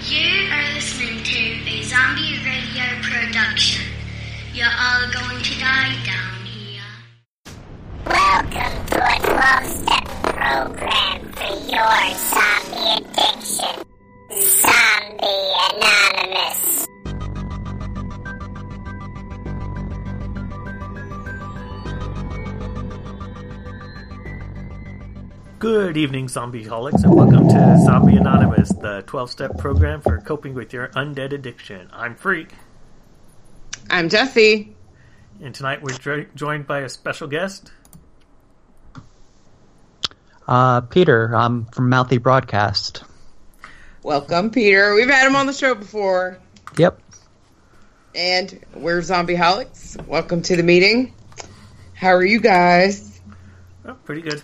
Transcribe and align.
You 0.00 0.48
are 0.50 0.74
listening 0.74 1.22
to 1.22 1.38
a 1.70 1.82
zombie 1.82 2.38
radio 2.44 3.00
production. 3.02 3.84
You're 4.52 4.66
all 4.66 5.02
going 5.12 5.42
to 5.42 5.60
die 5.60 5.96
down 6.04 6.44
here. 6.46 6.82
Welcome 8.06 8.86
to 8.86 9.04
a 9.04 9.18
12 9.20 9.64
step 9.66 10.04
program 10.22 11.32
for 11.32 11.54
your 11.70 12.14
zombie 12.16 13.04
addiction. 13.04 13.84
Zombie 14.32 15.52
Anonymous. 15.70 16.86
Good 25.62 25.96
evening, 25.96 26.26
zombieholics, 26.26 27.04
and 27.04 27.14
welcome 27.14 27.46
to 27.46 27.78
Zombie 27.84 28.16
Anonymous, 28.16 28.70
the 28.70 29.04
12 29.06 29.30
step 29.30 29.58
program 29.58 30.00
for 30.00 30.18
coping 30.18 30.54
with 30.54 30.72
your 30.72 30.88
undead 30.88 31.30
addiction. 31.30 31.88
I'm 31.92 32.16
Freak, 32.16 32.48
I'm 33.88 34.08
Jesse. 34.08 34.74
and 35.40 35.54
tonight 35.54 35.80
we're 35.80 35.96
jo- 35.96 36.26
joined 36.34 36.66
by 36.66 36.80
a 36.80 36.88
special 36.88 37.28
guest. 37.28 37.70
Uh, 40.48 40.80
Peter, 40.80 41.32
I'm 41.32 41.66
from 41.66 41.88
Mouthy 41.88 42.18
Broadcast. 42.18 43.04
Welcome, 44.02 44.50
Peter. 44.50 44.96
We've 44.96 45.08
had 45.08 45.28
him 45.28 45.36
on 45.36 45.46
the 45.46 45.52
show 45.52 45.76
before. 45.76 46.38
Yep. 46.76 47.00
And 48.16 48.58
we're 48.74 49.00
Zombie 49.02 49.36
Holics. 49.36 50.04
Welcome 50.08 50.42
to 50.42 50.56
the 50.56 50.64
meeting. 50.64 51.14
How 51.94 52.08
are 52.08 52.24
you 52.24 52.40
guys? 52.40 53.20
Oh, 53.86 53.94
pretty 53.94 54.22
good. 54.22 54.42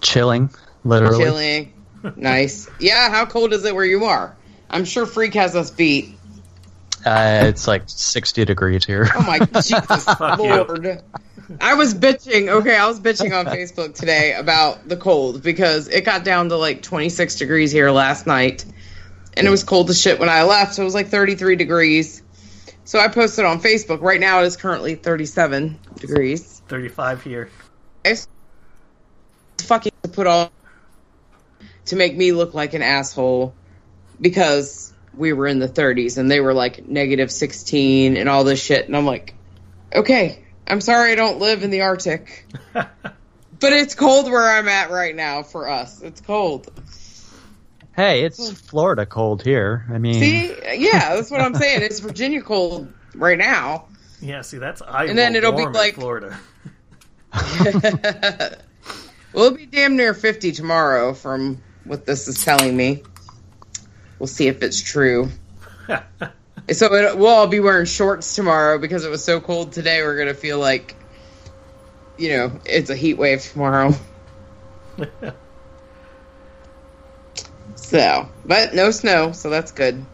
Chilling, 0.00 0.50
literally. 0.84 1.24
Chilling. 1.24 1.72
nice. 2.16 2.68
Yeah, 2.78 3.10
how 3.10 3.26
cold 3.26 3.52
is 3.52 3.64
it 3.64 3.74
where 3.74 3.84
you 3.84 4.04
are? 4.04 4.36
I'm 4.68 4.84
sure 4.84 5.06
Freak 5.06 5.34
has 5.34 5.56
us 5.56 5.70
beat. 5.70 6.14
Uh, 7.04 7.44
it's 7.44 7.66
like 7.66 7.84
60 7.86 8.44
degrees 8.44 8.84
here. 8.84 9.08
Oh 9.14 9.22
my 9.22 9.38
Jesus 9.60 10.06
Lord. 10.38 11.02
I 11.60 11.74
was 11.74 11.94
bitching. 11.94 12.48
Okay, 12.48 12.76
I 12.76 12.86
was 12.86 13.00
bitching 13.00 13.36
on 13.36 13.46
Facebook 13.46 13.94
today 13.94 14.34
about 14.34 14.88
the 14.88 14.96
cold 14.96 15.42
because 15.42 15.88
it 15.88 16.04
got 16.04 16.24
down 16.24 16.50
to 16.50 16.56
like 16.56 16.82
26 16.82 17.36
degrees 17.36 17.72
here 17.72 17.90
last 17.90 18.26
night. 18.26 18.64
And 19.34 19.46
it 19.46 19.50
was 19.50 19.64
cold 19.64 19.88
as 19.90 20.00
shit 20.00 20.18
when 20.18 20.28
I 20.28 20.42
left. 20.42 20.74
So 20.74 20.82
it 20.82 20.84
was 20.84 20.94
like 20.94 21.08
33 21.08 21.56
degrees. 21.56 22.22
So 22.84 22.98
I 22.98 23.08
posted 23.08 23.44
on 23.44 23.60
Facebook. 23.60 24.00
Right 24.00 24.20
now 24.20 24.42
it 24.42 24.46
is 24.46 24.56
currently 24.56 24.96
37 24.96 25.78
degrees. 25.96 26.62
35 26.68 27.22
here. 27.22 27.50
It's 28.04 28.28
fucking 29.62 29.92
to 30.02 30.08
put 30.08 30.26
on 30.26 30.50
to 31.86 31.96
make 31.96 32.16
me 32.16 32.32
look 32.32 32.54
like 32.54 32.74
an 32.74 32.82
asshole 32.82 33.54
because 34.20 34.92
we 35.16 35.32
were 35.32 35.46
in 35.46 35.58
the 35.58 35.68
30s 35.68 36.18
and 36.18 36.30
they 36.30 36.40
were 36.40 36.54
like 36.54 36.86
negative 36.86 37.30
16 37.30 38.16
and 38.16 38.28
all 38.28 38.44
this 38.44 38.62
shit. 38.62 38.86
And 38.86 38.96
I'm 38.96 39.06
like, 39.06 39.34
okay, 39.94 40.44
I'm 40.66 40.80
sorry 40.80 41.12
I 41.12 41.14
don't 41.14 41.40
live 41.40 41.62
in 41.62 41.70
the 41.70 41.82
Arctic. 41.82 42.46
but 42.72 42.92
it's 43.60 43.94
cold 43.94 44.26
where 44.26 44.48
I'm 44.48 44.68
at 44.68 44.90
right 44.90 45.14
now 45.14 45.42
for 45.42 45.68
us. 45.68 46.00
It's 46.00 46.20
cold. 46.20 46.70
Hey, 47.96 48.22
it's 48.24 48.50
Florida 48.52 49.04
cold 49.04 49.42
here. 49.42 49.84
I 49.92 49.98
mean, 49.98 50.14
See? 50.14 50.54
Yeah, 50.76 51.16
that's 51.16 51.30
what 51.30 51.40
I'm 51.40 51.54
saying. 51.54 51.82
It's 51.82 51.98
Virginia 52.00 52.40
cold 52.40 52.92
right 53.14 53.36
now. 53.38 53.88
Yeah, 54.20 54.42
see, 54.42 54.58
that's 54.58 54.80
Iowa 54.82 55.08
And 55.08 55.18
then 55.18 55.34
it'll 55.34 55.52
be 55.52 55.62
warm 55.62 55.74
in 55.74 55.80
like- 55.80 55.94
Florida. 55.94 56.38
Well, 59.32 59.44
it'll 59.46 59.58
be 59.58 59.66
damn 59.66 59.96
near 59.96 60.12
50 60.14 60.52
tomorrow 60.52 61.14
from 61.14 61.62
what 61.84 62.04
this 62.06 62.26
is 62.28 62.44
telling 62.44 62.76
me. 62.76 63.02
We'll 64.18 64.26
see 64.26 64.48
if 64.48 64.62
it's 64.62 64.80
true. 64.82 65.30
so 65.88 66.94
it, 66.94 67.16
we'll 67.18 67.28
all 67.28 67.46
be 67.46 67.60
wearing 67.60 67.86
shorts 67.86 68.34
tomorrow 68.34 68.78
because 68.78 69.04
it 69.04 69.10
was 69.10 69.24
so 69.24 69.40
cold 69.40 69.72
today. 69.72 70.02
We're 70.02 70.16
going 70.16 70.28
to 70.28 70.34
feel 70.34 70.58
like, 70.58 70.96
you 72.18 72.30
know, 72.30 72.60
it's 72.64 72.90
a 72.90 72.96
heat 72.96 73.14
wave 73.14 73.42
tomorrow. 73.42 73.94
so, 77.76 78.28
but 78.44 78.74
no 78.74 78.90
snow, 78.90 79.32
so 79.32 79.48
that's 79.50 79.72
good. 79.72 80.04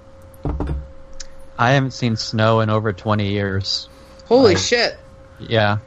I 1.58 1.72
haven't 1.72 1.92
seen 1.92 2.16
snow 2.16 2.60
in 2.60 2.70
over 2.70 2.92
20 2.92 3.30
years. 3.30 3.88
Holy 4.26 4.54
Like- 4.54 4.62
shit. 4.62 4.98
Yeah. 5.38 5.78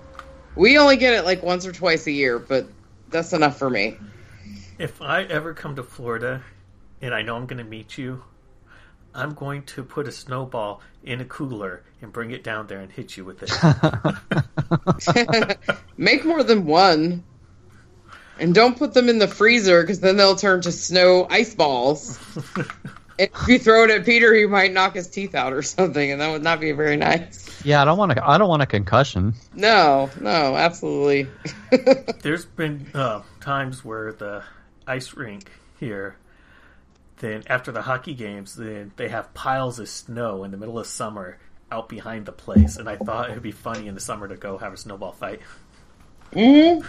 We 0.55 0.77
only 0.77 0.97
get 0.97 1.13
it 1.13 1.25
like 1.25 1.41
once 1.41 1.65
or 1.65 1.71
twice 1.71 2.05
a 2.07 2.11
year, 2.11 2.37
but 2.37 2.67
that's 3.09 3.33
enough 3.33 3.57
for 3.57 3.69
me. 3.69 3.97
If 4.77 5.01
I 5.01 5.23
ever 5.23 5.53
come 5.53 5.75
to 5.75 5.83
Florida 5.83 6.41
and 7.01 7.13
I 7.13 7.21
know 7.21 7.35
I'm 7.35 7.45
going 7.45 7.63
to 7.63 7.69
meet 7.69 7.97
you, 7.97 8.23
I'm 9.13 9.33
going 9.33 9.63
to 9.63 9.83
put 9.83 10.07
a 10.07 10.11
snowball 10.11 10.81
in 11.03 11.19
a 11.21 11.25
cooler 11.25 11.83
and 12.01 12.13
bring 12.13 12.31
it 12.31 12.43
down 12.43 12.67
there 12.67 12.79
and 12.79 12.91
hit 12.91 13.17
you 13.17 13.25
with 13.25 13.43
it. 13.43 13.51
Make 15.97 16.25
more 16.25 16.43
than 16.43 16.65
one. 16.65 17.23
And 18.39 18.55
don't 18.55 18.77
put 18.77 18.93
them 18.93 19.09
in 19.09 19.19
the 19.19 19.27
freezer 19.27 19.81
because 19.81 19.99
then 19.99 20.15
they'll 20.15 20.35
turn 20.35 20.61
to 20.61 20.71
snow 20.71 21.27
ice 21.29 21.53
balls. 21.53 22.17
if 23.19 23.47
you 23.47 23.59
throw 23.59 23.83
it 23.83 23.89
at 23.91 24.05
Peter, 24.05 24.33
he 24.33 24.45
might 24.45 24.71
knock 24.71 24.95
his 24.95 25.07
teeth 25.07 25.35
out 25.35 25.53
or 25.53 25.61
something, 25.61 26.11
and 26.11 26.21
that 26.21 26.31
would 26.31 26.43
not 26.43 26.59
be 26.59 26.71
very 26.71 26.97
nice. 26.97 27.63
Yeah, 27.65 27.81
I 27.81 27.85
don't 27.85 27.97
want 27.97 28.13
to. 28.13 28.27
I 28.27 28.37
don't 28.37 28.49
want 28.49 28.61
a 28.61 28.65
concussion. 28.65 29.33
No, 29.53 30.09
no, 30.19 30.55
absolutely. 30.55 31.27
There's 32.21 32.45
been 32.45 32.87
uh, 32.93 33.21
times 33.41 33.83
where 33.83 34.13
the 34.13 34.43
ice 34.87 35.13
rink 35.15 35.51
here, 35.79 36.15
then 37.17 37.43
after 37.47 37.71
the 37.71 37.81
hockey 37.81 38.13
games, 38.13 38.55
then 38.55 38.93
they 38.95 39.09
have 39.09 39.33
piles 39.33 39.79
of 39.79 39.89
snow 39.89 40.43
in 40.43 40.51
the 40.51 40.57
middle 40.57 40.79
of 40.79 40.87
summer 40.87 41.37
out 41.71 41.89
behind 41.89 42.25
the 42.25 42.31
place, 42.31 42.77
and 42.77 42.89
I 42.89 42.95
thought 42.95 43.29
it 43.29 43.33
would 43.33 43.43
be 43.43 43.51
funny 43.51 43.87
in 43.87 43.93
the 43.93 43.99
summer 44.01 44.27
to 44.27 44.35
go 44.35 44.57
have 44.57 44.73
a 44.73 44.77
snowball 44.77 45.11
fight. 45.11 45.41
hmm 46.33 46.79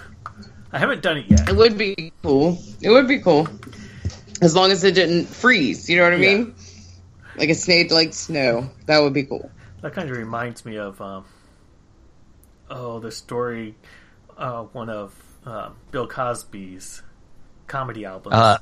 I 0.72 0.78
haven't 0.78 1.02
done 1.02 1.18
it 1.18 1.26
yet. 1.28 1.48
It 1.48 1.56
would 1.56 1.76
be 1.76 2.12
cool. 2.22 2.56
It 2.80 2.90
would 2.90 3.08
be 3.08 3.18
cool. 3.18 3.48
As 4.40 4.54
long 4.54 4.70
as 4.70 4.82
it 4.84 4.94
didn't 4.94 5.26
freeze, 5.26 5.88
you 5.88 5.96
know 5.98 6.04
what 6.04 6.14
I 6.14 6.16
Yeah. 6.16 6.34
mean? 6.38 6.54
Like 7.36 7.48
it 7.50 7.56
snowed 7.56 7.90
like 7.90 8.12
snow. 8.14 8.70
That 8.86 9.00
would 9.00 9.12
be 9.12 9.24
cool. 9.24 9.50
That 9.82 9.92
kind 9.94 10.10
of 10.10 10.16
reminds 10.16 10.64
me 10.64 10.76
of 10.76 11.00
um, 11.00 11.24
oh 12.68 13.00
the 13.00 13.10
story, 13.10 13.74
uh, 14.36 14.62
one 14.64 14.88
of 14.90 15.14
uh, 15.46 15.70
Bill 15.90 16.06
Cosby's 16.06 17.02
comedy 17.66 18.04
albums. 18.04 18.34
Uh, 18.34 18.58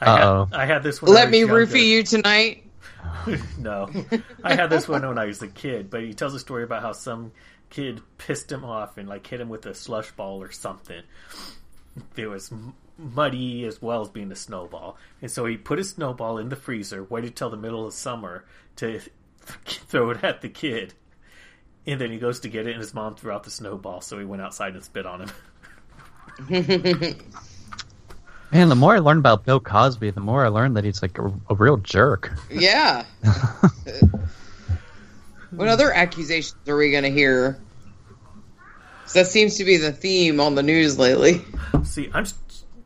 I, 0.00 0.18
had. 0.18 0.46
I 0.52 0.66
had 0.66 0.82
this 0.82 1.00
one. 1.00 1.12
Let 1.12 1.30
me 1.30 1.44
was 1.44 1.48
younger. 1.48 1.66
roofie 1.66 1.86
you 1.86 2.02
tonight. 2.02 2.64
no, 3.58 3.88
I 4.42 4.54
had 4.54 4.68
this 4.70 4.88
one 4.88 5.06
when 5.06 5.18
I 5.18 5.26
was 5.26 5.40
a 5.42 5.48
kid, 5.48 5.90
but 5.90 6.02
he 6.02 6.12
tells 6.14 6.34
a 6.34 6.38
story 6.40 6.64
about 6.64 6.82
how 6.82 6.92
some 6.92 7.32
kid 7.70 8.00
pissed 8.18 8.50
him 8.50 8.64
off 8.64 8.98
and 8.98 9.08
like 9.08 9.26
hit 9.26 9.40
him 9.40 9.48
with 9.48 9.64
a 9.66 9.74
slush 9.74 10.10
ball 10.12 10.42
or 10.42 10.50
something. 10.50 11.02
There 12.14 12.30
was 12.30 12.50
m- 12.52 12.74
muddy 13.02 13.64
as 13.64 13.82
well 13.82 14.02
as 14.02 14.08
being 14.08 14.32
a 14.32 14.36
snowball, 14.36 14.96
and 15.20 15.30
so 15.30 15.46
he 15.46 15.56
put 15.56 15.78
a 15.78 15.84
snowball 15.84 16.38
in 16.38 16.48
the 16.48 16.56
freezer, 16.56 17.04
waited 17.04 17.36
till 17.36 17.50
the 17.50 17.56
middle 17.56 17.86
of 17.86 17.92
summer 17.92 18.44
to 18.76 19.00
throw 19.64 20.10
it 20.10 20.24
at 20.24 20.40
the 20.40 20.48
kid, 20.48 20.94
and 21.86 22.00
then 22.00 22.10
he 22.10 22.18
goes 22.18 22.40
to 22.40 22.48
get 22.48 22.66
it, 22.66 22.72
and 22.72 22.80
his 22.80 22.94
mom 22.94 23.14
threw 23.14 23.32
out 23.32 23.44
the 23.44 23.50
snowball, 23.50 24.00
so 24.00 24.18
he 24.18 24.24
went 24.24 24.42
outside 24.42 24.74
and 24.74 24.84
spit 24.84 25.06
on 25.06 25.22
him. 25.22 25.30
Man, 28.52 28.68
the 28.68 28.76
more 28.76 28.94
I 28.94 28.98
learn 28.98 29.18
about 29.18 29.46
Bill 29.46 29.60
Cosby, 29.60 30.10
the 30.10 30.20
more 30.20 30.44
I 30.44 30.48
learn 30.48 30.74
that 30.74 30.84
he's 30.84 31.00
like 31.00 31.18
a, 31.18 31.32
a 31.48 31.54
real 31.54 31.78
jerk. 31.78 32.32
Yeah. 32.50 33.06
what 35.50 35.68
other 35.68 35.90
accusations 35.90 36.56
are 36.68 36.76
we 36.76 36.90
going 36.90 37.04
to 37.04 37.10
hear? 37.10 37.58
that 39.12 39.26
seems 39.26 39.56
to 39.56 39.64
be 39.64 39.76
the 39.76 39.92
theme 39.92 40.40
on 40.40 40.54
the 40.54 40.62
news 40.62 40.98
lately. 40.98 41.42
See, 41.84 42.10
I'm 42.12 42.24
just, 42.24 42.36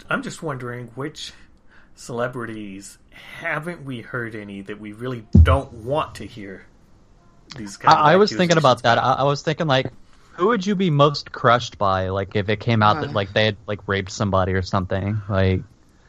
I'm 0.09 0.23
just 0.23 0.43
wondering 0.43 0.89
which 0.95 1.33
celebrities 1.95 2.99
haven't 3.41 3.85
we 3.85 4.03
heard 4.03 4.35
any 4.35 4.61
that 4.63 4.79
we 4.81 4.93
really 4.93 5.25
don't 5.43 5.73
want 5.73 6.17
to 6.17 6.27
hear 6.27 6.67
these 7.57 7.77
kind 7.77 7.97
of 7.99 8.05
I, 8.05 8.13
I 8.13 8.17
was 8.17 8.33
thinking 8.33 8.59
about 8.59 8.83
that. 8.83 8.99
I, 8.99 9.15
I 9.15 9.23
was 9.25 9.43
thinking 9.43 9.67
like, 9.67 9.91
who 10.35 10.49
would 10.49 10.67
you 10.67 10.75
be 10.75 10.91
most 10.91 11.33
crushed 11.33 11.79
by? 11.79 12.11
Like 12.11 12.37
if 12.37 12.49
it 12.49 12.61
came 12.61 12.83
out 12.83 12.99
Uh. 12.99 13.01
that 13.03 13.13
like 13.13 13.33
they 13.33 13.47
had 13.47 13.57
like 13.67 13.81
raped 13.87 14.11
somebody 14.11 14.53
or 14.53 14.63
something. 14.63 15.21
Like, 15.29 15.63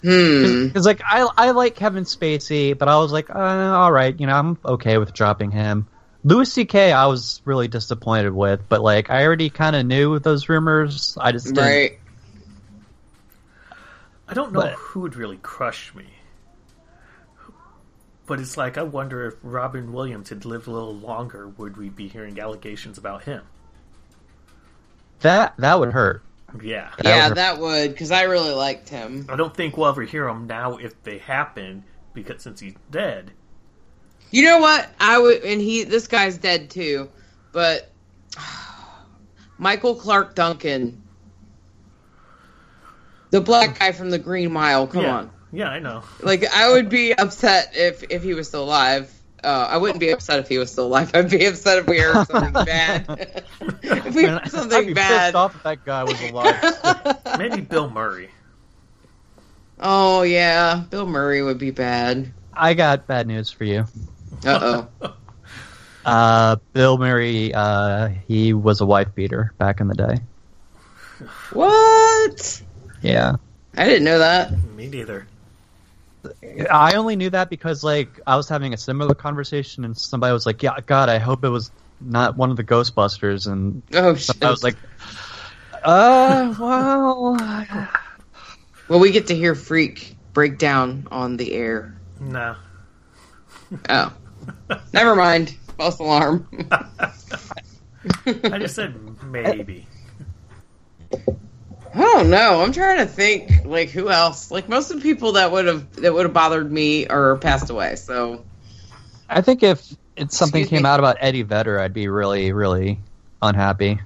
Hmm. 0.04 0.68
Because 0.68 0.86
like 0.86 1.02
I 1.04 1.28
I 1.36 1.52
like 1.52 1.76
Kevin 1.76 2.04
Spacey, 2.04 2.78
but 2.78 2.88
I 2.88 2.98
was 3.00 3.12
like, 3.12 3.32
uh, 3.32 3.34
all 3.34 3.92
right, 3.92 4.18
you 4.20 4.28
know, 4.28 4.36
I'm 4.36 4.58
okay 4.64 5.00
with 5.00 5.12
dropping 5.12 5.50
him. 5.50 5.88
Louis 6.24 6.52
C.K. 6.52 6.92
I 6.92 7.08
was 7.08 7.42
really 7.46 7.68
disappointed 7.68 8.32
with, 8.32 8.62
but 8.70 8.82
like 8.82 9.10
I 9.10 9.26
already 9.26 9.50
kind 9.50 9.76
of 9.76 9.88
knew 9.88 10.20
those 10.20 10.50
rumors. 10.50 11.18
I 11.20 11.32
just 11.32 11.48
didn't. 11.48 11.64
Right. 11.64 12.00
I 14.28 14.34
don't 14.34 14.52
know 14.52 14.62
But- 14.62 14.74
who 14.74 15.02
would 15.02 15.16
really 15.16 15.38
crush 15.38 15.94
me. 15.96 16.06
But 18.26 18.42
it's 18.42 18.58
like 18.58 18.78
I 18.78 18.84
wonder 18.84 19.26
if 19.26 19.36
Robin 19.42 19.94
Williams 19.94 20.28
had 20.30 20.44
lived 20.44 20.68
a 20.68 20.72
little 20.72 20.94
longer, 20.96 21.48
would 21.48 21.78
we 21.78 21.88
be 21.90 22.10
hearing 22.10 22.38
allegations 22.40 22.98
about 22.98 23.24
him? 23.24 23.44
That 25.22 25.54
that 25.58 25.80
would 25.80 25.94
hurt. 25.94 26.24
Yeah. 26.62 26.90
That 26.98 27.06
yeah, 27.06 27.28
would- 27.30 27.38
that 27.38 27.58
would 27.60 27.92
because 27.92 28.12
I 28.12 28.24
really 28.24 28.54
liked 28.54 28.90
him. 28.90 29.26
I 29.30 29.38
don't 29.38 29.56
think 29.56 29.78
we'll 29.78 29.88
ever 29.88 30.04
hear 30.04 30.28
him 30.28 30.46
now 30.46 30.76
if 30.76 31.02
they 31.04 31.20
happen, 31.20 31.86
because 32.14 32.42
since 32.44 32.60
he's 32.60 32.76
dead. 32.92 33.32
You 34.32 34.44
know 34.44 34.60
what? 34.60 34.90
I 35.00 35.18
would, 35.20 35.44
and 35.44 35.62
he. 35.62 35.86
This 35.86 36.08
guy's 36.08 36.38
dead 36.38 36.70
too, 36.70 37.10
but 37.54 37.90
Michael 39.58 39.96
Clarke 39.96 40.36
Duncan, 40.36 41.02
the 43.32 43.42
black 43.42 43.80
guy 43.80 43.92
from 43.92 44.10
the 44.10 44.20
Green 44.20 44.52
Mile. 44.52 44.88
Come 44.88 45.04
yeah. 45.04 45.16
on, 45.18 45.32
Yeah, 45.52 45.70
I 45.70 45.80
know. 45.80 46.04
like 46.22 46.46
I 46.54 46.72
would 46.72 46.90
be 46.90 47.14
upset 47.14 47.72
if 47.76 48.04
if 48.10 48.24
he 48.24 48.34
was 48.34 48.48
still 48.48 48.64
alive. 48.64 49.14
Uh, 49.44 49.68
I 49.70 49.78
wouldn't 49.78 50.00
be 50.00 50.10
upset 50.10 50.40
if 50.40 50.48
he 50.50 50.58
was 50.58 50.72
still 50.72 50.88
alive. 50.88 51.12
I'd 51.14 51.30
be 51.30 51.46
upset 51.46 51.78
if 51.78 51.88
we 51.88 52.00
heard 52.00 52.26
something 52.28 52.54
bad. 52.66 53.06
if 53.84 54.16
we 54.16 54.24
Man, 54.24 54.34
heard 54.34 54.42
I'd 54.46 54.52
something 54.52 54.88
be 54.88 54.94
bad. 54.94 55.26
pissed 55.28 55.36
off 55.36 55.56
if 55.56 55.64
that 55.64 55.86
guy 55.86 56.04
was 56.04 56.20
alive. 56.22 57.18
Maybe 57.38 57.62
Bill 57.62 57.90
Murray. 57.90 58.30
Oh 59.80 60.24
yeah, 60.24 60.84
Bill 60.90 61.06
Murray 61.06 61.44
would 61.44 61.60
be 61.60 61.70
bad. 61.72 62.34
I 62.52 62.74
got 62.74 63.06
bad 63.08 63.28
news 63.28 63.52
for 63.52 63.64
you. 63.64 63.86
Uh 64.46 64.88
oh. 65.02 65.14
Uh, 66.06 66.56
Bill 66.72 66.98
Murray, 66.98 67.54
uh, 67.54 68.08
he 68.30 68.54
was 68.54 68.80
a 68.80 68.86
wife 68.86 69.14
beater 69.14 69.54
back 69.58 69.82
in 69.82 69.90
the 69.90 69.94
day. 69.94 70.16
what? 71.52 72.62
Yeah. 73.08 73.36
I 73.76 73.86
didn't 73.86 74.04
know 74.04 74.20
that. 74.20 74.52
Me 74.76 74.88
neither. 74.88 75.28
I 76.70 76.96
only 76.96 77.16
knew 77.16 77.30
that 77.30 77.50
because 77.50 77.84
like 77.84 78.20
I 78.28 78.36
was 78.36 78.50
having 78.50 78.74
a 78.74 78.78
similar 78.78 79.14
conversation 79.14 79.86
and 79.86 79.98
somebody 79.98 80.34
was 80.34 80.46
like, 80.46 80.62
"Yeah, 80.62 80.80
God, 80.86 81.10
I 81.10 81.20
hope 81.20 81.44
it 81.46 81.50
was 81.50 81.72
not 82.02 82.36
one 82.36 82.52
of 82.52 82.58
the 82.58 82.64
Ghostbusters." 82.64 83.48
And 83.50 83.82
Oh 83.94 84.16
shit. 84.16 84.44
I 84.44 84.50
was 84.50 84.64
like, 84.64 84.76
"Uh, 85.84 86.54
well, 86.60 87.38
well, 88.90 89.00
we 89.00 89.12
get 89.12 89.28
to 89.28 89.36
hear 89.36 89.56
Freak 89.56 90.18
break 90.34 90.58
down 90.58 91.08
on 91.12 91.38
the 91.38 91.54
air. 91.54 91.96
No. 92.20 92.56
Oh, 93.90 94.14
never 94.94 95.16
mind. 95.16 95.56
False 95.78 96.00
alarm. 96.00 96.48
I 98.26 98.60
just 98.60 98.76
said 98.76 98.96
maybe. 99.24 99.88
I 102.18 102.22
don't 102.22 102.32
know. 102.32 102.62
I'm 102.64 102.72
trying 102.72 102.98
to 102.98 103.06
think. 103.06 103.64
Like 103.64 103.90
who 103.90 104.10
else? 104.10 104.50
Like 104.50 104.68
most 104.68 104.90
of 104.90 104.98
the 104.98 105.04
people 105.04 105.34
that 105.34 105.52
would 105.52 105.66
have 105.68 105.94
that 105.98 106.14
would 106.14 106.26
have 106.26 106.34
bothered 106.34 106.72
me 106.72 107.06
are 107.06 107.38
passed 107.38 107.70
away. 107.70 107.96
So 107.96 108.44
I 109.30 109.42
think 109.42 109.62
if 109.62 109.96
it's 110.16 110.36
something 110.36 110.62
Excuse 110.62 110.80
came 110.80 110.84
me? 110.84 110.90
out 110.90 111.00
about 111.00 111.18
Eddie 111.20 111.44
Vedder, 111.44 111.80
I'd 111.80 111.94
be 111.94 112.08
really, 112.08 112.52
really 112.54 113.00
unhappy." 113.42 114.00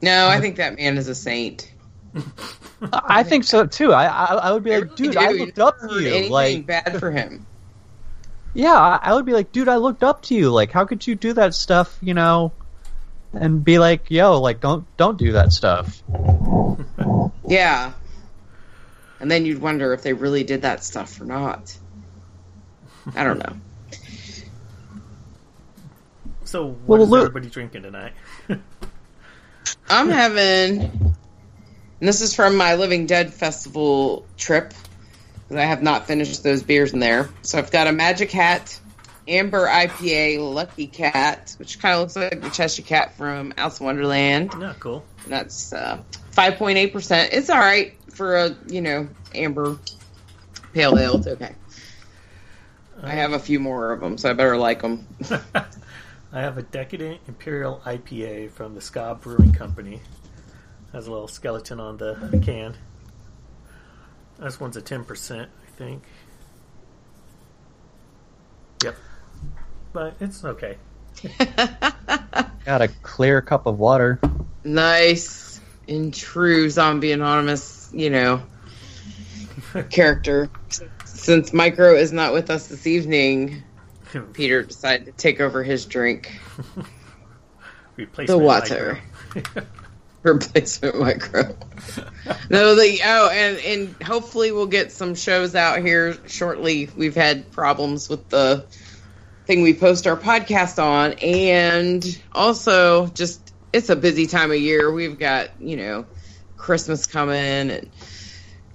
no, 0.00 0.26
I 0.26 0.40
think 0.40 0.56
that 0.56 0.76
man 0.76 0.98
is 0.98 1.06
a 1.06 1.14
saint. 1.14 1.72
I 2.92 3.22
think 3.22 3.44
so 3.44 3.64
too. 3.66 3.92
I, 3.92 4.06
I, 4.06 4.34
I 4.34 4.52
would 4.52 4.64
be 4.64 4.76
like, 4.76 4.96
"Dude, 4.96 5.16
I 5.16 5.30
looked 5.30 5.60
up 5.60 5.78
to 5.78 6.00
you." 6.00 6.28
Like, 6.28 6.66
bad 6.66 6.98
for 6.98 7.12
him? 7.12 7.46
yeah, 8.52 8.74
I 8.74 8.98
I 9.00 9.14
would 9.14 9.26
be 9.26 9.32
like, 9.32 9.52
"Dude, 9.52 9.68
I 9.68 9.76
looked 9.76 10.02
up 10.02 10.22
to 10.22 10.34
you. 10.34 10.50
Like, 10.50 10.72
how 10.72 10.86
could 10.86 11.06
you 11.06 11.14
do 11.14 11.34
that 11.34 11.54
stuff?" 11.54 11.96
You 12.02 12.14
know, 12.14 12.52
and 13.32 13.64
be 13.64 13.78
like, 13.78 14.10
"Yo, 14.10 14.40
like, 14.40 14.60
don't 14.60 14.84
don't 14.96 15.18
do 15.18 15.32
that 15.32 15.52
stuff." 15.52 16.02
Yeah. 17.46 17.92
And 19.20 19.30
then 19.30 19.46
you'd 19.46 19.60
wonder 19.60 19.92
if 19.92 20.02
they 20.02 20.12
really 20.14 20.42
did 20.44 20.62
that 20.62 20.82
stuff 20.82 21.20
or 21.20 21.24
not. 21.24 21.76
I 23.14 23.24
don't 23.24 23.38
know. 23.38 23.56
So, 26.44 26.66
what 26.86 26.98
Well, 26.98 27.02
is 27.02 27.08
look- 27.08 27.20
everybody 27.28 27.48
drinking 27.48 27.82
tonight? 27.82 28.12
I'm 29.88 30.08
having, 30.08 30.80
and 30.80 31.14
this 32.00 32.20
is 32.20 32.34
from 32.34 32.56
my 32.56 32.74
Living 32.74 33.06
Dead 33.06 33.32
Festival 33.32 34.26
trip, 34.36 34.74
because 35.48 35.56
I 35.62 35.64
have 35.66 35.82
not 35.82 36.06
finished 36.06 36.42
those 36.42 36.62
beers 36.62 36.92
in 36.92 36.98
there. 36.98 37.28
So 37.42 37.58
I've 37.58 37.70
got 37.70 37.86
a 37.86 37.92
Magic 37.92 38.30
Hat, 38.32 38.78
Amber 39.28 39.66
IPA, 39.66 40.52
Lucky 40.52 40.86
Kat, 40.86 41.54
which 41.58 41.78
kind 41.78 41.94
of 41.94 42.00
looks 42.00 42.16
like 42.16 42.40
the 42.40 42.50
Cheshire 42.50 42.82
Cat 42.82 43.16
from 43.16 43.54
Alice 43.56 43.80
in 43.80 43.86
Wonderland. 43.86 44.58
No, 44.58 44.74
cool. 44.80 45.04
That's 45.28 45.72
uh, 45.72 46.02
5.8%. 46.32 47.28
It's 47.32 47.50
all 47.50 47.58
right 47.58 47.94
for 48.10 48.36
a, 48.36 48.56
you 48.66 48.80
know, 48.80 49.08
amber 49.34 49.78
pale 50.72 50.98
ale. 50.98 51.16
It's 51.16 51.26
okay. 51.26 51.54
I 53.02 53.10
have 53.10 53.32
a 53.32 53.38
few 53.38 53.58
more 53.58 53.92
of 53.92 54.00
them, 54.00 54.16
so 54.18 54.30
I 54.30 54.32
better 54.32 54.56
like 54.56 54.82
them. 54.82 55.06
I 56.32 56.40
have 56.40 56.56
a 56.56 56.62
Decadent 56.62 57.20
Imperial 57.26 57.82
IPA 57.84 58.52
from 58.52 58.74
the 58.74 58.80
Ska 58.80 59.18
Brewing 59.20 59.52
Company. 59.52 60.00
Has 60.92 61.06
a 61.06 61.10
little 61.10 61.28
skeleton 61.28 61.80
on 61.80 61.96
the, 61.96 62.14
the 62.14 62.38
can. 62.38 62.76
This 64.38 64.60
one's 64.60 64.76
a 64.76 64.82
10%, 64.82 65.42
I 65.42 65.70
think. 65.76 66.02
Yep. 68.84 68.96
But 69.92 70.14
it's 70.20 70.44
okay. 70.44 70.76
Got 72.64 72.82
a 72.82 72.88
clear 73.02 73.42
cup 73.42 73.66
of 73.66 73.78
water. 73.78 74.20
nice 74.64 75.60
in 75.86 76.12
true 76.12 76.70
zombie 76.70 77.10
anonymous 77.12 77.90
you 77.92 78.08
know 78.08 78.40
character 79.90 80.48
since 81.04 81.52
micro 81.52 81.94
is 81.96 82.12
not 82.12 82.32
with 82.32 82.50
us 82.50 82.68
this 82.68 82.86
evening 82.86 83.62
peter 84.32 84.62
decided 84.62 85.06
to 85.06 85.12
take 85.12 85.40
over 85.40 85.62
his 85.64 85.84
drink 85.86 86.40
Replacement 87.96 88.28
the 88.28 88.38
water 88.38 89.00
micro. 89.34 89.64
replacement 90.22 91.00
micro 91.00 91.56
no 92.48 92.76
the 92.76 93.00
oh 93.04 93.28
and 93.30 93.58
and 93.58 94.02
hopefully 94.02 94.52
we'll 94.52 94.66
get 94.66 94.92
some 94.92 95.16
shows 95.16 95.56
out 95.56 95.82
here 95.82 96.16
shortly 96.28 96.88
we've 96.96 97.16
had 97.16 97.50
problems 97.50 98.08
with 98.08 98.28
the 98.28 98.64
thing 99.46 99.62
we 99.62 99.74
post 99.74 100.06
our 100.06 100.16
podcast 100.16 100.82
on 100.82 101.12
and 101.14 102.20
also 102.32 103.06
just 103.08 103.52
it's 103.72 103.88
a 103.90 103.96
busy 103.96 104.26
time 104.26 104.50
of 104.50 104.56
year 104.58 104.90
we've 104.92 105.18
got 105.18 105.50
you 105.60 105.76
know 105.76 106.06
christmas 106.56 107.06
coming 107.06 107.70
and 107.70 107.90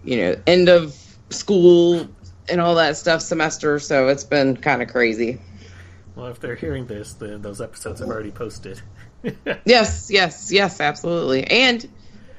you 0.04 0.18
know 0.18 0.36
end 0.46 0.68
of 0.70 0.94
school 1.30 2.08
and 2.50 2.60
all 2.62 2.76
that 2.76 2.98
stuff 2.98 3.22
semester 3.22 3.80
so 3.80 4.08
it's 4.10 4.24
been 4.26 4.58
kind 4.58 4.82
of 4.82 4.90
crazy 4.90 5.40
Well, 6.16 6.28
if 6.28 6.40
they're 6.40 6.56
hearing 6.56 6.88
this, 6.88 7.14
then 7.14 7.42
those 7.44 7.62
episodes 7.62 8.00
have 8.00 8.10
already 8.10 8.32
posted. 8.32 8.82
Yes, 9.66 10.10
yes, 10.10 10.52
yes, 10.52 10.80
absolutely. 10.80 11.44
And 11.44 11.88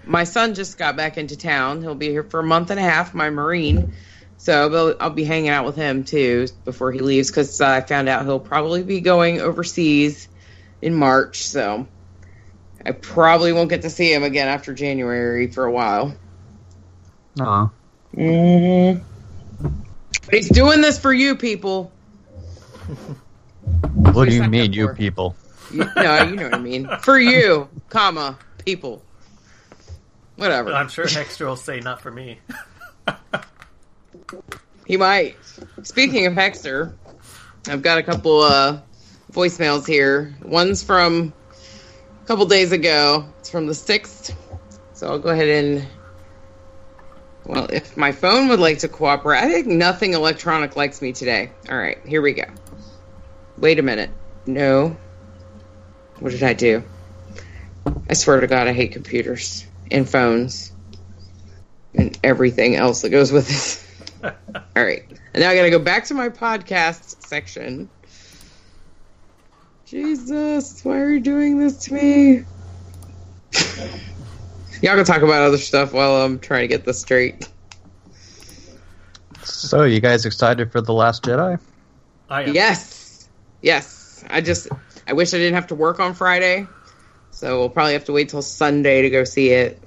my 0.05 0.25
son 0.25 0.55
just 0.55 0.79
got 0.79 0.97
back 0.97 1.19
into 1.19 1.37
town. 1.37 1.83
He'll 1.83 1.95
be 1.95 2.09
here 2.09 2.23
for 2.25 2.41
a 2.41 2.43
month 2.43 2.71
and 2.71 2.81
a 2.81 2.83
half, 2.83 3.15
my 3.15 3.31
Marine. 3.31 3.93
So 4.39 4.73
I'll, 4.73 4.95
I'll 5.01 5.11
be 5.11 5.25
hanging 5.25 5.51
out 5.51 5.67
with 5.67 5.77
him 5.77 6.05
too 6.05 6.47
before 6.65 6.93
he 6.93 7.01
leaves 7.01 7.31
because 7.31 7.61
I 7.61 7.81
found 7.81 8.09
out 8.09 8.25
he'll 8.25 8.41
probably 8.41 8.83
be 8.83 9.01
going 9.01 9.41
overseas 9.41 10.29
in 10.81 10.95
March. 10.95 11.43
So 11.43 11.87
I 12.85 12.93
probably 12.93 13.53
won't 13.53 13.69
get 13.69 13.83
to 13.83 13.91
see 13.91 14.13
him 14.13 14.23
again 14.23 14.49
after 14.49 14.73
January 14.73 15.49
for 15.49 15.65
a 15.65 15.73
while. 15.73 16.15
Aw. 17.41 17.71
Mm-hmm. 18.15 19.05
But 20.25 20.35
he's 20.35 20.49
doing 20.49 20.81
this 20.81 20.99
for 20.99 21.13
you 21.13 21.37
people. 21.37 21.93
What 23.93 24.29
do 24.29 24.35
you 24.35 24.45
mean, 24.45 24.73
you 24.73 24.89
people? 24.95 25.37
You, 25.71 25.85
no, 25.95 26.23
you 26.23 26.37
know 26.37 26.45
what 26.45 26.55
I 26.55 26.59
mean. 26.59 26.89
For 27.03 27.19
you, 27.19 27.69
comma, 27.91 28.39
people. 28.65 29.03
Whatever. 30.37 30.73
I'm 30.73 30.89
sure 30.89 31.05
Hexter 31.05 31.47
will 31.47 31.57
say, 31.57 31.81
not 31.81 32.01
for 32.01 32.11
me. 32.11 32.39
He 34.87 34.97
might. 34.97 35.37
Speaking 35.83 36.27
of 36.27 36.33
Hexter, 36.35 36.95
I've 37.67 37.83
got 37.83 37.99
a 37.99 38.03
couple 38.03 38.41
uh, 38.41 38.81
voicemails 39.33 39.87
here. 39.87 40.35
One's 40.43 40.83
from 40.83 41.33
a 42.23 42.27
couple 42.27 42.47
days 42.47 42.73
ago. 42.73 43.27
It's 43.41 43.51
from 43.51 43.67
the 43.67 43.73
6th. 43.73 44.35
So 44.95 45.09
I'll 45.09 45.19
go 45.19 45.29
ahead 45.29 45.49
and. 45.49 45.87
Well, 47.45 47.69
if 47.73 47.97
my 47.97 48.13
phone 48.13 48.49
would 48.49 48.61
like 48.61 48.79
to 48.81 48.89
cooperate, 48.89 49.39
I 49.39 49.49
think 49.51 49.67
nothing 49.69 50.13
electronic 50.15 50.77
likes 50.77 51.01
me 51.01 51.13
today. 51.13 51.51
All 51.71 51.79
right, 51.79 51.99
here 52.07 52.21
we 52.21 52.33
go. 52.33 52.45
Wait 53.57 53.79
a 53.79 53.83
minute. 53.83 54.11
No. 54.47 54.97
What 56.19 56.33
did 56.33 56.43
I 56.43 56.53
do? 56.53 56.83
I 58.09 58.15
swear 58.15 58.41
to 58.41 58.47
God, 58.47 58.69
I 58.69 58.73
hate 58.73 58.93
computers 58.93 59.67
and 59.91 60.09
phones. 60.09 60.73
and 61.95 62.19
everything 62.23 62.77
else 62.77 63.03
that 63.03 63.11
goes 63.11 63.33
with 63.33 63.51
it. 63.51 63.85
All 64.23 64.33
right. 64.77 65.05
And 65.35 65.43
now 65.43 65.51
I 65.51 65.57
got 65.57 65.63
to 65.63 65.71
go 65.71 65.79
back 65.79 66.05
to 66.07 66.15
my 66.15 66.29
podcast 66.29 67.27
section. 67.27 67.89
Jesus, 69.87 70.85
why 70.85 70.99
are 70.99 71.11
you 71.11 71.21
doing 71.21 71.59
this 71.59 71.79
to 71.85 71.95
me? 71.95 72.45
Y'all 74.83 74.97
can 74.97 75.05
talk 75.05 75.23
about 75.23 75.43
other 75.43 75.59
stuff 75.59 75.93
while 75.93 76.17
I'm 76.17 76.39
trying 76.39 76.63
to 76.63 76.69
get 76.69 76.85
this 76.85 77.01
straight. 77.01 77.49
So, 79.43 79.85
you 79.85 80.01
guys 80.01 80.27
excited 80.27 80.71
for 80.71 80.81
The 80.81 80.93
Last 80.93 81.25
Jedi? 81.25 81.59
I 82.29 82.43
am. 82.43 82.55
Yes. 82.55 83.29
Yes. 83.63 84.25
I 84.29 84.41
just, 84.41 84.69
I 85.07 85.15
wish 85.15 85.33
I 85.33 85.39
didn't 85.39 85.55
have 85.55 85.69
to 85.69 85.75
work 85.75 86.01
on 86.01 86.15
Friday. 86.15 86.67
So 87.31 87.59
we'll 87.61 87.71
probably 87.71 87.95
have 87.95 88.05
to 88.07 88.13
wait 88.13 88.29
till 88.29 88.43
Sunday 88.43 89.03
to 89.03 89.11
go 89.11 89.25
see 89.25 89.51
it. 89.51 89.83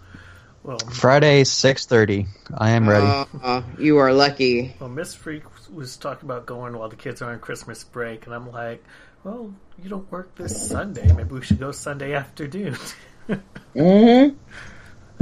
Well, 0.64 0.78
Friday, 0.92 1.44
6.30. 1.44 2.28
I 2.56 2.72
am 2.72 2.88
ready. 2.88 3.06
Uh, 3.42 3.64
you 3.80 3.98
are 3.98 4.14
lucky. 4.14 4.76
well, 4.80 4.90
Miss 4.90 5.16
Freak 5.16 5.44
was 5.74 5.98
talking 5.98 6.30
about 6.30 6.46
going 6.46 6.78
while 6.78 6.90
the 6.90 6.96
kids 6.96 7.22
are 7.22 7.32
on 7.32 7.40
Christmas 7.40 7.84
break, 7.84 8.26
and 8.28 8.36
I'm 8.36 8.52
like, 8.52 8.84
well, 9.24 9.54
you 9.82 9.90
don't 9.90 10.10
work 10.12 10.36
this 10.36 10.68
Sunday. 10.70 11.12
Maybe 11.14 11.34
we 11.34 11.42
should 11.42 11.60
go 11.60 11.72
Sunday 11.72 12.14
afternoon. 12.14 12.78
Mm-hmm. 13.76 14.36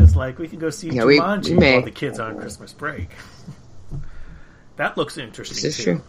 it's 0.02 0.16
like 0.16 0.40
we 0.40 0.48
can 0.48 0.58
go 0.58 0.72
see 0.72 0.88
Yeah, 0.90 1.04
Jumanji 1.04 1.50
we 1.52 1.58
may. 1.58 1.74
while 1.76 1.84
the 1.86 1.92
kids 1.92 2.18
are 2.18 2.30
on 2.32 2.40
Christmas 2.40 2.74
break. 2.74 3.10
that 4.78 4.98
looks 4.98 5.20
interesting 5.20 5.56
This 5.62 5.78
is 5.78 5.78
too. 5.78 5.84
true. 5.98 6.02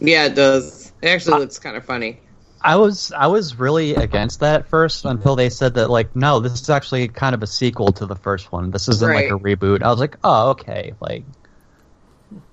Yeah, 0.00 0.26
it 0.26 0.34
does. 0.34 0.92
It 1.00 1.08
actually 1.08 1.38
looks 1.38 1.58
kind 1.58 1.78
of 1.78 1.84
funny. 1.86 2.20
I 2.62 2.76
was 2.76 3.10
I 3.12 3.26
was 3.28 3.58
really 3.58 3.94
against 3.94 4.40
that 4.40 4.60
at 4.60 4.68
first 4.68 5.04
until 5.04 5.34
they 5.36 5.48
said 5.50 5.74
that 5.74 5.88
like 5.90 6.14
no, 6.14 6.40
this 6.40 6.60
is 6.60 6.68
actually 6.70 7.08
kind 7.08 7.34
of 7.34 7.42
a 7.42 7.46
sequel 7.46 7.92
to 7.92 8.06
the 8.06 8.16
first 8.16 8.52
one. 8.52 8.70
This 8.70 8.88
isn't 8.88 9.12
like 9.14 9.26
a 9.30 9.38
reboot. 9.38 9.82
I 9.82 9.90
was 9.90 10.00
like, 10.00 10.16
oh 10.22 10.50
okay. 10.50 10.92
Like 11.00 11.24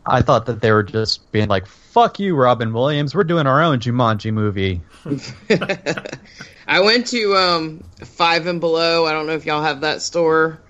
I 0.05 0.21
thought 0.21 0.45
that 0.45 0.61
they 0.61 0.71
were 0.71 0.83
just 0.83 1.31
being 1.31 1.49
like, 1.49 1.67
fuck 1.67 2.19
you, 2.19 2.35
Robin 2.35 2.71
Williams. 2.73 3.13
We're 3.13 3.25
doing 3.25 3.47
our 3.47 3.61
own 3.61 3.79
Jumanji 3.79 4.31
movie. 4.33 4.81
I 6.67 6.79
went 6.81 7.07
to 7.07 7.35
um, 7.35 7.83
Five 8.03 8.47
and 8.47 8.59
Below. 8.59 9.05
I 9.05 9.11
don't 9.11 9.27
know 9.27 9.33
if 9.33 9.45
y'all 9.45 9.63
have 9.63 9.81
that 9.81 10.01
store. 10.01 10.61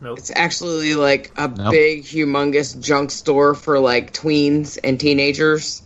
Nope. 0.00 0.18
It's 0.18 0.30
actually 0.34 0.94
like 0.94 1.32
a 1.36 1.48
Nope. 1.48 1.72
big, 1.72 2.04
humongous 2.04 2.80
junk 2.80 3.10
store 3.10 3.54
for 3.54 3.78
like 3.78 4.12
tweens 4.14 4.78
and 4.82 4.98
teenagers. 4.98 5.82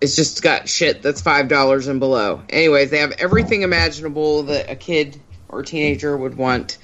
It's 0.00 0.14
just 0.14 0.42
got 0.42 0.68
shit 0.68 1.02
that's 1.02 1.22
five 1.22 1.48
dollars 1.48 1.86
and 1.88 2.00
below. 2.00 2.42
Anyways, 2.50 2.90
they 2.90 2.98
have 2.98 3.12
everything 3.12 3.62
imaginable 3.62 4.44
that 4.44 4.70
a 4.70 4.76
kid 4.76 5.20
or 5.48 5.62
teenager 5.62 6.16
would 6.16 6.36
want 6.36 6.78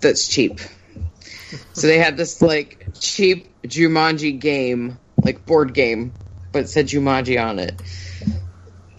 that's 0.00 0.26
cheap. 0.28 0.60
So 1.72 1.86
they 1.86 1.98
had 1.98 2.16
this 2.16 2.42
like 2.42 2.88
cheap 2.98 3.48
Jumanji 3.62 4.38
game, 4.38 4.98
like 5.22 5.46
board 5.46 5.74
game, 5.74 6.12
but 6.50 6.64
it 6.64 6.68
said 6.68 6.86
Jumanji 6.86 7.42
on 7.42 7.58
it. 7.58 7.80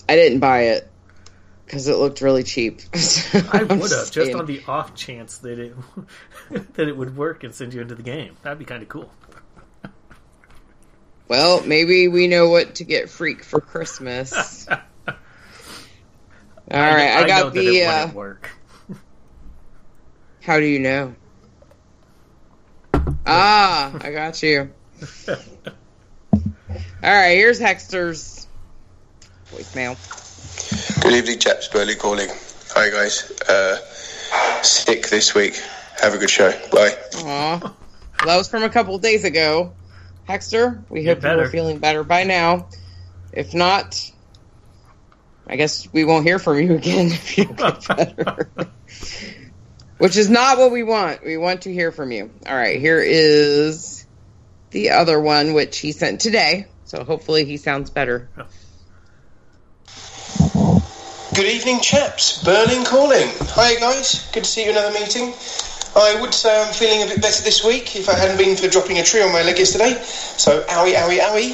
I 0.08 0.16
didn't 0.16 0.40
buy 0.40 0.62
it 0.64 0.90
because 1.66 1.88
it 1.88 1.98
looked 1.98 2.22
really 2.22 2.44
cheap. 2.44 2.82
I 3.52 3.64
would 3.64 3.92
have 3.92 4.12
just 4.12 4.34
on 4.34 4.46
the 4.46 4.62
off 4.68 4.96
chance 4.96 5.40
that 5.40 5.60
it 5.60 5.76
that 6.74 6.88
it 6.88 6.96
would 6.96 7.16
work 7.18 7.44
and 7.44 7.54
send 7.54 7.74
you 7.74 7.82
into 7.82 7.96
the 7.96 8.04
game. 8.04 8.36
That'd 8.44 8.60
be 8.60 8.66
kind 8.66 8.84
of 8.84 8.90
cool. 8.90 9.12
Well, 11.28 11.66
maybe 11.66 12.08
we 12.08 12.28
know 12.28 12.50
what 12.50 12.76
to 12.76 12.84
get 12.84 13.10
Freak 13.10 13.44
for 13.44 13.60
Christmas. 13.62 14.68
All 14.70 14.78
right, 16.72 17.18
I, 17.18 17.22
know 17.22 17.28
got 17.28 17.54
that 17.54 17.60
the. 17.60 17.78
it 17.80 17.86
Uh, 17.88 18.08
work. 18.14 18.50
how 20.42 20.60
do 20.60 20.66
you 20.66 20.80
know? 20.80 21.16
Ah, 23.26 23.94
I 24.02 24.12
got 24.12 24.44
you. 24.44 24.70
All 25.30 26.42
right, 27.04 27.36
here's 27.36 27.58
Hexter's 27.60 28.48
voicemail. 29.52 29.96
Good 31.02 31.14
evening, 31.14 31.40
chaps. 31.40 31.70
Burley 31.70 31.96
calling. 31.96 32.28
Hi, 32.72 32.90
guys. 32.90 33.32
Uh, 33.48 33.78
sick 34.62 35.08
this 35.08 35.34
week. 35.34 35.56
Have 36.02 36.14
a 36.14 36.18
good 36.18 36.30
show. 36.30 36.52
Bye. 36.72 36.98
Aw, 37.16 37.74
that 38.26 38.36
was 38.38 38.50
from 38.50 38.64
a 38.64 38.70
couple 38.70 38.98
days 39.00 39.24
ago. 39.24 39.74
Hexter, 40.28 40.84
we 40.90 41.04
Get 41.04 41.22
hope 41.22 41.38
you're 41.38 41.50
feeling 41.50 41.80
better 41.80 42.04
by 42.04 42.24
now. 42.24 42.68
If 43.32 43.54
not, 43.54 44.12
I 45.48 45.56
guess 45.56 45.92
we 45.92 46.06
won't 46.06 46.26
hear 46.26 46.40
from 46.40 46.60
you 46.60 46.76
again 46.76 47.08
if 47.12 47.38
you 47.38 47.46
get 47.46 47.88
better. 47.88 48.50
Which 49.98 50.18
is 50.18 50.30
not 50.30 50.58
what 50.58 50.72
we 50.72 50.84
want. 50.84 51.24
We 51.24 51.38
want 51.38 51.64
to 51.64 51.74
hear 51.74 51.92
from 51.92 52.12
you. 52.12 52.32
All 52.48 52.56
right, 52.56 52.80
here 52.80 53.02
is 53.02 54.06
the 54.72 54.92
other 54.92 55.20
one, 55.20 55.54
which 55.54 55.80
he 55.80 55.92
sent 55.92 56.22
today. 56.22 56.68
So 56.86 57.04
hopefully 57.04 57.46
he 57.46 57.58
sounds 57.58 57.90
better. 57.90 58.30
Good 61.36 61.48
evening, 61.48 61.80
chaps. 61.82 62.44
Berlin 62.44 62.86
calling. 62.86 63.28
Hi, 63.56 63.76
guys. 63.76 64.30
Good 64.32 64.44
to 64.44 64.50
see 64.50 64.66
you 64.66 64.70
in 64.70 64.78
another 64.78 65.00
meeting. 65.00 65.34
I 65.96 66.20
would 66.20 66.34
say 66.34 66.50
I'm 66.60 66.74
feeling 66.74 67.04
a 67.04 67.06
bit 67.06 67.22
better 67.22 67.44
this 67.44 67.64
week 67.64 67.96
if 67.96 68.10
I 68.10 68.18
hadn't 68.18 68.38
been 68.38 68.56
for 68.56 68.68
dropping 68.68 68.98
a 68.98 69.04
tree 69.04 69.22
on 69.22 69.32
my 69.32 69.44
leg 69.44 69.60
yesterday. 69.60 69.94
So, 70.04 70.64
owie, 70.64 70.96
owie, 70.96 71.20
owie. 71.20 71.54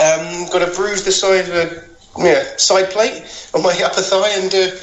Um, 0.00 0.48
got 0.50 0.62
a 0.62 0.72
bruise 0.74 1.04
the 1.04 1.12
side 1.12 1.48
of 1.48 1.54
a 1.54 1.88
yeah, 2.18 2.56
side 2.56 2.90
plate 2.90 3.22
on 3.54 3.62
my 3.62 3.78
upper 3.84 4.00
thigh, 4.00 4.30
and 4.30 4.54
uh, 4.54 4.74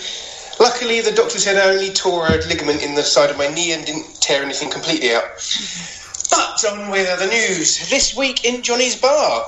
luckily 0.60 1.02
the 1.02 1.12
doctor 1.12 1.40
said 1.40 1.58
I 1.58 1.74
only 1.74 1.90
tore 1.90 2.28
a 2.28 2.38
ligament 2.48 2.84
in 2.84 2.94
the 2.96 3.04
side 3.04 3.30
of 3.30 3.38
my 3.38 3.48
knee 3.48 3.74
and 3.74 3.86
didn't 3.86 4.22
tear 4.22 4.44
anything 4.44 4.70
completely 4.70 5.14
out. 5.14 5.26
But 6.32 6.66
on 6.66 6.90
with 6.90 7.08
other 7.08 7.28
news. 7.28 7.90
This 7.90 8.18
week 8.18 8.44
in 8.44 8.64
Johnny's 8.64 9.00
Bar, 9.00 9.46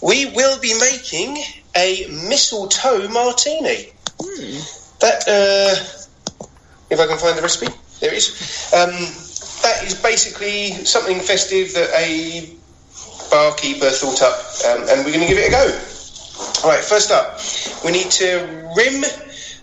we 0.00 0.26
will 0.26 0.58
be 0.60 0.72
making 0.78 1.42
a 1.76 2.06
mistletoe 2.08 3.08
martini. 3.08 3.88
That, 5.00 5.24
uh, 5.26 5.74
if 6.90 7.00
I 7.00 7.06
can 7.06 7.18
find 7.18 7.36
the 7.36 7.42
recipe, 7.42 7.74
there 8.02 8.12
is. 8.12 8.68
Um, 8.74 8.90
that 9.62 9.84
is 9.86 9.94
basically 9.94 10.84
something 10.84 11.20
festive 11.20 11.72
that 11.74 11.88
a 11.96 12.50
barkeeper 13.30 13.90
thought 13.90 14.20
up, 14.20 14.36
um, 14.66 14.88
and 14.90 15.06
we're 15.06 15.12
going 15.12 15.26
to 15.26 15.28
give 15.28 15.38
it 15.38 15.48
a 15.48 15.50
go. 15.50 15.64
All 16.64 16.70
right, 16.70 16.84
first 16.84 17.12
up, 17.12 17.38
we 17.84 17.92
need 17.92 18.10
to 18.10 18.72
rim 18.76 19.02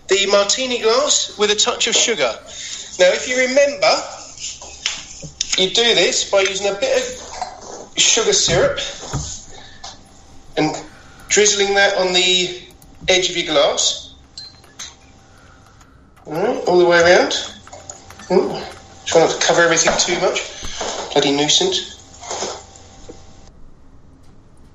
the 0.08 0.26
martini 0.32 0.80
glass 0.80 1.36
with 1.38 1.50
a 1.50 1.54
touch 1.54 1.86
of 1.86 1.94
sugar. 1.94 2.32
Now, 2.98 3.12
if 3.12 3.28
you 3.28 3.36
remember, 3.36 3.92
you 5.58 5.70
do 5.74 5.94
this 5.94 6.28
by 6.30 6.40
using 6.40 6.68
a 6.68 6.74
bit 6.80 6.96
of 6.96 7.98
sugar 7.98 8.32
syrup 8.32 8.80
and 10.56 10.74
drizzling 11.28 11.74
that 11.74 11.98
on 11.98 12.14
the 12.14 12.62
edge 13.08 13.28
of 13.28 13.36
your 13.36 13.52
glass. 13.52 14.14
All, 16.24 16.32
right, 16.32 16.64
all 16.66 16.78
the 16.78 16.86
way 16.86 17.02
around. 17.02 17.34
Ooh, 18.32 18.62
try 19.06 19.20
not 19.22 19.30
to 19.30 19.44
cover 19.44 19.62
everything 19.62 19.92
too 19.98 20.20
much. 20.20 20.40
Bloody 21.12 21.32
nuisance. 21.32 21.98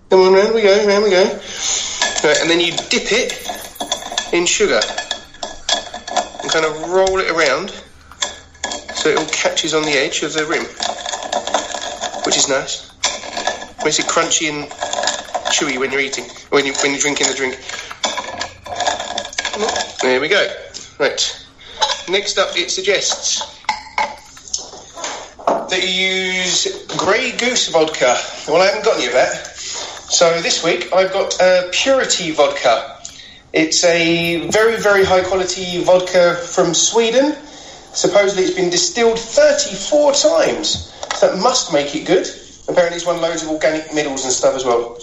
Come 0.10 0.20
on, 0.20 0.34
round 0.34 0.54
we 0.54 0.62
go, 0.62 0.86
round 0.86 1.04
we 1.06 1.10
go. 1.10 1.24
Right, 2.24 2.38
and 2.42 2.50
then 2.50 2.60
you 2.60 2.72
dip 2.90 3.12
it 3.12 3.48
in 4.34 4.46
sugar 4.46 4.82
and 6.42 6.52
kind 6.52 6.66
of 6.66 6.90
roll 6.90 7.20
it 7.20 7.32
around 7.32 7.70
so 8.94 9.10
it 9.10 9.18
all 9.18 9.26
catches 9.28 9.74
on 9.74 9.84
the 9.84 9.92
edge 9.92 10.22
of 10.24 10.34
the 10.34 10.46
rim, 10.46 10.66
which 12.26 12.38
is 12.38 12.50
nice. 12.50 12.92
Makes 13.86 14.00
it 14.00 14.06
crunchy 14.08 14.50
and 14.50 14.70
chewy 15.52 15.80
when 15.80 15.92
you're 15.92 16.02
eating, 16.02 16.26
when 16.50 16.66
you 16.66 16.74
when 16.82 16.92
you're 16.92 17.00
drinking 17.00 17.28
the 17.28 17.34
drink. 17.36 17.60
There 20.02 20.20
we 20.20 20.28
go. 20.28 20.46
Right. 21.00 21.45
Next 22.08 22.38
up, 22.38 22.56
it 22.56 22.70
suggests 22.70 23.42
that 25.48 25.82
you 25.82 25.90
use 25.90 26.86
Grey 26.98 27.32
Goose 27.32 27.70
vodka. 27.70 28.16
Well, 28.48 28.62
I 28.62 28.68
haven't 28.68 28.86
got 28.86 28.98
any 28.98 29.08
of 29.08 29.14
that. 29.14 29.48
So 29.58 30.40
this 30.42 30.64
week 30.64 30.94
I've 30.94 31.12
got 31.12 31.42
uh, 31.42 31.64
Purity 31.72 32.30
vodka. 32.30 33.02
It's 33.54 33.84
a 33.84 34.48
very, 34.50 34.78
very 34.78 35.04
high 35.04 35.24
quality 35.24 35.84
vodka 35.84 36.36
from 36.36 36.76
Sweden. 36.76 37.36
Supposedly 37.94 38.44
it's 38.44 38.56
been 38.56 38.70
distilled 38.70 39.18
34 39.18 40.14
times. 40.14 40.94
So 41.16 41.32
that 41.32 41.42
must 41.42 41.74
make 41.74 41.96
it 41.96 42.06
good. 42.06 42.28
Apparently 42.68 42.98
it's 42.98 43.06
won 43.06 43.20
loads 43.20 43.42
of 43.42 43.50
organic 43.50 43.96
medals 43.96 44.26
and 44.26 44.34
stuff 44.34 44.54
as 44.54 44.64
well. 44.64 45.00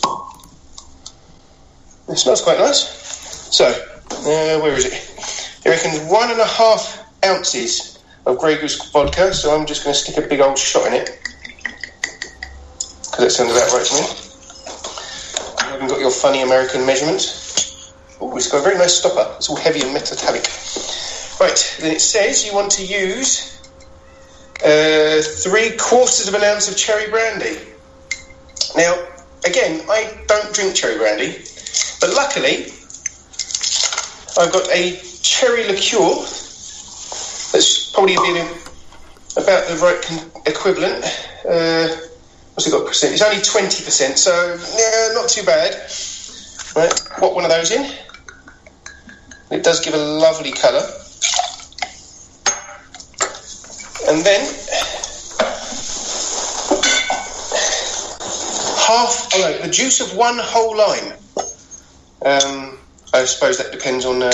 It 2.08 2.16
smells 2.16 2.42
quite 2.42 2.58
nice. 2.58 2.78
So, 3.50 3.66
uh, 3.66 4.60
where 4.60 4.74
is 4.74 4.86
it? 4.86 5.41
It 5.64 5.68
reckons 5.68 6.00
one 6.10 6.30
and 6.30 6.40
a 6.40 6.46
half 6.46 7.04
ounces 7.24 7.98
of 8.26 8.38
Grey 8.38 8.58
Goose 8.60 8.90
vodka, 8.90 9.32
so 9.32 9.56
I'm 9.56 9.66
just 9.66 9.84
going 9.84 9.94
to 9.94 10.00
stick 10.00 10.24
a 10.24 10.28
big 10.28 10.40
old 10.40 10.58
shot 10.58 10.86
in 10.88 10.94
it. 10.94 11.18
Because 12.78 13.18
that 13.18 13.30
sounds 13.30 13.52
about 13.52 13.72
right 13.72 13.86
to 13.86 13.94
me. 13.94 14.06
You 15.60 15.72
haven't 15.72 15.88
got 15.88 16.00
your 16.00 16.10
funny 16.10 16.42
American 16.42 16.84
measurements. 16.86 17.92
Oh, 18.20 18.36
it's 18.36 18.50
got 18.50 18.58
a 18.58 18.62
very 18.62 18.76
nice 18.78 18.94
stopper. 18.94 19.34
It's 19.36 19.48
all 19.48 19.56
heavy 19.56 19.82
and 19.82 19.92
metallic. 19.92 20.46
Right, 21.40 21.76
then 21.80 21.94
it 21.94 22.00
says 22.00 22.46
you 22.46 22.54
want 22.54 22.70
to 22.72 22.84
use 22.84 23.60
uh, 24.64 25.20
three 25.22 25.76
quarters 25.76 26.28
of 26.28 26.34
an 26.34 26.42
ounce 26.42 26.70
of 26.70 26.76
cherry 26.76 27.10
brandy. 27.10 27.58
Now, 28.76 28.94
again, 29.44 29.84
I 29.88 30.22
don't 30.28 30.54
drink 30.54 30.74
cherry 30.74 30.98
brandy, 30.98 31.32
but 32.00 32.10
luckily, 32.14 32.66
I've 34.38 34.52
got 34.52 34.68
a 34.70 35.11
cherry 35.22 35.64
liqueur 35.68 36.14
that's 37.52 37.92
probably 37.92 38.16
been 38.16 38.46
about 39.36 39.68
the 39.68 39.78
right 39.82 40.02
con- 40.02 40.42
equivalent. 40.46 41.04
Uh, 41.48 41.88
what's 42.54 42.66
it 42.66 42.70
got 42.70 42.86
percent? 42.86 43.12
It's 43.12 43.22
only 43.22 43.38
20%, 43.38 44.18
so 44.18 44.58
yeah, 44.78 45.14
not 45.14 45.28
too 45.28 45.44
bad. 45.44 45.74
Right, 46.74 46.92
pop 47.18 47.34
one 47.34 47.44
of 47.44 47.50
those 47.50 47.70
in. 47.70 47.90
It 49.50 49.62
does 49.62 49.80
give 49.84 49.94
a 49.94 49.98
lovely 49.98 50.52
colour. 50.52 50.82
And 54.08 54.24
then 54.24 54.40
half, 58.78 59.28
oh 59.34 59.38
no, 59.38 59.58
the 59.62 59.70
juice 59.70 60.00
of 60.00 60.16
one 60.16 60.38
whole 60.38 60.76
lime. 60.76 61.12
Um, 62.24 62.78
I 63.14 63.24
suppose 63.24 63.58
that 63.58 63.72
depends 63.72 64.04
on 64.06 64.22
uh, 64.22 64.32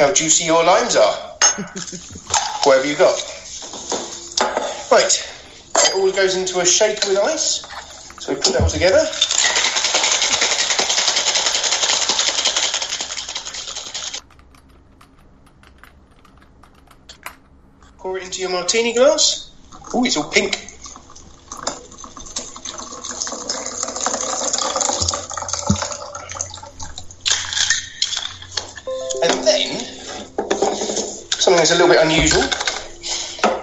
how 0.00 0.10
juicy 0.14 0.46
your 0.46 0.64
limes 0.64 0.96
are. 0.96 1.12
Whatever 2.64 2.86
you 2.88 2.96
got. 2.96 3.20
Right, 4.90 5.12
it 5.76 5.94
all 5.94 6.10
goes 6.10 6.36
into 6.36 6.58
a 6.60 6.64
shaker 6.64 7.10
with 7.10 7.18
ice. 7.18 7.66
So 8.18 8.32
we 8.32 8.40
put 8.40 8.54
that 8.54 8.62
all 8.62 8.68
together. 8.70 9.04
Pour 17.98 18.16
it 18.16 18.24
into 18.24 18.40
your 18.40 18.50
martini 18.50 18.94
glass. 18.94 19.52
Oh, 19.92 20.02
it's 20.04 20.16
all 20.16 20.30
pink. 20.30 20.69
Something 31.50 31.66
that's 31.66 31.72
a 31.72 31.84
little 31.84 31.92
bit 31.92 32.04
unusual, 32.04 32.42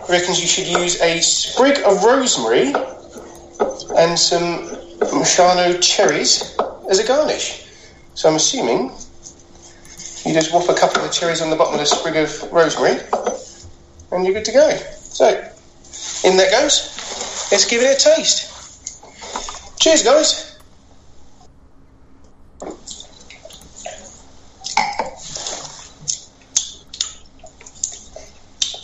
reckons 0.10 0.42
you 0.42 0.46
should 0.46 0.68
use 0.68 1.00
a 1.00 1.22
sprig 1.22 1.78
of 1.86 2.04
rosemary 2.04 2.74
and 3.98 4.20
some 4.20 4.68
Maraschino 5.00 5.80
cherries 5.80 6.58
as 6.90 7.00
a 7.00 7.08
garnish. 7.08 7.66
So 8.14 8.28
I'm 8.28 8.36
assuming 8.36 8.92
you 10.26 10.34
just 10.34 10.52
whop 10.52 10.68
a 10.68 10.78
couple 10.78 11.02
of 11.02 11.14
cherries 11.14 11.42
on 11.42 11.50
the 11.50 11.56
bottom 11.56 11.76
of 11.76 11.80
the 11.80 11.86
sprig 11.86 12.18
of 12.18 12.52
rosemary 12.52 13.00
and 14.12 14.26
you're 14.26 14.34
good 14.34 14.44
to 14.44 14.52
go. 14.52 14.70
So, 15.00 15.30
in 16.26 16.36
that 16.36 16.52
goes. 16.52 16.92
Let's 17.54 17.64
give 17.64 17.82
it 17.82 17.96
a 17.96 17.98
taste. 17.98 18.52
Cheers, 19.80 20.04
guys. 20.04 20.48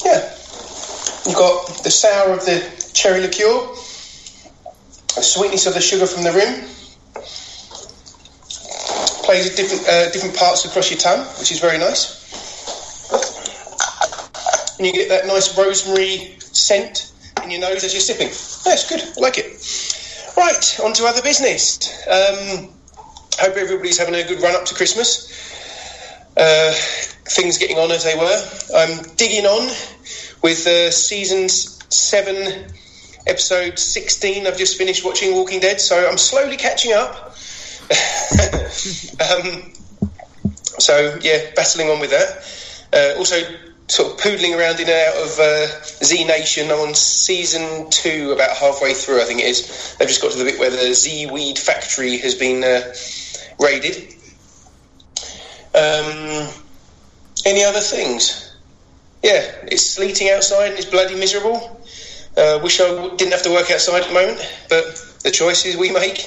Yeah. 0.05 0.19
You've 1.25 1.35
got 1.35 1.72
the 1.83 1.91
sour 1.91 2.33
of 2.33 2.45
the 2.45 2.91
cherry 2.93 3.21
liqueur, 3.21 3.67
the 5.15 5.21
sweetness 5.21 5.65
of 5.67 5.73
the 5.73 5.81
sugar 5.81 6.07
from 6.07 6.23
the 6.23 6.31
rim. 6.31 6.69
Plays 9.23 9.55
different, 9.55 9.87
uh, 9.87 10.11
different 10.11 10.35
parts 10.35 10.65
across 10.65 10.89
your 10.91 10.99
tongue, 10.99 11.25
which 11.39 11.51
is 11.51 11.59
very 11.59 11.77
nice 11.77 12.23
and 14.77 14.87
you 14.87 14.93
get 14.93 15.09
that 15.09 15.27
nice 15.27 15.57
rosemary 15.57 16.35
scent 16.39 17.13
in 17.43 17.51
your 17.51 17.61
nose 17.61 17.83
as 17.83 17.93
you're 17.93 18.01
sipping. 18.01 18.27
That's 18.65 18.89
good. 18.89 19.01
I 19.01 19.21
like 19.21 19.37
it. 19.37 19.45
Right, 20.35 20.79
on 20.83 20.93
to 20.93 21.05
other 21.05 21.21
business. 21.21 21.79
Um, 22.07 22.69
hope 23.39 23.55
everybody's 23.55 23.97
having 23.97 24.15
a 24.15 24.23
good 24.23 24.41
run 24.41 24.55
up 24.55 24.65
to 24.65 24.75
Christmas. 24.75 25.29
Uh, 26.35 26.73
things 26.73 27.57
getting 27.57 27.77
on 27.77 27.91
as 27.91 28.03
they 28.03 28.15
were. 28.15 28.75
I'm 28.75 29.15
digging 29.15 29.45
on 29.45 29.67
with 30.41 30.65
uh, 30.67 30.91
season 30.91 31.47
seven, 31.93 32.65
episode 33.27 33.79
16. 33.79 34.47
I've 34.47 34.57
just 34.57 34.77
finished 34.77 35.05
watching 35.05 35.33
Walking 35.33 35.59
Dead, 35.59 35.79
so 35.79 36.07
I'm 36.07 36.17
slowly 36.17 36.57
catching 36.57 36.93
up. 36.93 37.35
um, 39.29 39.73
so, 40.79 41.17
yeah, 41.21 41.51
battling 41.55 41.89
on 41.89 41.99
with 41.99 42.11
that. 42.11 42.45
Uh, 42.93 43.17
also, 43.17 43.37
sort 43.87 44.11
of 44.11 44.17
poodling 44.19 44.57
around 44.57 44.79
in 44.79 44.89
and 44.89 44.91
out 44.91 45.15
of 45.23 45.39
uh, 45.39 45.67
Z 46.03 46.25
Nation. 46.25 46.71
I'm 46.71 46.79
on 46.79 46.95
season 46.95 47.89
two, 47.89 48.31
about 48.31 48.55
halfway 48.55 48.93
through, 48.93 49.21
I 49.21 49.25
think 49.25 49.39
it 49.41 49.45
is. 49.45 49.95
They've 49.97 50.07
just 50.07 50.21
got 50.21 50.31
to 50.31 50.37
the 50.37 50.45
bit 50.45 50.59
where 50.59 50.69
the 50.69 50.93
Z 50.93 51.27
Weed 51.27 51.57
factory 51.59 52.17
has 52.19 52.35
been 52.35 52.63
uh, 52.63 52.93
raided. 53.59 54.13
Um, 55.75 56.49
any 57.45 57.63
other 57.63 57.79
things? 57.79 58.55
Yeah, 59.21 59.43
it's 59.63 59.85
sleeting 59.89 60.29
outside 60.29 60.71
and 60.71 60.77
it's 60.77 60.85
bloody 60.85 61.15
miserable. 61.15 61.81
Uh, 62.35 62.59
wish 62.63 62.81
I 62.81 63.15
didn't 63.15 63.31
have 63.31 63.43
to 63.43 63.51
work 63.51 63.69
outside 63.69 64.01
at 64.01 64.07
the 64.07 64.13
moment, 64.13 64.39
but 64.69 64.95
the 65.23 65.31
choices 65.31 65.77
we 65.77 65.91
make. 65.91 66.25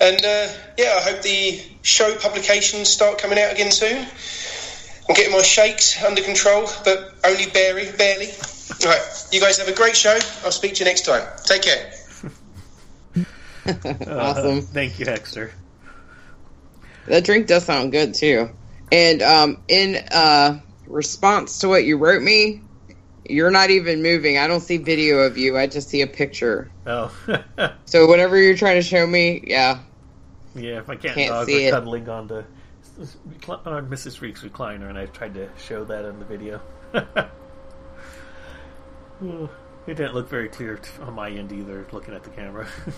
And 0.00 0.24
uh, 0.24 0.48
yeah, 0.76 0.96
I 0.98 1.02
hope 1.02 1.22
the 1.22 1.62
show 1.82 2.14
publications 2.16 2.88
start 2.88 3.18
coming 3.18 3.38
out 3.38 3.52
again 3.52 3.70
soon. 3.70 4.06
I'm 5.08 5.14
getting 5.14 5.32
my 5.32 5.42
shakes 5.42 6.02
under 6.02 6.22
control, 6.22 6.68
but 6.84 7.14
only 7.24 7.46
barely. 7.46 7.90
barely. 7.96 8.28
All 8.84 8.90
right, 8.90 9.26
you 9.32 9.40
guys 9.40 9.58
have 9.58 9.68
a 9.68 9.74
great 9.74 9.96
show. 9.96 10.18
I'll 10.44 10.52
speak 10.52 10.74
to 10.74 10.78
you 10.80 10.84
next 10.86 11.04
time. 11.04 11.26
Take 11.44 11.62
care. 11.62 11.92
awesome. 14.08 14.62
thank 14.62 14.98
you, 14.98 15.06
Hexter. 15.06 15.50
That 17.06 17.24
drink 17.24 17.46
does 17.46 17.64
sound 17.64 17.92
good 17.92 18.14
too. 18.14 18.50
And 18.90 19.22
um, 19.22 19.62
in 19.68 19.96
uh, 20.10 20.60
response 20.86 21.58
to 21.58 21.68
what 21.68 21.84
you 21.84 21.98
wrote 21.98 22.22
me, 22.22 22.62
you're 23.28 23.50
not 23.50 23.70
even 23.70 24.02
moving. 24.02 24.38
I 24.38 24.46
don't 24.46 24.60
see 24.60 24.76
video 24.76 25.18
of 25.20 25.36
you. 25.38 25.56
I 25.58 25.66
just 25.66 25.88
see 25.88 26.02
a 26.02 26.06
picture. 26.06 26.70
Oh, 26.86 27.14
So 27.86 28.06
whatever 28.06 28.40
you're 28.40 28.56
trying 28.56 28.76
to 28.76 28.82
show 28.82 29.06
me, 29.06 29.42
yeah. 29.46 29.80
yeah. 30.54 30.82
My 30.86 30.96
cat 30.96 31.14
Can't 31.14 31.18
and 31.18 31.28
dog 31.28 31.46
see 31.46 31.62
were 31.62 31.68
it. 31.68 31.70
cuddling 31.72 32.08
on 32.08 32.26
the 32.26 32.44
on 33.48 33.88
Mrs. 33.88 34.16
Freak's 34.18 34.42
recliner, 34.42 34.88
and 34.88 34.96
I 34.96 35.06
tried 35.06 35.34
to 35.34 35.48
show 35.58 35.84
that 35.84 36.04
in 36.04 36.18
the 36.18 36.24
video. 36.24 36.60
It 39.86 39.94
didn't 39.96 40.14
look 40.14 40.28
very 40.28 40.48
clear 40.48 40.80
on 41.02 41.14
my 41.14 41.30
end 41.30 41.52
either, 41.52 41.86
looking 41.92 42.14
at 42.14 42.24
the 42.24 42.30
camera. 42.30 42.66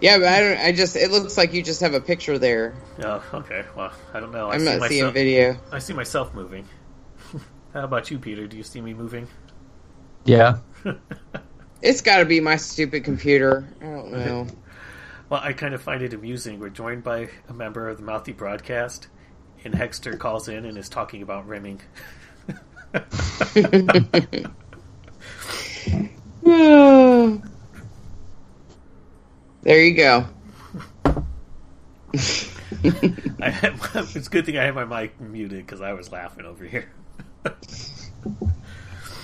Yeah, 0.00 0.16
but 0.16 0.28
I 0.28 0.40
don't. 0.40 0.58
I 0.58 0.72
just. 0.72 0.96
It 0.96 1.10
looks 1.10 1.36
like 1.36 1.52
you 1.52 1.62
just 1.62 1.82
have 1.82 1.92
a 1.92 2.00
picture 2.00 2.38
there. 2.38 2.74
oh, 3.04 3.22
okay. 3.34 3.66
Well, 3.76 3.92
I 4.14 4.20
don't 4.20 4.32
know. 4.32 4.48
I 4.48 4.54
I'm 4.54 4.60
see 4.60 4.78
not 4.78 4.88
seeing 4.88 5.12
video. 5.12 5.58
I 5.70 5.78
see 5.78 5.92
myself 5.92 6.32
moving. 6.32 6.66
How 7.72 7.84
about 7.84 8.10
you, 8.10 8.18
Peter? 8.18 8.46
Do 8.46 8.56
you 8.56 8.62
see 8.64 8.80
me 8.80 8.94
moving? 8.94 9.28
Yeah. 10.24 10.58
It's 11.82 12.02
got 12.02 12.18
to 12.18 12.26
be 12.26 12.40
my 12.40 12.56
stupid 12.56 13.04
computer. 13.04 13.66
I 13.80 13.84
don't 13.84 14.12
know. 14.12 14.46
Well, 15.28 15.40
I 15.42 15.52
kind 15.52 15.74
of 15.74 15.82
find 15.82 16.02
it 16.02 16.12
amusing. 16.12 16.58
We're 16.60 16.68
joined 16.68 17.02
by 17.04 17.30
a 17.48 17.54
member 17.54 17.88
of 17.88 17.96
the 17.98 18.02
Mouthy 18.02 18.32
Broadcast, 18.32 19.08
and 19.64 19.72
Hexter 19.72 20.18
calls 20.18 20.48
in 20.48 20.64
and 20.66 20.76
is 20.76 20.88
talking 20.88 21.22
about 21.22 21.46
rimming. 21.46 21.80
there 29.62 29.84
you 29.84 29.94
go. 29.94 30.26
I 33.40 33.50
had, 33.50 33.78
it's 33.94 34.26
a 34.26 34.30
good 34.30 34.44
thing 34.44 34.58
I 34.58 34.64
had 34.64 34.74
my 34.74 34.84
mic 34.84 35.20
muted 35.20 35.64
because 35.64 35.80
I 35.80 35.92
was 35.92 36.10
laughing 36.12 36.44
over 36.44 36.64
here. 36.64 36.90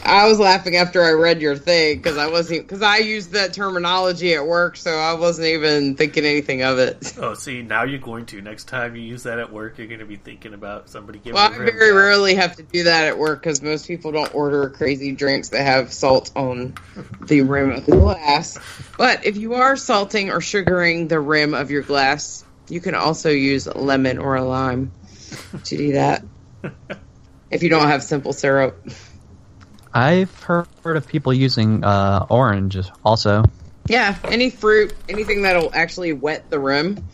I 0.07 0.29
was 0.29 0.39
laughing 0.39 0.77
after 0.77 1.03
I 1.03 1.11
read 1.13 1.43
your 1.43 1.57
thing 1.57 1.97
because 1.97 2.17
I 2.17 2.31
wasn't 2.31 2.63
because 2.63 2.81
I 2.81 2.99
used 2.99 3.33
that 3.33 3.53
terminology 3.53 4.35
at 4.35 4.47
work, 4.47 4.77
so 4.77 4.93
I 4.93 5.15
wasn't 5.15 5.49
even 5.49 5.97
thinking 5.97 6.25
anything 6.25 6.63
of 6.63 6.79
it. 6.79 7.15
Oh, 7.27 7.35
see, 7.35 7.63
now 7.63 7.83
you're 7.83 7.99
going 7.99 8.27
to. 8.27 8.43
Next 8.43 8.65
time 8.65 8.95
you 8.95 9.03
use 9.03 9.23
that 9.23 9.39
at 9.39 9.51
work, 9.51 9.79
you're 9.79 9.87
going 9.87 10.01
to 10.01 10.07
be 10.07 10.17
thinking 10.17 10.53
about 10.55 10.89
somebody 10.91 11.19
giving 11.19 11.35
Well, 11.35 11.51
I 11.51 11.57
very 11.57 11.93
rarely 11.93 12.35
have 12.35 12.57
to 12.57 12.63
do 12.63 12.85
that 12.85 13.07
at 13.07 13.19
work 13.19 13.41
because 13.43 13.63
most 13.63 13.89
people 13.89 14.13
don't 14.13 14.33
order 14.35 14.69
crazy 14.69 15.13
drinks 15.13 15.49
that 15.49 15.63
have 15.63 15.93
salt 15.93 16.31
on 16.37 16.75
the 17.23 17.41
rim 17.41 17.71
of 17.71 17.87
the 17.87 17.93
glass. 17.93 18.59
But 18.99 19.25
if 19.25 19.39
you 19.39 19.55
are 19.55 19.77
salting 19.77 20.31
or 20.31 20.41
sugaring 20.41 21.09
the 21.09 21.19
rim 21.19 21.55
of 21.55 21.71
your 21.71 21.83
glass, 21.83 22.45
you 22.69 22.81
can 22.81 22.95
also 22.95 23.31
use 23.31 23.67
lemon 23.67 24.19
or 24.19 24.37
a 24.37 24.45
lime 24.45 24.93
to 25.65 25.77
do 25.77 25.93
that. 25.95 26.23
if 27.51 27.63
you 27.63 27.69
don't 27.69 27.89
have 27.89 28.03
simple 28.03 28.33
syrup. 28.33 28.89
I've 29.93 30.43
heard 30.43 30.67
of 30.85 31.07
people 31.07 31.33
using 31.33 31.83
uh, 31.83 32.27
orange 32.29 32.77
also. 33.05 33.45
Yeah, 33.89 34.17
any 34.25 34.51
fruit, 34.51 34.95
anything 35.09 35.43
that'll 35.43 35.71
actually 35.73 36.13
wet 36.13 36.51
the 36.51 36.59
rim, 36.59 37.07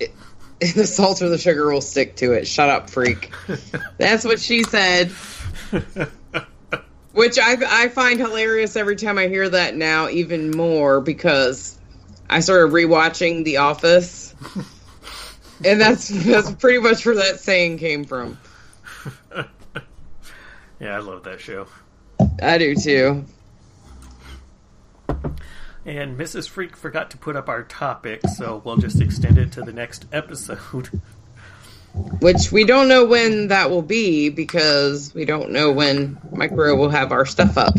it, 0.00 0.12
the 0.60 0.86
salt 0.86 1.22
or 1.22 1.28
the 1.28 1.38
sugar 1.38 1.70
will 1.70 1.80
stick 1.80 2.16
to 2.16 2.32
it. 2.32 2.48
Shut 2.48 2.68
up, 2.68 2.90
freak. 2.90 3.32
That's 3.98 4.24
what 4.24 4.40
she 4.40 4.64
said. 4.64 5.12
Which 7.12 7.38
I 7.38 7.84
I 7.84 7.88
find 7.90 8.18
hilarious 8.18 8.74
every 8.74 8.96
time 8.96 9.18
I 9.18 9.28
hear 9.28 9.48
that 9.48 9.76
now, 9.76 10.08
even 10.08 10.50
more 10.50 11.00
because 11.00 11.78
I 12.28 12.40
started 12.40 12.72
rewatching 12.72 13.44
The 13.44 13.58
Office, 13.58 14.34
and 15.64 15.80
that's 15.80 16.08
that's 16.08 16.50
pretty 16.50 16.80
much 16.80 17.06
where 17.06 17.14
that 17.14 17.38
saying 17.38 17.78
came 17.78 18.04
from. 18.04 18.36
Yeah, 20.80 20.96
I 20.96 20.98
love 20.98 21.22
that 21.24 21.40
show. 21.40 21.66
I 22.42 22.58
do 22.58 22.74
too. 22.74 23.24
And 25.86 26.18
Mrs. 26.18 26.48
Freak 26.48 26.76
forgot 26.76 27.10
to 27.12 27.16
put 27.16 27.36
up 27.36 27.48
our 27.48 27.62
topic, 27.62 28.20
so 28.36 28.60
we'll 28.64 28.78
just 28.78 29.00
extend 29.00 29.38
it 29.38 29.52
to 29.52 29.62
the 29.62 29.72
next 29.72 30.06
episode. 30.12 30.90
Which 32.20 32.50
we 32.50 32.64
don't 32.64 32.88
know 32.88 33.04
when 33.06 33.48
that 33.48 33.70
will 33.70 33.82
be 33.82 34.28
because 34.28 35.14
we 35.14 35.24
don't 35.24 35.52
know 35.52 35.70
when 35.70 36.18
Micro 36.32 36.74
will 36.74 36.90
have 36.90 37.12
our 37.12 37.24
stuff 37.24 37.56
up. 37.56 37.74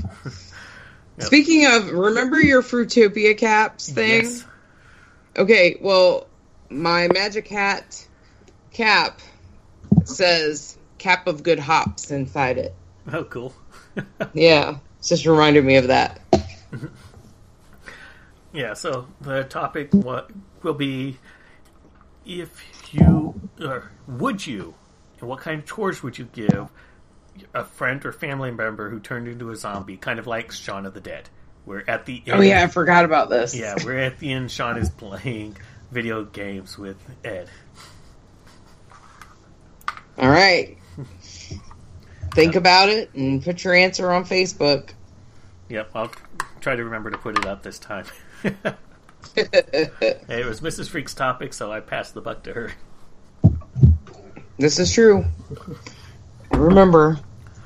Speaking 1.19 1.65
of, 1.65 1.91
remember 1.91 2.39
your 2.39 2.61
Fruitopia 2.61 3.37
caps 3.37 3.91
thing? 3.91 4.23
Yes. 4.23 4.45
Okay, 5.37 5.77
well, 5.81 6.27
my 6.69 7.09
Magic 7.09 7.47
Hat 7.47 8.07
cap 8.71 9.19
says 10.05 10.74
cap 11.05 11.27
of 11.27 11.43
good 11.43 11.59
hops 11.59 12.09
inside 12.09 12.57
it. 12.57 12.73
Oh, 13.13 13.23
cool. 13.25 13.53
Yeah, 14.33 14.79
it's 14.99 15.07
just 15.07 15.25
reminded 15.25 15.63
me 15.63 15.77
of 15.77 15.87
that. 15.87 16.19
Yeah, 18.51 18.73
so 18.73 19.07
the 19.19 19.43
topic 19.43 19.89
what 19.91 20.31
will 20.63 20.73
be 20.73 21.17
if 22.25 22.63
you 22.93 23.37
or 23.59 23.91
would 24.07 24.47
you 24.47 24.73
and 25.19 25.27
what 25.27 25.41
kind 25.41 25.59
of 25.59 25.65
chores 25.65 26.01
would 26.01 26.17
you 26.17 26.29
give 26.31 26.69
a 27.53 27.65
friend 27.65 28.05
or 28.05 28.13
family 28.13 28.51
member 28.51 28.89
who 28.89 29.01
turned 29.01 29.27
into 29.27 29.49
a 29.49 29.57
zombie, 29.57 29.97
kind 29.97 30.19
of 30.19 30.25
like 30.25 30.53
Shaun 30.53 30.85
of 30.85 30.93
the 30.93 31.01
Dead. 31.01 31.27
We're 31.65 31.83
at 31.85 32.05
the 32.05 32.23
end. 32.25 32.39
Oh 32.39 32.41
yeah, 32.41 32.63
I 32.63 32.67
forgot 32.67 33.03
about 33.03 33.29
this. 33.29 33.53
Yeah, 33.53 33.75
we're 33.83 33.99
at 33.99 34.19
the 34.19 34.31
end. 34.31 34.49
Shaun 34.49 34.77
is 34.77 34.89
playing 34.89 35.57
video 35.91 36.23
games 36.23 36.77
with 36.77 36.97
Ed. 37.25 37.49
All 40.17 40.29
right. 40.29 40.77
Think 42.35 42.55
about 42.55 42.89
it 42.89 43.13
and 43.13 43.41
put 43.41 43.63
your 43.63 43.73
answer 43.73 44.11
on 44.11 44.25
Facebook. 44.25 44.89
Yep, 45.69 45.91
I'll 45.95 46.11
try 46.59 46.75
to 46.75 46.83
remember 46.83 47.09
to 47.09 47.17
put 47.17 47.39
it 47.39 47.45
up 47.45 47.63
this 47.63 47.79
time. 47.79 48.05
it 48.43 50.45
was 50.45 50.59
Mrs. 50.59 50.89
Freak's 50.89 51.13
topic, 51.13 51.53
so 51.53 51.71
I 51.71 51.79
passed 51.79 52.13
the 52.13 52.19
buck 52.19 52.43
to 52.43 52.51
her. 52.51 52.73
This 54.57 54.79
is 54.79 54.93
true. 54.93 55.23
I 56.51 56.57
remember, 56.57 57.19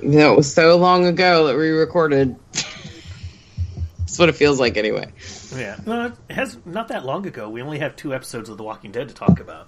though 0.04 0.34
it 0.34 0.38
was 0.38 0.54
so 0.54 0.78
long 0.78 1.08
ago 1.08 1.48
that 1.48 1.58
we 1.58 1.70
recorded. 1.70 2.36
That's 3.98 4.20
what 4.20 4.30
it 4.30 4.36
feels 4.36 4.60
like, 4.60 4.78
anyway. 4.78 5.12
Yeah, 5.56 5.80
no, 5.88 6.14
it 6.30 6.34
has 6.34 6.60
not 6.66 6.90
that 6.90 7.06
long 7.06 7.26
ago. 7.26 7.50
We 7.50 7.64
only 7.64 7.80
have 7.80 7.96
two 7.96 8.14
episodes 8.14 8.50
of 8.50 8.58
The 8.58 8.64
Walking 8.64 8.92
Dead 8.92 9.10
to 9.10 9.16
talk 9.16 9.40
about. 9.40 9.68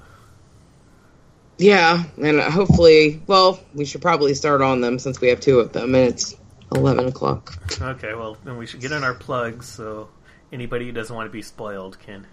Yeah, 1.61 2.05
and 2.19 2.39
hopefully, 2.39 3.21
well, 3.27 3.59
we 3.75 3.85
should 3.85 4.01
probably 4.01 4.33
start 4.33 4.63
on 4.63 4.81
them 4.81 4.97
since 4.97 5.21
we 5.21 5.27
have 5.27 5.39
two 5.39 5.59
of 5.59 5.71
them, 5.73 5.93
and 5.93 6.07
it's 6.07 6.35
eleven 6.73 7.07
o'clock. 7.07 7.53
Okay, 7.79 8.15
well, 8.15 8.35
then 8.43 8.57
we 8.57 8.65
should 8.65 8.81
get 8.81 8.91
in 8.91 9.03
our 9.03 9.13
plugs 9.13 9.67
so 9.67 10.09
anybody 10.51 10.87
who 10.87 10.91
doesn't 10.91 11.15
want 11.15 11.27
to 11.27 11.31
be 11.31 11.43
spoiled 11.43 11.99
can 11.99 12.25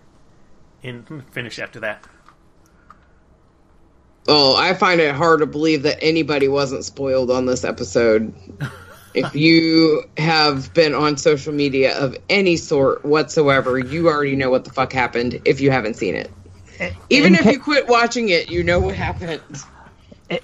in 0.82 1.22
finish 1.30 1.58
after 1.58 1.80
that. 1.80 2.06
Oh, 4.26 4.56
I 4.56 4.72
find 4.72 4.98
it 4.98 5.14
hard 5.14 5.40
to 5.40 5.46
believe 5.46 5.82
that 5.82 5.98
anybody 6.02 6.48
wasn't 6.48 6.86
spoiled 6.86 7.30
on 7.30 7.44
this 7.44 7.64
episode. 7.64 8.32
if 9.14 9.34
you 9.34 10.04
have 10.16 10.72
been 10.72 10.94
on 10.94 11.18
social 11.18 11.52
media 11.52 11.98
of 11.98 12.16
any 12.30 12.56
sort 12.56 13.04
whatsoever, 13.04 13.78
you 13.78 14.08
already 14.08 14.36
know 14.36 14.48
what 14.48 14.64
the 14.64 14.70
fuck 14.70 14.90
happened 14.90 15.42
if 15.44 15.60
you 15.60 15.70
haven't 15.70 15.96
seen 15.96 16.14
it. 16.14 16.30
Even 17.10 17.34
In 17.34 17.40
if 17.40 17.44
ca- 17.44 17.50
you 17.52 17.60
quit 17.60 17.88
watching 17.88 18.28
it, 18.28 18.50
you 18.50 18.62
know 18.62 18.78
what 18.80 18.94
happened. 18.94 19.40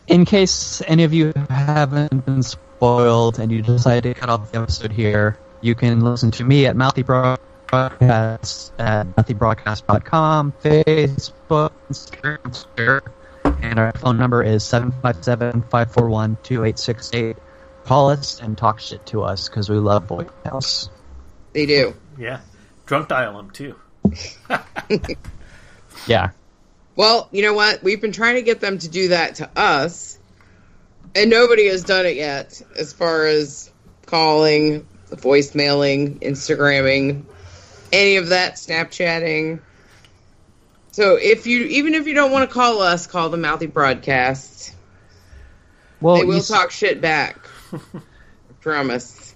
In 0.06 0.24
case 0.24 0.80
any 0.86 1.04
of 1.04 1.12
you 1.12 1.32
haven't 1.50 2.24
been 2.24 2.42
spoiled 2.42 3.38
and 3.38 3.52
you 3.52 3.60
decide 3.62 4.04
to 4.04 4.14
cut 4.14 4.28
off 4.30 4.50
the 4.52 4.60
episode 4.60 4.92
here, 4.92 5.38
you 5.60 5.74
can 5.74 6.00
listen 6.00 6.30
to 6.32 6.44
me 6.44 6.66
at 6.66 6.76
Mouthy 6.76 7.02
Broadcast 7.02 8.72
at 8.78 9.06
mouthybroadcast.com, 9.16 10.52
Facebook, 10.62 11.70
Instagram, 11.90 12.64
Twitter, 12.74 13.02
and 13.62 13.78
our 13.78 13.92
phone 13.92 14.16
number 14.16 14.42
is 14.42 14.62
757-541-2868. 14.64 17.36
Call 17.84 18.10
us 18.10 18.40
and 18.40 18.56
talk 18.56 18.80
shit 18.80 19.04
to 19.06 19.22
us 19.22 19.48
because 19.48 19.68
we 19.68 19.76
love 19.76 20.06
voicemails. 20.06 20.88
They 21.52 21.66
do. 21.66 21.94
Yeah, 22.18 22.40
drunk 22.86 23.08
dial 23.08 23.36
them 23.36 23.50
too. 23.50 23.76
Yeah. 26.06 26.30
Well, 26.96 27.28
you 27.32 27.42
know 27.42 27.54
what? 27.54 27.82
We've 27.82 28.00
been 28.00 28.12
trying 28.12 28.36
to 28.36 28.42
get 28.42 28.60
them 28.60 28.78
to 28.78 28.88
do 28.88 29.08
that 29.08 29.36
to 29.36 29.50
us, 29.56 30.18
and 31.14 31.28
nobody 31.30 31.68
has 31.68 31.84
done 31.84 32.06
it 32.06 32.16
yet 32.16 32.60
as 32.76 32.92
far 32.92 33.26
as 33.26 33.70
calling, 34.06 34.86
voicemailing, 35.10 36.20
Instagramming, 36.20 37.24
any 37.92 38.16
of 38.16 38.28
that, 38.28 38.54
Snapchatting. 38.54 39.60
So 40.92 41.16
if 41.16 41.46
you 41.46 41.64
even 41.64 41.94
if 41.94 42.06
you 42.06 42.14
don't 42.14 42.30
want 42.30 42.48
to 42.48 42.54
call 42.54 42.80
us, 42.80 43.08
call 43.08 43.28
the 43.28 43.36
Mouthy 43.36 43.66
Broadcast. 43.66 44.72
Well, 46.00 46.18
they 46.18 46.24
will 46.24 46.36
s- 46.36 46.48
talk 46.48 46.70
shit 46.70 47.00
back. 47.00 47.48
I 47.72 47.78
promise. 48.60 49.34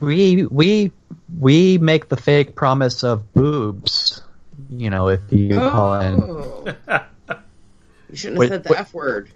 we 0.00 0.46
we 0.46 0.90
we 1.38 1.78
make 1.78 2.08
the 2.08 2.16
fake 2.16 2.56
promise 2.56 3.04
of 3.04 3.32
boobs. 3.32 4.22
You 4.70 4.90
know, 4.90 5.08
if 5.08 5.20
you 5.30 5.60
oh. 5.60 5.70
call 5.70 6.00
in, 6.00 6.20
Oh. 6.20 6.74
You 8.08 8.16
shouldn't 8.16 8.36
have 8.36 8.40
Wait, 8.40 8.48
said 8.48 8.64
the. 8.64 8.78
F 8.78 8.94
word. 8.94 9.28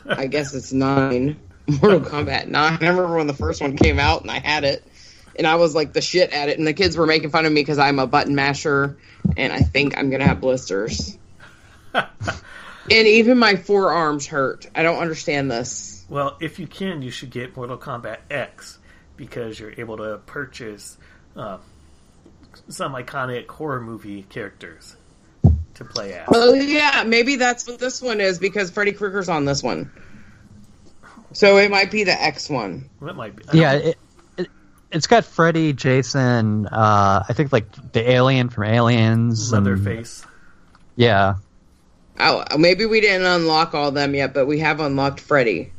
I 0.06 0.28
guess 0.28 0.54
it's 0.54 0.74
nine. 0.74 1.40
Mortal 1.82 2.02
Kombat 2.02 2.48
nine. 2.48 2.78
I 2.82 2.88
remember 2.90 3.16
when 3.16 3.28
the 3.28 3.34
first 3.34 3.62
one 3.62 3.78
came 3.78 4.00
out 4.00 4.22
and 4.22 4.30
I 4.30 4.40
had 4.40 4.66
it, 4.66 4.84
and 5.36 5.48
I 5.48 5.56
was 5.56 5.76
like 5.76 5.94
the 5.94 6.02
shit 6.02 6.32
at 6.32 6.50
it, 6.50 6.58
and 6.58 6.68
the 6.68 6.74
kids 6.74 6.98
were 6.98 7.06
making 7.06 7.30
fun 7.30 7.46
of 7.46 7.52
me 7.52 7.62
because 7.62 7.80
I'm 7.80 8.00
a 8.00 8.08
button 8.08 8.36
masher, 8.36 8.98
and 9.38 9.52
I 9.52 9.60
think 9.60 9.98
I'm 9.98 10.10
gonna 10.10 10.28
have 10.28 10.42
blisters. 10.42 11.18
and 11.94 12.08
even 12.90 13.38
my 13.38 13.56
forearms 13.56 14.28
hurt. 14.28 14.68
I 14.76 14.84
don't 14.84 15.00
understand 15.00 15.52
this. 15.52 16.06
Well, 16.10 16.38
if 16.40 16.60
you 16.60 16.68
can, 16.68 17.02
you 17.02 17.12
should 17.12 17.32
get 17.32 17.56
Mortal 17.56 17.78
Kombat 17.78 18.20
X 18.30 18.78
because 19.16 19.60
you're 19.60 19.74
able 19.78 19.98
to 19.98 20.20
purchase 20.26 20.98
uh, 21.36 21.58
some 22.68 22.94
iconic 22.94 23.48
horror 23.48 23.82
movie 23.82 24.24
characters 24.24 24.96
to 25.76 25.86
play 25.86 26.14
as. 26.14 26.28
Oh 26.32 26.54
yeah, 26.54 27.04
maybe 27.06 27.38
that's 27.38 27.68
what 27.68 27.80
this 27.80 28.02
one 28.02 28.22
is 28.22 28.40
because 28.40 28.70
Freddy 28.72 28.92
Krueger's 28.92 29.30
on 29.30 29.46
this 29.46 29.64
one. 29.64 29.92
So 31.34 31.58
it 31.58 31.72
might 31.72 31.90
be 31.90 32.04
the 32.04 32.22
X 32.22 32.50
one. 32.50 32.90
That 33.02 33.16
might 33.16 33.36
be. 33.36 33.44
Yeah, 33.58 33.74
it, 33.74 33.86
it 33.86 33.98
it's 34.94 35.08
got 35.08 35.26
Freddy, 35.26 35.74
Jason, 35.74 36.68
uh, 36.68 37.24
I 37.28 37.34
think 37.34 37.52
like 37.52 37.92
the 37.92 38.10
alien 38.10 38.50
from 38.50 38.66
Aliens, 38.66 39.52
and- 39.52 39.66
Leatherface. 39.66 40.26
Yeah. 40.96 41.36
Oh, 42.20 42.46
maybe 42.58 42.86
we 42.86 43.02
didn't 43.02 43.26
unlock 43.26 43.74
all 43.74 43.88
of 43.88 43.96
them 43.96 44.14
yet, 44.14 44.36
but 44.36 44.46
we 44.46 44.60
have 44.60 44.80
unlocked 44.80 45.20
Freddy. 45.20 45.74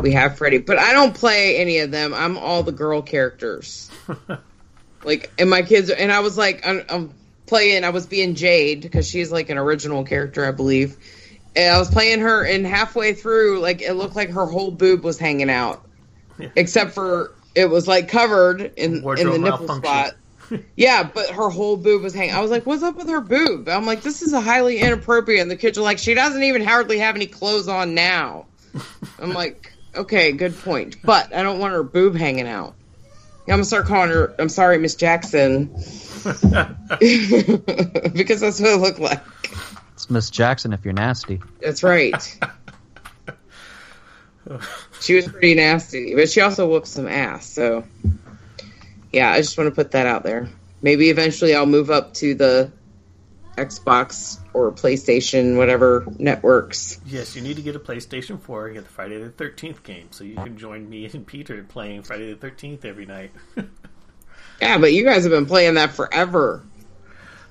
We 0.00 0.12
have 0.12 0.38
Freddy, 0.38 0.58
but 0.58 0.78
I 0.78 0.92
don't 0.92 1.14
play 1.14 1.56
any 1.56 1.78
of 1.78 1.90
them. 1.90 2.14
I'm 2.14 2.38
all 2.38 2.62
the 2.62 2.72
girl 2.72 3.02
characters. 3.02 3.90
like, 5.04 5.32
and 5.38 5.50
my 5.50 5.62
kids, 5.62 5.90
and 5.90 6.12
I 6.12 6.20
was 6.20 6.38
like, 6.38 6.64
I'm, 6.66 6.84
I'm 6.88 7.14
playing. 7.46 7.82
I 7.82 7.90
was 7.90 8.06
being 8.06 8.36
Jade 8.36 8.82
because 8.82 9.08
she's 9.08 9.32
like 9.32 9.50
an 9.50 9.58
original 9.58 10.04
character, 10.04 10.46
I 10.46 10.52
believe. 10.52 10.96
And 11.56 11.74
I 11.74 11.78
was 11.78 11.90
playing 11.90 12.20
her, 12.20 12.44
and 12.44 12.64
halfway 12.64 13.14
through, 13.14 13.60
like 13.60 13.82
it 13.82 13.94
looked 13.94 14.14
like 14.16 14.30
her 14.30 14.46
whole 14.46 14.70
boob 14.70 15.02
was 15.02 15.18
hanging 15.18 15.50
out, 15.50 15.84
except 16.56 16.92
for 16.92 17.32
it 17.54 17.70
was 17.70 17.86
like 17.86 18.08
covered 18.08 18.60
in 18.76 18.96
in 18.96 19.30
the 19.30 19.38
nipple 19.38 19.68
spot. 19.68 20.14
Yeah, 20.76 21.02
but 21.04 21.30
her 21.30 21.48
whole 21.48 21.78
boob 21.78 22.02
was 22.02 22.12
hanging. 22.14 22.34
I 22.34 22.40
was 22.42 22.50
like, 22.50 22.66
"What's 22.66 22.82
up 22.82 22.96
with 22.96 23.08
her 23.08 23.22
boob?" 23.22 23.66
I'm 23.66 23.86
like, 23.86 24.02
"This 24.02 24.20
is 24.20 24.34
a 24.34 24.42
highly 24.42 24.78
inappropriate." 24.78 25.40
And 25.40 25.50
the 25.50 25.56
kids 25.56 25.78
are 25.78 25.82
like, 25.82 25.98
"She 25.98 26.12
doesn't 26.12 26.42
even 26.42 26.62
hardly 26.62 26.98
have 26.98 27.16
any 27.16 27.26
clothes 27.26 27.66
on 27.66 27.94
now." 27.94 28.44
I'm 29.18 29.32
like, 29.42 29.72
"Okay, 29.96 30.32
good 30.32 30.56
point." 30.58 30.96
But 31.02 31.34
I 31.34 31.42
don't 31.42 31.60
want 31.60 31.72
her 31.72 31.82
boob 31.82 32.14
hanging 32.14 32.46
out. 32.46 32.74
I'm 33.46 33.52
gonna 33.52 33.64
start 33.64 33.86
calling 33.86 34.10
her. 34.10 34.34
I'm 34.38 34.50
sorry, 34.50 34.76
Miss 34.78 34.94
Jackson, 34.94 35.66
because 38.12 38.40
that's 38.40 38.60
what 38.60 38.70
it 38.70 38.80
looked 38.80 39.00
like. 39.00 39.22
It's 39.94 40.10
Miss 40.10 40.28
Jackson 40.28 40.72
if 40.74 40.84
you're 40.84 40.92
nasty. 40.94 41.40
That's 41.62 41.82
right. 41.82 42.38
She 45.00 45.14
was 45.14 45.26
pretty 45.28 45.54
nasty, 45.54 46.14
but 46.14 46.30
she 46.30 46.40
also 46.40 46.68
whooped 46.68 46.86
some 46.86 47.08
ass. 47.08 47.46
So, 47.46 47.84
yeah, 49.12 49.30
I 49.30 49.38
just 49.38 49.56
want 49.56 49.68
to 49.68 49.74
put 49.74 49.92
that 49.92 50.06
out 50.06 50.22
there. 50.22 50.48
Maybe 50.82 51.10
eventually 51.10 51.54
I'll 51.54 51.66
move 51.66 51.90
up 51.90 52.14
to 52.14 52.34
the 52.34 52.70
Xbox 53.56 54.38
or 54.52 54.72
PlayStation, 54.72 55.56
whatever 55.56 56.04
networks. 56.18 57.00
Yes, 57.06 57.36
you 57.36 57.42
need 57.42 57.56
to 57.56 57.62
get 57.62 57.76
a 57.76 57.78
PlayStation 57.78 58.40
4 58.40 58.66
and 58.66 58.74
get 58.74 58.84
the 58.84 58.90
Friday 58.90 59.22
the 59.22 59.30
13th 59.30 59.82
game 59.82 60.08
so 60.10 60.24
you 60.24 60.34
can 60.34 60.58
join 60.58 60.88
me 60.88 61.06
and 61.06 61.26
Peter 61.26 61.62
playing 61.62 62.02
Friday 62.02 62.32
the 62.32 62.46
13th 62.46 62.84
every 62.84 63.06
night. 63.06 63.32
Yeah, 64.60 64.78
but 64.78 64.92
you 64.92 65.04
guys 65.04 65.24
have 65.24 65.32
been 65.32 65.46
playing 65.46 65.74
that 65.74 65.92
forever. 65.92 66.62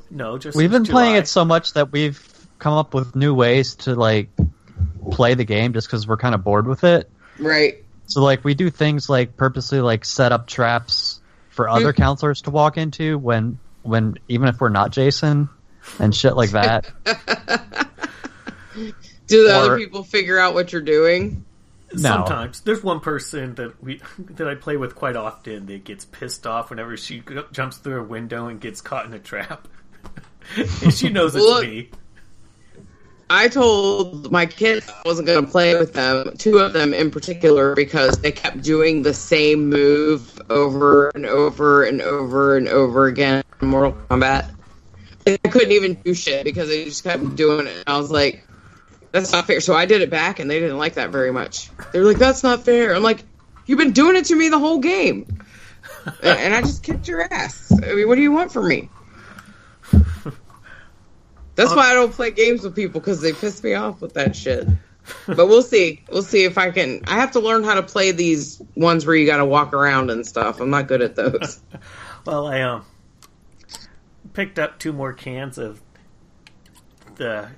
no, 0.09 0.37
just 0.37 0.57
We've 0.57 0.71
been 0.71 0.85
since 0.85 0.93
playing 0.93 1.15
it 1.15 1.27
so 1.27 1.43
much 1.43 1.73
that 1.73 1.91
we've 1.91 2.47
come 2.59 2.73
up 2.73 2.93
with 2.93 3.15
new 3.15 3.33
ways 3.33 3.75
to 3.75 3.93
like 3.95 4.29
play 5.11 5.33
the 5.33 5.45
game 5.45 5.73
just 5.73 5.87
because 5.87 6.07
we're 6.07 6.17
kind 6.17 6.35
of 6.35 6.43
bored 6.43 6.67
with 6.67 6.83
it. 6.83 7.09
Right. 7.39 7.83
So 8.07 8.21
like 8.21 8.43
we 8.43 8.53
do 8.53 8.69
things 8.69 9.09
like 9.09 9.37
purposely 9.37 9.81
like 9.81 10.05
set 10.05 10.31
up 10.31 10.47
traps 10.47 11.21
for 11.49 11.69
other 11.69 11.93
mm. 11.93 11.97
counselors 11.97 12.41
to 12.43 12.51
walk 12.51 12.77
into 12.77 13.17
when 13.17 13.59
when 13.83 14.17
even 14.27 14.47
if 14.47 14.59
we're 14.59 14.69
not 14.69 14.91
Jason 14.91 15.49
and 15.99 16.15
shit 16.15 16.35
like 16.35 16.51
that. 16.51 16.91
Do 19.27 19.47
the 19.47 19.55
other 19.55 19.77
people 19.77 20.03
figure 20.03 20.37
out 20.37 20.53
what 20.53 20.73
you're 20.73 20.81
doing? 20.81 21.45
No. 21.93 21.99
Sometimes 22.01 22.61
there's 22.61 22.83
one 22.83 22.99
person 22.99 23.55
that 23.55 23.81
we 23.83 24.01
that 24.19 24.47
I 24.47 24.55
play 24.55 24.77
with 24.77 24.95
quite 24.95 25.15
often 25.15 25.67
that 25.67 25.83
gets 25.83 26.05
pissed 26.05 26.47
off 26.47 26.69
whenever 26.69 26.97
she 26.97 27.23
jumps 27.51 27.77
through 27.77 28.01
a 28.01 28.03
window 28.03 28.47
and 28.47 28.59
gets 28.59 28.81
caught 28.81 29.05
in 29.05 29.13
a 29.13 29.19
trap, 29.19 29.67
and 30.81 30.93
she 30.93 31.09
knows 31.09 31.35
it's 31.35 31.45
Look. 31.45 31.63
me. 31.63 31.89
I 33.29 33.47
told 33.47 34.31
my 34.31 34.45
kids 34.45 34.89
I 34.89 35.01
wasn't 35.05 35.27
going 35.27 35.43
to 35.43 35.49
play 35.49 35.75
with 35.75 35.93
them, 35.93 36.35
two 36.37 36.59
of 36.59 36.73
them 36.73 36.93
in 36.93 37.09
particular, 37.09 37.75
because 37.75 38.19
they 38.19 38.31
kept 38.31 38.61
doing 38.61 39.01
the 39.01 39.13
same 39.13 39.69
move 39.69 40.41
over 40.49 41.09
and 41.09 41.25
over 41.25 41.83
and 41.83 42.01
over 42.01 42.57
and 42.57 42.67
over 42.67 43.07
again 43.07 43.43
in 43.61 43.67
Mortal 43.69 43.93
Kombat. 44.09 44.49
I 45.25 45.37
couldn't 45.49 45.71
even 45.71 45.93
do 45.95 46.13
shit 46.13 46.43
because 46.43 46.67
they 46.67 46.85
just 46.85 47.03
kept 47.03 47.35
doing 47.35 47.67
it. 47.67 47.75
And 47.77 47.83
I 47.87 47.97
was 47.97 48.11
like, 48.11 48.45
that's 49.11 49.31
not 49.31 49.47
fair. 49.47 49.61
So 49.61 49.73
I 49.73 49.85
did 49.85 50.01
it 50.01 50.09
back, 50.09 50.39
and 50.39 50.49
they 50.49 50.59
didn't 50.59 50.77
like 50.77 50.95
that 50.95 51.11
very 51.11 51.31
much. 51.31 51.69
They 51.91 51.99
were 51.99 52.05
like, 52.05 52.17
that's 52.17 52.43
not 52.43 52.65
fair. 52.65 52.93
I'm 52.93 53.03
like, 53.03 53.23
you've 53.65 53.79
been 53.79 53.93
doing 53.93 54.17
it 54.17 54.25
to 54.25 54.35
me 54.35 54.49
the 54.49 54.59
whole 54.59 54.79
game. 54.79 55.25
and 56.05 56.15
and 56.23 56.53
I 56.53 56.61
just 56.61 56.83
kicked 56.83 57.07
your 57.07 57.21
ass. 57.21 57.71
I 57.71 57.93
mean, 57.93 58.07
what 58.07 58.15
do 58.15 58.21
you 58.21 58.31
want 58.31 58.51
from 58.51 58.67
me? 58.67 58.89
That's 61.55 61.75
why 61.75 61.91
I 61.91 61.93
don't 61.93 62.11
play 62.11 62.31
games 62.31 62.63
with 62.63 62.75
people 62.75 62.99
because 62.99 63.21
they 63.21 63.33
piss 63.33 63.63
me 63.63 63.73
off 63.73 64.01
with 64.01 64.13
that 64.15 64.35
shit. 64.35 64.67
But 65.27 65.47
we'll 65.47 65.61
see. 65.61 66.01
We'll 66.11 66.23
see 66.23 66.45
if 66.45 66.57
I 66.57 66.71
can. 66.71 67.01
I 67.07 67.15
have 67.15 67.31
to 67.31 67.39
learn 67.39 67.63
how 67.63 67.75
to 67.75 67.83
play 67.83 68.11
these 68.11 68.61
ones 68.75 69.05
where 69.05 69.15
you 69.15 69.25
got 69.25 69.37
to 69.37 69.45
walk 69.45 69.73
around 69.73 70.09
and 70.09 70.25
stuff. 70.25 70.59
I'm 70.61 70.69
not 70.69 70.87
good 70.87 71.01
at 71.01 71.15
those. 71.15 71.59
Well, 72.25 72.47
I 72.47 72.61
um 72.61 72.85
picked 74.31 74.57
up 74.57 74.79
two 74.79 74.93
more 74.93 75.11
cans 75.11 75.57
of 75.57 75.81
the 77.15 77.49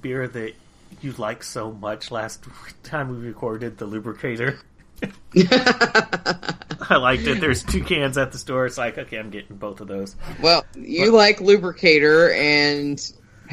beer 0.00 0.28
that 0.28 0.54
you 1.00 1.10
liked 1.14 1.44
so 1.44 1.72
much 1.72 2.12
last 2.12 2.44
time 2.84 3.08
we 3.08 3.26
recorded 3.26 3.78
the 3.78 3.86
lubricator. 3.86 4.60
I 5.36 6.96
liked 6.96 7.26
it. 7.26 7.40
There's 7.40 7.64
two 7.64 7.82
cans 7.82 8.16
at 8.16 8.30
the 8.30 8.38
store. 8.38 8.66
It's 8.66 8.78
like, 8.78 8.96
okay, 8.96 9.18
I'm 9.18 9.30
getting 9.30 9.56
both 9.56 9.80
of 9.80 9.88
those. 9.88 10.14
Well, 10.40 10.64
you 10.76 11.10
like 11.10 11.40
lubricator 11.40 12.32
and 12.32 13.00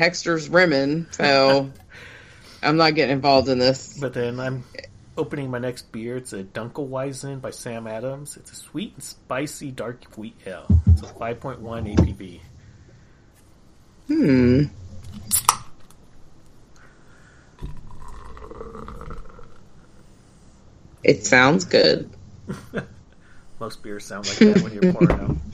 Hexter's 0.02 0.50
Rimmon, 0.50 1.06
so 1.12 1.72
I'm 2.64 2.76
not 2.76 2.96
getting 2.96 3.14
involved 3.14 3.50
in 3.50 3.60
this. 3.60 4.00
But 4.00 4.16
then 4.16 4.40
I'm 4.40 4.64
opening 5.16 5.52
my 5.52 5.60
next 5.60 5.92
beer. 5.92 6.18
It's 6.18 6.34
a 6.34 6.44
Dunkelweizen 6.44 7.40
by 7.40 7.52
Sam 7.52 7.86
Adams. 7.86 8.36
It's 8.36 8.52
a 8.52 8.56
sweet 8.56 8.96
and 8.96 9.04
spicy 9.04 9.70
dark 9.70 10.04
wheat 10.18 10.36
ale. 10.48 10.66
It's 10.88 11.04
a 11.04 11.06
5.1 11.06 11.60
ABV. 11.62 12.40
Hmm. 14.08 14.64
It 21.04 21.28
sounds 21.28 21.66
good. 21.66 22.10
Most 23.60 23.84
beers 23.84 24.04
sound 24.06 24.28
like 24.28 24.38
that 24.38 24.62
when 24.64 24.74
you're 24.74 24.94
pouring 24.94 25.18
them. 25.18 25.42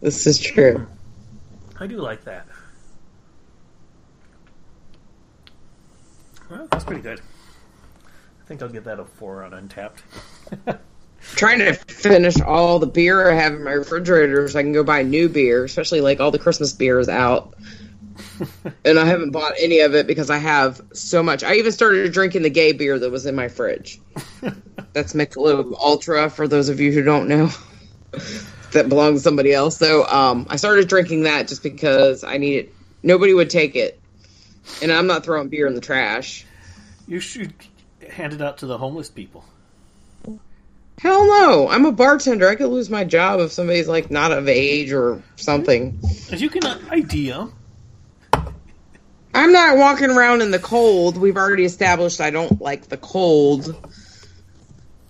This 0.00 0.26
is 0.26 0.38
true. 0.38 0.86
I 1.78 1.86
do 1.86 1.98
like 1.98 2.24
that. 2.24 2.46
Well, 6.50 6.68
that's 6.70 6.84
pretty 6.84 7.02
good. 7.02 7.20
I 7.20 8.46
think 8.46 8.62
I'll 8.62 8.68
give 8.68 8.84
that 8.84 9.00
a 9.00 9.04
four 9.04 9.42
on 9.42 9.52
Untappd. 9.52 10.00
trying 11.36 11.58
to 11.60 11.72
finish 11.72 12.40
all 12.40 12.78
the 12.78 12.86
beer 12.86 13.30
I 13.30 13.34
have 13.34 13.54
in 13.54 13.64
my 13.64 13.72
refrigerator 13.72 14.46
so 14.48 14.58
I 14.58 14.62
can 14.62 14.72
go 14.72 14.84
buy 14.84 15.02
new 15.02 15.28
beer, 15.28 15.64
especially 15.64 16.00
like 16.00 16.20
all 16.20 16.30
the 16.30 16.38
Christmas 16.38 16.72
beer 16.72 16.98
is 16.98 17.08
out. 17.08 17.54
and 18.84 18.98
I 18.98 19.04
haven't 19.04 19.30
bought 19.30 19.54
any 19.58 19.80
of 19.80 19.94
it 19.94 20.06
because 20.06 20.30
I 20.30 20.38
have 20.38 20.80
so 20.92 21.22
much. 21.22 21.42
I 21.42 21.54
even 21.54 21.72
started 21.72 22.12
drinking 22.12 22.42
the 22.42 22.50
gay 22.50 22.72
beer 22.72 22.98
that 22.98 23.10
was 23.10 23.26
in 23.26 23.34
my 23.34 23.48
fridge. 23.48 24.00
That's 24.92 25.14
Michelob 25.14 25.74
Ultra 25.78 26.30
for 26.30 26.46
those 26.46 26.68
of 26.68 26.80
you 26.80 26.92
who 26.92 27.02
don't 27.02 27.28
know. 27.28 27.50
That 28.74 28.88
belongs 28.88 29.20
to 29.20 29.22
somebody 29.24 29.52
else. 29.52 29.76
So 29.76 30.06
um, 30.06 30.46
I 30.50 30.56
started 30.56 30.88
drinking 30.88 31.22
that 31.22 31.48
just 31.48 31.62
because 31.62 32.22
I 32.22 32.36
needed. 32.36 32.70
Nobody 33.02 33.34
would 33.34 33.50
take 33.50 33.74
it, 33.74 34.00
and 34.82 34.92
I'm 34.92 35.06
not 35.06 35.24
throwing 35.24 35.48
beer 35.48 35.66
in 35.66 35.74
the 35.74 35.80
trash. 35.80 36.44
You 37.08 37.20
should 37.20 37.52
hand 38.10 38.32
it 38.32 38.40
out 38.40 38.58
to 38.58 38.66
the 38.66 38.78
homeless 38.78 39.10
people. 39.10 39.44
Hell 40.98 41.26
no! 41.26 41.68
I'm 41.68 41.84
a 41.86 41.92
bartender. 41.92 42.48
I 42.48 42.54
could 42.54 42.68
lose 42.68 42.88
my 42.88 43.04
job 43.04 43.40
if 43.40 43.52
somebody's 43.52 43.88
like 43.88 44.10
not 44.10 44.32
of 44.32 44.48
age 44.48 44.92
or 44.92 45.22
something. 45.36 45.98
As 46.30 46.40
you 46.40 46.48
can 46.48 46.64
ID 46.64 47.30
them. 47.30 47.52
I'm 49.34 49.52
not 49.52 49.76
walking 49.76 50.10
around 50.10 50.42
in 50.42 50.52
the 50.52 50.60
cold. 50.60 51.16
We've 51.16 51.36
already 51.36 51.64
established 51.64 52.20
I 52.20 52.30
don't 52.30 52.60
like 52.60 52.88
the 52.88 52.96
cold 52.96 53.74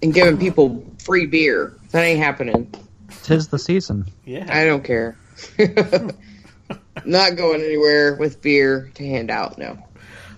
and 0.03 0.15
giving 0.15 0.39
people 0.39 0.85
free 0.99 1.27
beer. 1.27 1.75
That 1.91 2.03
ain't 2.03 2.21
happening. 2.21 2.73
Tis 3.25 3.49
the 3.49 3.59
season. 3.59 4.07
Yeah. 4.25 4.47
I 4.49 4.67
don't 4.67 4.85
care. 4.85 5.17
not 7.05 7.37
going 7.37 7.63
anywhere 7.63 8.17
with 8.17 8.43
beer 8.43 8.91
to 8.95 9.07
hand 9.07 9.31
out. 9.31 9.59
No. 9.59 9.79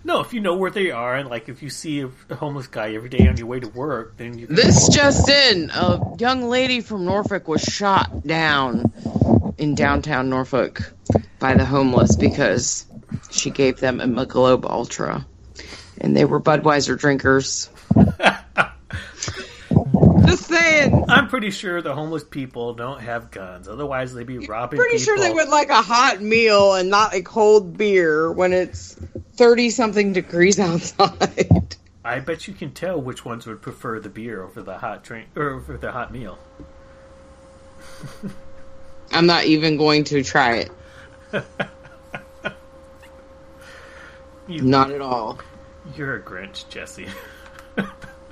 No, 0.05 0.21
if 0.21 0.33
you 0.33 0.39
know 0.39 0.55
where 0.55 0.71
they 0.71 0.93
are, 0.93 1.17
and 1.17 1.29
like 1.29 1.49
if 1.49 1.65
you 1.65 1.69
see 1.69 2.03
a, 2.03 2.11
a 2.31 2.37
homeless 2.37 2.69
guy 2.69 2.95
every 2.95 3.09
day 3.09 3.27
on 3.27 3.37
your 3.37 3.49
way 3.49 3.59
to 3.59 3.69
work, 3.69 4.17
then 4.17 4.39
you 4.39 4.47
can. 4.47 4.55
This 4.55 4.89
just 4.89 5.29
in: 5.29 5.69
a 5.71 6.01
young 6.21 6.45
lady 6.45 6.81
from 6.81 7.05
Norfolk 7.05 7.49
was 7.49 7.61
shot 7.61 8.25
down 8.25 8.93
in 9.59 9.75
downtown 9.75 10.31
Norfolk 10.31 10.93
by 11.41 11.55
the 11.55 11.65
homeless 11.65 12.15
because 12.15 12.87
she 13.33 13.51
gave 13.51 13.81
them 13.81 14.01
a 14.01 14.05
Michelob 14.07 14.65
Ultra, 14.65 15.27
and 16.01 16.17
they 16.17 16.25
were 16.25 16.41
Budweiser 16.41 16.97
drinkers. 16.97 17.69
Just 20.27 20.47
saying. 20.47 21.05
I'm 21.09 21.29
pretty 21.29 21.51
sure 21.51 21.81
the 21.83 21.95
homeless 21.95 22.25
people 22.25 22.75
don't 22.75 23.01
have 23.01 23.31
guns. 23.31 23.69
Otherwise, 23.69 24.13
they'd 24.15 24.27
be 24.27 24.39
robbing 24.39 24.79
Pretty 24.79 24.99
people. 24.99 25.17
sure 25.17 25.19
they 25.19 25.33
would 25.33 25.49
like 25.49 25.69
a 25.71 25.83
hot 25.83 26.21
meal 26.21 26.75
and 26.75 26.91
not 26.91 27.15
a 27.15 27.23
cold 27.23 27.77
beer 27.77 28.31
when 28.33 28.53
it's 28.53 28.97
thirty 29.35 29.71
something 29.71 30.13
degrees 30.13 30.59
outside. 30.61 31.77
I 32.05 32.21
bet 32.21 32.47
you 32.49 32.55
can 32.55 32.73
tell 32.73 33.01
which 33.01 33.25
ones 33.25 33.47
would 33.47 33.63
prefer 33.63 33.99
the 34.01 34.09
beer 34.09 34.43
over 34.43 34.63
the 34.63 34.79
hot 34.79 35.03
drink 35.05 35.29
or 35.37 35.51
over 35.51 35.77
the 35.77 35.93
hot 35.93 36.13
meal. 36.13 36.39
I'm 39.13 39.27
not 39.27 39.45
even 39.45 39.77
going 39.77 40.05
to 40.05 40.23
try 40.23 40.67
it. 40.67 40.71
You, 44.49 44.63
Not 44.63 44.93
at 44.93 45.01
all. 45.01 45.41
You're 45.97 46.15
a 46.15 46.23
Grinch, 46.23 46.69
Jesse. 46.69 47.09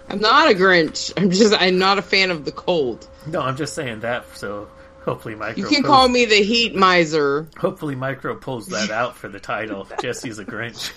I'm 0.08 0.20
not 0.20 0.50
a 0.50 0.54
Grinch. 0.54 1.12
I'm 1.16 1.30
just 1.30 1.54
I'm 1.58 1.78
not 1.78 1.98
a 1.98 2.02
fan 2.02 2.30
of 2.30 2.44
the 2.44 2.52
cold. 2.52 3.08
No, 3.26 3.40
I'm 3.40 3.56
just 3.56 3.74
saying 3.74 4.00
that. 4.00 4.36
So 4.36 4.68
hopefully, 5.04 5.34
micro. 5.34 5.62
You 5.62 5.68
can 5.68 5.82
pulls- 5.82 5.92
call 5.94 6.08
me 6.08 6.24
the 6.26 6.42
heat 6.42 6.74
miser. 6.74 7.48
Hopefully, 7.56 7.94
micro 7.94 8.34
pulls 8.34 8.68
that 8.68 8.90
out 8.92 9.16
for 9.16 9.28
the 9.28 9.40
title. 9.40 9.88
Jesse's 10.00 10.38
a 10.38 10.44
Grinch. 10.44 10.92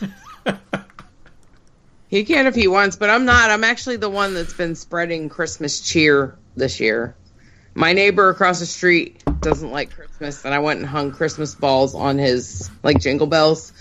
He 2.10 2.24
can 2.24 2.48
if 2.48 2.56
he 2.56 2.68
wants, 2.68 2.96
but 2.96 3.10
I'm 3.10 3.26
not. 3.26 3.50
I'm 3.50 3.64
actually 3.66 3.98
the 3.98 4.10
one 4.10 4.34
that's 4.34 4.54
been 4.54 4.76
spreading 4.76 5.28
Christmas 5.28 5.82
cheer 5.82 6.38
this 6.56 6.80
year. 6.80 7.16
My 7.74 7.94
neighbor 7.94 8.30
across 8.30 8.60
the 8.60 8.66
street 8.66 9.22
doesn't 9.42 9.72
like 9.72 9.92
Christmas, 9.92 10.46
and 10.46 10.54
I 10.54 10.60
went 10.60 10.80
and 10.80 10.88
hung 10.88 11.12
Christmas 11.12 11.54
balls 11.54 11.94
on 11.94 12.18
his, 12.18 12.72
like 12.82 13.00
jingle 13.02 13.28
bells, 13.28 13.74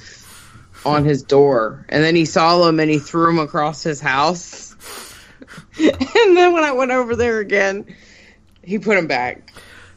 on 0.85 1.05
his 1.05 1.23
door. 1.23 1.87
And 1.89 2.03
then 2.03 2.17
he 2.17 2.25
saw 2.25 2.65
them 2.65 2.81
and 2.81 2.91
he 2.91 2.99
threw 2.99 3.27
them 3.27 3.39
across 3.39 3.83
his 3.85 4.01
house. 4.01 4.66
and 5.79 6.37
then 6.37 6.53
when 6.53 6.65
I 6.65 6.73
went 6.73 6.91
over 6.91 7.17
there 7.17 7.39
again, 7.41 7.87
he 8.63 8.79
put 8.79 8.95
them 8.97 9.07
back. 9.07 9.51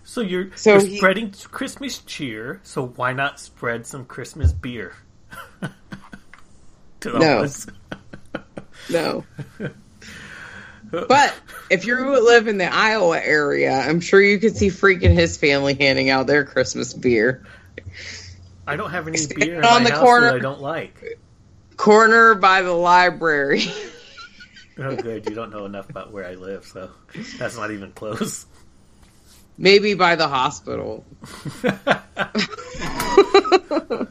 so 0.03 0.21
you're 0.21 0.49
So 0.55 0.73
you're 0.73 0.85
he- 0.85 0.97
spreading 0.97 1.31
Christmas 1.31 1.99
cheer. 1.99 2.59
So 2.63 2.87
why 2.87 3.13
not 3.13 3.39
spread 3.39 3.85
some 3.85 4.05
Christmas 4.05 4.51
beer? 4.53 4.95
to 5.61 7.11
the 7.11 7.19
No. 7.19 7.47
No. 8.89 9.23
But 10.91 11.35
if 11.69 11.85
you 11.85 12.19
live 12.23 12.47
in 12.47 12.57
the 12.57 12.73
Iowa 12.73 13.19
area, 13.19 13.71
I'm 13.71 13.99
sure 13.99 14.19
you 14.19 14.39
could 14.39 14.57
see 14.57 14.69
Freak 14.69 15.03
and 15.03 15.13
his 15.13 15.37
family 15.37 15.75
handing 15.75 16.09
out 16.09 16.25
their 16.25 16.43
Christmas 16.45 16.93
beer. 16.95 17.45
I 18.65 18.75
don't 18.75 18.89
have 18.89 19.07
any 19.07 19.19
beer 19.35 19.61
on 19.63 19.83
the 19.83 19.91
corner. 19.91 20.33
I 20.33 20.39
don't 20.39 20.61
like. 20.61 21.19
Corner 21.77 22.33
by 22.35 22.63
the 22.63 22.73
library. 22.73 23.63
Oh, 24.79 24.95
good. 24.95 25.29
You 25.29 25.35
don't 25.35 25.51
know 25.51 25.65
enough 25.65 25.89
about 25.89 26.11
where 26.11 26.25
I 26.25 26.35
live, 26.35 26.65
so 26.65 26.89
that's 27.37 27.57
not 27.57 27.71
even 27.71 27.91
close. 27.91 28.45
Maybe 29.57 29.93
by 29.93 30.15
the 30.15 30.27
hospital. 30.27 31.05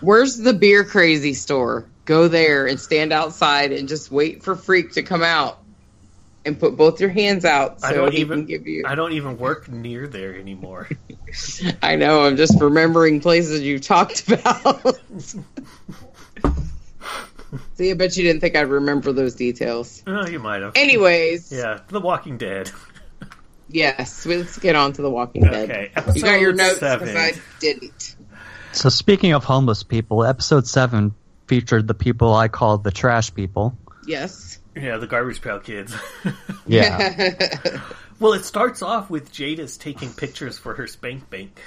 Where's 0.00 0.36
the 0.36 0.52
beer 0.52 0.84
crazy 0.84 1.34
store? 1.34 1.86
Go 2.04 2.28
there 2.28 2.66
and 2.66 2.78
stand 2.78 3.12
outside 3.12 3.72
and 3.72 3.88
just 3.88 4.12
wait 4.12 4.42
for 4.42 4.54
Freak 4.54 4.92
to 4.92 5.02
come 5.02 5.22
out 5.22 5.58
and 6.44 6.58
put 6.58 6.76
both 6.76 7.00
your 7.00 7.10
hands 7.10 7.44
out 7.44 7.80
so 7.80 7.88
I 7.88 7.92
don't 7.92 8.12
he 8.12 8.20
even 8.20 8.40
can 8.40 8.46
give 8.46 8.66
you. 8.66 8.84
I 8.86 8.94
don't 8.94 9.12
even 9.12 9.38
work 9.38 9.68
near 9.68 10.06
there 10.06 10.34
anymore. 10.34 10.88
I 11.82 11.96
know. 11.96 12.24
I'm 12.24 12.36
just 12.36 12.60
remembering 12.60 13.20
places 13.20 13.62
you 13.62 13.78
talked 13.78 14.30
about. 14.30 14.98
See, 17.74 17.90
I 17.90 17.94
bet 17.94 18.16
you 18.16 18.22
didn't 18.24 18.40
think 18.40 18.56
I'd 18.56 18.68
remember 18.68 19.12
those 19.12 19.34
details. 19.34 20.02
oh, 20.06 20.26
you 20.26 20.38
might 20.38 20.62
have. 20.62 20.72
Anyways, 20.76 21.50
Yeah, 21.56 21.80
The 21.88 22.00
Walking 22.00 22.38
Dead. 22.38 22.70
yes, 23.68 24.26
let's 24.26 24.58
get 24.58 24.76
on 24.76 24.92
to 24.94 25.02
The 25.02 25.10
Walking 25.10 25.42
Dead. 25.42 25.70
Okay, 25.70 25.92
you 26.14 26.22
got 26.22 26.40
your 26.40 26.52
notes 26.52 26.80
because 26.80 27.14
I 27.14 27.32
didn't. 27.60 28.16
So 28.72 28.88
speaking 28.88 29.32
of 29.32 29.44
homeless 29.44 29.82
people, 29.82 30.24
episode 30.24 30.66
seven 30.66 31.14
featured 31.46 31.86
the 31.88 31.94
people 31.94 32.34
I 32.34 32.48
called 32.48 32.84
the 32.84 32.90
trash 32.90 33.32
people. 33.34 33.76
Yes. 34.06 34.58
Yeah, 34.76 34.98
the 34.98 35.06
garbage 35.06 35.40
pail 35.42 35.58
kids. 35.60 35.94
Yeah. 36.66 37.80
well, 38.20 38.34
it 38.34 38.44
starts 38.44 38.82
off 38.82 39.08
with 39.08 39.32
Jadis 39.32 39.78
taking 39.78 40.12
pictures 40.12 40.58
for 40.58 40.74
her 40.74 40.86
spank 40.86 41.30
bank. 41.30 41.58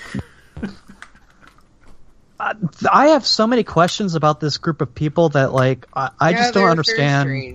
I 2.91 3.09
have 3.09 3.25
so 3.25 3.45
many 3.45 3.63
questions 3.63 4.15
about 4.15 4.39
this 4.39 4.57
group 4.57 4.81
of 4.81 4.95
people 4.95 5.29
that 5.29 5.53
like 5.53 5.87
I, 5.93 6.09
I 6.19 6.29
Yeah, 6.31 6.37
just 6.37 6.53
don't 6.53 6.69
understand. 6.69 7.53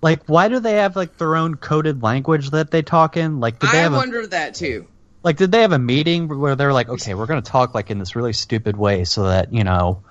Like, 0.00 0.24
why 0.26 0.48
do 0.48 0.60
they 0.60 0.74
have 0.74 0.94
like 0.94 1.16
their 1.16 1.34
own 1.36 1.56
coded 1.56 2.02
language 2.02 2.50
that 2.50 2.70
they 2.70 2.82
talk 2.82 3.16
in? 3.16 3.40
Like, 3.40 3.58
did 3.58 3.70
they 3.70 3.78
I 3.78 3.82
have 3.82 3.94
a, 3.94 4.26
that 4.28 4.54
too. 4.54 4.86
like 5.24 5.36
did 5.36 5.50
they 5.50 5.62
have 5.62 5.72
a 5.72 5.78
meeting 5.78 6.28
where 6.28 6.54
they're 6.54 6.72
like, 6.72 6.88
okay, 6.88 7.14
we're 7.14 7.26
going 7.26 7.42
to 7.42 7.50
talk 7.50 7.74
like 7.74 7.90
in 7.90 7.98
this 7.98 8.14
really 8.14 8.32
stupid 8.32 8.76
way 8.76 9.04
so 9.04 9.24
that 9.24 9.52
you 9.52 9.64
know, 9.64 10.02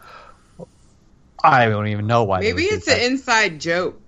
I 1.43 1.69
don't 1.69 1.87
even 1.87 2.07
know 2.07 2.23
why. 2.23 2.39
Maybe 2.39 2.63
it's 2.63 2.87
an 2.87 2.99
inside 2.99 3.61
joke. 3.61 4.07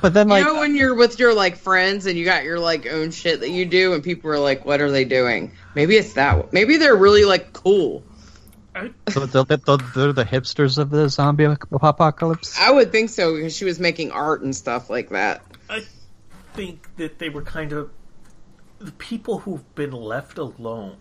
But 0.00 0.14
then 0.14 0.28
like, 0.28 0.44
you 0.44 0.52
know 0.52 0.60
when 0.60 0.76
you're 0.76 0.94
with 0.94 1.18
your 1.18 1.34
like 1.34 1.56
friends 1.56 2.06
and 2.06 2.18
you 2.18 2.24
got 2.24 2.44
your 2.44 2.58
like 2.58 2.86
own 2.86 3.10
shit 3.10 3.40
that 3.40 3.50
you 3.50 3.64
do 3.66 3.94
and 3.94 4.02
people 4.02 4.30
are 4.30 4.38
like, 4.38 4.64
"What 4.64 4.80
are 4.80 4.90
they 4.90 5.04
doing?" 5.04 5.52
Maybe 5.74 5.96
it's 5.96 6.14
that. 6.14 6.52
Maybe 6.52 6.76
they're 6.76 6.96
really 6.96 7.24
like 7.24 7.52
cool. 7.52 8.02
so 9.08 9.26
they're, 9.26 9.44
they're, 9.44 9.76
they're 9.76 10.12
the 10.12 10.24
hipsters 10.24 10.78
of 10.78 10.90
the 10.90 11.08
zombie 11.08 11.44
apocalypse. 11.44 12.58
I 12.58 12.70
would 12.70 12.90
think 12.90 13.10
so 13.10 13.36
because 13.36 13.56
she 13.56 13.64
was 13.64 13.78
making 13.78 14.10
art 14.10 14.42
and 14.42 14.54
stuff 14.54 14.90
like 14.90 15.10
that. 15.10 15.42
I 15.70 15.84
think 16.54 16.88
that 16.96 17.18
they 17.18 17.28
were 17.28 17.42
kind 17.42 17.72
of 17.72 17.90
the 18.78 18.92
people 18.92 19.38
who've 19.38 19.74
been 19.74 19.92
left 19.92 20.38
alone 20.38 20.96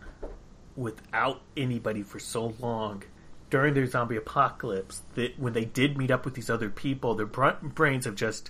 without 0.76 1.42
anybody 1.58 2.04
for 2.04 2.20
so 2.20 2.54
long 2.60 3.04
during 3.50 3.74
their 3.76 3.86
zombie 3.86 4.16
apocalypse 4.16 5.04
that 5.14 5.38
when 5.38 5.54
they 5.54 5.66
did 5.66 5.98
meet 5.98 6.10
up 6.10 6.26
with 6.26 6.34
these 6.34 6.50
other 6.50 6.70
people, 6.70 7.14
their 7.14 7.28
br- 7.28 7.50
brains 7.62 8.06
have 8.06 8.16
just 8.16 8.50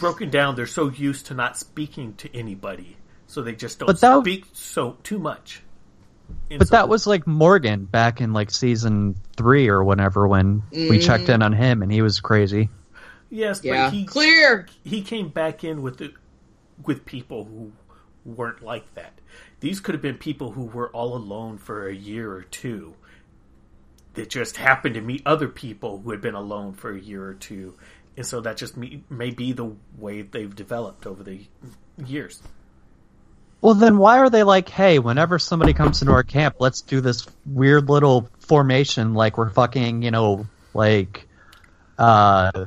broken 0.00 0.30
down. 0.30 0.54
They're 0.56 0.66
so 0.66 0.90
used 0.90 1.26
to 1.26 1.34
not 1.34 1.56
speaking 1.56 2.14
to 2.16 2.34
anybody, 2.36 2.96
so 3.26 3.42
they 3.42 3.54
just 3.54 3.78
don't 3.78 3.86
But 3.86 4.00
that- 4.00 4.20
speak 4.20 4.46
so 4.52 4.96
too 5.02 5.18
much. 5.18 5.62
And 6.50 6.58
But 6.58 6.68
so- 6.68 6.76
that 6.76 6.88
was 6.88 7.06
like 7.06 7.26
Morgan 7.26 7.84
back 7.84 8.20
in 8.20 8.32
like 8.32 8.50
season 8.50 9.16
three 9.36 9.68
or 9.68 9.84
whenever 9.84 10.26
when 10.26 10.62
we 10.72 10.98
mm. 10.98 11.02
checked 11.02 11.28
in 11.28 11.42
on 11.42 11.52
him 11.52 11.82
and 11.82 11.92
he 11.92 12.00
was 12.02 12.20
crazy. 12.20 12.70
yes, 13.30 13.60
Yeah, 13.62 13.86
but 13.86 13.94
he 13.94 14.04
clear. 14.06 14.66
he 14.84 15.02
came 15.02 15.28
back 15.28 15.64
in 15.64 15.82
with 15.82 15.98
the, 15.98 16.12
with 16.84 17.04
people 17.04 17.44
who 17.44 17.72
weren't 18.24 18.62
like 18.62 18.94
that. 18.94 19.12
These 19.60 19.80
could 19.80 19.94
have 19.94 20.02
been 20.02 20.16
people 20.18 20.52
who 20.52 20.64
were 20.64 20.88
all 20.90 21.14
alone 21.16 21.58
for 21.58 21.88
a 21.88 21.94
year 21.94 22.32
or 22.32 22.42
two 22.42 22.94
that 24.14 24.30
just 24.30 24.56
happened 24.56 24.94
to 24.94 25.00
meet 25.00 25.22
other 25.26 25.48
people 25.48 25.98
who 25.98 26.10
had 26.10 26.20
been 26.20 26.34
alone 26.34 26.72
for 26.72 26.90
a 26.94 27.00
year 27.00 27.24
or 27.24 27.34
two. 27.34 27.74
And 28.16 28.24
so 28.26 28.40
that 28.42 28.56
just 28.56 28.76
me, 28.76 29.02
may 29.10 29.30
be 29.30 29.52
the 29.52 29.72
way 29.98 30.22
they've 30.22 30.54
developed 30.54 31.06
over 31.06 31.22
the 31.22 31.40
years. 32.04 32.40
Well, 33.60 33.74
then 33.74 33.96
why 33.98 34.18
are 34.18 34.30
they 34.30 34.42
like, 34.42 34.68
hey, 34.68 34.98
whenever 34.98 35.38
somebody 35.38 35.72
comes 35.72 36.02
into 36.02 36.12
our 36.12 36.22
camp, 36.22 36.56
let's 36.58 36.82
do 36.82 37.00
this 37.00 37.26
weird 37.46 37.88
little 37.88 38.28
formation 38.40 39.14
like 39.14 39.38
we're 39.38 39.50
fucking, 39.50 40.02
you 40.02 40.10
know, 40.10 40.46
like, 40.74 41.26
uh, 41.98 42.66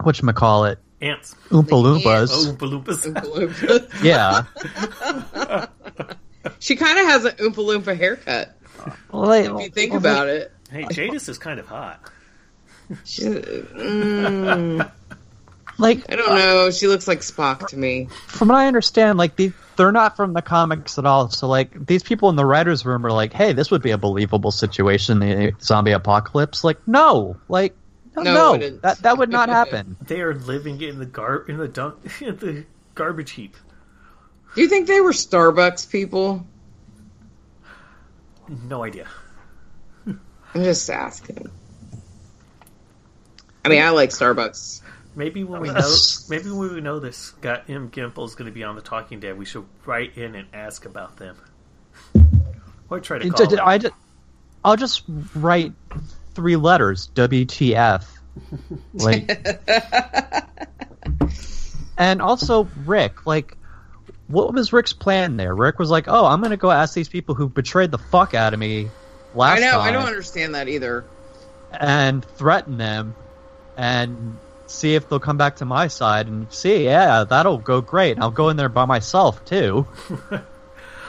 whatchamacallit, 0.00 0.76
Ants. 1.00 1.34
Oompa 1.50 1.68
Loompas. 1.68 2.30
Oh, 2.32 2.54
Loompas. 2.56 3.06
Oompa 3.06 3.24
Loompas. 3.92 4.02
Yeah. 4.02 4.44
She 6.58 6.76
kind 6.76 6.98
of 6.98 7.04
has 7.06 7.24
an 7.26 7.32
Oompa 7.36 7.54
Loompa 7.56 7.96
haircut. 7.96 8.56
Well, 9.12 9.28
they- 9.28 9.46
If 9.46 9.60
you 9.60 9.68
think 9.70 9.90
well, 9.92 9.98
about 10.00 10.28
it, 10.28 10.50
Hey, 10.70 10.84
Jadis 10.90 11.28
is 11.28 11.38
kind 11.38 11.60
of 11.60 11.66
hot. 11.66 12.00
She, 13.04 13.22
mm, 13.22 14.90
like, 15.78 16.12
I 16.12 16.16
don't 16.16 16.36
know. 16.36 16.70
She 16.70 16.86
looks 16.86 17.08
like 17.08 17.20
Spock 17.20 17.68
to 17.68 17.76
me. 17.76 18.08
from 18.28 18.48
what 18.48 18.56
I 18.56 18.66
understand, 18.66 19.18
like, 19.18 19.36
the, 19.36 19.52
they're 19.76 19.92
not 19.92 20.16
from 20.16 20.32
the 20.32 20.42
comics 20.42 20.98
at 20.98 21.06
all. 21.06 21.30
So, 21.30 21.48
like, 21.48 21.86
these 21.86 22.02
people 22.02 22.28
in 22.30 22.36
the 22.36 22.46
writer's 22.46 22.84
room 22.84 23.04
are 23.04 23.10
like, 23.12 23.32
hey, 23.32 23.52
this 23.52 23.70
would 23.70 23.82
be 23.82 23.90
a 23.90 23.98
believable 23.98 24.50
situation, 24.52 25.18
the 25.18 25.52
zombie 25.60 25.92
apocalypse. 25.92 26.62
Like, 26.64 26.86
no. 26.86 27.36
Like, 27.48 27.74
no, 28.16 28.22
No, 28.22 28.56
no, 28.56 28.70
that, 28.78 28.98
that 28.98 29.18
would 29.18 29.30
not 29.30 29.48
happen. 29.48 29.96
They 30.06 30.20
are 30.20 30.34
living 30.34 30.80
in 30.80 30.98
the 30.98 31.06
gar 31.06 31.38
in 31.48 31.56
the 31.56 31.66
dump 31.66 31.98
in 32.22 32.36
the 32.36 32.64
garbage 32.94 33.32
heap. 33.32 33.56
Do 34.54 34.60
you 34.60 34.68
think 34.68 34.86
they 34.86 35.00
were 35.00 35.10
Starbucks 35.10 35.90
people? 35.90 36.46
No 38.68 38.84
idea. 38.84 39.08
I'm 40.06 40.20
just 40.62 40.88
asking. 40.88 41.50
I 43.64 43.68
mean, 43.68 43.82
I 43.82 43.90
like 43.90 44.10
Starbucks. 44.10 44.82
Maybe 45.16 45.44
when 45.44 45.60
we 45.60 45.68
know, 45.70 45.94
maybe 46.28 46.50
when 46.50 46.74
we 46.74 46.80
know 46.80 46.98
this 46.98 47.16
Scott 47.16 47.64
M. 47.68 47.88
Gimple 47.90 48.26
is 48.26 48.34
going 48.34 48.46
to 48.50 48.54
be 48.54 48.64
on 48.64 48.74
the 48.74 48.82
Talking 48.82 49.20
Dead, 49.20 49.38
we 49.38 49.44
should 49.44 49.64
write 49.86 50.18
in 50.18 50.34
and 50.34 50.48
ask 50.52 50.84
about 50.86 51.16
them, 51.16 51.36
or 52.90 53.00
try 53.00 53.18
to 53.18 53.26
I, 53.26 53.30
call. 53.30 53.46
them. 53.46 53.92
I, 54.64 54.70
will 54.70 54.76
just 54.76 55.04
write 55.34 55.72
three 56.34 56.56
letters, 56.56 57.10
WTF. 57.14 58.04
Like, 58.94 59.30
and 61.96 62.20
also 62.20 62.68
Rick, 62.84 63.26
like, 63.26 63.56
what 64.26 64.52
was 64.52 64.72
Rick's 64.72 64.92
plan 64.92 65.36
there? 65.36 65.54
Rick 65.54 65.78
was 65.78 65.88
like, 65.88 66.06
"Oh, 66.08 66.26
I'm 66.26 66.40
going 66.40 66.50
to 66.50 66.56
go 66.56 66.72
ask 66.72 66.94
these 66.94 67.08
people 67.08 67.36
who 67.36 67.48
betrayed 67.48 67.92
the 67.92 67.98
fuck 67.98 68.34
out 68.34 68.52
of 68.52 68.58
me 68.58 68.88
last 69.36 69.58
I 69.58 69.60
know. 69.60 69.70
time 69.72 69.80
I 69.82 69.92
don't 69.92 70.06
understand 70.06 70.56
that 70.56 70.68
either. 70.68 71.04
and 71.72 72.24
threaten 72.24 72.76
them 72.76 73.14
and 73.76 74.36
see 74.66 74.94
if 74.94 75.08
they'll 75.08 75.20
come 75.20 75.36
back 75.36 75.56
to 75.56 75.64
my 75.64 75.88
side 75.88 76.26
and 76.26 76.50
see. 76.52 76.84
Yeah, 76.84 77.24
that'll 77.24 77.58
go 77.58 77.80
great. 77.80 78.18
I'll 78.18 78.30
go 78.30 78.48
in 78.48 78.56
there 78.56 78.68
by 78.68 78.84
myself 78.84 79.44
too. 79.44 79.86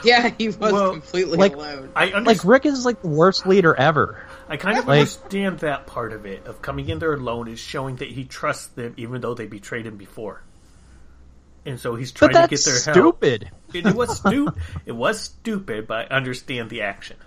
Yeah, 0.04 0.30
he 0.38 0.46
was 0.48 0.58
Well, 0.60 0.92
completely 0.92 1.36
like- 1.40 1.56
alone. 1.56 1.90
I 1.96 2.04
understand. 2.12 2.28
Like 2.28 2.44
Rick 2.46 2.66
is 2.68 2.86
like 2.86 3.02
the 3.02 3.08
worst 3.08 3.48
leader 3.48 3.74
ever. 3.74 4.24
I 4.48 4.58
kind 4.58 4.78
of 4.78 4.86
Like- 4.86 5.00
understand 5.00 5.60
that 5.60 5.88
part 5.88 6.14
of 6.14 6.28
it 6.28 6.46
of 6.46 6.62
coming 6.62 6.90
in 6.90 7.00
there 7.00 7.14
alone 7.16 7.48
is 7.48 7.58
showing 7.60 7.96
that 7.96 8.10
he 8.10 8.24
trusts 8.24 8.68
them 8.68 8.94
even 8.98 9.22
though 9.22 9.34
they 9.34 9.48
betrayed 9.48 9.88
him 9.88 9.98
before. 9.98 10.44
And 11.66 11.80
so 11.80 11.96
he's 11.96 12.12
trying 12.12 12.34
But 12.34 12.42
to 12.44 12.48
get 12.50 12.64
their 12.64 12.74
help. 12.80 12.96
stupid. 12.96 13.50
It, 13.74 13.88
it 13.88 13.96
was 13.96 14.16
stupid. 14.18 14.62
it 14.86 14.92
was 14.92 15.20
stupid, 15.22 15.88
but 15.88 16.12
I 16.12 16.16
understand 16.18 16.70
the 16.70 16.84
action. 16.84 17.18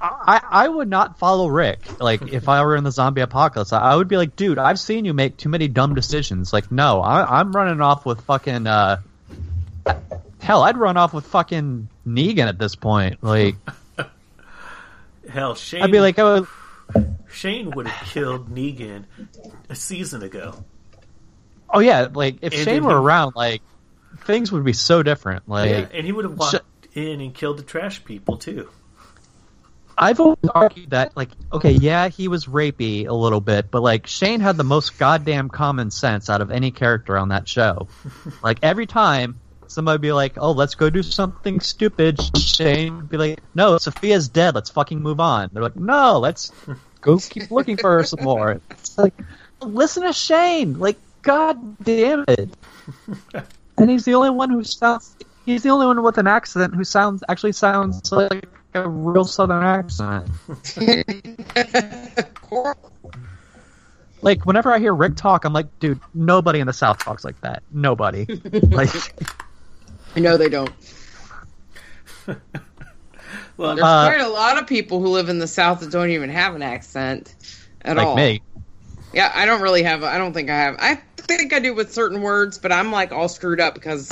I, 0.00 0.40
I 0.50 0.68
would 0.68 0.88
not 0.88 1.18
follow 1.18 1.48
Rick. 1.48 2.00
Like, 2.00 2.22
if 2.32 2.48
I 2.48 2.62
were 2.64 2.76
in 2.76 2.84
the 2.84 2.90
zombie 2.90 3.22
apocalypse, 3.22 3.72
I, 3.72 3.80
I 3.80 3.96
would 3.96 4.08
be 4.08 4.16
like, 4.16 4.36
dude, 4.36 4.58
I've 4.58 4.78
seen 4.78 5.04
you 5.04 5.14
make 5.14 5.36
too 5.36 5.48
many 5.48 5.68
dumb 5.68 5.94
decisions. 5.94 6.52
Like, 6.52 6.70
no, 6.70 7.00
I, 7.00 7.40
I'm 7.40 7.52
running 7.52 7.80
off 7.80 8.04
with 8.04 8.20
fucking. 8.22 8.66
Uh, 8.66 9.00
hell, 10.40 10.62
I'd 10.62 10.76
run 10.76 10.96
off 10.96 11.14
with 11.14 11.26
fucking 11.26 11.88
Negan 12.06 12.46
at 12.48 12.58
this 12.58 12.74
point. 12.74 13.22
Like, 13.22 13.56
Hell, 15.28 15.54
Shane. 15.54 15.82
I'd 15.82 15.90
be 15.92 16.00
like, 16.00 16.18
oh, 16.18 16.46
Shane 17.30 17.70
would 17.72 17.88
have 17.88 18.08
killed 18.08 18.48
Negan 18.54 19.04
a 19.68 19.74
season 19.74 20.22
ago. 20.22 20.62
oh 21.70 21.80
yeah, 21.80 22.08
like 22.14 22.36
if 22.42 22.52
And 22.52 22.62
Shane 22.62 22.84
were 22.84 22.90
he- 22.90 22.96
around, 22.96 23.34
like 23.34 23.62
things 24.20 24.52
would 24.52 24.64
be 24.64 24.72
so 24.72 25.02
different. 25.02 25.48
Like, 25.48 25.70
yeah, 25.70 25.86
and 25.92 26.06
he 26.06 26.12
would 26.12 26.24
have 26.24 26.38
walked 26.38 26.56
Sh- 26.56 26.88
in 26.96 27.20
and 27.20 27.34
killed 27.34 27.58
the 27.58 27.62
trash 27.64 28.04
people 28.04 28.36
too. 28.36 28.68
I've 29.98 30.20
always 30.20 30.38
argued 30.54 30.90
that, 30.90 31.16
like, 31.16 31.30
okay, 31.52 31.72
yeah, 31.72 32.08
he 32.08 32.28
was 32.28 32.46
rapey 32.46 33.06
a 33.06 33.14
little 33.14 33.40
bit, 33.40 33.70
but 33.70 33.82
like 33.82 34.06
Shane 34.06 34.40
had 34.40 34.56
the 34.56 34.64
most 34.64 34.98
goddamn 34.98 35.48
common 35.48 35.90
sense 35.90 36.28
out 36.28 36.40
of 36.40 36.50
any 36.50 36.70
character 36.70 37.16
on 37.16 37.30
that 37.30 37.48
show. 37.48 37.88
like 38.42 38.58
every 38.62 38.86
time 38.86 39.40
somebody 39.68 39.94
would 39.94 40.02
be 40.02 40.12
like, 40.12 40.34
"Oh, 40.36 40.52
let's 40.52 40.74
go 40.74 40.90
do 40.90 41.02
something 41.02 41.60
stupid," 41.60 42.20
Shane 42.36 42.96
would 42.96 43.08
be 43.08 43.16
like, 43.16 43.40
"No, 43.54 43.78
Sophia's 43.78 44.28
dead. 44.28 44.54
Let's 44.54 44.70
fucking 44.70 45.00
move 45.00 45.18
on." 45.20 45.48
They're 45.52 45.62
like, 45.62 45.76
"No, 45.76 46.18
let's 46.18 46.52
go 47.00 47.18
keep 47.18 47.50
looking 47.50 47.78
for 47.78 47.96
her 47.96 48.04
some 48.04 48.22
more." 48.22 48.60
It's 48.70 48.98
like, 48.98 49.14
listen 49.62 50.02
to 50.02 50.12
Shane. 50.12 50.78
Like, 50.78 50.98
god 51.22 51.82
damn 51.82 52.24
it. 52.28 52.50
and 53.78 53.90
he's 53.90 54.04
the 54.04 54.14
only 54.14 54.30
one 54.30 54.50
who 54.50 54.62
sounds. 54.62 55.16
He's 55.46 55.62
the 55.62 55.70
only 55.70 55.86
one 55.86 56.02
with 56.02 56.18
an 56.18 56.26
accent 56.26 56.74
who 56.74 56.84
sounds 56.84 57.22
actually 57.28 57.52
sounds 57.52 58.10
like 58.10 58.48
a 58.76 58.88
real 58.88 59.24
Southern 59.24 59.62
accent. 59.62 60.28
Like 64.22 64.44
whenever 64.46 64.72
I 64.72 64.78
hear 64.78 64.94
Rick 64.94 65.16
talk, 65.16 65.44
I'm 65.44 65.52
like, 65.52 65.66
dude, 65.78 66.00
nobody 66.14 66.58
in 66.58 66.66
the 66.66 66.72
South 66.72 66.98
talks 66.98 67.24
like 67.24 67.38
that. 67.42 67.62
Nobody. 67.70 68.24
like, 68.52 68.90
No, 70.16 70.36
they 70.36 70.48
don't. 70.48 70.70
Well, 73.58 73.74
There's 73.74 73.86
Uh, 73.86 74.08
quite 74.10 74.20
a 74.20 74.28
lot 74.28 74.58
of 74.58 74.66
people 74.66 75.00
who 75.00 75.08
live 75.08 75.28
in 75.30 75.38
the 75.38 75.46
South 75.46 75.80
that 75.80 75.90
don't 75.90 76.10
even 76.10 76.28
have 76.28 76.54
an 76.54 76.62
accent 76.62 77.34
at 77.82 77.96
like 77.96 78.06
all. 78.06 78.16
me. 78.16 78.42
Yeah, 79.14 79.32
I 79.34 79.46
don't 79.46 79.62
really 79.62 79.82
have. 79.84 80.02
I 80.04 80.18
don't 80.18 80.34
think 80.34 80.50
I 80.50 80.56
have. 80.56 80.76
I 80.78 80.96
think 81.16 81.54
I 81.54 81.58
do 81.60 81.72
with 81.74 81.92
certain 81.94 82.20
words, 82.20 82.58
but 82.58 82.70
I'm 82.70 82.92
like 82.92 83.12
all 83.12 83.28
screwed 83.28 83.60
up 83.60 83.72
because 83.74 84.10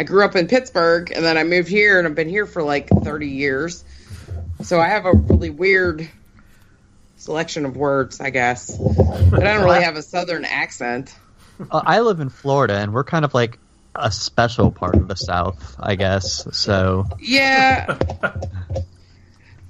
I 0.00 0.02
grew 0.02 0.24
up 0.24 0.34
in 0.34 0.48
Pittsburgh 0.48 1.12
and 1.14 1.22
then 1.22 1.36
I 1.36 1.44
moved 1.44 1.68
here 1.68 1.98
and 1.98 2.08
I've 2.08 2.14
been 2.14 2.30
here 2.30 2.46
for 2.46 2.62
like 2.62 2.88
30 2.88 3.28
years. 3.28 3.84
So 4.62 4.80
I 4.80 4.88
have 4.88 5.04
a 5.04 5.12
really 5.12 5.50
weird 5.50 6.08
selection 7.18 7.66
of 7.66 7.76
words, 7.76 8.18
I 8.18 8.30
guess. 8.30 8.78
But 8.78 9.46
I 9.46 9.52
don't 9.52 9.64
really 9.64 9.82
have 9.82 9.96
a 9.96 10.02
Southern 10.02 10.46
accent. 10.46 11.14
Uh, 11.70 11.82
I 11.84 12.00
live 12.00 12.20
in 12.20 12.30
Florida, 12.30 12.78
and 12.78 12.94
we're 12.94 13.04
kind 13.04 13.26
of 13.26 13.34
like 13.34 13.58
a 13.94 14.10
special 14.10 14.70
part 14.70 14.94
of 14.94 15.06
the 15.06 15.16
South, 15.16 15.76
I 15.78 15.96
guess. 15.96 16.48
So 16.56 17.06
Yeah. 17.18 17.98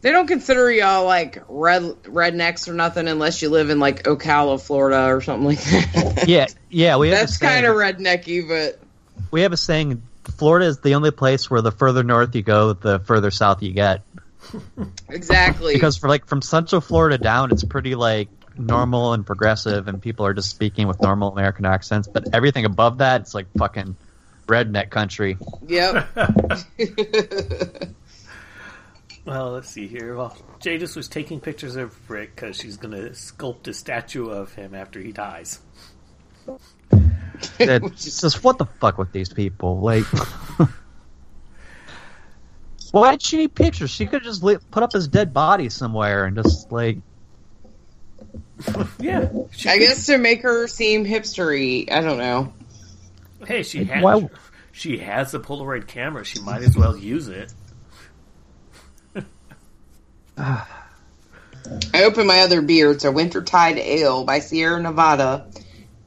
They 0.03 0.13
don't 0.13 0.29
consider 0.29 0.71
y'all 0.71 1.05
like 1.07 1.43
red 1.49 1.83
rednecks 2.05 2.69
or 2.69 2.73
nothing 2.73 3.09
unless 3.09 3.43
you 3.43 3.49
live 3.51 3.69
in 3.69 3.81
like 3.81 4.05
Ocala, 4.05 4.65
Florida, 4.65 5.13
or 5.13 5.21
something 5.21 5.49
like 5.49 5.59
that. 5.65 6.29
yeah, 6.29 6.47
yeah, 6.71 6.97
we 6.99 7.09
have 7.09 7.19
That's 7.19 7.37
kind 7.37 7.67
of 7.67 7.75
rednecky, 7.75 8.49
but 8.49 8.81
we 9.31 9.43
have 9.43 9.53
a 9.53 9.57
saying. 9.57 10.03
Florida 10.25 10.67
is 10.67 10.79
the 10.81 10.95
only 10.95 11.11
place 11.11 11.51
where 11.51 11.63
the 11.63 11.73
further 11.73 12.03
north 12.03 12.35
you 12.35 12.43
go, 12.43 12.73
the 12.73 12.99
further 13.01 13.31
south 13.31 13.63
you 13.63 13.73
get. 13.73 14.03
exactly. 15.09 15.75
Because 15.75 15.97
for 15.97 16.09
like 16.09 16.27
from 16.27 16.43
Central 16.43 16.81
Florida 16.81 17.19
down, 17.19 17.53
it's 17.53 17.65
pretty 17.65 17.95
like 17.95 18.29
normal 18.57 19.13
and 19.13 19.25
progressive, 19.25 19.89
and 19.89 20.01
people 20.01 20.27
are 20.27 20.35
just 20.35 20.51
speaking 20.51 20.87
with 20.87 21.01
normal 21.01 21.33
American 21.33 21.65
accents. 21.65 22.09
But 22.09 22.35
everything 22.35 22.65
above 22.65 22.99
that, 22.99 23.23
it's 23.23 23.35
like 23.35 23.47
fucking 23.57 23.97
redneck 24.47 24.91
country. 24.91 25.39
yep. 25.67 26.09
Well, 29.25 29.51
let's 29.53 29.69
see 29.69 29.87
here. 29.87 30.17
Well, 30.17 30.37
Jadis 30.61 30.97
was 30.97 31.07
taking 31.07 31.41
pictures 31.41 31.77
of 31.77 32.11
Rick 32.11 32.35
because 32.35 32.57
she's 32.57 32.77
going 32.79 32.93
to 32.93 33.11
sculpt 33.11 33.69
a 33.69 33.75
statue 33.75 34.31
of 34.31 34.55
him 34.55 34.75
after 34.75 34.99
he 34.99 35.13
dies. 35.13 35.61
It's 37.59 38.05
just 38.21 38.45
what 38.45 38.59
the 38.59 38.67
fuck 38.67 38.99
with 38.99 39.13
these 39.13 39.33
people? 39.33 39.81
Like, 39.81 40.05
why 42.93 43.13
did 43.13 43.23
she 43.23 43.37
need 43.39 43.55
pictures? 43.55 43.91
She 43.91 44.07
could 44.07 44.23
just 44.23 44.43
li- 44.43 44.59
put 44.71 44.83
up 44.83 44.93
his 44.93 45.09
dead 45.09 45.33
body 45.33 45.69
somewhere 45.69 46.25
and 46.25 46.37
just 46.37 46.71
like, 46.73 46.99
Yeah. 48.99 49.29
She, 49.53 49.69
I 49.69 49.79
guess 49.79 50.07
to 50.07 50.19
make 50.19 50.43
her 50.43 50.67
seem 50.67 51.05
hipstery. 51.05 51.91
I 51.91 52.01
don't 52.01 52.19
know. 52.19 52.53
Hey, 53.47 53.63
she 53.63 53.85
has 53.85 54.03
why- 54.03 54.29
she 54.73 54.99
has 54.99 55.35
a 55.35 55.39
Polaroid 55.39 55.87
camera. 55.87 56.25
She 56.25 56.41
might 56.41 56.63
as 56.63 56.77
well 56.77 56.97
use 56.97 57.29
it. 57.29 57.53
I 60.39 60.65
opened 62.05 62.27
my 62.27 62.41
other 62.41 62.63
beer. 62.63 62.93
It's 62.93 63.05
a 63.05 63.09
Wintertide 63.13 63.77
Ale 63.77 64.25
by 64.25 64.39
Sierra 64.39 64.81
Nevada, 64.81 65.47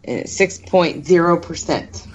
and 0.03 0.19
it's 0.19 0.33
six 0.33 0.57
point 0.57 1.05
zero 1.05 1.37
percent. 1.37 2.07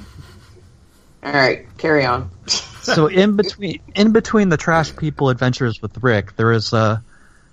All 1.22 1.32
right, 1.32 1.66
carry 1.78 2.04
on. 2.04 2.30
so 2.82 3.06
in 3.06 3.36
between 3.36 3.80
in 3.94 4.12
between 4.12 4.48
the 4.48 4.56
trash 4.56 4.94
people 4.94 5.30
adventures 5.30 5.82
with 5.82 6.02
Rick, 6.02 6.36
there 6.36 6.52
is 6.52 6.72
a 6.72 7.02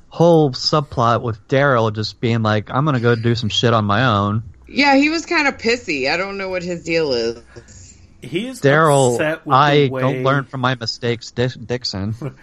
whole 0.10 0.52
subplot 0.52 1.22
with 1.22 1.48
Daryl 1.48 1.94
just 1.94 2.20
being 2.20 2.42
like, 2.42 2.70
"I'm 2.70 2.86
gonna 2.86 3.00
go 3.00 3.16
do 3.16 3.36
some 3.36 3.50
shit 3.50 3.74
on 3.74 3.86
my 3.86 4.06
own." 4.06 4.44
Yeah, 4.68 4.96
he 4.96 5.10
was 5.10 5.26
kind 5.26 5.48
of 5.48 5.58
pissy. 5.58 6.10
I 6.10 6.18
don't 6.18 6.38
know 6.38 6.50
what 6.50 6.64
his 6.64 6.84
deal 6.84 7.14
is. 7.14 7.44
He's 8.22 8.60
Daryl, 8.62 9.14
upset 9.14 9.46
with 9.46 9.56
I 9.56 9.76
the 9.76 9.90
way, 9.90 10.02
don't 10.02 10.24
learn 10.24 10.46
from 10.46 10.62
my 10.62 10.76
mistakes, 10.76 11.32
Dixon. 11.32 12.16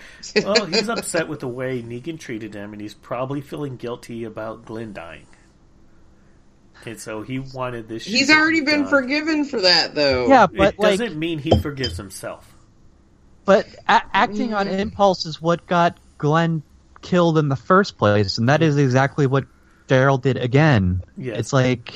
Well, 0.45 0.67
he's 0.67 0.89
upset 0.89 1.29
with 1.29 1.41
the 1.41 1.49
way 1.49 1.83
Negan 1.83 2.19
treated 2.19 2.55
him, 2.55 2.73
and 2.73 2.81
he's 2.81 2.95
probably 2.95 3.41
feeling 3.41 3.77
guilty 3.77 4.25
about 4.25 4.65
Glenn 4.65 4.93
dying. 4.93 5.27
And 6.85 7.01
so 7.01 7.23
he 7.23 7.39
wanted 7.39 7.89
this. 7.89 8.03
shit 8.03 8.13
He's 8.13 8.27
to 8.29 8.35
be 8.35 8.39
already 8.39 8.61
been 8.61 8.83
done. 8.83 8.91
forgiven 8.91 9.45
for 9.45 9.61
that, 9.61 9.95
though. 9.95 10.27
Yeah, 10.27 10.47
but 10.47 10.75
it 10.75 10.79
like, 10.79 10.99
doesn't 10.99 11.19
mean 11.19 11.39
he 11.39 11.57
forgives 11.59 11.97
himself. 11.97 12.51
But 13.45 13.67
a- 13.89 14.03
acting 14.13 14.55
on 14.55 14.67
mm. 14.67 14.79
impulse 14.79 15.27
is 15.27 15.41
what 15.41 15.67
got 15.67 15.99
Glenn 16.19 16.63
killed 17.01 17.39
in 17.39 17.49
the 17.49 17.57
first 17.57 17.99
place, 17.99 18.39
and 18.39 18.49
that 18.49 18.63
is 18.63 18.77
exactly 18.77 19.27
what 19.27 19.45
Daryl 19.89 20.21
did 20.21 20.37
again. 20.37 21.03
Yes. 21.17 21.39
It's 21.39 21.53
like, 21.53 21.95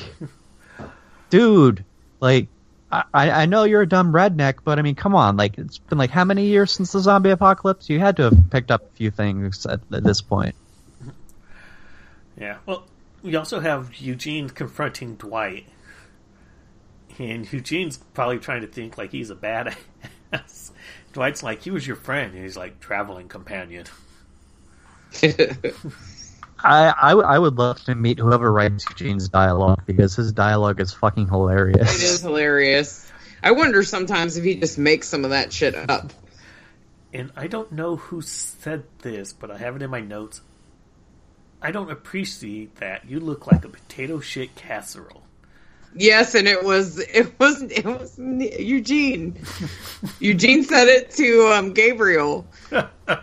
dude, 1.30 1.84
like, 2.20 2.48
I, 2.90 3.30
I 3.30 3.46
know 3.46 3.64
you're 3.64 3.82
a 3.82 3.88
dumb 3.88 4.12
redneck, 4.12 4.58
but 4.64 4.78
I 4.78 4.82
mean, 4.82 4.94
come 4.94 5.14
on, 5.14 5.36
like, 5.36 5.58
it's 5.58 5.78
been 5.78 5.98
like 5.98 6.10
how 6.10 6.24
many 6.24 6.46
years 6.46 6.72
since 6.72 6.92
the 6.92 7.00
zombie 7.00 7.30
apocalypse? 7.30 7.88
You 7.88 7.98
had 7.98 8.16
to 8.16 8.24
have 8.24 8.50
picked 8.50 8.70
up 8.70 8.82
a 8.82 8.96
few 8.96 9.10
things 9.10 9.66
at, 9.66 9.80
at 9.92 10.04
this 10.04 10.22
point. 10.22 10.54
Yeah. 12.38 12.58
Well, 12.66 12.86
we 13.26 13.34
also 13.34 13.58
have 13.58 13.96
Eugene 13.96 14.48
confronting 14.48 15.16
Dwight, 15.16 15.66
and 17.18 17.52
Eugene's 17.52 17.98
probably 18.14 18.38
trying 18.38 18.60
to 18.60 18.68
think 18.68 18.96
like 18.96 19.10
he's 19.10 19.30
a 19.30 19.34
badass. 19.34 19.76
Dwight's 21.12 21.42
like, 21.42 21.62
"He 21.62 21.72
was 21.72 21.84
your 21.84 21.96
friend," 21.96 22.32
and 22.34 22.42
he's 22.42 22.56
like, 22.56 22.78
"Traveling 22.78 23.26
companion." 23.26 23.86
I, 26.58 26.94
I, 27.00 27.10
w- 27.10 27.26
I 27.26 27.38
would 27.38 27.56
love 27.56 27.82
to 27.84 27.94
meet 27.94 28.18
whoever 28.18 28.50
writes 28.50 28.84
Eugene's 28.88 29.28
dialogue 29.28 29.82
because 29.86 30.14
his 30.14 30.32
dialogue 30.32 30.80
is 30.80 30.92
fucking 30.92 31.28
hilarious. 31.28 31.96
It 31.96 32.02
is 32.02 32.20
hilarious. 32.22 33.10
I 33.42 33.50
wonder 33.50 33.82
sometimes 33.82 34.36
if 34.36 34.44
he 34.44 34.54
just 34.54 34.78
makes 34.78 35.08
some 35.08 35.24
of 35.24 35.30
that 35.30 35.52
shit 35.52 35.74
up. 35.74 36.12
And 37.12 37.30
I 37.36 37.46
don't 37.46 37.72
know 37.72 37.96
who 37.96 38.20
said 38.20 38.84
this, 39.00 39.32
but 39.32 39.50
I 39.50 39.58
have 39.58 39.76
it 39.76 39.82
in 39.82 39.90
my 39.90 40.00
notes. 40.00 40.40
I 41.62 41.70
don't 41.70 41.90
appreciate 41.90 42.76
that. 42.76 43.08
You 43.08 43.20
look 43.20 43.46
like 43.46 43.64
a 43.64 43.68
potato 43.68 44.20
shit 44.20 44.54
casserole. 44.54 45.22
Yes, 45.98 46.34
and 46.34 46.46
it 46.46 46.62
was 46.62 46.98
it 46.98 47.38
was 47.40 47.62
it 47.62 47.84
was 47.86 48.18
Eugene. 48.18 49.40
Eugene 50.20 50.62
said 50.62 50.88
it 50.88 51.10
to 51.12 51.48
um, 51.54 51.72
Gabriel 51.72 52.46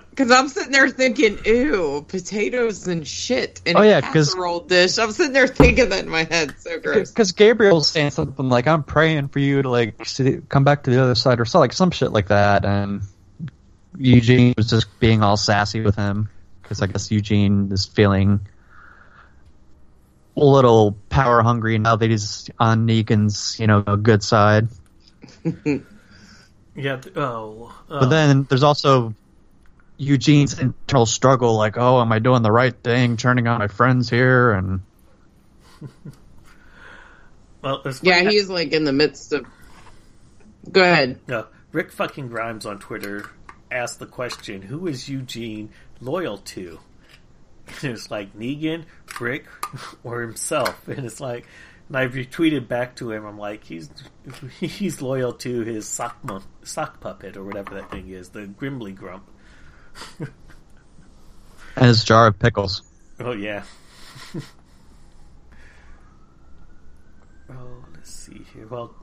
because 0.10 0.32
I'm 0.32 0.48
sitting 0.48 0.72
there 0.72 0.90
thinking, 0.90 1.38
"Ew, 1.46 2.04
potatoes 2.08 2.88
and 2.88 3.08
shit." 3.08 3.62
In 3.66 3.78
Oh, 3.78 3.82
a 3.82 3.88
yeah, 3.88 4.02
'cause- 4.02 4.30
casserole 4.30 4.62
dish. 4.62 4.98
I'm 4.98 5.12
sitting 5.12 5.34
there 5.34 5.46
thinking 5.48 5.90
that 5.90 6.04
in 6.04 6.10
my 6.10 6.24
head. 6.24 6.56
So 6.58 6.80
gross. 6.80 7.12
Because 7.12 7.32
Gabriel's 7.34 7.88
saying 7.88 8.10
something 8.10 8.50
like, 8.50 8.66
"I'm 8.66 8.82
praying 8.82 9.28
for 9.28 9.38
you 9.38 9.62
to 9.62 9.70
like 9.70 10.04
see, 10.08 10.40
come 10.50 10.64
back 10.64 10.82
to 10.86 10.90
the 10.90 11.00
other 11.00 11.14
side," 11.16 11.40
or 11.40 11.46
so 11.46 11.60
like 11.60 11.74
some 11.74 11.92
shit 11.92 12.12
like 12.12 12.30
that, 12.30 12.66
and 12.66 13.02
Eugene 14.00 14.56
was 14.58 14.68
just 14.72 14.88
being 15.00 15.22
all 15.22 15.38
sassy 15.38 15.82
with 15.82 15.96
him 15.96 16.28
because 16.64 16.82
I 16.82 16.88
guess 16.88 17.12
Eugene 17.12 17.70
is 17.72 17.86
feeling 17.86 18.40
a 20.36 20.44
little 20.44 20.96
power 21.10 21.44
hungry 21.44 21.78
now 21.78 21.96
that 21.96 22.10
he's 22.10 22.50
on 22.60 22.88
Negan's 22.88 23.60
you 23.60 23.68
know 23.68 23.82
good 23.82 24.24
side. 24.24 24.68
Yeah. 26.76 26.96
th- 26.98 27.16
Oh. 27.16 27.72
uh, 27.88 28.00
But 28.00 28.10
then 28.10 28.48
there's 28.50 28.64
also 28.64 29.14
Eugene's 29.98 30.58
internal 30.58 31.06
struggle, 31.06 31.56
like, 31.56 31.78
"Oh, 31.78 32.02
am 32.02 32.12
I 32.12 32.18
doing 32.18 32.42
the 32.42 32.52
right 32.52 32.74
thing, 32.76 33.16
turning 33.16 33.46
on 33.48 33.60
my 33.60 33.68
friends 33.68 34.10
here?" 34.10 34.54
and 34.54 34.82
well, 37.62 37.82
it's 37.86 38.02
Yeah, 38.04 38.18
funny- 38.18 38.32
he's 38.32 38.50
like 38.50 38.72
in 38.74 38.84
the 38.86 38.94
midst 38.94 39.34
of. 39.34 39.46
Go 40.72 40.82
ahead. 40.82 41.20
No, 41.28 41.46
Rick 41.72 41.92
fucking 41.92 42.30
Grimes 42.30 42.66
on 42.66 42.80
Twitter 42.80 43.30
asked 43.70 44.00
the 44.00 44.06
question, 44.08 44.62
"Who 44.64 44.88
is 44.88 45.08
Eugene 45.08 45.70
loyal 46.02 46.38
to?" 46.38 46.80
And 47.82 47.94
it's 47.94 48.12
like 48.12 48.38
Negan, 48.38 48.84
Rick, 49.20 49.46
or 50.04 50.22
himself, 50.22 50.88
and 50.88 51.06
it's 51.06 51.22
like, 51.22 51.48
and 51.88 51.98
I 51.98 52.08
retweeted 52.08 52.68
back 52.68 52.96
to 52.98 53.12
him. 53.12 53.26
I'm 53.26 53.38
like, 53.38 53.64
he's 53.64 53.90
he's 54.60 55.02
loyal 55.02 55.34
to 55.34 55.62
his 55.62 55.88
sock 55.88 56.18
sock 56.64 57.00
puppet 57.00 57.38
or 57.38 57.44
whatever 57.44 57.76
that 57.76 57.90
thing 57.92 58.10
is, 58.10 58.30
the 58.30 58.48
Grimly 58.48 58.92
Grump. 58.92 59.24
and 61.76 61.86
his 61.86 62.04
jar 62.04 62.28
of 62.28 62.40
pickles. 62.40 62.82
Oh 63.20 63.32
yeah. 63.32 63.64
oh, 67.50 67.86
let's 67.94 68.12
see 68.12 68.42
here. 68.54 68.68
Well, 68.68 68.94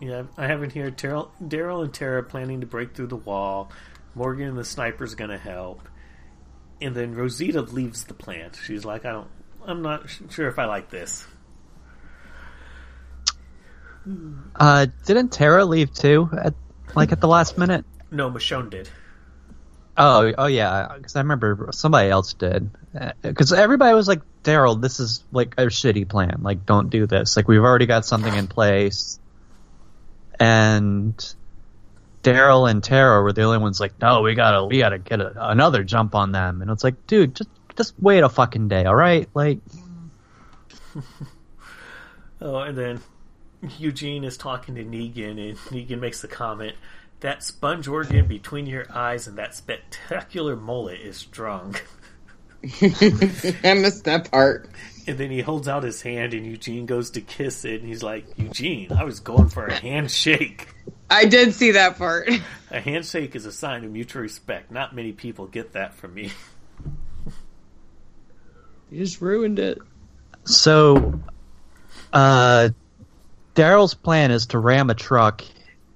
yeah, 0.00 0.24
I 0.36 0.46
have 0.46 0.62
in 0.62 0.70
here 0.70 0.90
Daryl, 0.90 1.30
Daryl 1.42 1.82
and 1.82 1.92
Tara 1.92 2.22
planning 2.22 2.60
to 2.60 2.66
break 2.66 2.94
through 2.94 3.08
the 3.08 3.16
wall. 3.16 3.70
Morgan 4.14 4.48
and 4.48 4.58
the 4.58 4.64
sniper's 4.64 5.14
going 5.14 5.30
to 5.30 5.38
help, 5.38 5.86
and 6.80 6.94
then 6.94 7.14
Rosita 7.14 7.62
leaves 7.62 8.04
the 8.04 8.14
plant. 8.14 8.58
She's 8.62 8.84
like, 8.84 9.04
I 9.04 9.12
don't, 9.12 9.28
I'm 9.64 9.82
not 9.82 10.08
sure 10.30 10.48
if 10.48 10.58
I 10.58 10.66
like 10.66 10.90
this. 10.90 11.26
Uh, 14.54 14.86
didn't 15.04 15.32
Tara 15.32 15.64
leave 15.64 15.92
too 15.92 16.28
at 16.32 16.54
like 16.94 17.12
at 17.12 17.20
the 17.20 17.28
last 17.28 17.58
minute? 17.58 17.84
No, 18.10 18.30
Michonne 18.30 18.70
did. 18.70 18.88
Oh, 19.98 20.32
oh 20.36 20.46
yeah, 20.46 20.94
because 20.96 21.16
I 21.16 21.20
remember 21.20 21.70
somebody 21.72 22.10
else 22.10 22.34
did. 22.34 22.70
Because 23.22 23.52
everybody 23.52 23.94
was 23.94 24.06
like, 24.06 24.20
"Daryl, 24.44 24.80
this 24.80 25.00
is 25.00 25.24
like 25.32 25.54
a 25.58 25.66
shitty 25.66 26.08
plan. 26.08 26.40
Like, 26.42 26.66
don't 26.66 26.90
do 26.90 27.06
this. 27.06 27.36
Like, 27.36 27.48
we've 27.48 27.62
already 27.62 27.86
got 27.86 28.04
something 28.04 28.34
in 28.34 28.46
place." 28.46 29.18
And 30.38 31.34
Daryl 32.26 32.68
and 32.68 32.82
Tara 32.82 33.22
were 33.22 33.32
the 33.32 33.42
only 33.42 33.58
ones 33.58 33.78
like, 33.78 34.00
"No, 34.00 34.22
we 34.22 34.34
gotta, 34.34 34.64
we 34.64 34.78
gotta 34.78 34.98
get 34.98 35.20
a, 35.20 35.50
another 35.50 35.84
jump 35.84 36.14
on 36.14 36.32
them." 36.32 36.60
And 36.60 36.70
it's 36.70 36.82
like, 36.82 37.06
dude, 37.06 37.36
just 37.36 37.50
just 37.76 37.94
wait 38.00 38.24
a 38.24 38.28
fucking 38.28 38.68
day, 38.68 38.84
all 38.84 38.94
right? 38.94 39.28
Like, 39.32 39.58
Oh, 42.40 42.58
and 42.58 42.76
then 42.76 43.00
Eugene 43.78 44.24
is 44.24 44.36
talking 44.36 44.74
to 44.74 44.84
Negan, 44.84 45.48
and 45.48 45.58
Negan 45.58 46.00
makes 46.00 46.20
the 46.20 46.28
comment 46.28 46.74
that 47.20 47.42
sponge 47.42 47.88
organ 47.88 48.26
between 48.26 48.66
your 48.66 48.86
eyes 48.92 49.26
and 49.26 49.38
that 49.38 49.54
spectacular 49.54 50.54
mullet 50.54 51.00
is 51.00 51.16
strong. 51.16 51.76
I 52.82 53.74
missed 53.74 54.04
that 54.04 54.28
part. 54.30 54.68
And 55.06 55.16
then 55.16 55.30
he 55.30 55.40
holds 55.40 55.66
out 55.66 55.82
his 55.82 56.02
hand, 56.02 56.34
and 56.34 56.44
Eugene 56.44 56.84
goes 56.84 57.10
to 57.12 57.20
kiss 57.20 57.64
it, 57.64 57.80
and 57.80 57.88
he's 57.88 58.02
like, 58.02 58.26
Eugene, 58.36 58.92
I 58.92 59.04
was 59.04 59.20
going 59.20 59.48
for 59.48 59.66
a 59.66 59.74
handshake. 59.74 60.68
I 61.08 61.24
did 61.26 61.54
see 61.54 61.72
that 61.72 61.98
part. 61.98 62.28
A 62.70 62.80
handshake 62.80 63.36
is 63.36 63.46
a 63.46 63.52
sign 63.52 63.84
of 63.84 63.92
mutual 63.92 64.22
respect. 64.22 64.72
Not 64.72 64.94
many 64.94 65.12
people 65.12 65.46
get 65.46 65.72
that 65.72 65.94
from 65.94 66.14
me. 66.14 66.32
You 68.88 69.04
just 69.04 69.20
ruined 69.20 69.58
it. 69.58 69.78
so, 70.44 71.18
uh, 72.12 72.68
Daryl's 73.56 73.94
plan 73.94 74.30
is 74.30 74.46
to 74.46 74.60
ram 74.60 74.90
a 74.90 74.94
truck 74.94 75.42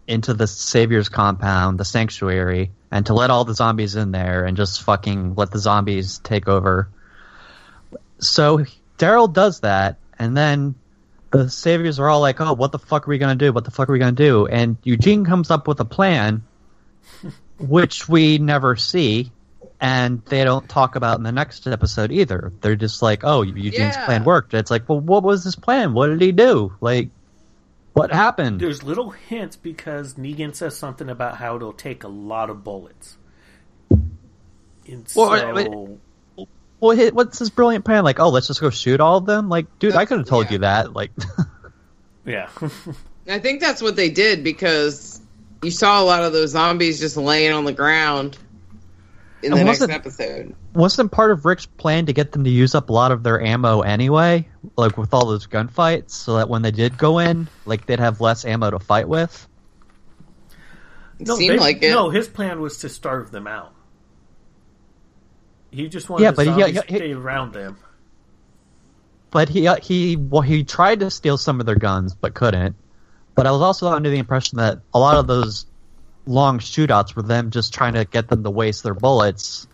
into 0.08 0.34
the 0.34 0.48
Savior's 0.48 1.08
compound, 1.08 1.78
the 1.78 1.84
sanctuary, 1.84 2.72
and 2.90 3.06
to 3.06 3.14
let 3.14 3.30
all 3.30 3.44
the 3.44 3.54
zombies 3.54 3.94
in 3.94 4.10
there 4.10 4.44
and 4.44 4.56
just 4.56 4.82
fucking 4.82 5.36
let 5.36 5.52
the 5.52 5.60
zombies 5.60 6.18
take 6.18 6.48
over. 6.48 6.88
So 8.18 8.64
Daryl 8.98 9.32
does 9.32 9.60
that, 9.60 9.98
and 10.18 10.36
then 10.36 10.74
the 11.30 11.48
Saviors 11.48 11.98
are 11.98 12.08
all 12.08 12.20
like, 12.20 12.40
"Oh, 12.40 12.52
what 12.54 12.72
the 12.72 12.78
fuck 12.78 13.06
are 13.06 13.10
we 13.10 13.18
gonna 13.18 13.34
do? 13.34 13.52
What 13.52 13.64
the 13.64 13.70
fuck 13.70 13.88
are 13.88 13.92
we 13.92 13.98
gonna 13.98 14.12
do?" 14.12 14.46
And 14.46 14.76
Eugene 14.84 15.24
comes 15.24 15.50
up 15.50 15.68
with 15.68 15.80
a 15.80 15.84
plan, 15.84 16.42
which 17.58 18.08
we 18.08 18.38
never 18.38 18.76
see, 18.76 19.30
and 19.80 20.22
they 20.26 20.44
don't 20.44 20.68
talk 20.68 20.96
about 20.96 21.18
in 21.18 21.22
the 21.24 21.32
next 21.32 21.66
episode 21.66 22.10
either. 22.12 22.52
They're 22.60 22.76
just 22.76 23.00
like, 23.02 23.20
"Oh, 23.24 23.42
Eugene's 23.42 23.96
Yeah. 23.96 24.04
plan 24.04 24.24
worked." 24.24 24.54
It's 24.54 24.70
like, 24.70 24.88
well, 24.88 25.00
what 25.00 25.22
was 25.22 25.44
his 25.44 25.56
plan? 25.56 25.92
What 25.92 26.08
did 26.08 26.20
he 26.20 26.32
do? 26.32 26.72
Like, 26.80 27.10
what 27.92 28.12
happened? 28.12 28.60
There's 28.60 28.82
little 28.82 29.10
hints 29.10 29.56
because 29.56 30.14
Negan 30.14 30.54
says 30.54 30.76
something 30.76 31.08
about 31.08 31.36
how 31.36 31.56
it'll 31.56 31.72
take 31.72 32.04
a 32.04 32.08
lot 32.08 32.50
of 32.50 32.62
bullets. 32.64 33.16
And 33.90 35.06
Well, 35.14 35.30
so, 35.38 35.54
wait, 35.54 35.68
Well, 36.80 36.96
hi- 36.96 37.10
what's 37.10 37.38
his 37.38 37.50
brilliant 37.50 37.84
plan? 37.84 38.04
Like, 38.04 38.18
oh, 38.20 38.30
let's 38.30 38.46
just 38.46 38.60
go 38.60 38.70
shoot 38.70 39.00
all 39.00 39.18
of 39.18 39.26
them? 39.26 39.48
Like, 39.48 39.78
dude, 39.78 39.94
I 39.94 40.06
could 40.06 40.18
have 40.18 40.26
told 40.26 40.46
yeah. 40.46 40.52
you 40.52 40.58
that. 40.58 40.92
Like, 40.94 41.10
yeah. 42.26 42.48
I 43.28 43.38
think 43.38 43.60
that's 43.60 43.82
what 43.82 43.96
they 43.96 44.08
did 44.10 44.42
because 44.42 45.20
you 45.62 45.70
saw 45.70 46.02
a 46.02 46.04
lot 46.04 46.22
of 46.24 46.32
those 46.32 46.50
zombies 46.50 46.98
just 47.00 47.16
laying 47.16 47.52
on 47.52 47.64
the 47.64 47.72
ground 47.72 48.38
in 49.42 49.50
the 49.52 49.56
next 49.58 49.80
wasn't- 49.80 49.92
episode. 49.92 50.54
wasn't 50.74 51.12
part 51.12 51.30
of 51.30 51.44
Rick's 51.44 51.66
plan 51.66 52.06
to 52.06 52.12
get 52.14 52.32
them 52.32 52.44
to 52.44 52.50
use 52.50 52.74
up 52.74 52.88
a 52.88 52.92
lot 52.92 53.12
of 53.12 53.22
their 53.22 53.40
ammo 53.42 53.82
anyway? 53.82 54.48
Like 54.76 54.96
with 54.98 55.12
all 55.14 55.26
those 55.26 55.46
gunfights, 55.46 56.10
so 56.12 56.36
that 56.36 56.48
when 56.48 56.62
they 56.62 56.70
did 56.70 56.96
go 56.98 57.18
in, 57.18 57.48
like 57.66 57.84
they'd 57.86 58.00
have 58.00 58.20
less 58.22 58.44
ammo 58.44 58.70
to 58.70 58.78
fight 58.78 59.08
with. 59.08 59.46
It 61.18 61.26
no, 61.26 61.36
seemed 61.36 61.54
they- 61.54 61.58
like 61.58 61.82
it. 61.82 61.90
no, 61.90 62.08
his 62.10 62.26
plan 62.28 62.60
was 62.60 62.78
to 62.78 62.88
starve 62.88 63.30
them 63.30 63.46
out. 63.46 63.72
He 65.70 65.88
just 65.88 66.08
wanted 66.08 66.24
Yeah, 66.24 66.30
but 66.32 66.46
he- 66.46 66.52
he- 66.52 66.72
to 66.72 66.82
stay 66.82 67.12
around 67.12 67.52
them. 67.52 67.78
But 69.30 69.48
he 69.48 69.68
uh, 69.68 69.76
he 69.76 70.16
well 70.16 70.42
he 70.42 70.64
tried 70.64 71.00
to 71.00 71.10
steal 71.10 71.36
some 71.36 71.60
of 71.60 71.66
their 71.66 71.76
guns, 71.76 72.14
but 72.14 72.34
couldn't. 72.34 72.74
But 73.36 73.46
I 73.46 73.52
was 73.52 73.62
also 73.62 73.88
under 73.88 74.10
the 74.10 74.18
impression 74.18 74.58
that 74.58 74.80
a 74.92 74.98
lot 74.98 75.16
of 75.16 75.26
those 75.28 75.66
long 76.26 76.58
shootouts 76.58 77.14
were 77.14 77.22
them 77.22 77.50
just 77.50 77.72
trying 77.72 77.94
to 77.94 78.04
get 78.04 78.28
them 78.28 78.42
to 78.42 78.50
waste 78.50 78.82
their 78.82 78.94
bullets, 78.94 79.68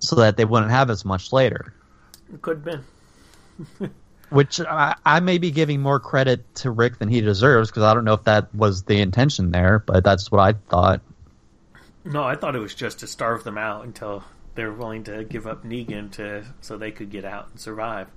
so 0.00 0.16
that 0.16 0.36
they 0.36 0.44
wouldn't 0.44 0.72
have 0.72 0.90
as 0.90 1.04
much 1.04 1.32
later. 1.32 1.72
It 2.32 2.42
could 2.42 2.64
have 2.66 2.82
been. 3.78 3.90
Which 4.30 4.60
I, 4.60 4.96
I 5.06 5.20
may 5.20 5.38
be 5.38 5.52
giving 5.52 5.80
more 5.80 6.00
credit 6.00 6.52
to 6.56 6.72
Rick 6.72 6.98
than 6.98 7.08
he 7.08 7.20
deserves 7.20 7.70
because 7.70 7.84
I 7.84 7.94
don't 7.94 8.04
know 8.04 8.14
if 8.14 8.24
that 8.24 8.52
was 8.52 8.82
the 8.82 9.00
intention 9.00 9.52
there, 9.52 9.78
but 9.78 10.02
that's 10.02 10.32
what 10.32 10.40
I 10.40 10.58
thought. 10.68 11.00
No, 12.04 12.24
I 12.24 12.34
thought 12.34 12.56
it 12.56 12.58
was 12.58 12.74
just 12.74 12.98
to 13.00 13.06
starve 13.06 13.44
them 13.44 13.56
out 13.56 13.84
until 13.84 14.24
they 14.56 14.64
were 14.64 14.72
willing 14.72 15.04
to 15.04 15.24
give 15.24 15.46
up 15.46 15.64
Negan 15.64 16.10
to 16.12 16.44
so 16.60 16.76
they 16.76 16.90
could 16.90 17.10
get 17.10 17.24
out 17.24 17.50
and 17.50 17.60
survive. 17.60 18.08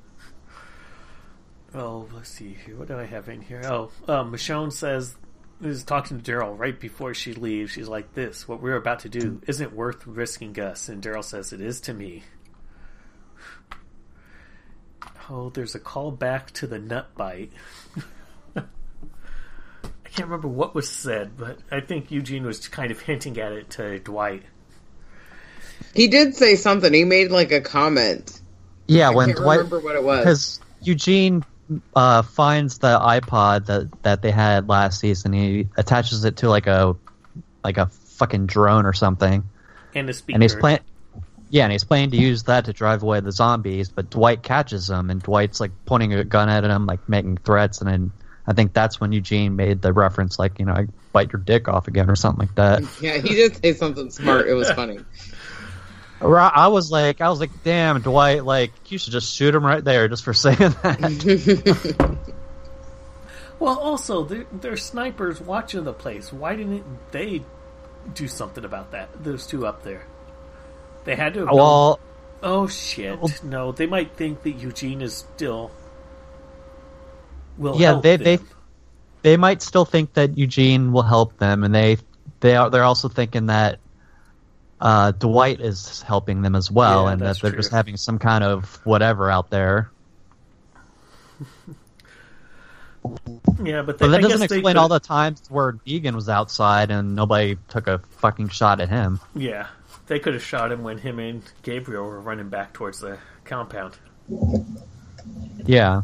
Oh, 1.73 2.07
let's 2.13 2.29
see 2.29 2.57
here. 2.65 2.75
What 2.75 2.87
do 2.87 2.97
I 2.97 3.05
have 3.05 3.29
in 3.29 3.41
here? 3.41 3.61
Oh, 3.65 3.91
uh, 4.07 4.23
Michonne 4.23 4.73
says 4.73 5.15
is 5.61 5.83
talking 5.83 6.19
to 6.19 6.31
Daryl 6.31 6.57
right 6.57 6.79
before 6.79 7.13
she 7.13 7.33
leaves. 7.33 7.71
She's 7.71 7.87
like, 7.87 8.13
"This, 8.13 8.47
what 8.47 8.61
we're 8.61 8.75
about 8.75 8.99
to 9.01 9.09
do, 9.09 9.41
isn't 9.45 9.73
worth 9.73 10.07
risking 10.07 10.53
Gus." 10.53 10.89
And 10.89 11.03
Daryl 11.03 11.23
says, 11.23 11.53
"It 11.53 11.61
is 11.61 11.81
to 11.81 11.93
me." 11.93 12.23
Oh, 15.29 15.49
there's 15.49 15.75
a 15.75 15.79
call 15.79 16.11
back 16.11 16.51
to 16.53 16.65
the 16.65 16.79
nut 16.79 17.13
bite. 17.15 17.51
I 18.55 18.63
can't 20.11 20.27
remember 20.27 20.47
what 20.47 20.73
was 20.73 20.89
said, 20.89 21.37
but 21.37 21.59
I 21.71 21.81
think 21.81 22.09
Eugene 22.09 22.45
was 22.45 22.67
kind 22.67 22.89
of 22.89 23.01
hinting 23.01 23.37
at 23.39 23.51
it 23.51 23.69
to 23.71 23.99
Dwight. 23.99 24.43
He 25.93 26.07
did 26.07 26.35
say 26.35 26.55
something. 26.55 26.93
He 26.93 27.03
made 27.05 27.31
like 27.31 27.51
a 27.51 27.61
comment. 27.61 28.39
Yeah, 28.87 29.09
I 29.09 29.15
when 29.15 29.27
can't 29.27 29.37
Dwight 29.39 29.57
remember 29.59 29.79
what 29.79 29.95
it 29.95 30.03
was. 30.03 30.19
because 30.19 30.59
Eugene 30.81 31.43
uh, 31.95 32.21
finds 32.23 32.79
the 32.79 32.97
iPod 32.99 33.67
that 33.67 33.89
that 34.03 34.21
they 34.21 34.31
had 34.31 34.67
last 34.69 34.99
season. 34.99 35.33
He 35.33 35.67
attaches 35.77 36.25
it 36.25 36.37
to 36.37 36.49
like 36.49 36.67
a 36.67 36.95
like 37.63 37.77
a 37.77 37.87
fucking 37.87 38.47
drone 38.47 38.85
or 38.85 38.93
something, 38.93 39.43
And 39.93 40.07
the 40.09 40.13
speaker. 40.13 40.35
and 40.35 40.43
he's 40.43 40.55
plan. 40.55 40.79
Yeah, 41.51 41.63
and 41.63 41.71
he's 41.71 41.83
planning 41.83 42.11
to 42.11 42.17
use 42.17 42.43
that 42.43 42.65
to 42.65 42.73
drive 42.73 43.01
away 43.01 43.21
the 43.21 43.31
zombies. 43.31 43.89
But 43.89 44.11
Dwight 44.11 44.43
catches 44.43 44.89
him, 44.89 45.09
and 45.09 45.21
Dwight's 45.21 45.59
like 45.59 45.71
pointing 45.85 46.13
a 46.13 46.23
gun 46.23 46.47
at 46.47 46.63
him, 46.63 46.85
like 46.85 47.09
making 47.09 47.37
threats. 47.37 47.81
And 47.81 47.89
then 47.89 48.11
I 48.45 48.53
think 48.53 48.73
that's 48.73 48.99
when 49.01 49.11
Eugene 49.13 49.55
made 49.55 49.81
the 49.81 49.91
reference, 49.91 50.37
like 50.37 50.59
you 50.59 50.65
know, 50.65 50.73
I 50.73 50.87
bite 51.11 51.33
your 51.33 51.41
dick 51.41 51.67
off 51.67 51.87
again 51.87 52.09
or 52.09 52.15
something 52.15 52.47
like 52.47 52.55
that. 52.55 52.83
Yeah, 53.01 53.17
he 53.17 53.29
did 53.35 53.55
say 53.57 53.73
something 53.73 54.09
smart. 54.11 54.47
It 54.47 54.53
was 54.53 54.69
funny. 54.71 54.99
I 56.21 56.67
was 56.67 56.91
like, 56.91 57.21
I 57.21 57.29
was 57.29 57.39
like, 57.39 57.51
damn, 57.63 58.01
Dwight, 58.01 58.43
like 58.45 58.71
you 58.91 58.97
should 58.97 59.13
just 59.13 59.33
shoot 59.33 59.55
him 59.55 59.65
right 59.65 59.83
there 59.83 60.07
just 60.07 60.23
for 60.23 60.33
saying 60.33 60.57
that. 60.57 62.17
Well, 63.59 63.77
also 63.77 64.23
they're 64.23 64.77
snipers 64.77 65.41
watching 65.41 65.83
the 65.83 65.93
place. 65.93 66.31
Why 66.31 66.55
didn't 66.55 66.85
they 67.11 67.43
do 68.13 68.27
something 68.27 68.63
about 68.63 68.91
that? 68.91 69.09
Those 69.21 69.45
two 69.45 69.67
up 69.67 69.83
there, 69.83 70.05
they 71.03 71.15
had 71.15 71.33
to. 71.33 71.45
Well, 71.45 71.99
oh 72.41 72.67
shit! 72.67 73.43
No, 73.43 73.73
they 73.73 73.85
might 73.85 74.15
think 74.15 74.43
that 74.43 74.51
Eugene 74.51 75.01
is 75.01 75.13
still. 75.13 75.71
Will 77.57 77.75
yeah, 77.75 77.99
they 78.01 78.15
them. 78.15 78.23
they 78.23 78.39
they 79.23 79.37
might 79.37 79.61
still 79.61 79.83
think 79.83 80.13
that 80.13 80.37
Eugene 80.37 80.93
will 80.93 81.03
help 81.03 81.37
them, 81.37 81.65
and 81.65 81.75
they 81.75 81.97
they 82.39 82.55
are 82.55 82.69
they're 82.69 82.83
also 82.83 83.09
thinking 83.09 83.47
that 83.47 83.79
uh, 84.81 85.11
Dwight 85.11 85.59
is 85.61 86.01
helping 86.01 86.41
them 86.41 86.55
as 86.55 86.71
well, 86.71 87.05
Yeah, 87.05 87.11
and 87.13 87.21
that 87.21 87.39
they're 87.41 87.51
true. 87.51 87.59
just 87.59 87.71
having 87.71 87.97
some 87.97 88.19
kind 88.19 88.43
of 88.43 88.79
whatever 88.85 89.29
out 89.29 89.49
there. 89.49 89.91
Yeah, 93.63 93.81
but, 93.81 93.97
they, 93.97 94.05
But 94.05 94.11
that 94.11 94.19
I 94.19 94.21
doesn't 94.21 94.41
explain 94.43 94.63
could- 94.63 94.77
all 94.77 94.89
the 94.89 94.99
times 94.99 95.41
where 95.49 95.73
Negan 95.87 96.15
was 96.15 96.27
outside 96.29 96.91
and 96.91 97.15
nobody 97.15 97.57
took 97.69 97.87
a 97.87 97.99
fucking 98.19 98.49
shot 98.49 98.81
at 98.81 98.89
him. 98.89 99.19
Yeah, 99.35 99.67
they 100.07 100.19
could 100.19 100.33
have 100.33 100.43
shot 100.43 100.71
him 100.71 100.83
when 100.83 100.97
him 100.97 101.19
and 101.19 101.41
Gabriel 101.63 102.05
were 102.05 102.19
running 102.19 102.49
back 102.49 102.73
towards 102.73 102.99
the 102.99 103.17
compound. 103.45 103.97
Yeah. 105.65 106.01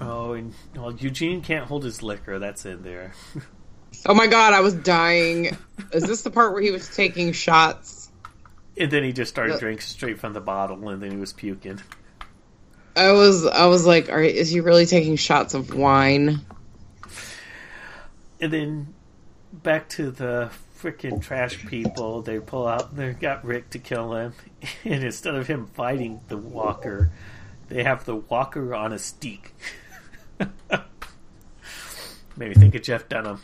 Oh, 0.00 0.32
and 0.32 0.54
well, 0.74 0.92
Eugene 0.92 1.42
can't 1.42 1.66
hold 1.66 1.84
his 1.84 2.02
liquor. 2.02 2.38
That's 2.38 2.64
in 2.64 2.82
there. 2.82 3.12
Oh 4.06 4.14
my 4.14 4.26
god, 4.26 4.54
I 4.54 4.60
was 4.60 4.74
dying. 4.74 5.56
Is 5.92 6.04
this 6.04 6.22
the 6.22 6.30
part 6.30 6.52
where 6.52 6.62
he 6.62 6.70
was 6.70 6.88
taking 6.88 7.32
shots? 7.32 8.10
And 8.78 8.90
then 8.90 9.02
he 9.04 9.12
just 9.12 9.30
started 9.30 9.54
Yeah. 9.54 9.58
drinking 9.60 9.82
straight 9.82 10.18
from 10.18 10.32
the 10.32 10.40
bottle, 10.40 10.88
and 10.88 11.02
then 11.02 11.10
he 11.10 11.16
was 11.18 11.32
puking. 11.32 11.80
I 12.96 13.12
was 13.12 13.46
I 13.46 13.66
was 13.66 13.86
like, 13.86 14.08
all 14.08 14.16
right, 14.16 14.34
is 14.34 14.48
he 14.50 14.60
really 14.60 14.86
taking 14.86 15.16
shots 15.16 15.54
of 15.54 15.74
wine? 15.74 16.40
And 18.40 18.52
then 18.52 18.94
back 19.52 19.88
to 19.90 20.10
the 20.10 20.50
freaking 20.80 21.22
trash 21.22 21.66
people. 21.66 22.22
They 22.22 22.40
pull 22.40 22.66
out. 22.66 22.96
They 22.96 23.12
got 23.12 23.44
Rick 23.44 23.70
to 23.70 23.78
kill 23.78 24.14
him, 24.14 24.32
and 24.84 25.04
instead 25.04 25.34
of 25.34 25.46
him 25.46 25.66
fighting 25.74 26.20
the 26.28 26.38
Walker, 26.38 27.10
they 27.68 27.84
have 27.84 28.06
the 28.06 28.16
Walker 28.16 28.74
on 28.74 28.92
a 28.94 28.98
stake. 28.98 29.52
Made 32.36 32.48
me 32.48 32.54
think 32.54 32.74
of 32.74 32.82
Jeff 32.82 33.08
Dunham 33.08 33.40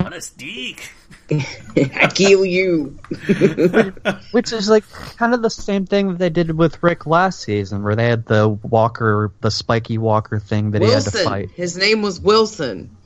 on 0.00 0.12
a 0.12 0.20
steak. 0.20 0.90
I 1.30 2.10
kill 2.14 2.44
you. 2.44 2.98
Which 4.32 4.52
is 4.52 4.68
like 4.68 4.88
kind 5.16 5.34
of 5.34 5.42
the 5.42 5.50
same 5.50 5.86
thing 5.86 6.08
that 6.08 6.18
they 6.18 6.30
did 6.30 6.56
with 6.56 6.82
Rick 6.82 7.06
last 7.06 7.40
season, 7.40 7.82
where 7.82 7.94
they 7.94 8.08
had 8.08 8.26
the 8.26 8.48
Walker, 8.48 9.32
the 9.40 9.50
spiky 9.50 9.98
Walker 9.98 10.38
thing 10.38 10.72
that 10.72 10.82
he 10.82 10.90
had 10.90 11.02
to 11.04 11.10
fight. 11.10 11.50
His 11.50 11.76
name 11.76 12.02
was 12.02 12.20
Wilson. 12.20 12.96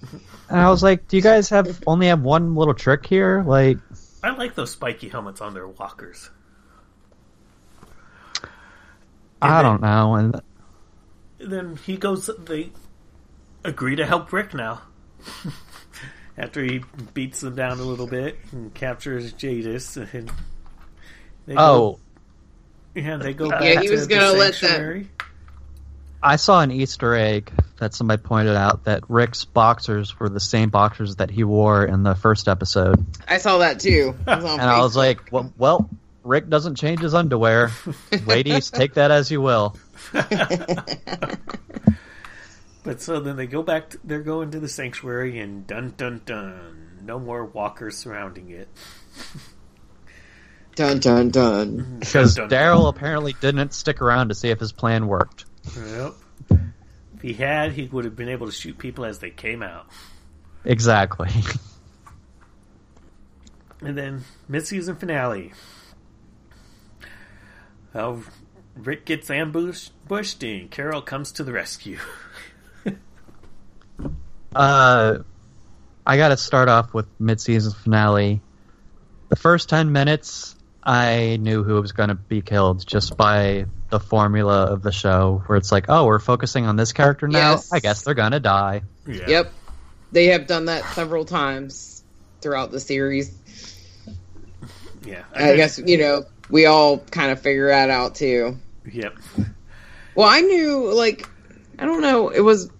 And 0.49 0.61
I 0.61 0.70
was 0.70 0.82
like, 0.82 1.09
do 1.09 1.16
you 1.16 1.22
guys 1.22 1.49
have 1.51 1.82
only 1.86 2.07
have 2.09 2.22
one 2.22 2.55
little 2.55 2.74
trick 2.74 3.07
here? 3.07 3.42
Like, 3.47 3.78
I 4.22 4.30
like 4.30 4.55
those 4.55 4.70
spiky 4.70 5.09
helmets 5.09 5.40
on 5.40 5.55
their 5.55 5.68
walkers. 5.68 6.30
I 9.42 9.62
don't 9.62 9.82
know. 9.82 10.14
And 10.14 10.40
then 11.38 11.76
he 11.76 11.97
goes. 11.97 12.30
They 12.38 12.70
agree 13.64 13.97
to 13.97 14.07
help 14.07 14.32
Rick 14.32 14.55
now. 14.55 14.82
After 16.37 16.64
he 16.64 16.82
beats 17.12 17.41
them 17.41 17.55
down 17.55 17.78
a 17.78 17.85
little 17.85 18.09
bit 18.09 18.37
and 18.53 18.74
captures 18.74 19.32
Jadis, 19.32 19.97
and 19.97 20.30
they 21.47 21.55
oh, 21.55 21.57
go, 21.57 22.01
yeah, 22.95 23.16
they 23.18 23.35
go 23.35 23.49
Yeah, 23.61 23.80
he 23.80 23.91
was 23.91 24.09
the 24.09 24.14
gonna 24.14 24.37
let 24.37 24.55
that- 24.61 25.07
I 26.22 26.37
saw 26.37 26.62
an 26.62 26.70
Easter 26.70 27.14
egg 27.14 27.53
that 27.78 27.93
somebody 27.93 28.22
pointed 28.22 28.57
out 28.57 28.85
that 28.85 29.05
Rick's 29.11 29.45
boxers 29.45 30.18
were 30.18 30.30
the 30.30 30.41
same 30.41 30.70
boxers 30.70 31.16
that 31.16 31.30
he 31.30 31.45
wore 31.45 31.85
in 31.85 32.03
the 32.03 32.14
first 32.14 32.49
episode, 32.49 33.05
I 33.28 33.37
saw 33.37 33.59
that 33.59 33.78
too. 33.78 34.16
It 34.20 34.26
was 34.26 34.45
on 34.45 34.59
and 34.59 34.70
I 34.70 34.80
was 34.80 34.97
like, 34.97 35.30
well, 35.30 35.53
well 35.59 35.91
Rick 36.24 36.49
doesn't 36.49 36.76
change 36.76 37.01
his 37.01 37.12
underwear. 37.12 37.70
Ladies, 38.26 38.70
take 38.70 38.95
that 38.95 39.11
as 39.11 39.30
you 39.30 39.43
will. 39.43 39.76
But 42.85 43.01
so 43.01 43.18
then 43.18 43.37
they 43.37 43.47
go 43.47 43.62
back. 43.62 43.91
To, 43.91 43.99
they're 44.05 44.22
going 44.22 44.53
to 44.53 44.61
the 44.61 44.68
sanctuary, 44.68 45.41
and 45.41 45.66
dun 45.66 45.95
dun 45.97 46.20
dun, 46.24 47.01
no 47.03 47.18
more 47.18 47.45
walkers 47.45 47.97
surrounding 47.97 48.51
it. 48.51 48.68
dun 50.76 51.01
dun 51.01 51.30
dun. 51.30 51.78
Mm-hmm. 51.78 51.99
Because 51.99 52.37
Dun, 52.37 52.49
dun, 52.49 52.61
Daryl 52.61 52.89
apparently 52.89 53.35
didn't 53.41 53.72
stick 53.72 54.01
around 54.01 54.28
to 54.28 54.35
see 54.35 54.51
if 54.51 54.61
his 54.61 54.70
plan 54.70 55.09
worked. 55.09 55.47
Yep. 55.76 56.14
If 57.16 57.22
he 57.22 57.32
had, 57.32 57.72
he 57.72 57.87
would 57.87 58.05
have 58.05 58.14
been 58.14 58.28
able 58.28 58.47
to 58.47 58.53
shoot 58.53 58.78
people 58.78 59.07
as 59.07 59.18
they 59.18 59.30
came 59.30 59.62
out. 59.62 59.87
Exactly. 60.64 61.30
And 63.85 63.99
then 63.99 64.24
mid-season 64.49 64.97
finale. 64.97 65.53
Oh, 67.95 68.24
Rick 68.74 69.05
gets 69.05 69.30
ambushed, 69.30 69.93
bushed, 70.09 70.43
and 70.43 70.70
Carol 70.70 71.03
comes 71.03 71.32
to 71.32 71.45
the 71.45 71.53
rescue. 71.53 71.99
Uh, 74.55 75.18
I 76.07 76.16
got 76.16 76.28
to 76.28 76.36
start 76.36 76.68
off 76.68 76.94
with 76.94 77.07
mid-season 77.18 77.72
finale. 77.72 78.40
The 79.28 79.36
first 79.36 79.68
ten 79.68 79.92
minutes, 79.92 80.55
I 80.82 81.38
knew 81.40 81.64
who 81.64 81.80
was 81.80 81.92
going 81.92 82.11
to 82.11 82.14
be 82.14 82.42
killed 82.42 82.86
just 82.86 83.16
by 83.16 83.66
the 83.90 83.98
formula 83.98 84.66
of 84.66 84.82
the 84.82 84.92
show, 84.92 85.42
where 85.46 85.57
it's 85.57 85.72
like, 85.72 85.86
oh, 85.88 86.07
we're 86.07 86.18
focusing 86.18 86.66
on 86.66 86.76
this 86.76 86.92
character 86.92 87.26
now. 87.26 87.52
Yes. 87.52 87.72
I 87.72 87.80
guess 87.80 88.02
they're 88.02 88.14
going 88.14 88.32
to 88.32 88.40
die. 88.40 88.82
Yeah. 89.07 89.28
Yep. 89.28 89.52
They 90.12 90.26
have 90.26 90.46
done 90.46 90.66
that 90.66 90.84
several 90.94 91.24
times 91.24 92.02
throughout 92.40 92.70
the 92.70 92.80
series. 92.80 93.32
Yeah. 95.05 95.24
I 95.34 95.57
guess, 95.57 95.78
you 95.78 95.98
know, 95.98 96.26
we 96.50 96.66
all 96.66 96.98
kind 96.98 97.32
of 97.32 97.40
figure 97.40 97.68
that 97.68 97.90
out 97.90 98.14
too. 98.14 98.59
Yep. 98.90 99.16
Well, 100.14 100.28
I 100.28 100.40
knew, 100.42 100.92
like, 100.92 101.28
I 101.78 101.86
don't 101.86 102.02
know, 102.02 102.28
it 102.28 102.40
was. 102.40 102.70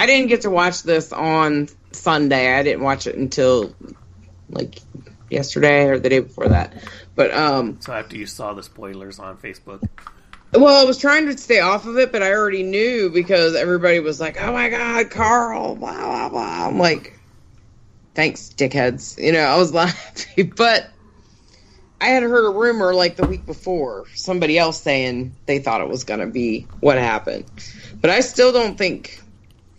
I 0.00 0.06
didn't 0.06 0.28
get 0.28 0.40
to 0.42 0.50
watch 0.50 0.82
this 0.82 1.12
on 1.12 1.68
Sunday. 1.92 2.54
I 2.54 2.62
didn't 2.62 2.82
watch 2.82 3.06
it 3.06 3.16
until, 3.16 3.74
like, 4.48 4.80
yesterday 5.28 5.88
or 5.88 5.98
the 5.98 6.08
day 6.08 6.20
before 6.20 6.48
that. 6.48 6.72
But, 7.14 7.34
um, 7.34 7.82
So 7.82 7.92
after 7.92 8.16
you 8.16 8.24
saw 8.24 8.54
the 8.54 8.62
spoilers 8.62 9.18
on 9.18 9.36
Facebook, 9.36 9.86
well, 10.54 10.82
I 10.82 10.86
was 10.86 10.96
trying 10.96 11.26
to 11.26 11.36
stay 11.36 11.60
off 11.60 11.84
of 11.84 11.98
it, 11.98 12.12
but 12.12 12.22
I 12.22 12.32
already 12.32 12.62
knew 12.62 13.10
because 13.10 13.54
everybody 13.54 14.00
was 14.00 14.18
like, 14.18 14.40
oh 14.40 14.54
my 14.54 14.70
God, 14.70 15.10
Carl, 15.10 15.76
blah, 15.76 15.92
blah, 15.92 16.28
blah. 16.30 16.68
I'm 16.68 16.78
like, 16.78 17.20
thanks, 18.14 18.54
dickheads. 18.56 19.22
You 19.22 19.32
know, 19.32 19.40
I 19.40 19.58
was 19.58 19.74
laughing, 19.74 20.54
but 20.56 20.90
I 22.00 22.06
had 22.06 22.22
heard 22.22 22.46
a 22.46 22.58
rumor 22.58 22.94
like 22.94 23.16
the 23.16 23.26
week 23.26 23.44
before, 23.44 24.06
somebody 24.14 24.56
else 24.56 24.80
saying 24.80 25.36
they 25.44 25.58
thought 25.58 25.82
it 25.82 25.88
was 25.90 26.04
going 26.04 26.20
to 26.20 26.26
be 26.26 26.68
what 26.80 26.96
happened. 26.96 27.44
But 28.00 28.08
I 28.08 28.20
still 28.20 28.50
don't 28.50 28.78
think 28.78 29.19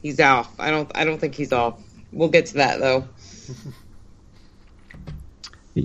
he's 0.02 0.20
off. 0.20 0.60
I 0.60 0.72
don't, 0.72 0.91
I 0.95 1.04
don't 1.06 1.20
think 1.20 1.36
he's 1.36 1.52
off. 1.54 1.80
We'll 2.12 2.30
get 2.30 2.47
to 2.47 2.54
that 2.56 2.80
though. 2.80 3.08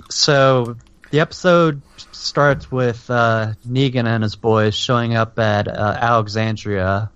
So 0.09 0.75
the 1.11 1.21
episode 1.21 1.81
starts 2.11 2.69
with 2.71 3.09
uh, 3.09 3.53
Negan 3.67 4.05
and 4.05 4.23
his 4.23 4.35
boys 4.35 4.75
showing 4.75 5.15
up 5.15 5.39
at 5.39 5.67
uh, 5.67 5.97
Alexandria, 5.99 7.09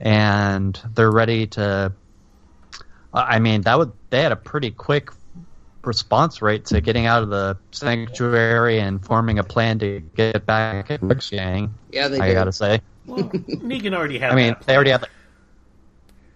and 0.00 0.80
they're 0.94 1.10
ready 1.10 1.48
to. 1.48 1.92
I 3.12 3.38
mean, 3.38 3.62
that 3.62 3.78
would 3.78 3.92
they 4.10 4.22
had 4.22 4.32
a 4.32 4.36
pretty 4.36 4.70
quick 4.70 5.10
response 5.82 6.42
rate 6.42 6.66
to 6.66 6.80
getting 6.80 7.06
out 7.06 7.22
of 7.22 7.30
the 7.30 7.56
sanctuary 7.70 8.78
and 8.78 9.04
forming 9.04 9.38
a 9.38 9.44
plan 9.44 9.78
to 9.78 10.00
get 10.00 10.44
back 10.44 10.90
at 10.90 11.02
Rick's 11.02 11.30
gang. 11.30 11.74
Yeah, 11.90 12.08
they 12.08 12.18
I 12.20 12.28
did. 12.28 12.34
gotta 12.34 12.52
say. 12.52 12.80
well, 13.06 13.24
Negan 13.24 13.94
already 13.94 14.18
had. 14.18 14.32
I 14.32 14.34
mean, 14.36 14.48
that 14.48 14.66
they 14.66 14.74
already 14.74 14.90
plan. 14.90 15.00
had. 15.00 15.08
The, 15.08 15.15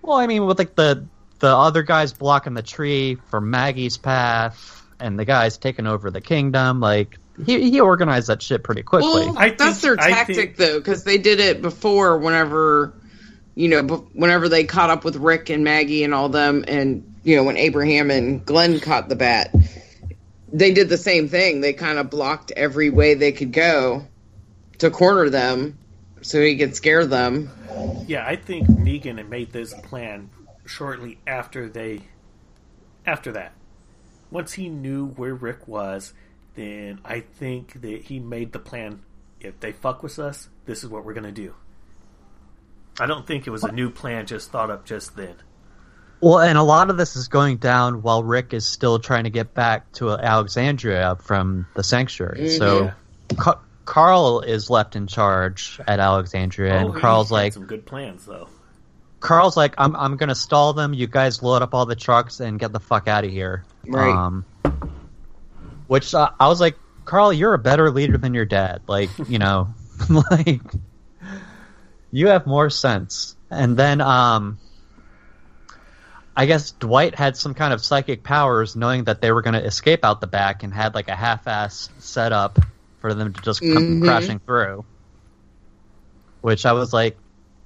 well, 0.03 0.19
I 0.19 0.27
mean, 0.27 0.47
with 0.47 0.59
like 0.59 0.75
the 0.75 1.07
the 1.39 1.49
other 1.49 1.83
guys 1.83 2.13
blocking 2.13 2.55
the 2.55 2.63
tree 2.63 3.17
for 3.31 3.41
Maggie's 3.41 3.97
path, 3.97 4.87
and 4.99 5.19
the 5.19 5.25
guys 5.25 5.59
taking 5.59 5.87
over 5.87 6.11
the 6.11 6.21
kingdom, 6.21 6.81
like 6.81 7.19
he 7.45 7.71
he 7.71 7.81
organized 7.81 8.29
that 8.29 8.43
shit 8.43 8.63
pretty 8.63 8.83
quickly. 8.83 9.09
Well, 9.27 9.39
I 9.39 9.51
that's 9.51 9.81
think- 9.81 9.83
their 9.83 9.97
tactic, 9.97 10.37
think- 10.37 10.57
though, 10.57 10.79
because 10.79 11.05
they 11.05 11.19
did 11.19 11.41
it 11.41 11.63
before. 11.63 12.19
Whenever, 12.19 12.93
you 13.55 13.69
know, 13.69 13.83
bef- 13.83 14.07
whenever 14.15 14.49
they 14.49 14.65
caught 14.65 14.91
up 14.91 15.05
with 15.05 15.17
Rick 15.17 15.51
and 15.51 15.65
Maggie 15.65 16.05
and 16.05 16.15
all 16.15 16.29
them, 16.29 16.65
and 16.69 17.15
you 17.25 17.37
know, 17.37 17.45
when 17.45 17.57
Abraham 17.57 18.11
and 18.11 18.45
Glenn 18.45 18.81
caught 18.81 19.09
the 19.09 19.17
bat, 19.17 19.55
they 20.53 20.73
did 20.73 20.89
the 20.89 20.99
same 20.99 21.29
thing. 21.29 21.61
They 21.61 21.73
kind 21.73 21.99
of 21.99 22.11
blocked 22.11 22.53
every 22.55 22.91
way 22.91 23.15
they 23.15 23.33
could 23.33 23.53
go 23.53 24.07
to 24.79 24.91
corner 24.91 25.29
them, 25.31 25.79
so 26.23 26.41
he 26.41 26.57
could 26.57 26.77
scare 26.77 27.07
them. 27.07 27.51
Yeah, 28.07 28.27
I 28.27 28.37
think 28.37 28.69
Negan 28.69 29.19
had 29.19 29.29
made 29.29 29.53
this 29.53 29.73
plan 29.73 30.31
shortly 30.67 31.19
after 31.27 31.69
they, 31.69 32.03
after 33.07 33.33
that. 33.33 33.53
Once 34.31 34.53
he 34.53 34.69
knew 34.69 35.07
where 35.07 35.35
Rick 35.35 35.67
was, 35.67 36.13
then 36.55 37.01
I 37.05 37.21
think 37.21 37.81
that 37.83 38.03
he 38.03 38.21
made 38.21 38.53
the 38.53 38.59
plan. 38.59 39.03
If 39.41 39.59
they 39.61 39.73
fuck 39.73 40.03
with 40.03 40.19
us, 40.19 40.49
this 40.67 40.85
is 40.85 40.91
what 40.91 41.05
we're 41.05 41.15
gonna 41.15 41.33
do. 41.33 41.55
I 42.99 43.07
don't 43.07 43.27
think 43.27 43.47
it 43.47 43.51
was 43.51 43.65
a 43.65 43.73
new 43.73 43.91
plan 43.91 44.27
just 44.27 44.51
thought 44.51 44.71
up 44.71 44.85
just 44.85 45.17
then. 45.17 45.35
Well, 46.21 46.39
and 46.41 46.59
a 46.59 46.63
lot 46.63 46.91
of 46.91 46.99
this 46.99 47.17
is 47.17 47.29
going 47.29 47.57
down 47.57 48.03
while 48.03 48.23
Rick 48.23 48.53
is 48.53 48.67
still 48.67 48.99
trying 48.99 49.25
to 49.25 49.31
get 49.31 49.55
back 49.55 49.91
to 49.93 50.11
Alexandria 50.11 51.17
from 51.17 51.67
the 51.75 51.83
sanctuary. 51.83 52.51
So 52.51 52.81
mm-hmm. 52.81 53.37
Ca- 53.37 53.61
Carl 53.85 54.41
is 54.41 54.71
left 54.71 54.97
in 54.97 55.07
charge 55.07 55.81
at 55.87 56.01
Alexandria, 56.01 56.77
and 56.77 56.89
Oh, 56.91 56.93
he 56.93 57.01
Carl's 57.01 57.29
had 57.31 57.35
like, 57.35 57.53
some 57.53 57.67
good 57.67 57.87
plans 57.87 58.25
though. 58.27 58.49
Carl's 59.21 59.57
like, 59.57 59.75
I'm 59.79 59.95
I'm 59.97 60.17
gonna 60.17 60.35
stall 60.35 60.73
them. 60.73 60.95
You 60.95 61.07
guys 61.07 61.43
load 61.43 61.63
up 61.63 61.75
all 61.75 61.87
the 61.87 61.97
trucks 61.97 62.41
and 62.41 62.59
get 62.59 62.73
the 62.73 62.81
fuck 62.81 63.09
out 63.09 63.25
of 63.25 63.31
here. 63.31 63.65
Right. 63.87 64.15
Um, 64.15 64.45
which 65.89 66.15
uh, 66.15 66.31
I 66.39 66.49
was 66.49 66.61
like, 66.61 66.77
Carl, 67.05 67.33
you're 67.33 67.55
a 67.55 67.59
better 67.59 67.91
leader 67.91 68.17
than 68.17 68.33
your 68.33 68.45
dad. 68.45 68.83
Like, 68.87 69.11
you 69.29 69.39
know, 69.39 69.75
like 70.09 70.63
you 72.13 72.29
have 72.29 72.47
more 72.47 72.71
sense. 72.71 73.37
And 73.51 73.77
then, 73.77 74.01
um, 74.01 74.59
I 76.37 76.47
guess 76.47 76.71
Dwight 76.71 77.17
had 77.17 77.37
some 77.37 77.55
kind 77.55 77.75
of 77.75 77.85
psychic 77.85 78.23
powers, 78.23 78.77
knowing 78.77 79.05
that 79.05 79.21
they 79.21 79.33
were 79.33 79.43
going 79.43 79.55
to 79.55 79.65
escape 79.65 80.05
out 80.05 80.21
the 80.21 80.27
back, 80.29 80.63
and 80.63 80.73
had 80.73 80.95
like 80.95 81.09
a 81.09 81.17
half-ass 81.17 81.91
setup 81.99 82.61
for 83.01 83.15
them 83.15 83.33
to 83.33 83.41
just 83.43 83.61
come 83.61 84.01
Mhm. 84.01 84.05
crashing 84.05 84.39
through. 84.41 84.85
Which 86.43 86.65
I 86.65 86.73
was 86.73 86.93
like, 86.93 87.17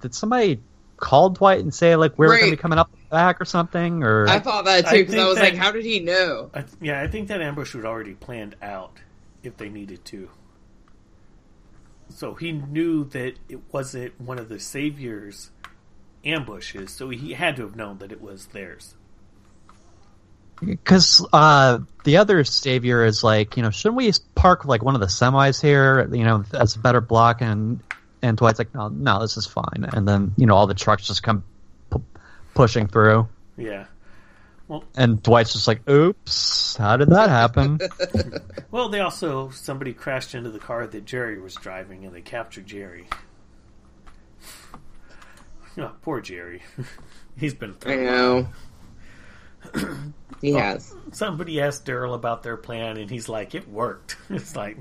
did 0.01 0.15
somebody 0.15 0.61
call 0.97 1.31
Dwight 1.31 1.61
and 1.61 1.73
say 1.75 1.97
like 1.97 2.19
we 2.19 2.27
were 2.27 2.37
going 2.39 2.51
to 2.51 2.57
be 2.57 2.61
coming 2.61 2.79
up 2.79 2.91
the 2.91 2.99
back 3.11 3.41
or 3.41 3.45
something? 3.45 4.03
Or 4.03 4.29
I 4.29 4.39
thought 4.39 4.65
that 4.65 4.87
too 4.87 4.99
because 4.99 5.15
I, 5.15 5.17
think 5.19 5.29
was 5.29 5.35
that- 5.37 5.43
like, 5.45 5.55
how 5.57 5.73
did 5.73 5.85
he 5.85 6.01
know? 6.01 6.51
I, 6.55 6.65
yeah, 6.81 7.01
I 7.01 7.09
think 7.09 7.29
that 7.29 7.41
ambush 7.41 7.75
was 7.75 7.85
already 7.85 8.15
planned 8.15 8.57
out 8.63 8.99
if 9.43 9.57
they 9.57 9.69
needed 9.69 10.05
to. 10.07 10.31
So 12.09 12.35
he 12.35 12.53
knew 12.53 13.05
that 13.07 13.35
it 13.49 13.61
wasn't 13.73 14.21
one 14.21 14.39
of 14.39 14.49
the 14.49 14.59
saviors' 14.61 15.51
ambushes, 16.25 16.93
so 16.93 17.09
he 17.11 17.33
had 17.35 17.57
to 17.57 17.63
have 17.63 17.77
known 17.77 17.99
that 17.99 18.13
it 18.13 18.21
was 18.21 18.47
theirs. 18.47 18.95
Because 20.61 21.27
uh, 21.33 21.79
the 22.05 22.17
other 22.19 22.45
savior 22.45 23.05
is 23.05 23.23
like, 23.25 23.57
you 23.57 23.63
know, 23.63 23.71
shouldn't 23.71 23.97
we 23.97 24.13
park 24.35 24.65
like 24.65 24.83
one 24.83 24.95
of 24.95 25.01
the 25.01 25.07
semis 25.09 25.61
here, 25.61 26.09
you 26.15 26.25
know, 26.25 26.39
that's 26.51 26.77
a 26.77 26.79
better 26.79 27.01
block? 27.01 27.41
And 27.41 27.81
and 28.23 28.37
Dwight's 28.37 28.59
like, 28.59 28.75
no, 28.75 28.89
no, 28.89 29.21
this 29.21 29.37
is 29.37 29.47
fine. 29.47 29.89
And 29.93 30.07
then 30.09 30.33
you 30.37 30.47
know 30.47 30.55
all 30.55 30.67
the 30.67 30.75
trucks 30.75 31.07
just 31.07 31.23
come 31.23 31.45
pu- 31.91 32.03
pushing 32.55 32.87
through, 32.87 33.29
Yeah. 33.57 33.87
Well, 34.67 34.83
and 34.97 35.23
Dwight's 35.23 35.53
just 35.53 35.69
like, 35.69 35.87
oops, 35.91 36.77
how 36.77 36.97
did 36.97 37.11
that 37.11 37.29
happen? 37.29 37.81
Well, 38.71 38.89
they 38.89 38.99
also 39.01 39.51
somebody 39.51 39.93
crashed 39.93 40.35
into 40.35 40.51
the 40.51 40.59
car 40.59 40.85
that 40.87 41.05
Jerry 41.05 41.41
was 41.41 41.55
driving, 41.55 42.05
and 42.07 42.13
they 42.13 42.23
captured 42.23 42.67
Jerry. 42.67 43.07
Oh, 45.79 45.93
poor 46.03 46.21
Jerry. 46.21 46.63
He's 47.39 47.55
been 47.55 47.71
I 47.71 47.75
through. 47.75 47.95
a 47.95 48.11
lot. 48.11 48.47
know. 49.75 50.13
He 50.45 50.55
Oh, 50.55 50.59
has. 50.59 50.95
Somebody 51.13 51.61
asked 51.61 51.87
Daryl 51.87 52.15
about 52.15 52.43
their 52.43 52.57
plan, 52.57 52.97
and 52.97 53.11
he's 53.11 53.29
like, 53.29 53.55
"It 53.55 53.69
worked." 53.69 54.17
It's 54.31 54.55
like 54.57 54.77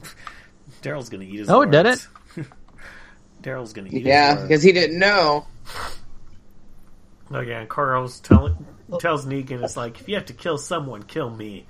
Daryl's 0.81 1.09
going 1.09 1.21
to 1.21 1.27
eat 1.31 1.39
his. 1.39 1.49
Own. 1.49 1.55
Oh, 1.55 1.61
it 1.61 1.71
did 1.71 1.85
words. 1.85 2.07
Daryl's 3.41 3.73
going 3.73 3.89
to 3.89 3.95
eat. 3.95 4.03
Yeah, 4.05 4.41
because 4.41 4.63
he 4.63 4.71
didn't 4.71 4.99
know. 4.99 5.45
Oh 7.31 7.39
yeah, 7.39 7.59
and 7.61 7.69
Carl's 7.69 8.19
telling 8.19 8.65
tells 8.99 9.25
Negan, 9.25 9.63
"It's 9.63 9.75
like 9.77 9.99
if 10.01 10.07
you 10.07 10.15
have 10.15 10.25
to 10.27 10.33
kill 10.33 10.57
someone, 10.57 11.03
kill 11.03 11.29
me." 11.29 11.65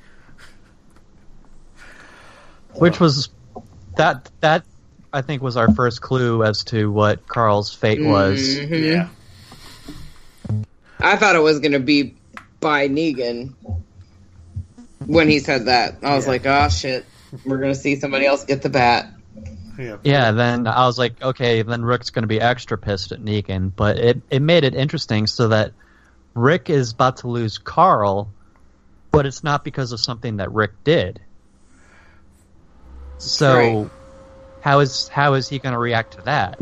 Which 2.76 3.00
was 3.00 3.30
that 3.98 4.30
that 4.41 4.66
I 5.14 5.22
think 5.22 5.41
was 5.41 5.56
our 5.58 5.72
first 5.74 6.02
clue 6.02 6.44
as 6.44 6.64
to 6.66 6.91
what 6.91 7.28
Carl's 7.28 7.74
fate 7.74 8.04
was. 8.04 8.39
Mhm. 8.41 9.10
Yeah, 10.52 10.64
I 11.00 11.16
thought 11.18 11.36
it 11.36 11.39
was 11.44 11.60
going 11.60 11.74
to 11.74 11.80
be 11.80 12.16
by 12.64 12.89
Negan 12.89 13.53
when 15.05 15.30
he 15.30 15.39
said 15.39 15.66
that. 15.68 15.95
I 16.03 16.16
was 16.16 16.26
Yeah. 16.26 16.32
like, 16.32 16.45
oh 16.47 16.70
shit, 16.70 17.05
we're 17.45 17.57
going 17.59 17.74
to 17.74 17.80
see 17.80 17.97
somebody 17.97 18.26
else 18.26 18.45
get 18.45 18.64
the 18.64 18.70
bat. 18.70 19.11
yeah, 19.78 19.97
Yeah, 20.03 20.32
then 20.32 20.68
I 20.68 20.86
was 20.88 20.97
like, 20.97 21.22
okay, 21.22 21.61
then 21.64 21.84
Rick's 21.84 22.09
going 22.11 22.24
to 22.24 22.28
be 22.28 22.41
extra 22.41 22.78
pissed 22.78 23.11
at 23.11 23.20
Negan, 23.20 23.76
but 23.76 23.99
it, 23.99 24.22
it 24.32 24.41
made 24.41 24.64
it 24.64 24.76
interesting 24.76 25.28
so 25.28 25.49
that 25.49 25.74
Rick 26.36 26.70
is 26.70 26.93
about 26.93 27.18
to 27.18 27.28
lose 27.28 27.57
Carl, 27.59 28.34
but 29.11 29.26
it's 29.26 29.43
not 29.43 29.64
because 29.64 29.91
of 29.91 29.99
something 29.99 30.38
that 30.38 30.51
Rick 30.51 30.72
did. 30.84 31.22
So, 33.20 33.82
Right. 33.84 33.91
how 34.59 34.80
is 34.80 35.07
how 35.09 35.36
is 35.36 35.49
he 35.49 35.59
going 35.59 35.74
to 35.74 35.80
react 35.80 36.14
to 36.14 36.22
that? 36.24 36.59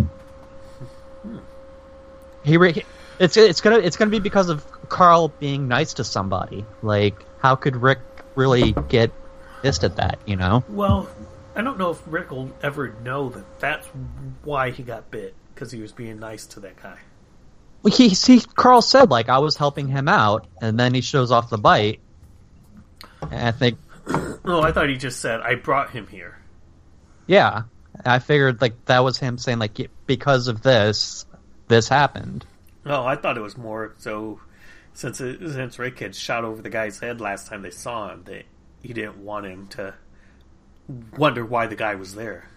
He 2.43 2.57
re- 2.57 2.85
it's 3.19 3.37
it's 3.37 3.61
gonna 3.61 3.77
it's 3.77 3.97
gonna 3.97 4.11
be 4.11 4.19
because 4.19 4.49
of 4.49 4.65
Carl 4.91 5.29
being 5.29 5.69
nice 5.69 5.93
to 5.95 6.03
somebody. 6.03 6.65
Like, 6.83 7.25
how 7.39 7.55
could 7.55 7.77
Rick 7.77 7.99
really 8.35 8.73
get 8.89 9.09
pissed 9.61 9.85
at 9.85 9.95
that? 9.95 10.19
You 10.25 10.35
know? 10.35 10.65
Well, 10.67 11.07
I 11.55 11.61
don't 11.61 11.79
know 11.79 11.91
if 11.91 12.01
Rick 12.05 12.31
will 12.31 12.51
ever 12.61 12.93
know 13.01 13.29
that 13.29 13.59
that's 13.61 13.87
why 14.43 14.71
he 14.71 14.83
got 14.83 15.09
bit 15.09 15.33
because 15.55 15.71
he 15.71 15.81
was 15.81 15.93
being 15.93 16.19
nice 16.19 16.45
to 16.47 16.59
that 16.59 16.75
guy. 16.83 16.97
Well, 17.81 17.95
he, 17.95 18.09
he 18.09 18.41
Carl 18.41 18.81
said 18.81 19.09
like 19.09 19.29
I 19.29 19.39
was 19.39 19.55
helping 19.55 19.87
him 19.87 20.09
out, 20.09 20.45
and 20.61 20.77
then 20.77 20.93
he 20.93 20.99
shows 20.99 21.31
off 21.31 21.49
the 21.49 21.57
bite. 21.57 22.01
And 23.21 23.47
I 23.47 23.51
think, 23.51 23.79
Oh, 24.43 24.61
I 24.61 24.73
thought 24.73 24.89
he 24.89 24.97
just 24.97 25.21
said, 25.21 25.39
"I 25.39 25.55
brought 25.55 25.91
him 25.91 26.07
here." 26.07 26.37
yeah, 27.27 27.63
I 28.05 28.19
figured 28.19 28.59
like 28.59 28.85
that 28.85 29.05
was 29.05 29.17
him 29.17 29.37
saying 29.37 29.59
like 29.59 29.89
because 30.05 30.49
of 30.49 30.61
this, 30.61 31.25
this 31.69 31.87
happened. 31.87 32.45
Oh, 32.85 33.05
I 33.05 33.15
thought 33.15 33.37
it 33.37 33.41
was 33.41 33.57
more 33.57 33.93
so 33.99 34.41
since 34.93 35.21
it, 35.21 35.39
since 35.39 35.79
Rick 35.79 35.99
had 35.99 36.15
shot 36.15 36.43
over 36.43 36.61
the 36.61 36.69
guy's 36.69 36.99
head 36.99 37.21
last 37.21 37.47
time 37.47 37.61
they 37.61 37.71
saw 37.71 38.11
him 38.11 38.23
that 38.25 38.45
he 38.81 38.93
didn't 38.93 39.17
want 39.17 39.45
him 39.45 39.67
to 39.69 39.93
wonder 41.17 41.45
why 41.45 41.67
the 41.67 41.75
guy 41.75 41.95
was 41.95 42.15
there. 42.15 42.47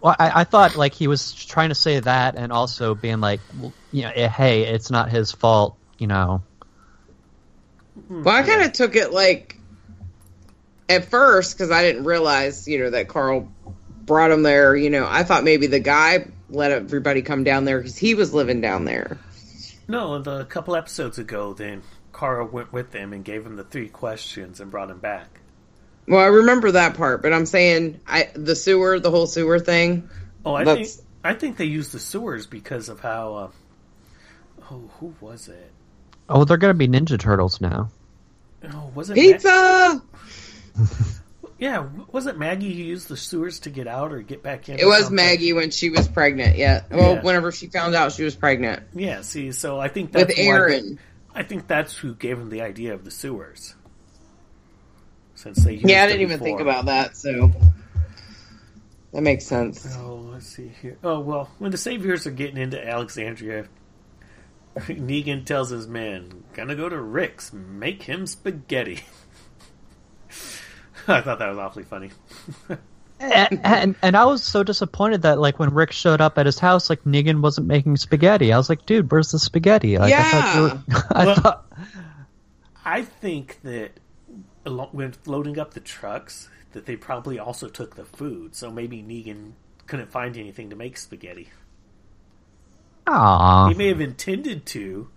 Well, 0.00 0.14
I, 0.18 0.40
I 0.40 0.44
thought 0.44 0.76
like 0.76 0.94
he 0.94 1.08
was 1.08 1.32
trying 1.34 1.70
to 1.70 1.74
say 1.74 1.98
that, 2.00 2.36
and 2.36 2.52
also 2.52 2.94
being 2.94 3.20
like, 3.20 3.40
well, 3.58 3.72
you 3.90 4.02
know, 4.02 4.12
eh, 4.14 4.28
hey, 4.28 4.62
it's 4.62 4.90
not 4.90 5.10
his 5.10 5.32
fault, 5.32 5.76
you 5.98 6.06
know. 6.06 6.42
Well, 8.08 8.34
I 8.34 8.42
kind 8.42 8.62
of 8.62 8.72
took 8.72 8.94
it 8.94 9.12
like 9.12 9.58
at 10.88 11.06
first 11.06 11.56
because 11.56 11.70
I 11.70 11.82
didn't 11.82 12.04
realize, 12.04 12.68
you 12.68 12.78
know, 12.78 12.90
that 12.90 13.08
Carl 13.08 13.52
brought 14.04 14.30
him 14.30 14.42
there. 14.42 14.76
You 14.76 14.90
know, 14.90 15.06
I 15.08 15.24
thought 15.24 15.42
maybe 15.42 15.66
the 15.66 15.80
guy 15.80 16.28
let 16.48 16.70
everybody 16.70 17.22
come 17.22 17.42
down 17.42 17.64
there 17.64 17.78
because 17.78 17.96
he 17.96 18.14
was 18.14 18.32
living 18.32 18.60
down 18.60 18.84
there. 18.84 19.18
No, 19.88 20.18
the, 20.18 20.40
a 20.40 20.44
couple 20.44 20.76
episodes 20.76 21.18
ago, 21.18 21.54
then 21.54 21.82
Carl 22.12 22.46
went 22.46 22.72
with 22.72 22.90
them 22.92 23.12
and 23.12 23.24
gave 23.24 23.44
him 23.46 23.56
the 23.56 23.64
three 23.64 23.88
questions 23.88 24.60
and 24.60 24.70
brought 24.70 24.90
him 24.90 24.98
back. 24.98 25.40
Well, 26.06 26.20
I 26.20 26.26
remember 26.26 26.70
that 26.72 26.94
part, 26.96 27.22
but 27.22 27.32
I'm 27.32 27.46
saying 27.46 28.00
I 28.06 28.30
the 28.34 28.54
sewer, 28.56 28.98
the 29.00 29.10
whole 29.10 29.26
sewer 29.26 29.58
thing. 29.58 30.08
Oh, 30.44 30.54
I 30.54 30.64
That's- 30.64 30.96
think 30.96 31.06
I 31.24 31.34
think 31.34 31.56
they 31.56 31.64
used 31.66 31.92
the 31.92 31.98
sewers 31.98 32.46
because 32.46 32.88
of 32.88 33.00
how. 33.00 33.34
Uh, 33.34 33.50
oh, 34.70 34.90
who 35.00 35.14
was 35.20 35.48
it? 35.48 35.72
Oh, 36.28 36.44
they're 36.44 36.56
gonna 36.56 36.74
be 36.74 36.88
Ninja 36.88 37.18
Turtles 37.18 37.60
now. 37.60 37.90
Oh, 38.72 38.90
was 38.94 39.10
it 39.10 39.16
Ma- 39.16 39.22
Pizza. 39.22 40.02
yeah, 41.58 41.86
was 42.12 42.26
it 42.26 42.38
Maggie 42.38 42.72
who 42.72 42.82
used 42.82 43.08
the 43.08 43.16
sewers 43.16 43.60
to 43.60 43.70
get 43.70 43.86
out 43.88 44.12
or 44.12 44.22
get 44.22 44.42
back 44.42 44.68
in? 44.68 44.78
It 44.78 44.84
was 44.86 45.00
something? 45.04 45.16
Maggie 45.16 45.52
when 45.52 45.70
she 45.70 45.90
was 45.90 46.06
pregnant. 46.08 46.56
Yeah. 46.56 46.82
Well, 46.90 47.14
Yeah. 47.16 47.22
whenever 47.22 47.50
she 47.52 47.66
found 47.66 47.94
out 47.94 48.12
she 48.12 48.22
was 48.24 48.36
pregnant 48.36 48.84
Yeah, 48.94 49.22
see, 49.22 49.50
so 49.52 49.80
I 49.80 49.88
think 49.88 50.12
that's 50.12 50.28
with 50.28 50.38
Aaron. 50.38 50.98
I 51.34 51.42
think 51.42 51.66
that's 51.66 51.96
who 51.96 52.14
gave 52.14 52.38
him 52.38 52.48
the 52.50 52.62
idea 52.62 52.94
of 52.94 53.04
the 53.04 53.10
sewers. 53.10 53.74
Since 55.34 55.64
they 55.64 55.74
used 55.74 55.88
Yeah, 55.88 56.04
I 56.04 56.06
didn't 56.06 56.22
even 56.22 56.40
think 56.40 56.60
about 56.60 56.86
that. 56.86 57.16
So 57.16 57.50
that 59.12 59.22
makes 59.22 59.46
sense. 59.46 59.86
Oh, 59.98 60.16
let's 60.32 60.46
see 60.46 60.72
here. 60.82 60.98
Oh 61.02 61.20
well, 61.20 61.50
when 61.58 61.70
the 61.70 61.78
saviors 61.78 62.26
are 62.26 62.30
getting 62.32 62.56
into 62.56 62.84
Alexandria, 62.84 63.66
Negan 64.76 65.44
tells 65.44 65.70
his 65.70 65.86
men, 65.88 66.44
"Gonna 66.54 66.74
go 66.76 66.88
to 66.88 67.00
Rick's, 67.00 67.52
make 67.52 68.02
him 68.04 68.26
spaghetti." 68.26 69.00
I 71.16 71.20
thought 71.20 71.38
that 71.38 71.48
was 71.48 71.58
awfully 71.58 71.84
funny. 71.84 72.10
and, 73.20 73.60
and 73.64 73.96
and 74.02 74.16
I 74.16 74.24
was 74.26 74.44
so 74.44 74.62
disappointed 74.62 75.22
that 75.22 75.38
like 75.38 75.58
when 75.58 75.70
Rick 75.74 75.92
showed 75.92 76.20
up 76.20 76.38
at 76.38 76.46
his 76.46 76.58
house, 76.58 76.90
like 76.90 77.02
Negan 77.04 77.40
wasn't 77.40 77.66
making 77.66 77.96
spaghetti. 77.96 78.52
I 78.52 78.56
was 78.56 78.68
like, 78.68 78.86
dude, 78.86 79.10
where's 79.10 79.30
the 79.32 79.38
spaghetti? 79.38 79.98
Like, 79.98 80.12
I 80.12 80.30
thought 80.30 80.76
were, 80.88 81.04
I 81.10 81.26
Well- 81.26 81.34
thought 81.36 81.72
I 82.84 83.02
think 83.02 83.58
that 83.64 83.92
when 84.64 85.14
loading 85.26 85.58
up 85.58 85.74
the 85.74 85.80
trucks, 85.80 86.48
that 86.72 86.86
they 86.86 86.96
probably 86.96 87.38
also 87.38 87.68
took 87.68 87.96
the 87.96 88.04
food. 88.04 88.54
So 88.54 88.70
maybe 88.70 89.02
Negan 89.02 89.52
couldn't 89.86 90.10
find 90.10 90.36
anything 90.36 90.70
to 90.70 90.76
make 90.76 90.96
spaghetti. 90.96 91.48
Aww. 93.06 93.68
He 93.70 93.74
may 93.74 93.88
have 93.88 94.00
intended 94.00 94.66
to. 94.66 95.08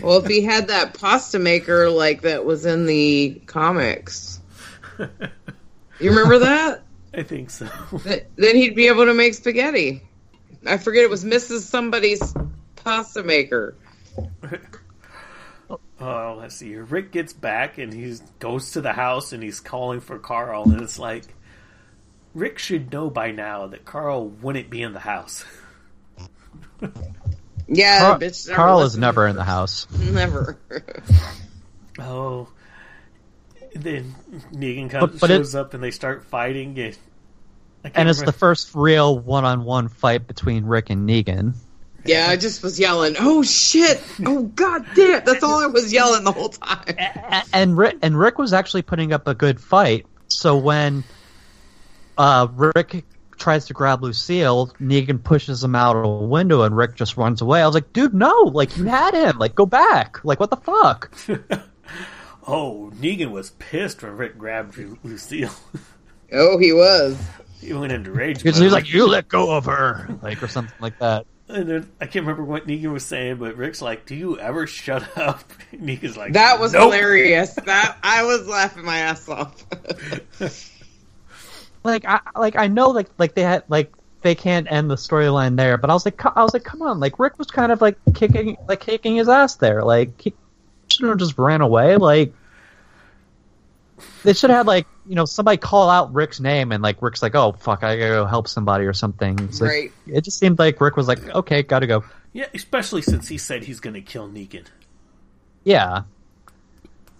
Well, 0.00 0.18
if 0.18 0.26
he 0.26 0.42
had 0.42 0.68
that 0.68 0.94
pasta 0.94 1.38
maker 1.38 1.90
like 1.90 2.22
that 2.22 2.44
was 2.44 2.64
in 2.64 2.86
the 2.86 3.40
comics, 3.46 4.40
you 4.98 6.10
remember 6.10 6.38
that? 6.40 6.82
I 7.14 7.22
think 7.22 7.50
so. 7.50 7.68
Th- 8.04 8.26
then 8.36 8.56
he'd 8.56 8.74
be 8.74 8.88
able 8.88 9.06
to 9.06 9.14
make 9.14 9.34
spaghetti. 9.34 10.02
I 10.66 10.76
forget 10.76 11.04
it 11.04 11.10
was 11.10 11.24
Mrs. 11.24 11.60
Somebody's 11.60 12.34
pasta 12.76 13.22
maker. 13.22 13.74
Oh, 16.00 16.36
let's 16.38 16.54
see 16.54 16.68
here. 16.68 16.84
Rick 16.84 17.10
gets 17.10 17.32
back 17.32 17.78
and 17.78 17.92
he 17.92 18.14
goes 18.38 18.70
to 18.70 18.80
the 18.80 18.92
house 18.92 19.32
and 19.32 19.42
he's 19.42 19.58
calling 19.58 19.98
for 20.00 20.16
Carl, 20.20 20.70
and 20.70 20.80
it's 20.80 20.96
like 20.96 21.24
Rick 22.34 22.60
should 22.60 22.92
know 22.92 23.10
by 23.10 23.32
now 23.32 23.66
that 23.66 23.84
Carl 23.84 24.28
wouldn't 24.28 24.70
be 24.70 24.80
in 24.80 24.92
the 24.92 25.00
house. 25.00 25.44
Yeah, 27.70 27.98
Carl, 27.98 28.18
bitch. 28.20 28.46
never 28.48 28.56
Carl 28.56 28.82
is 28.82 28.96
never 28.96 29.26
in 29.26 29.36
the 29.36 29.44
house. 29.44 29.86
Never. 29.92 30.56
Oh, 31.98 32.48
then 33.74 34.14
Negan 34.52 34.90
comes, 34.90 35.12
But- 35.12 35.20
but 35.20 35.30
it- 35.30 35.36
shows 35.38 35.54
up 35.54 35.74
and 35.74 35.82
they 35.82 35.90
start 35.90 36.24
fighting. 36.24 36.78
And, 36.78 36.96
And 37.94 38.08
it's 38.08 38.22
the 38.22 38.32
first 38.32 38.74
real 38.74 39.18
one-on-one 39.18 39.88
fight 39.88 40.26
between 40.26 40.64
Rick 40.64 40.90
and 40.90 41.08
Negan. 41.08 41.54
yeah, 42.04 42.26
I 42.28 42.36
just 42.36 42.62
was 42.62 42.78
yelling, 42.80 43.16
"Oh 43.20 43.42
shit! 43.42 44.02
Oh 44.26 44.42
god 44.44 44.84
damn!" 44.94 45.24
That's 45.24 45.42
all 45.42 45.62
I 45.62 45.66
was 45.66 45.92
yelling 45.92 46.24
the 46.24 46.32
whole 46.32 46.48
time. 46.50 46.84
A- 46.98 47.42
and 47.52 47.76
Rick 47.76 47.98
and 48.02 48.18
Rick 48.18 48.38
was 48.38 48.52
actually 48.52 48.82
putting 48.82 49.12
up 49.12 49.26
a 49.28 49.34
good 49.34 49.60
fight. 49.60 50.06
So 50.28 50.56
when 50.56 51.04
uh, 52.16 52.48
Rick 52.54 53.04
tries 53.36 53.66
to 53.66 53.72
grab 53.74 54.02
Lucille, 54.02 54.68
Negan 54.80 55.22
pushes 55.22 55.62
him 55.62 55.74
out 55.76 55.96
of 55.96 56.04
a 56.04 56.08
window, 56.26 56.62
and 56.62 56.76
Rick 56.76 56.96
just 56.96 57.16
runs 57.16 57.40
away. 57.40 57.62
I 57.62 57.66
was 57.66 57.74
like, 57.74 57.92
"Dude, 57.92 58.12
no! 58.14 58.50
Like 58.52 58.76
you 58.76 58.84
had 58.84 59.14
him! 59.14 59.38
Like 59.38 59.54
go 59.54 59.66
back! 59.66 60.24
Like 60.24 60.40
what 60.40 60.50
the 60.50 60.56
fuck?" 60.56 61.12
Oh, 62.50 62.90
Negan 62.98 63.30
was 63.30 63.50
pissed 63.58 64.02
when 64.02 64.16
Rick 64.16 64.38
grabbed 64.38 64.76
Lucille. 65.04 65.50
Oh, 66.32 66.58
he 66.58 66.74
was. 66.74 67.18
he 67.58 67.72
went 67.72 67.90
into 67.90 68.10
rage. 68.12 68.42
Because 68.42 68.56
mode. 68.56 68.64
he's 68.64 68.72
like, 68.72 68.92
"You 68.92 69.06
let 69.06 69.28
go 69.28 69.50
of 69.56 69.64
her," 69.64 70.08
like 70.20 70.42
or 70.42 70.48
something 70.48 70.74
like 70.78 70.98
that. 70.98 71.24
And 71.48 71.66
then 71.66 71.90
I 72.02 72.04
can't 72.04 72.26
remember 72.26 72.44
what 72.44 72.66
Negan 72.66 72.92
was 72.92 73.06
saying, 73.06 73.36
but 73.36 73.56
Rick's 73.56 73.80
like, 73.80 74.04
"Do 74.04 74.14
you 74.14 74.38
ever 74.38 74.66
shut 74.66 75.16
up?" 75.16 75.42
And 75.72 75.80
Negan's 75.88 76.18
like, 76.18 76.34
That 76.34 76.60
was 76.60 76.74
"Nope." 76.74 76.92
hilarious. 76.92 77.54
That 77.54 77.96
I 78.02 78.24
was 78.24 78.46
laughing 78.46 78.84
my 78.84 78.98
ass 78.98 79.26
off. 79.26 79.64
Like 81.84 82.04
I 82.04 82.20
like 82.36 82.56
I 82.56 82.66
know 82.66 82.90
like 82.90 83.08
like 83.18 83.34
they 83.34 83.42
had 83.42 83.62
like 83.68 83.92
they 84.22 84.34
can't 84.34 84.70
end 84.70 84.90
the 84.90 84.96
storyline 84.96 85.56
there, 85.56 85.78
but 85.78 85.90
I 85.90 85.94
was 85.94 86.04
like 86.04 86.20
I 86.36 86.42
was 86.42 86.52
like, 86.52 86.64
come 86.64 86.82
on! 86.82 86.98
Like 87.00 87.18
Rick 87.18 87.38
was 87.38 87.46
kind 87.46 87.72
of 87.72 87.80
like 87.80 87.96
kicking 88.14 88.56
like 88.68 88.80
kicking 88.80 89.16
his 89.16 89.28
ass 89.28 89.54
there. 89.56 89.82
Like 89.84 90.20
he 90.20 90.34
should 90.98 91.08
have 91.08 91.18
just 91.18 91.38
ran 91.38 91.60
away. 91.60 91.96
Like 91.96 92.32
they 94.22 94.32
should 94.32 94.50
have 94.50 94.58
had 94.60 94.66
like 94.66 94.86
you 95.06 95.14
know 95.14 95.24
somebody 95.24 95.56
call 95.56 95.88
out 95.90 96.12
Rick's 96.14 96.40
name 96.40 96.72
and 96.72 96.82
like 96.82 97.00
Rick's 97.02 97.22
like, 97.22 97.34
oh 97.34 97.52
fuck, 97.52 97.82
I 97.82 97.96
gotta 97.96 98.08
go 98.10 98.26
help 98.26 98.48
somebody 98.48 98.84
or 98.84 98.92
something. 98.92 99.38
It's 99.40 99.60
like, 99.60 99.92
It 100.06 100.22
just 100.24 100.38
seemed 100.38 100.58
like 100.58 100.80
Rick 100.80 100.96
was 100.96 101.08
like, 101.08 101.26
okay, 101.34 101.62
gotta 101.62 101.86
go. 101.86 102.04
Yeah, 102.32 102.46
especially 102.54 103.02
since 103.02 103.26
he 103.26 103.38
said 103.38 103.64
he's 103.64 103.80
going 103.80 103.94
to 103.94 104.02
kill 104.02 104.28
Negan. 104.28 104.66
Yeah, 105.64 106.02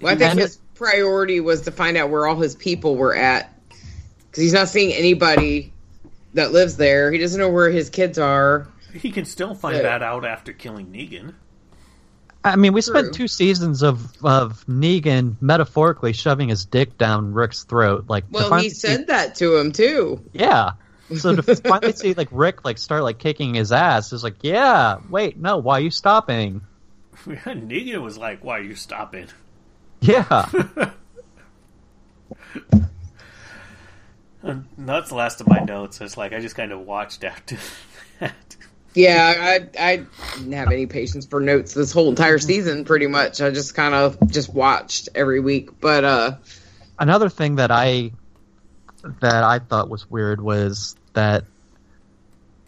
Well, 0.00 0.12
I 0.12 0.16
think 0.16 0.32
And- 0.32 0.38
his 0.40 0.58
priority 0.74 1.40
was 1.40 1.62
to 1.62 1.72
find 1.72 1.96
out 1.96 2.10
where 2.10 2.26
all 2.26 2.36
his 2.36 2.54
people 2.54 2.94
were 2.94 3.16
at, 3.16 3.52
because 4.30 4.42
he's 4.42 4.52
not 4.52 4.68
seeing 4.68 4.92
anybody 4.92 5.72
that 6.34 6.52
lives 6.52 6.76
there. 6.76 7.10
He 7.10 7.18
doesn't 7.18 7.40
know 7.40 7.48
where 7.48 7.70
his 7.70 7.88
kids 7.88 8.18
are. 8.18 8.68
He 8.92 9.10
can 9.10 9.24
still 9.24 9.54
find 9.54 9.76
Yeah. 9.78 9.82
that 9.84 10.02
out 10.02 10.24
after 10.26 10.52
killing 10.52 10.88
Negan. 10.88 11.32
I 12.52 12.56
mean, 12.56 12.72
we 12.72 12.82
True. 12.82 12.94
spent 13.00 13.14
two 13.14 13.28
seasons 13.28 13.82
of 13.82 14.12
of 14.24 14.64
Negan 14.66 15.36
metaphorically 15.40 16.12
shoving 16.12 16.48
his 16.48 16.64
dick 16.64 16.98
down 16.98 17.32
Rick's 17.32 17.64
throat. 17.64 18.04
Like, 18.08 18.24
Well, 18.30 18.44
he 18.44 18.48
finally 18.50 18.68
see- 18.70 18.88
said 18.88 19.06
that 19.08 19.34
to 19.36 19.56
him 19.56 19.72
too. 19.72 20.20
Yeah. 20.32 20.72
So 21.16 21.36
to 21.36 21.56
finally 21.56 21.92
see 21.92 22.14
like 22.14 22.28
Rick 22.30 22.64
like 22.64 22.78
start 22.78 23.02
like 23.02 23.18
kicking 23.18 23.54
his 23.54 23.72
ass 23.72 24.12
is 24.12 24.22
like, 24.22 24.36
yeah, 24.42 24.98
wait, 25.08 25.36
no, 25.38 25.56
why 25.58 25.78
are 25.78 25.80
you 25.80 25.90
stopping? 25.90 26.60
Negan 27.26 28.02
was 28.02 28.16
like, 28.18 28.44
"Why 28.44 28.58
are 28.58 28.62
you 28.62 28.74
stopping?" 28.76 29.26
Yeah. 30.00 30.48
And 34.42 34.66
that's 34.78 35.08
the 35.08 35.16
last 35.16 35.40
of 35.40 35.48
my 35.48 35.58
notes. 35.58 36.00
It's 36.00 36.16
like 36.16 36.32
I 36.32 36.40
just 36.40 36.54
kind 36.54 36.70
of 36.70 36.80
watched 36.80 37.24
after 37.24 37.56
that. 38.20 38.56
Yeah, 38.98 39.32
I 39.36 39.68
I 39.78 39.96
didn't 40.36 40.52
have 40.54 40.72
any 40.72 40.86
patience 40.86 41.24
for 41.24 41.38
notes 41.38 41.72
this 41.72 41.92
whole 41.92 42.08
entire 42.08 42.38
season. 42.38 42.84
Pretty 42.84 43.06
much, 43.06 43.40
I 43.40 43.50
just 43.50 43.76
kind 43.76 43.94
of 43.94 44.18
just 44.28 44.52
watched 44.52 45.08
every 45.14 45.38
week. 45.38 45.80
But 45.80 46.02
uh, 46.02 46.36
Another 46.98 47.28
thing 47.28 47.56
that 47.56 47.70
I 47.70 48.10
that 49.20 49.44
I 49.44 49.60
thought 49.60 49.88
was 49.88 50.10
weird 50.10 50.40
was 50.40 50.96
that 51.12 51.44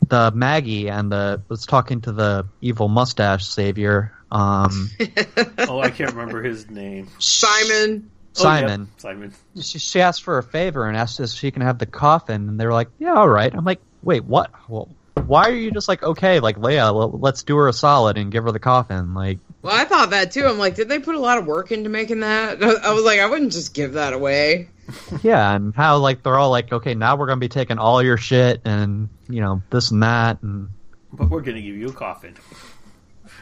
the 0.06 0.30
Maggie 0.32 0.88
and 0.88 1.10
the 1.10 1.42
was 1.48 1.66
talking 1.66 2.00
to 2.02 2.12
the 2.12 2.46
evil 2.60 2.86
mustache 2.86 3.44
savior, 3.44 4.12
um, 4.30 4.88
oh, 5.58 5.80
I 5.80 5.90
can't 5.90 6.12
remember 6.12 6.44
his 6.44 6.70
name. 6.70 7.08
Simon, 7.18 8.08
Oh, 8.38 8.44
yep, 8.44 8.60
Simon. 8.60 8.88
Simon. 8.98 9.34
She, 9.60 9.80
she 9.80 10.00
asked 10.00 10.22
for 10.22 10.38
a 10.38 10.44
favor 10.44 10.86
and 10.86 10.96
asked 10.96 11.18
if 11.18 11.30
she 11.30 11.50
can 11.50 11.62
have 11.62 11.78
the 11.80 11.86
coffin, 11.86 12.48
and 12.48 12.60
they 12.60 12.66
were 12.66 12.72
like, 12.72 12.88
"Yeah, 13.00 13.14
all 13.14 13.28
right." 13.28 13.52
I'm 13.52 13.64
like, 13.64 13.80
"Wait, 14.04 14.24
what? 14.24 14.52
Well, 14.68 14.88
why 15.14 15.48
are 15.48 15.54
you 15.54 15.70
just 15.70 15.88
like, 15.88 16.02
okay, 16.02 16.40
like 16.40 16.56
Leia, 16.58 17.10
let's 17.20 17.42
do 17.42 17.56
her 17.56 17.68
a 17.68 17.72
solid 17.72 18.18
and 18.18 18.30
give 18.32 18.44
her 18.44 18.52
the 18.52 18.58
coffin?" 18.58 19.14
Like, 19.14 19.38
well, 19.62 19.74
I 19.74 19.84
thought 19.84 20.10
that 20.10 20.32
too. 20.32 20.44
I'm 20.46 20.58
like, 20.58 20.74
did 20.74 20.88
they 20.88 20.98
put 20.98 21.14
a 21.14 21.20
lot 21.20 21.38
of 21.38 21.46
work 21.46 21.72
into 21.72 21.88
making 21.90 22.20
that? 22.20 22.62
I 22.84 22.92
was 22.92 23.04
like, 23.04 23.20
I 23.20 23.26
wouldn't 23.26 23.52
just 23.52 23.74
give 23.74 23.94
that 23.94 24.12
away. 24.12 24.68
yeah, 25.22 25.54
and 25.54 25.74
how 25.74 25.98
like 25.98 26.22
they're 26.22 26.36
all 26.38 26.50
like, 26.50 26.72
"Okay, 26.72 26.94
now 26.94 27.16
we're 27.16 27.26
gonna 27.26 27.38
be 27.40 27.48
taking 27.48 27.78
all 27.78 28.02
your 28.02 28.16
shit 28.16 28.60
and 28.64 29.08
you 29.28 29.40
know 29.40 29.62
this 29.70 29.90
and 29.92 30.02
that," 30.02 30.42
and 30.42 30.68
But 31.12 31.30
we're 31.30 31.42
going 31.42 31.56
to 31.56 31.62
give 31.62 31.76
you 31.76 31.88
a 31.88 31.92
coffin. 31.92 32.34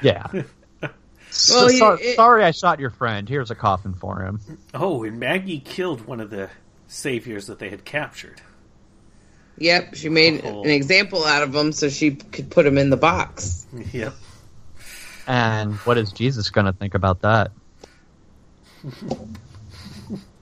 yeah. 0.03 0.27
So- 1.31 1.57
Well, 1.57 1.71
you- 1.73 1.79
so- 1.79 1.93
it- 1.93 2.17
sorry, 2.17 2.43
I 2.45 2.53
shot 2.53 2.81
your 2.81 2.89
friend. 2.91 3.29
Here's 3.29 3.51
a 3.51 3.55
coffin 3.55 3.93
for 3.95 4.23
him. 4.23 4.41
Oh, 4.73 5.05
and 5.05 5.21
Maggie 5.21 5.61
killed 5.61 6.07
one 6.07 6.21
of 6.21 6.31
the 6.31 6.49
saviors 6.87 7.47
that 7.49 7.59
they 7.59 7.69
had 7.69 7.85
captured. 7.85 8.41
Yep, 9.59 9.95
she 9.95 10.09
made 10.09 10.43
Oh. 10.45 10.63
an 10.63 10.71
example 10.71 11.25
out 11.25 11.43
of 11.43 11.55
him 11.55 11.73
so 11.73 11.89
she 11.89 12.13
could 12.13 12.51
put 12.51 12.67
him 12.67 12.79
in 12.79 12.91
the 12.91 12.97
box. 12.97 13.67
Yep. 13.93 14.15
And 15.27 15.75
what 15.79 15.99
is 15.99 16.13
Jesus 16.13 16.51
gonna 16.51 16.73
think 16.73 16.95
about 16.95 17.23
that? 17.23 17.51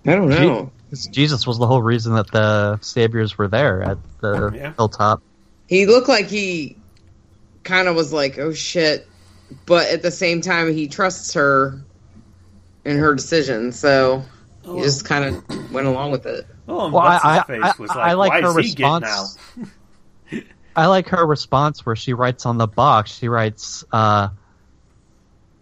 I 0.07 0.13
don't 0.15 0.29
know. 0.29 0.71
Je- 0.93 1.11
Jesus 1.11 1.47
was 1.47 1.59
the 1.59 1.67
whole 1.67 1.83
reason 1.83 2.15
that 2.15 2.31
the 2.31 2.79
saviors 2.81 3.37
were 3.37 3.49
there 3.49 3.83
at 3.83 3.99
the 4.21 4.53
Yeah. 4.55 4.73
hilltop. 4.77 5.23
He 5.67 5.87
looked 5.87 6.09
like 6.09 6.27
he 6.27 6.77
kind 7.65 7.89
of 7.89 7.97
was 7.97 8.13
like, 8.13 8.39
oh 8.39 8.53
shit, 8.53 9.09
but 9.65 9.89
at 9.89 10.03
the 10.03 10.11
same 10.13 10.41
time, 10.41 10.73
he 10.73 10.87
trusts 10.87 11.35
her 11.35 11.81
in 12.85 12.99
her 12.99 13.15
decision, 13.15 13.73
so 13.73 14.23
he 14.63 14.71
oh. 14.71 14.83
just 14.83 15.05
kind 15.05 15.25
of 15.25 15.73
went 15.73 15.89
along 15.89 16.13
with 16.13 16.27
it. 16.27 16.47
Oh, 16.69 16.85
and 16.87 16.93
Well, 16.93 17.03
I- 17.05 17.21
I- 17.39 17.43
face 17.45 17.63
I- 17.63 17.73
was 17.79 17.91
I 17.91 18.13
like, 18.15 18.31
like 18.31 18.43
her 18.45 18.61
is 18.61 18.75
he 18.75 18.83
response. 18.85 19.39
I 20.77 20.87
like 20.87 21.09
her 21.09 21.25
response 21.27 21.87
where 21.87 21.97
she 21.97 22.13
writes 22.13 22.45
on 22.45 22.59
the 22.59 22.67
box. 22.67 23.13
She 23.13 23.29
writes, 23.29 23.85
uh, 23.93 24.29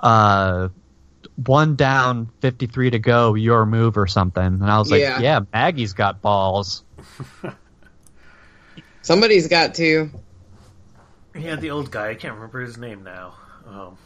uh, 0.00 0.68
one 1.36 1.76
down, 1.76 2.30
fifty 2.40 2.66
three 2.66 2.90
to 2.90 2.98
go, 2.98 3.34
your 3.34 3.64
move 3.66 3.96
or 3.96 4.07
something. 4.07 4.42
And 4.44 4.64
I 4.64 4.78
was 4.78 4.90
like, 4.90 5.00
Yeah. 5.00 5.20
yeah, 5.20 5.40
Maggie's 5.52 5.92
got 5.92 6.20
balls. 6.22 6.82
Somebody's 9.02 9.48
got 9.48 9.74
to. 9.76 10.11
Yeah, 11.36 11.57
the 11.57 11.70
old 11.70 11.90
guy. 11.90 12.11
I 12.11 12.14
can't 12.14 12.34
remember 12.34 12.61
his 12.61 12.78
name 12.78 13.02
now. 13.05 13.34
Oh, 13.68 13.96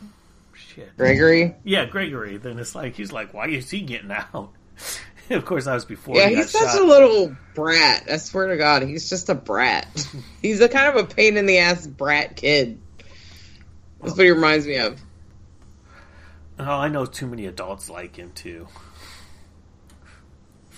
shit. 0.54 0.96
Gregory? 0.96 1.54
Yeah, 1.64 1.84
Gregory. 1.86 2.38
Then 2.38 2.58
it's 2.58 2.74
like 2.74 2.94
he's 2.94 3.12
like, 3.12 3.32
"Why 3.34 3.48
is 3.48 3.70
he 3.70 3.80
getting 3.82 4.10
out?" 4.10 4.50
of 5.36 5.44
course, 5.44 5.64
that 5.66 5.74
was 5.74 5.84
before 5.84 6.16
Yeah, 6.16 6.28
he 6.28 6.36
he's 6.36 6.50
such 6.50 6.72
shot. 6.72 6.80
a 6.80 6.84
little 6.84 7.36
brat. 7.54 8.04
I 8.10 8.16
swear 8.18 8.48
to 8.48 8.56
God, 8.56 8.82
he's 8.82 9.08
just 9.10 9.28
a 9.28 9.34
brat. 9.34 9.86
he's 10.42 10.60
a 10.60 10.68
kind 10.68 10.96
of 10.96 11.04
a 11.04 11.06
pain 11.14 11.36
in 11.36 11.46
the 11.46 11.58
ass 11.58 11.86
brat 11.86 12.36
kid. 12.36 12.80
That's 14.02 14.16
what 14.16 14.24
he 14.24 14.30
reminds 14.30 14.66
me 14.66 14.76
of. 14.76 15.00
Oh, 16.58 16.64
I 16.64 16.88
know 16.88 17.06
too 17.06 17.26
many 17.26 17.46
adults 17.46 17.88
like 17.90 18.16
him 18.16 18.32
too. 18.32 18.66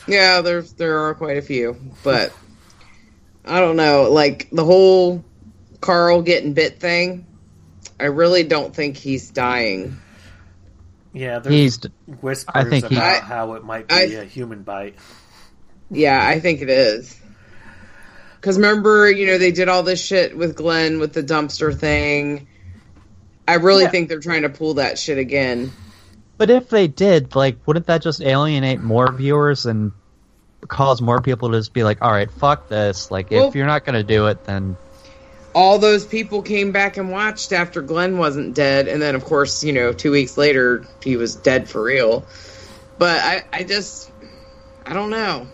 Yeah, 0.06 0.40
there's 0.40 0.72
there 0.74 0.98
are 1.06 1.14
quite 1.14 1.36
a 1.36 1.42
few, 1.42 1.76
but 2.02 2.32
I 3.44 3.60
don't 3.60 3.76
know. 3.76 4.10
Like 4.10 4.48
the 4.50 4.64
whole 4.64 5.24
Carl 5.80 6.22
getting 6.22 6.54
bit 6.54 6.80
thing, 6.80 7.26
I 7.98 8.04
really 8.04 8.42
don't 8.42 8.74
think 8.74 8.96
he's 8.96 9.30
dying. 9.30 9.98
Yeah, 11.12 11.40
there's 11.40 11.54
He's, 11.54 11.80
whispers 12.20 12.54
I 12.54 12.64
think 12.68 12.84
about 12.86 13.02
I- 13.02 13.18
how 13.20 13.54
it 13.54 13.64
might 13.64 13.88
be 13.88 13.94
I- 13.94 14.00
a 14.20 14.24
human 14.24 14.62
bite. 14.62 14.94
Yeah, 15.90 16.24
I 16.24 16.38
think 16.40 16.60
it 16.62 16.70
is. 16.70 17.18
Because 18.36 18.56
remember, 18.56 19.10
you 19.10 19.26
know, 19.26 19.38
they 19.38 19.50
did 19.52 19.68
all 19.68 19.82
this 19.82 20.02
shit 20.02 20.36
with 20.36 20.56
Glenn 20.56 20.98
with 21.00 21.12
the 21.12 21.22
dumpster 21.22 21.76
thing. 21.76 22.46
I 23.46 23.54
really 23.54 23.82
Yeah. 23.84 23.90
think 23.90 24.08
they're 24.08 24.20
trying 24.20 24.42
to 24.42 24.48
pull 24.48 24.74
that 24.74 24.98
shit 24.98 25.18
again. 25.18 25.72
But 26.38 26.48
if 26.48 26.70
they 26.70 26.86
did, 26.88 27.34
like, 27.34 27.58
wouldn't 27.66 27.86
that 27.88 28.00
just 28.02 28.22
alienate 28.22 28.80
more 28.80 29.12
viewers 29.12 29.66
and 29.66 29.92
cause 30.68 31.02
more 31.02 31.20
people 31.20 31.50
to 31.50 31.58
just 31.58 31.72
be 31.74 31.82
like, 31.82 31.98
all 32.00 32.10
right, 32.12 32.30
fuck 32.30 32.68
this. 32.68 33.10
Like, 33.10 33.30
Well- 33.30 33.48
if 33.48 33.54
you're 33.56 33.66
not 33.66 33.84
going 33.84 33.96
to 33.96 34.04
do 34.04 34.28
it, 34.28 34.44
then 34.44 34.76
All 35.54 35.78
those 35.78 36.06
people 36.06 36.42
came 36.42 36.72
back 36.72 36.96
and 36.96 37.10
watched 37.10 37.52
after 37.52 37.82
Glenn 37.82 38.18
wasn't 38.18 38.54
dead, 38.54 38.88
and 38.88 39.02
then 39.02 39.14
of 39.14 39.24
course, 39.24 39.64
you 39.64 39.72
know, 39.72 39.92
two 39.92 40.12
weeks 40.12 40.36
later 40.36 40.84
he 41.02 41.16
was 41.16 41.34
dead 41.34 41.68
for 41.68 41.82
real. 41.82 42.24
But 42.98 43.20
I, 43.20 43.42
I 43.52 43.62
just, 43.64 44.10
I 44.84 44.92
don't 44.92 45.10
know. 45.10 45.46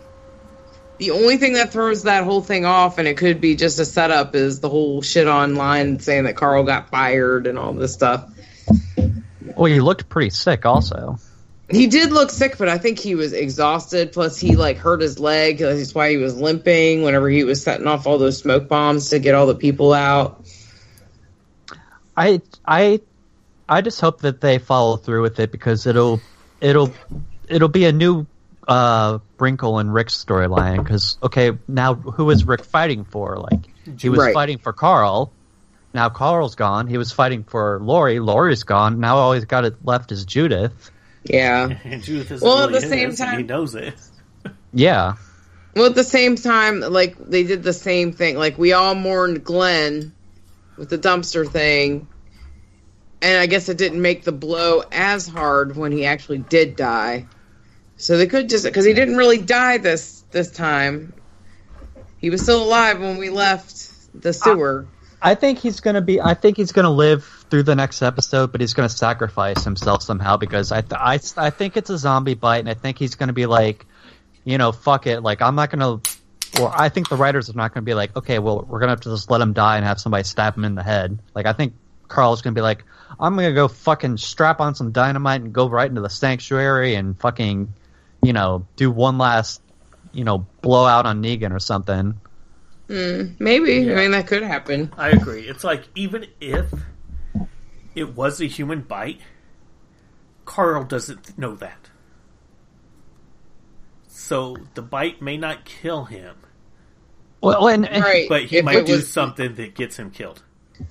The 0.99 1.11
only 1.11 1.37
thing 1.37 1.55
that 1.55 1.73
throws 1.73 2.05
that 2.05 2.25
whole 2.25 2.41
thing 2.41 2.65
off, 2.65 2.99
and 2.99 3.07
it 3.07 3.19
could 3.19 3.41
be 3.41 3.55
just 3.55 3.79
a 3.79 3.85
setup, 3.85 4.35
is 4.35 4.61
the 4.61 4.69
whole 4.69 5.03
shit 5.03 5.27
online 5.27 6.01
saying 6.01 6.25
that 6.25 6.37
Carl 6.37 6.65
got 6.65 6.89
fired 6.89 7.47
and 7.47 7.59
all 7.59 7.73
this 7.75 7.93
stuff. 7.93 8.31
well, 9.57 9.67
he 9.67 9.81
looked 9.81 10.09
pretty 10.09 10.31
sick 10.31 10.65
also. 10.65 11.19
He 11.69 11.89
did 11.89 12.13
look 12.13 12.31
sick, 12.31 12.59
but 12.59 12.69
I 12.69 12.79
think 12.79 12.99
he 13.01 13.17
was 13.17 13.33
exhausted. 13.33 14.13
Plus, 14.13 14.39
he 14.39 14.55
like 14.55 14.77
hurt 14.79 15.01
his 15.01 15.19
leg. 15.19 15.59
That's 15.59 15.95
why 15.95 16.11
he 16.11 16.17
was 16.17 16.37
limping 16.37 17.03
whenever 17.03 17.29
he 17.29 17.43
was 17.43 17.63
setting 17.63 17.89
off 17.89 18.07
all 18.07 18.19
those 18.19 18.39
smoke 18.39 18.69
bombs 18.69 19.11
to 19.11 19.19
get 19.19 19.35
all 19.35 19.47
the 19.47 19.55
people 19.57 19.93
out. 19.93 20.47
I 22.17 22.41
I 22.65 23.01
I 23.69 23.81
just 23.81 24.01
hope 24.01 24.21
that 24.21 24.41
they 24.41 24.59
follow 24.59 24.97
through 24.97 25.23
with 25.23 25.41
it 25.41 25.51
because 25.51 25.87
it'll 25.87 26.21
it'll 26.61 26.93
it'll 27.49 27.69
be 27.69 27.85
a 27.87 27.93
new 27.93 28.27
uh 28.69 29.19
wrinkle 29.39 29.79
in 29.81 29.91
Rick's 29.91 30.25
storyline 30.25 30.83
because 30.83 31.19
okay 31.23 31.53
now 31.69 31.95
who 31.95 32.31
is 32.31 32.45
Rick 32.45 32.65
fighting 32.65 33.05
for 33.05 33.37
like 33.39 33.61
he 33.99 34.09
was 34.09 34.19
Right. 34.21 34.35
fighting 34.35 34.59
for 34.59 34.73
Carl 34.73 35.33
now 35.95 36.09
Carl's 36.09 36.55
gone 36.57 36.89
he 36.89 36.99
was 36.99 37.13
fighting 37.13 37.45
for 37.45 37.79
Lori 37.81 38.19
Lori's 38.19 38.65
gone 38.65 38.99
now 38.99 39.19
all 39.19 39.33
he's 39.35 39.45
got 39.45 39.73
left 39.85 40.11
is 40.11 40.25
Judith 40.25 40.91
Yeah. 41.29 41.79
And 41.85 42.03
Judith 42.03 42.31
isn't 42.31 42.47
Well, 42.47 42.65
at 42.65 42.69
really 42.71 42.81
the 42.81 42.89
same 42.89 43.15
time, 43.15 43.39
he 43.39 43.45
knows 43.45 43.75
it. 43.75 43.95
yeah 44.73 45.15
Well, 45.75 45.87
at 45.87 45.95
the 45.95 46.05
same 46.05 46.37
time, 46.37 46.81
like 46.81 47.17
they 47.19 47.45
did 47.45 47.63
the 47.63 47.73
same 47.73 48.13
thing. 48.13 48.37
Like 48.39 48.59
we 48.59 48.73
all 48.73 48.95
mourned 48.95 49.45
Glenn 49.45 50.15
with 50.77 50.91
the 50.91 50.99
dumpster 50.99 51.49
thing, 51.49 52.07
and 53.23 53.39
I 53.39 53.47
guess 53.47 53.69
it 53.69 53.79
didn't 53.79 54.03
make 54.03 54.25
the 54.25 54.33
blow 54.33 54.83
as 54.93 55.27
hard 55.27 55.77
when 55.77 55.93
he 55.93 56.05
actually 56.07 56.39
did 56.39 56.77
die. 56.77 57.27
So 57.97 58.19
they 58.19 58.27
could 58.27 58.49
just 58.49 58.65
because 58.65 58.85
he 58.85 58.93
didn't 58.93 59.17
really 59.17 59.39
die 59.39 59.79
this 59.79 60.23
this 60.31 60.51
time. 60.51 61.15
He 62.19 62.31
was 62.31 62.43
still 62.43 62.63
alive 62.63 63.01
when 63.01 63.19
we 63.19 63.31
left 63.31 64.21
the 64.21 64.33
sewer. 64.33 64.87
I 65.23 65.35
think 65.35 65.59
he's 65.59 65.81
gonna 65.81 66.03
be. 66.03 66.21
I 66.21 66.35
think 66.35 66.57
he's 66.57 66.73
gonna 66.73 66.91
live 66.91 67.36
through 67.51 67.63
the 67.63 67.75
next 67.75 68.03
episode, 68.03 68.53
but 68.53 68.61
he's 68.61 68.75
gonna 68.75 68.89
sacrifice 68.89 69.65
himself 69.65 70.03
somehow 70.03 70.37
because 70.37 70.73
I, 70.73 70.81
th- 70.81 70.93
I, 70.95 71.19
I 71.37 71.51
think 71.51 71.77
it's 71.77 71.91
a 71.91 71.99
zombie 71.99 72.35
bite, 72.35 72.59
and 72.59 72.69
I 72.69 72.75
think 72.75 72.99
he's 72.99 73.15
gonna 73.15 73.33
be 73.33 73.47
like, 73.47 73.87
you 74.45 74.59
know, 74.59 74.73
fuck 74.73 75.07
it. 75.07 75.23
Like 75.23 75.43
I'm 75.43 75.55
not 75.55 75.71
gonna. 75.71 76.01
Or 76.61 76.73
I 76.75 76.89
think 76.89 77.09
the 77.09 77.17
writers 77.17 77.51
are 77.51 77.55
not 77.55 77.75
gonna 77.75 77.85
be 77.85 77.95
like, 77.95 78.17
okay, 78.17 78.39
well, 78.39 78.65
we're 78.69 78.79
gonna 78.81 78.93
have 78.93 79.01
to 79.03 79.11
just 79.11 79.31
let 79.31 79.41
him 79.41 79.53
die 79.53 79.77
and 79.77 79.85
have 79.85 80.01
somebody 80.01 80.25
stab 80.25 80.57
him 80.57 80.65
in 80.65 80.75
the 80.75 80.83
head. 80.83 81.19
Like 81.35 81.47
I 81.47 81.53
think 81.53 81.75
Carl's 82.09 82.43
gonna 82.43 82.55
be 82.55 82.61
like, 82.61 82.85
I'm 83.21 83.35
gonna 83.35 83.53
go 83.53 83.69
fucking 83.69 84.17
strap 84.19 84.61
on 84.61 84.75
some 84.75 84.93
dynamite 84.93 85.43
and 85.43 85.53
go 85.53 85.69
right 85.69 85.89
into 85.89 86.01
the 86.01 86.11
sanctuary 86.11 86.95
and 86.95 87.19
fucking, 87.19 87.73
you 88.23 88.33
know, 88.33 88.67
do 88.77 88.91
one 88.91 89.19
last, 89.19 89.61
you 90.13 90.25
know, 90.25 90.47
blowout 90.63 91.07
on 91.07 91.23
Negan 91.23 91.53
or 91.53 91.61
something. 91.61 92.19
Hmm, 92.89 93.23
maybe 93.39 93.75
Yeah. 93.75 93.93
I 93.93 93.97
mean 93.97 94.11
that 94.13 94.27
could 94.27 94.43
happen. 94.43 94.93
I 94.97 95.11
agree. 95.11 95.43
It's 95.43 95.65
like 95.65 95.89
even 95.97 96.27
if 96.41 96.67
it 97.97 98.15
was 98.15 98.41
a 98.41 98.45
human 98.47 98.83
bite, 98.83 99.21
Carl 100.45 100.85
doesn't 100.85 101.37
know 101.37 101.57
that. 101.57 101.89
So 104.07 104.57
the 104.75 104.83
bite 104.83 105.21
may 105.21 105.37
not 105.37 105.65
kill 105.65 106.05
him, 106.05 106.37
Well, 107.43 107.69
and, 107.69 107.87
and 107.89 108.03
Right, 108.03 108.29
but 108.29 108.45
he 108.45 108.59
if 108.59 108.65
might 108.65 108.87
do 108.87 108.93
was- 108.95 109.11
something 109.11 109.55
that 109.57 109.75
gets 109.75 109.97
him 109.99 110.11
killed. 110.11 110.43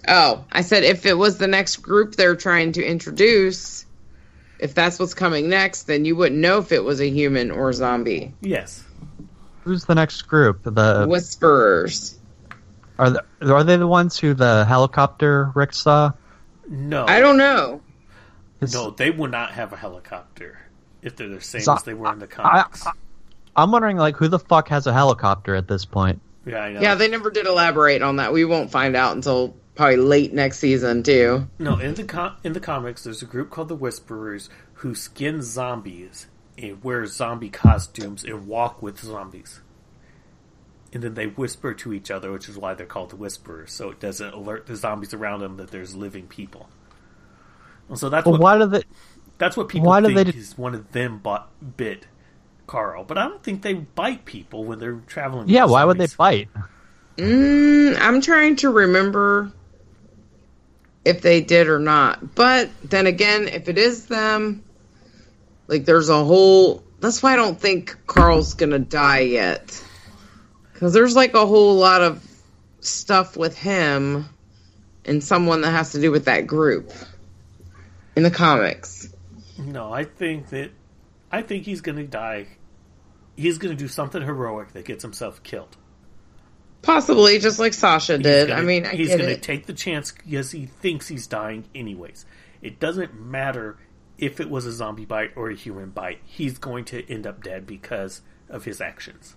Oh, 0.07 0.45
I 0.51 0.61
said 0.61 0.83
if 0.83 1.05
it 1.05 1.13
was 1.15 1.37
the 1.37 1.47
next 1.47 1.77
group 1.77 2.15
they're 2.15 2.35
trying 2.35 2.71
to 2.73 2.83
introduce, 2.83 3.85
if 4.59 4.73
that's 4.73 4.97
what's 4.97 5.13
coming 5.13 5.47
next, 5.47 5.83
then 5.83 6.05
you 6.05 6.15
wouldn't 6.15 6.41
know 6.41 6.57
if 6.57 6.71
it 6.71 6.83
was 6.83 6.99
a 7.01 7.09
human 7.09 7.51
or 7.51 7.71
zombie. 7.71 8.33
Yes. 8.41 8.83
who's 9.63 9.85
the 9.85 9.93
next 9.95 10.23
group? 10.23 10.63
The 10.63 11.05
Whisperers. 11.07 12.17
Are 12.97 13.09
the, 13.11 13.23
are 13.41 13.63
they 13.63 13.77
the 13.77 13.85
ones 13.87 14.17
who 14.17 14.33
the 14.33 14.65
helicopter 14.65 15.51
Rick 15.53 15.73
saw? 15.73 16.13
No. 16.69 17.05
I 17.07 17.19
don't 17.19 17.37
know. 17.37 17.81
No, 18.73 18.89
they 18.91 19.11
will 19.11 19.27
not 19.29 19.51
have 19.51 19.73
a 19.73 19.75
helicopter 19.75 20.59
if 21.01 21.15
they're 21.15 21.27
the 21.29 21.41
same 21.41 21.61
So- 21.61 21.73
as 21.75 21.83
they 21.83 21.93
were 21.93 22.11
in 22.11 22.19
the 22.19 22.25
I, 22.25 22.27
comics. 22.29 22.87
I, 22.87 22.91
I'm 23.55 23.71
wondering, 23.71 23.97
like, 23.97 24.15
who 24.17 24.27
the 24.27 24.39
fuck 24.39 24.69
has 24.69 24.87
a 24.87 24.93
helicopter 24.93 25.55
at 25.55 25.67
this 25.67 25.85
point? 25.85 26.21
yeah, 26.45 26.59
I 26.59 26.71
know. 26.73 26.81
Yeah, 26.81 26.95
they 26.95 27.07
never 27.07 27.29
did 27.31 27.45
elaborate 27.47 28.01
on 28.01 28.15
that. 28.17 28.33
We 28.33 28.45
won't 28.45 28.71
find 28.71 28.95
out 28.95 29.15
until 29.15 29.55
probably 29.75 29.97
late 29.97 30.33
next 30.33 30.59
season 30.59 31.03
too. 31.03 31.47
No, 31.59 31.77
in 31.79 31.93
the 31.95 32.03
com- 32.03 32.35
in 32.43 32.53
the 32.53 32.59
comics, 32.59 33.03
there's 33.03 33.21
a 33.21 33.25
group 33.25 33.49
called 33.49 33.67
the 33.67 33.75
Whisperers 33.75 34.49
who 34.75 34.93
skin 34.95 35.41
zombies 35.41 36.27
and 36.57 36.83
wear 36.83 37.05
zombie 37.07 37.49
costumes 37.49 38.23
and 38.23 38.47
walk 38.47 38.81
with 38.81 38.99
zombies. 38.99 39.59
And 40.95 41.03
then 41.03 41.13
they 41.13 41.25
whisper 41.27 41.73
to 41.73 41.91
each 41.91 42.09
other, 42.09 42.31
which 42.31 42.47
is 42.47 42.57
why 42.57 42.73
they're 42.73 42.85
called 42.85 43.09
the 43.09 43.17
Whisperers, 43.17 43.73
so 43.73 43.89
it 43.91 43.99
doesn't 43.99 44.33
alert 44.33 44.65
the 44.65 44.77
zombies 44.77 45.13
around 45.13 45.41
them 45.41 45.57
that 45.57 45.69
there's 45.69 45.93
living 45.93 46.25
people. 46.25 46.69
And 47.89 47.99
so 47.99 48.07
that's 48.07 48.25
Well, 48.25 48.39
what 48.39 48.41
why 48.41 48.57
do 48.57 48.65
they? 48.65 48.83
that's 49.37 49.57
what 49.57 49.67
people 49.67 49.89
why 49.89 49.99
do 49.99 50.05
think 50.07 50.15
they 50.15 50.31
d- 50.31 50.37
is 50.37 50.57
one 50.57 50.73
of 50.73 50.93
them 50.93 51.17
bought, 51.17 51.51
bit 51.75 52.07
Carl. 52.65 53.03
But 53.03 53.17
I 53.17 53.27
don't 53.27 53.43
think 53.43 53.61
they 53.61 53.73
bite 53.73 54.23
people 54.23 54.63
when 54.63 54.79
they're 54.79 55.01
traveling. 55.05 55.49
Yeah, 55.49 55.63
with 55.63 55.71
why 55.73 55.83
would 55.83 55.97
they 55.97 56.07
bite? 56.17 56.47
Mm, 57.17 57.97
I'm 57.99 58.21
trying 58.21 58.55
to 58.57 58.69
remember 58.69 59.51
if 61.03 61.21
they 61.21 61.41
did 61.41 61.67
or 61.67 61.79
not. 61.79 62.35
But 62.35 62.69
then 62.85 63.05
again, 63.05 63.49
if 63.49 63.67
it 63.67 63.77
is 63.77 64.05
them, 64.05 64.63
like 65.67 65.83
there's 65.83 66.07
a 66.07 66.23
whole. 66.23 66.85
That's 67.01 67.21
why 67.21 67.33
I 67.33 67.35
don't 67.35 67.59
think 67.59 67.97
Carl's 68.07 68.53
gonna 68.53 68.79
die 68.79 69.19
yet. 69.19 69.81
Because 70.75 70.93
there's 70.93 71.15
like 71.15 71.33
a 71.35 71.45
whole 71.45 71.75
lot 71.75 72.01
of 72.01 72.21
stuff 72.81 73.37
with 73.37 73.57
him 73.57 74.27
and 75.05 75.23
someone 75.23 75.61
that 75.61 75.71
has 75.71 75.93
to 75.93 76.01
do 76.01 76.11
with 76.11 76.25
that 76.25 76.45
group 76.47 76.91
in 78.17 78.23
the 78.23 78.29
comics. 78.29 79.07
No, 79.57 79.93
I 79.93 80.03
think 80.03 80.49
that 80.49 80.71
I 81.31 81.41
think 81.43 81.63
he's 81.63 81.79
going 81.79 81.95
to 81.97 82.03
die. 82.03 82.47
He's 83.37 83.57
going 83.57 83.75
to 83.75 83.81
do 83.81 83.87
something 83.87 84.21
heroic 84.21 84.73
that 84.73 84.83
gets 84.83 85.01
himself 85.01 85.41
killed. 85.43 85.77
Possibly, 86.81 87.39
just 87.39 87.57
like 87.57 87.73
Sasha 87.73 88.17
did. 88.17 88.49
gonna- 88.49 88.61
I 88.61 88.63
mean, 88.65 88.85
I 88.85 88.95
he's 88.95 89.09
gonna 89.15 89.37
take 89.37 89.65
the 89.65 89.73
chance 89.73 90.11
because 90.11 90.51
he 90.51 90.65
thinks 90.65 91.07
he's 91.07 91.25
dying 91.25 91.63
anyways. 91.73 92.25
It 92.61 92.79
doesn't 92.81 93.17
matter 93.17 93.77
if 94.17 94.39
it 94.41 94.49
was 94.49 94.65
a 94.65 94.73
zombie 94.73 95.05
bite 95.05 95.31
or 95.37 95.49
a 95.49 95.55
human 95.55 95.89
bite. 95.91 96.19
He's 96.25 96.57
going 96.57 96.83
to 96.85 97.09
end 97.11 97.25
up 97.25 97.41
dead 97.41 97.65
because 97.65 98.21
of 98.49 98.65
his 98.65 98.81
actions. 98.81 99.35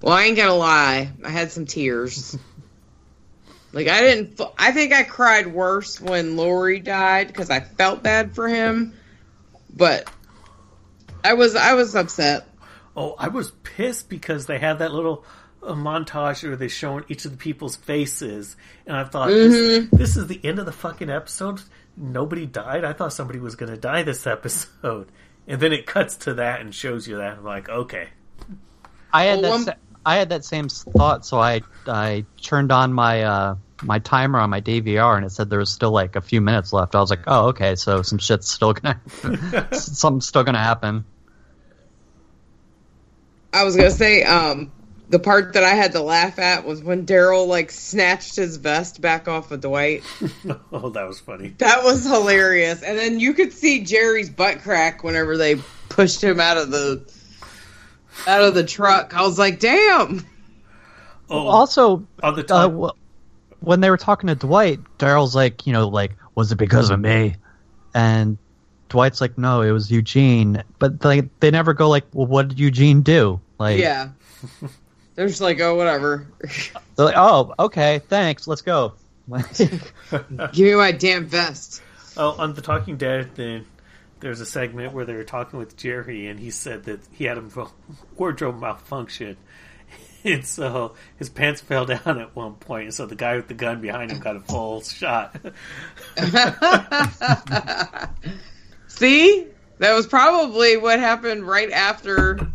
Well, 0.00 0.14
I 0.14 0.24
ain't 0.24 0.36
gonna 0.36 0.54
lie. 0.54 1.10
I 1.24 1.30
had 1.30 1.50
some 1.52 1.66
tears. 1.66 2.36
like 3.72 3.88
I 3.88 4.00
didn't. 4.00 4.40
f- 4.40 4.52
I 4.58 4.72
think 4.72 4.92
I 4.92 5.02
cried 5.02 5.46
worse 5.48 6.00
when 6.00 6.36
Lori 6.36 6.80
died 6.80 7.28
because 7.28 7.50
I 7.50 7.60
felt 7.60 8.02
bad 8.02 8.34
for 8.34 8.48
him. 8.48 8.94
But 9.74 10.10
I 11.24 11.34
was 11.34 11.54
I 11.56 11.74
was 11.74 11.94
upset. 11.94 12.46
Oh, 12.96 13.14
I 13.18 13.28
was 13.28 13.50
pissed 13.62 14.08
because 14.08 14.46
they 14.46 14.58
had 14.58 14.80
that 14.80 14.92
little 14.92 15.24
uh, 15.62 15.72
montage 15.74 16.42
where 16.42 16.56
they 16.56 16.68
showing 16.68 17.04
each 17.08 17.24
of 17.24 17.30
the 17.30 17.36
people's 17.36 17.76
faces, 17.76 18.56
and 18.86 18.96
I 18.96 19.04
thought 19.04 19.28
Mm-hmm. 19.28 19.96
this, 19.96 20.14
this 20.14 20.16
is 20.16 20.26
the 20.26 20.40
end 20.44 20.58
of 20.58 20.66
the 20.66 20.72
fucking 20.72 21.10
episode. 21.10 21.60
Nobody 21.96 22.46
died. 22.46 22.84
I 22.84 22.92
thought 22.92 23.12
somebody 23.12 23.38
was 23.40 23.54
going 23.56 23.70
to 23.72 23.78
die 23.78 24.02
this 24.02 24.26
episode, 24.26 25.08
and 25.46 25.60
then 25.60 25.72
it 25.72 25.86
cuts 25.86 26.16
to 26.18 26.34
that 26.34 26.60
and 26.60 26.74
shows 26.74 27.06
you 27.06 27.18
that. 27.18 27.38
I'm 27.38 27.44
like, 27.44 27.68
okay, 27.68 28.08
I 29.12 29.24
had 29.24 29.40
Well, 29.42 29.58
that. 29.58 29.64
sa- 29.64 29.72
I 30.06 30.16
had 30.16 30.30
that 30.30 30.44
same 30.44 30.68
thought, 30.68 31.26
so 31.26 31.38
I 31.38 31.60
I 31.86 32.24
turned 32.40 32.72
on 32.72 32.92
my 32.92 33.22
uh, 33.24 33.54
my 33.82 33.98
timer 33.98 34.38
on 34.38 34.48
my 34.50 34.60
DVR, 34.60 35.16
and 35.16 35.26
it 35.26 35.30
said 35.30 35.50
there 35.50 35.58
was 35.58 35.70
still 35.70 35.90
like 35.90 36.16
a 36.16 36.20
few 36.22 36.40
minutes 36.40 36.72
left. 36.72 36.94
I 36.94 37.00
was 37.00 37.10
like, 37.10 37.24
oh, 37.26 37.48
okay, 37.48 37.74
so 37.76 38.00
some 38.02 38.18
shit's 38.18 38.50
still 38.50 38.72
gonna 38.74 39.00
something's 39.72 40.26
still 40.26 40.44
gonna 40.44 40.58
happen. 40.58 41.04
I 43.52 43.64
was 43.64 43.76
gonna 43.76 43.90
say 43.90 44.22
um 44.24 44.72
the 45.10 45.18
part 45.18 45.54
that 45.54 45.62
I 45.64 45.70
had 45.70 45.92
to 45.92 46.02
laugh 46.02 46.38
at 46.38 46.66
was 46.66 46.82
when 46.82 47.06
Daryl 47.06 47.46
like 47.46 47.70
snatched 47.70 48.36
his 48.36 48.56
vest 48.56 49.00
back 49.00 49.26
off 49.26 49.50
of 49.50 49.60
Dwight. 49.62 50.04
oh, 50.72 50.90
that 50.90 51.06
was 51.08 51.18
funny. 51.18 51.54
That 51.58 51.82
was 51.82 52.04
hilarious. 52.04 52.82
And 52.82 52.98
then 52.98 53.18
you 53.18 53.32
could 53.32 53.52
see 53.54 53.84
Jerry's 53.84 54.28
butt 54.28 54.60
crack 54.60 55.02
whenever 55.02 55.38
they 55.38 55.56
pushed 55.88 56.22
him 56.22 56.40
out 56.40 56.58
of 56.58 56.70
the 56.70 57.10
out 58.26 58.42
of 58.42 58.54
the 58.54 58.64
truck. 58.64 59.14
I 59.14 59.22
was 59.22 59.38
like, 59.38 59.60
damn. 59.60 60.24
Oh, 61.30 61.46
also, 61.46 62.06
on 62.22 62.34
the 62.36 62.42
uh, 62.42 62.46
top, 62.46 62.70
w- 62.70 62.92
when 63.60 63.80
they 63.80 63.90
were 63.90 63.96
talking 63.98 64.28
to 64.28 64.34
Dwight, 64.34 64.80
Daryl's 64.98 65.34
like, 65.34 65.66
you 65.66 65.72
know, 65.72 65.88
like, 65.88 66.12
was 66.34 66.52
it 66.52 66.56
because 66.56 66.90
of 66.90 66.98
me? 67.00 67.36
And 67.94 68.38
Dwight's 68.88 69.20
like, 69.20 69.36
no, 69.36 69.60
it 69.62 69.70
was 69.72 69.90
Eugene. 69.90 70.62
But 70.78 71.04
like, 71.04 71.26
they 71.40 71.50
never 71.50 71.74
go 71.74 71.88
like, 71.88 72.04
well, 72.12 72.26
what 72.26 72.48
did 72.48 72.58
Eugene 72.58 73.02
do? 73.02 73.40
Like, 73.58 73.78
Yeah. 73.78 74.10
They're 75.14 75.26
just 75.26 75.40
like, 75.40 75.58
oh, 75.60 75.74
whatever. 75.74 76.28
they're 76.94 77.06
like, 77.06 77.16
oh, 77.16 77.52
okay, 77.58 77.98
thanks, 78.08 78.46
let's 78.46 78.62
go. 78.62 78.92
Give 79.56 80.58
me 80.58 80.74
my 80.76 80.92
damn 80.92 81.26
vest. 81.26 81.82
oh, 82.16 82.36
on 82.38 82.54
the 82.54 82.62
Talking 82.62 82.96
Dead, 82.96 83.28
then 83.34 83.66
there's 84.20 84.40
a 84.40 84.46
segment 84.46 84.92
where 84.92 85.04
they 85.04 85.14
were 85.14 85.24
talking 85.24 85.58
with 85.58 85.76
Jerry, 85.76 86.26
and 86.26 86.38
he 86.38 86.50
said 86.50 86.84
that 86.84 87.00
he 87.12 87.24
had 87.24 87.38
a 87.38 87.44
wardrobe 88.16 88.60
malfunction. 88.60 89.36
And 90.24 90.44
so 90.44 90.94
his 91.16 91.28
pants 91.28 91.60
fell 91.60 91.86
down 91.86 92.20
at 92.20 92.34
one 92.34 92.54
point, 92.54 92.84
and 92.84 92.94
so 92.94 93.06
the 93.06 93.14
guy 93.14 93.36
with 93.36 93.46
the 93.48 93.54
gun 93.54 93.80
behind 93.80 94.10
him 94.10 94.18
got 94.18 94.36
a 94.36 94.40
full 94.40 94.82
shot. 94.82 95.36
See? 98.88 99.46
That 99.78 99.94
was 99.94 100.08
probably 100.08 100.76
what 100.76 100.98
happened 100.98 101.46
right 101.46 101.70
after 101.70 102.50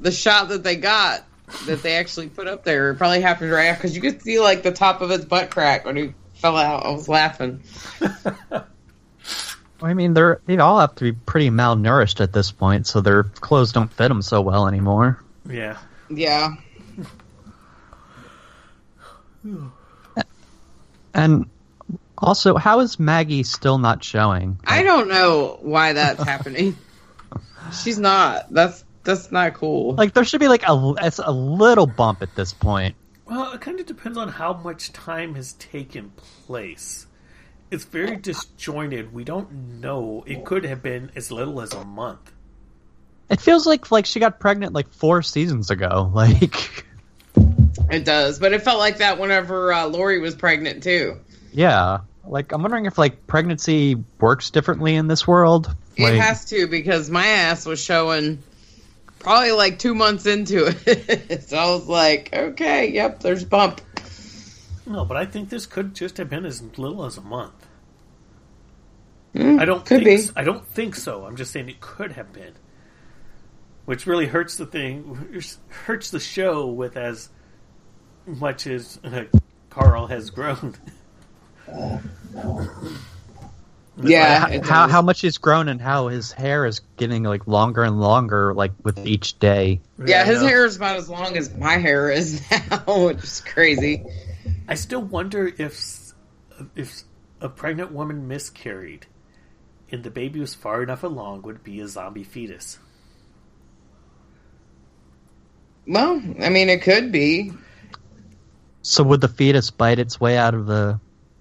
the 0.00 0.10
shot 0.10 0.48
that 0.48 0.64
they 0.64 0.74
got 0.74 1.24
that 1.66 1.82
they 1.82 1.94
actually 1.94 2.28
put 2.28 2.48
up 2.48 2.64
there. 2.64 2.90
It 2.90 2.96
probably 2.96 3.20
happened 3.20 3.52
right 3.52 3.66
after 3.66 3.82
because 3.82 3.94
you 3.94 4.02
could 4.02 4.20
see 4.22 4.40
like 4.40 4.64
the 4.64 4.72
top 4.72 5.00
of 5.00 5.10
his 5.10 5.24
butt 5.24 5.50
crack 5.50 5.84
when 5.84 5.96
he 5.96 6.14
fell 6.34 6.56
out. 6.56 6.84
I 6.84 6.90
was 6.90 7.08
laughing. 7.08 7.62
I 9.82 9.94
mean, 9.94 10.14
they're 10.14 10.40
they 10.46 10.58
all 10.58 10.80
have 10.80 10.94
to 10.96 11.04
be 11.04 11.12
pretty 11.12 11.50
malnourished 11.50 12.20
at 12.20 12.32
this 12.32 12.50
point, 12.52 12.86
so 12.86 13.00
their 13.00 13.24
clothes 13.24 13.72
don't 13.72 13.92
fit 13.92 14.08
them 14.08 14.22
so 14.22 14.40
well 14.40 14.68
anymore. 14.68 15.22
yeah. 15.48 15.78
Yeah. 16.10 16.54
And 21.14 21.46
also, 22.18 22.56
how 22.56 22.80
is 22.80 22.98
Maggie 22.98 23.42
still 23.42 23.78
not 23.78 24.04
showing? 24.04 24.58
I 24.64 24.82
don't 24.82 25.08
know 25.08 25.58
why 25.62 25.94
that's 25.94 26.22
happening. 26.22 26.76
She's 27.82 27.98
not. 27.98 28.52
That's 28.52 28.84
that's 29.04 29.32
not 29.32 29.54
cool. 29.54 29.94
Like, 29.94 30.12
there 30.12 30.24
should 30.24 30.40
be 30.40 30.48
like 30.48 30.64
a 30.68 30.94
it's 31.00 31.18
a 31.18 31.30
little 31.30 31.86
bump 31.86 32.22
at 32.22 32.34
this 32.34 32.52
point. 32.52 32.96
Well, 33.24 33.52
it 33.52 33.60
kind 33.60 33.78
of 33.80 33.86
depends 33.86 34.18
on 34.18 34.28
how 34.28 34.52
much 34.52 34.92
time 34.92 35.34
has 35.36 35.52
taken 35.54 36.10
place. 36.46 37.06
It's 37.70 37.84
very 37.84 38.16
disjointed. 38.16 39.12
We 39.12 39.24
don't 39.24 39.80
know. 39.80 40.24
It 40.26 40.44
could 40.44 40.64
have 40.64 40.82
been 40.82 41.10
as 41.14 41.30
little 41.30 41.60
as 41.60 41.72
a 41.72 41.84
month. 41.84 42.32
It 43.28 43.40
feels 43.40 43.64
like 43.66 43.90
like 43.92 44.06
she 44.06 44.18
got 44.18 44.40
pregnant 44.40 44.72
like 44.72 44.92
four 44.92 45.22
seasons 45.22 45.70
ago. 45.70 46.10
Like, 46.14 46.84
It 47.90 48.04
does, 48.04 48.38
but 48.38 48.52
it 48.52 48.62
felt 48.62 48.78
like 48.78 48.98
that 48.98 49.18
whenever 49.18 49.72
uh, 49.72 49.86
Lori 49.86 50.18
was 50.20 50.34
pregnant 50.34 50.82
too. 50.82 51.18
yeah. 51.52 51.98
Like, 52.22 52.52
I'm 52.52 52.60
wondering 52.62 52.84
if 52.86 52.98
like 52.98 53.26
pregnancy 53.26 53.96
works 54.20 54.50
differently 54.50 54.94
in 54.94 55.08
this 55.08 55.26
world. 55.26 55.74
It 55.96 56.16
has 56.16 56.44
to 56.46 56.66
because 56.66 57.08
my 57.10 57.26
ass 57.26 57.66
was 57.66 57.82
showing 57.82 58.42
probably 59.18 59.52
like 59.52 59.78
two 59.78 59.94
months 59.94 60.26
into 60.26 60.66
it. 60.66 61.42
so 61.48 61.56
I 61.56 61.64
was 61.70 61.86
like, 61.88 62.30
okay, 62.32 62.90
yep, 62.90 63.20
there's 63.20 63.44
bump. 63.44 63.80
No, 64.86 65.04
but 65.04 65.16
I 65.16 65.24
think 65.24 65.48
this 65.48 65.66
could 65.66 65.94
just 65.94 66.18
have 66.18 66.28
been 66.28 66.44
as 66.44 66.62
little 66.78 67.04
as 67.04 67.16
a 67.16 67.22
month. 67.22 67.59
Mm, 69.34 69.60
I 69.60 69.64
don't 69.64 69.80
could 69.86 70.02
think 70.02 70.04
be. 70.04 70.14
s- 70.14 70.32
I 70.36 70.44
don't 70.44 70.66
think 70.66 70.94
so. 70.96 71.24
I'm 71.24 71.36
just 71.36 71.52
saying 71.52 71.68
it 71.68 71.80
could 71.80 72.12
have 72.12 72.32
been, 72.32 72.52
which 73.84 74.06
really 74.06 74.26
hurts 74.26 74.56
the 74.56 74.66
thing, 74.66 75.40
hurts 75.68 76.10
the 76.10 76.20
show 76.20 76.66
with 76.66 76.96
as 76.96 77.28
much 78.26 78.66
as 78.66 78.98
uh, 79.04 79.24
Carl 79.70 80.06
has 80.08 80.30
grown. 80.30 80.74
Yeah, 84.02 84.38
how, 84.38 84.62
how 84.62 84.88
how 84.88 85.02
much 85.02 85.20
he's 85.20 85.36
grown 85.36 85.68
and 85.68 85.78
how 85.80 86.08
his 86.08 86.32
hair 86.32 86.64
is 86.64 86.80
getting 86.96 87.24
like 87.24 87.46
longer 87.46 87.82
and 87.82 88.00
longer 88.00 88.54
like 88.54 88.72
with 88.82 89.06
each 89.06 89.38
day. 89.38 89.80
Yeah, 90.02 90.24
his 90.24 90.40
know. 90.40 90.48
hair 90.48 90.64
is 90.64 90.76
about 90.76 90.96
as 90.96 91.10
long 91.10 91.36
as 91.36 91.54
my 91.54 91.74
hair 91.76 92.10
is 92.10 92.40
now, 92.70 93.04
which 93.06 93.22
is 93.22 93.40
crazy. 93.42 94.02
I 94.68 94.74
still 94.76 95.02
wonder 95.02 95.52
if 95.58 96.12
if 96.74 97.02
a 97.42 97.48
pregnant 97.50 97.92
woman 97.92 98.26
miscarried 98.26 99.06
and 99.92 100.02
the 100.04 100.10
baby 100.10 100.40
was 100.40 100.54
far 100.54 100.82
enough 100.82 101.02
along 101.02 101.42
would 101.42 101.62
be 101.64 101.80
a 101.80 101.88
zombie 101.88 102.24
fetus. 102.24 102.78
Well, 105.86 106.22
I 106.40 106.48
mean, 106.50 106.68
it 106.68 106.82
could 106.82 107.10
be. 107.10 107.52
So 108.82 109.02
would 109.04 109.20
the 109.20 109.28
fetus 109.28 109.70
bite 109.70 109.98
its 109.98 110.20
way 110.20 110.36
out 110.36 110.54
of 110.54 110.66
the 110.66 111.00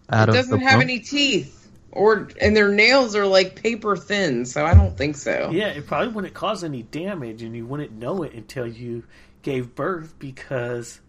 out 0.10 0.30
It 0.30 0.36
of 0.36 0.36
doesn't 0.36 0.60
the 0.60 0.66
have 0.66 0.80
womb? 0.80 0.82
any 0.82 1.00
teeth, 1.00 1.70
or 1.92 2.30
and 2.42 2.56
their 2.56 2.72
nails 2.72 3.16
are 3.16 3.26
like 3.26 3.56
paper 3.56 3.96
thin, 3.96 4.46
so 4.46 4.66
I 4.66 4.74
don't 4.74 4.98
think 4.98 5.16
so. 5.16 5.50
Yeah, 5.52 5.68
it 5.68 5.88
probably 5.88 6.10
wouldn't 6.10 6.34
cause 6.34 6.64
any 6.64 6.84
damage, 6.84 7.42
and 7.44 7.56
you 7.56 7.66
wouldn't 7.66 7.92
know 7.92 8.24
it 8.24 8.34
until 8.34 8.68
you 8.68 9.04
gave 9.42 9.76
birth 9.76 10.16
because 10.20 11.00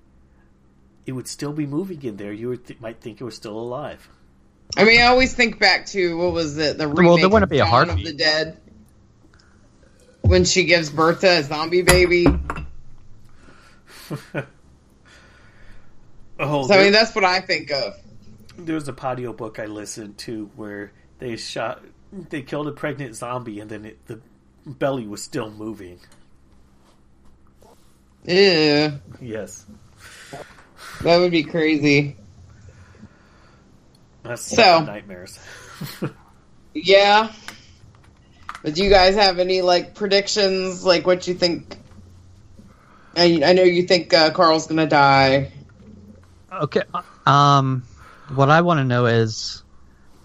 it 1.07 1.13
would 1.13 1.27
still 1.29 1.53
be 1.53 1.67
moving 1.67 2.03
in 2.03 2.17
there. 2.17 2.33
You 2.33 2.51
would 2.51 2.67
th- 2.67 2.81
might 2.81 3.01
think 3.01 3.21
it 3.21 3.25
was 3.25 3.35
still 3.35 3.59
alive. 3.59 4.09
I 4.77 4.85
mean, 4.85 5.01
I 5.01 5.07
always 5.07 5.35
think 5.35 5.59
back 5.59 5.87
to 5.87 6.17
what 6.17 6.33
was 6.33 6.57
it? 6.59 6.79
The 6.79 6.87
remake 6.89 7.07
Well, 7.07 7.17
there 7.19 7.29
wouldn't 7.29 7.45
of 7.45 7.51
be 7.51 7.59
a 7.59 7.65
Dawn 7.65 7.91
of 7.91 8.03
the 8.03 8.13
Dead 8.13 8.59
when 10.23 10.45
she 10.45 10.65
gives 10.65 10.91
birth 10.91 11.21
to 11.21 11.29
a 11.39 11.43
zombie 11.43 11.83
baby. 11.83 12.27
Oh, 16.43 16.67
So 16.67 16.75
I 16.75 16.85
mean, 16.85 16.93
that's 16.93 17.15
what 17.15 17.25
I 17.25 17.41
think 17.41 17.71
of. 17.71 17.97
there 18.57 18.75
was 18.75 18.89
a 18.89 18.95
patio 18.95 19.33
book 19.35 19.59
I 19.59 19.67
listened 19.67 20.17
to 20.19 20.51
where 20.57 20.91
they 21.19 21.37
shot, 21.37 21.85
they 22.31 22.41
killed 22.41 22.67
a 22.67 22.73
pregnant 22.73 23.15
zombie, 23.15 23.61
and 23.61 23.71
then 23.71 23.85
it, 23.85 23.99
the 24.07 24.21
belly 24.65 25.07
was 25.07 25.23
still 25.23 25.51
moving. 25.51 26.01
Yeah, 28.25 28.93
Yes, 29.21 29.67
that 31.03 31.19
would 31.19 31.31
be 31.31 31.43
crazy. 31.43 32.17
That's 34.23 34.43
So- 34.43 34.85
nightmares. 34.85 35.39
Yeah. 36.73 37.33
But 38.63 38.75
do 38.75 38.85
you 38.85 38.91
guys 38.91 39.17
have 39.17 39.41
any 39.41 39.61
like 39.61 39.95
predictions? 39.97 40.85
Like 40.85 41.05
what 41.05 41.27
you 41.27 41.35
think? 41.35 41.77
I, 43.17 43.43
I 43.45 43.53
know 43.55 43.65
you 43.65 43.83
think 43.83 44.15
uh, 44.15 44.31
Carl's 44.31 44.69
gonna 44.69 44.87
die. 44.87 45.51
Okay. 46.53 46.83
Um, 47.27 47.83
what 48.35 48.51
I 48.51 48.61
want 48.61 48.79
to 48.79 48.85
know 48.85 49.07
is 49.07 49.65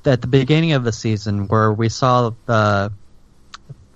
that 0.04 0.14
at 0.14 0.22
the 0.22 0.28
beginning 0.28 0.74
of 0.74 0.84
the 0.84 0.92
season, 0.92 1.48
where 1.48 1.74
we 1.74 1.90
saw 1.90 2.32
the 2.46 2.92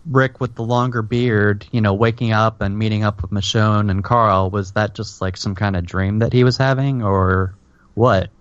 Rick 0.07 0.39
with 0.39 0.55
the 0.55 0.63
longer 0.63 1.03
beard, 1.03 1.67
you 1.71 1.81
know, 1.81 1.93
waking 1.93 2.31
up 2.31 2.61
and 2.61 2.79
meeting 2.79 3.03
up 3.03 3.21
with 3.21 3.29
Michonne 3.29 3.91
and 3.91 4.03
Carl, 4.03 4.49
was 4.49 4.71
that 4.71 4.95
just 4.95 5.21
like 5.21 5.37
some 5.37 5.53
kind 5.53 5.75
of 5.75 5.85
dream 5.85 6.19
that 6.19 6.33
he 6.33 6.43
was 6.43 6.57
having, 6.57 7.03
or 7.03 7.53
what? 7.93 8.31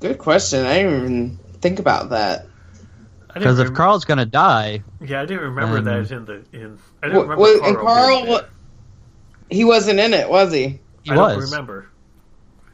Good 0.00 0.18
question. 0.18 0.64
I 0.66 0.74
didn't 0.82 0.96
even 0.96 1.38
think 1.60 1.78
about 1.78 2.10
that. 2.10 2.46
Because 3.32 3.58
if 3.58 3.66
rem- 3.68 3.74
Carl's 3.74 4.04
gonna 4.04 4.26
die, 4.26 4.82
yeah, 5.00 5.22
I 5.22 5.26
didn't 5.26 5.42
remember 5.42 5.78
Um, 5.78 5.84
that 5.84 6.10
in 6.12 6.24
the 6.24 6.44
in. 6.52 6.78
I 7.02 7.08
didn't 7.08 7.26
Wa- 7.28 7.34
remember 7.34 7.36
wa- 7.36 7.58
Carl. 7.58 7.68
and 7.68 7.76
Carl, 7.78 8.24
being 8.26 8.40
he 9.50 9.64
wasn't 9.64 9.98
in 9.98 10.14
it, 10.14 10.28
was 10.28 10.52
he? 10.52 10.80
he 11.02 11.10
I 11.10 11.16
was. 11.16 11.34
don't 11.34 11.42
remember. 11.50 11.86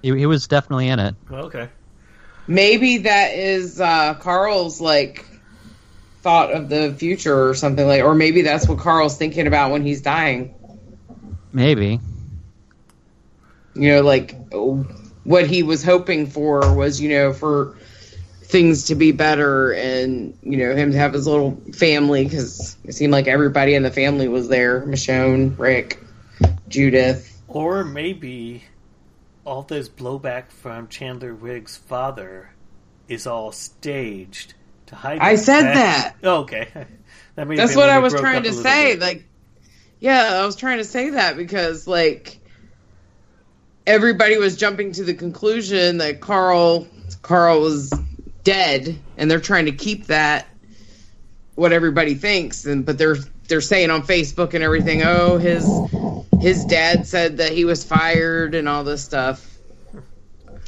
He, 0.02 0.16
he 0.18 0.26
was 0.26 0.46
definitely 0.48 0.88
in 0.88 0.98
it. 0.98 1.14
Well, 1.30 1.44
okay. 1.46 1.68
Maybe 2.46 2.98
that 2.98 3.34
is 3.34 3.80
uh, 3.80 4.14
Carl's 4.14 4.80
like 4.80 5.24
thought 6.22 6.52
of 6.52 6.68
the 6.68 6.94
future 6.94 7.48
or 7.48 7.54
something 7.54 7.86
like, 7.86 8.02
or 8.02 8.14
maybe 8.14 8.42
that's 8.42 8.68
what 8.68 8.78
Carl's 8.78 9.16
thinking 9.16 9.46
about 9.46 9.70
when 9.70 9.82
he's 9.82 10.02
dying. 10.02 10.54
Maybe. 11.52 12.00
you 13.74 13.88
know, 13.92 14.02
like 14.02 14.34
what 15.24 15.46
he 15.46 15.62
was 15.62 15.82
hoping 15.82 16.26
for 16.26 16.74
was, 16.74 17.00
you 17.00 17.10
know, 17.10 17.32
for 17.32 17.76
things 18.42 18.86
to 18.86 18.94
be 18.94 19.12
better 19.12 19.72
and, 19.72 20.36
you 20.42 20.56
know, 20.58 20.74
him 20.74 20.92
to 20.92 20.98
have 20.98 21.12
his 21.12 21.26
little 21.26 21.60
family 21.72 22.24
because 22.24 22.76
it 22.84 22.94
seemed 22.94 23.12
like 23.12 23.28
everybody 23.28 23.74
in 23.74 23.82
the 23.82 23.90
family 23.90 24.28
was 24.28 24.48
there 24.48 24.82
Michonne, 24.82 25.58
Rick, 25.58 26.02
Judith. 26.68 27.42
Or 27.48 27.84
maybe 27.84 28.64
all 29.44 29.62
this 29.62 29.88
blowback 29.88 30.50
from 30.50 30.88
Chandler 30.88 31.32
Riggs' 31.32 31.76
father 31.76 32.50
is 33.08 33.26
all 33.26 33.52
staged 33.52 34.54
to 34.86 34.96
hide. 34.96 35.18
I 35.20 35.36
said 35.36 35.62
fact- 35.62 35.74
that. 35.74 36.14
Oh, 36.28 36.40
okay. 36.40 36.68
That 37.36 37.48
have 37.48 37.76
what 37.76 37.88
I 37.88 38.00
was 38.00 38.12
trying 38.12 38.42
to 38.42 38.52
say. 38.52 38.94
bit. 38.94 39.00
Like, 39.00 39.24
yeah, 39.98 40.40
I 40.42 40.44
was 40.44 40.56
trying 40.56 40.78
to 40.78 40.84
say 40.84 41.10
that 41.10 41.36
because, 41.36 41.86
like, 41.86 42.39
everybody 43.90 44.38
was 44.38 44.56
jumping 44.56 44.92
to 44.92 45.04
the 45.04 45.14
conclusion 45.14 45.98
that 45.98 46.20
Carl 46.20 46.86
Carl 47.22 47.60
was 47.60 47.92
dead, 48.44 48.98
and 49.16 49.30
they're 49.30 49.40
trying 49.40 49.66
to 49.66 49.72
keep 49.72 50.06
that 50.06 50.46
what 51.56 51.72
everybody 51.72 52.14
thinks. 52.14 52.64
And 52.66 52.86
but 52.86 52.98
they're 52.98 53.16
they're 53.48 53.60
saying 53.60 53.90
on 53.90 54.02
Facebook 54.02 54.54
and 54.54 54.62
everything, 54.62 55.02
oh, 55.02 55.38
his 55.38 55.68
his 56.40 56.64
dad 56.64 57.06
said 57.06 57.38
that 57.38 57.52
he 57.52 57.64
was 57.64 57.84
fired 57.84 58.54
and 58.54 58.68
all 58.68 58.84
this 58.84 59.02
stuff. 59.02 59.46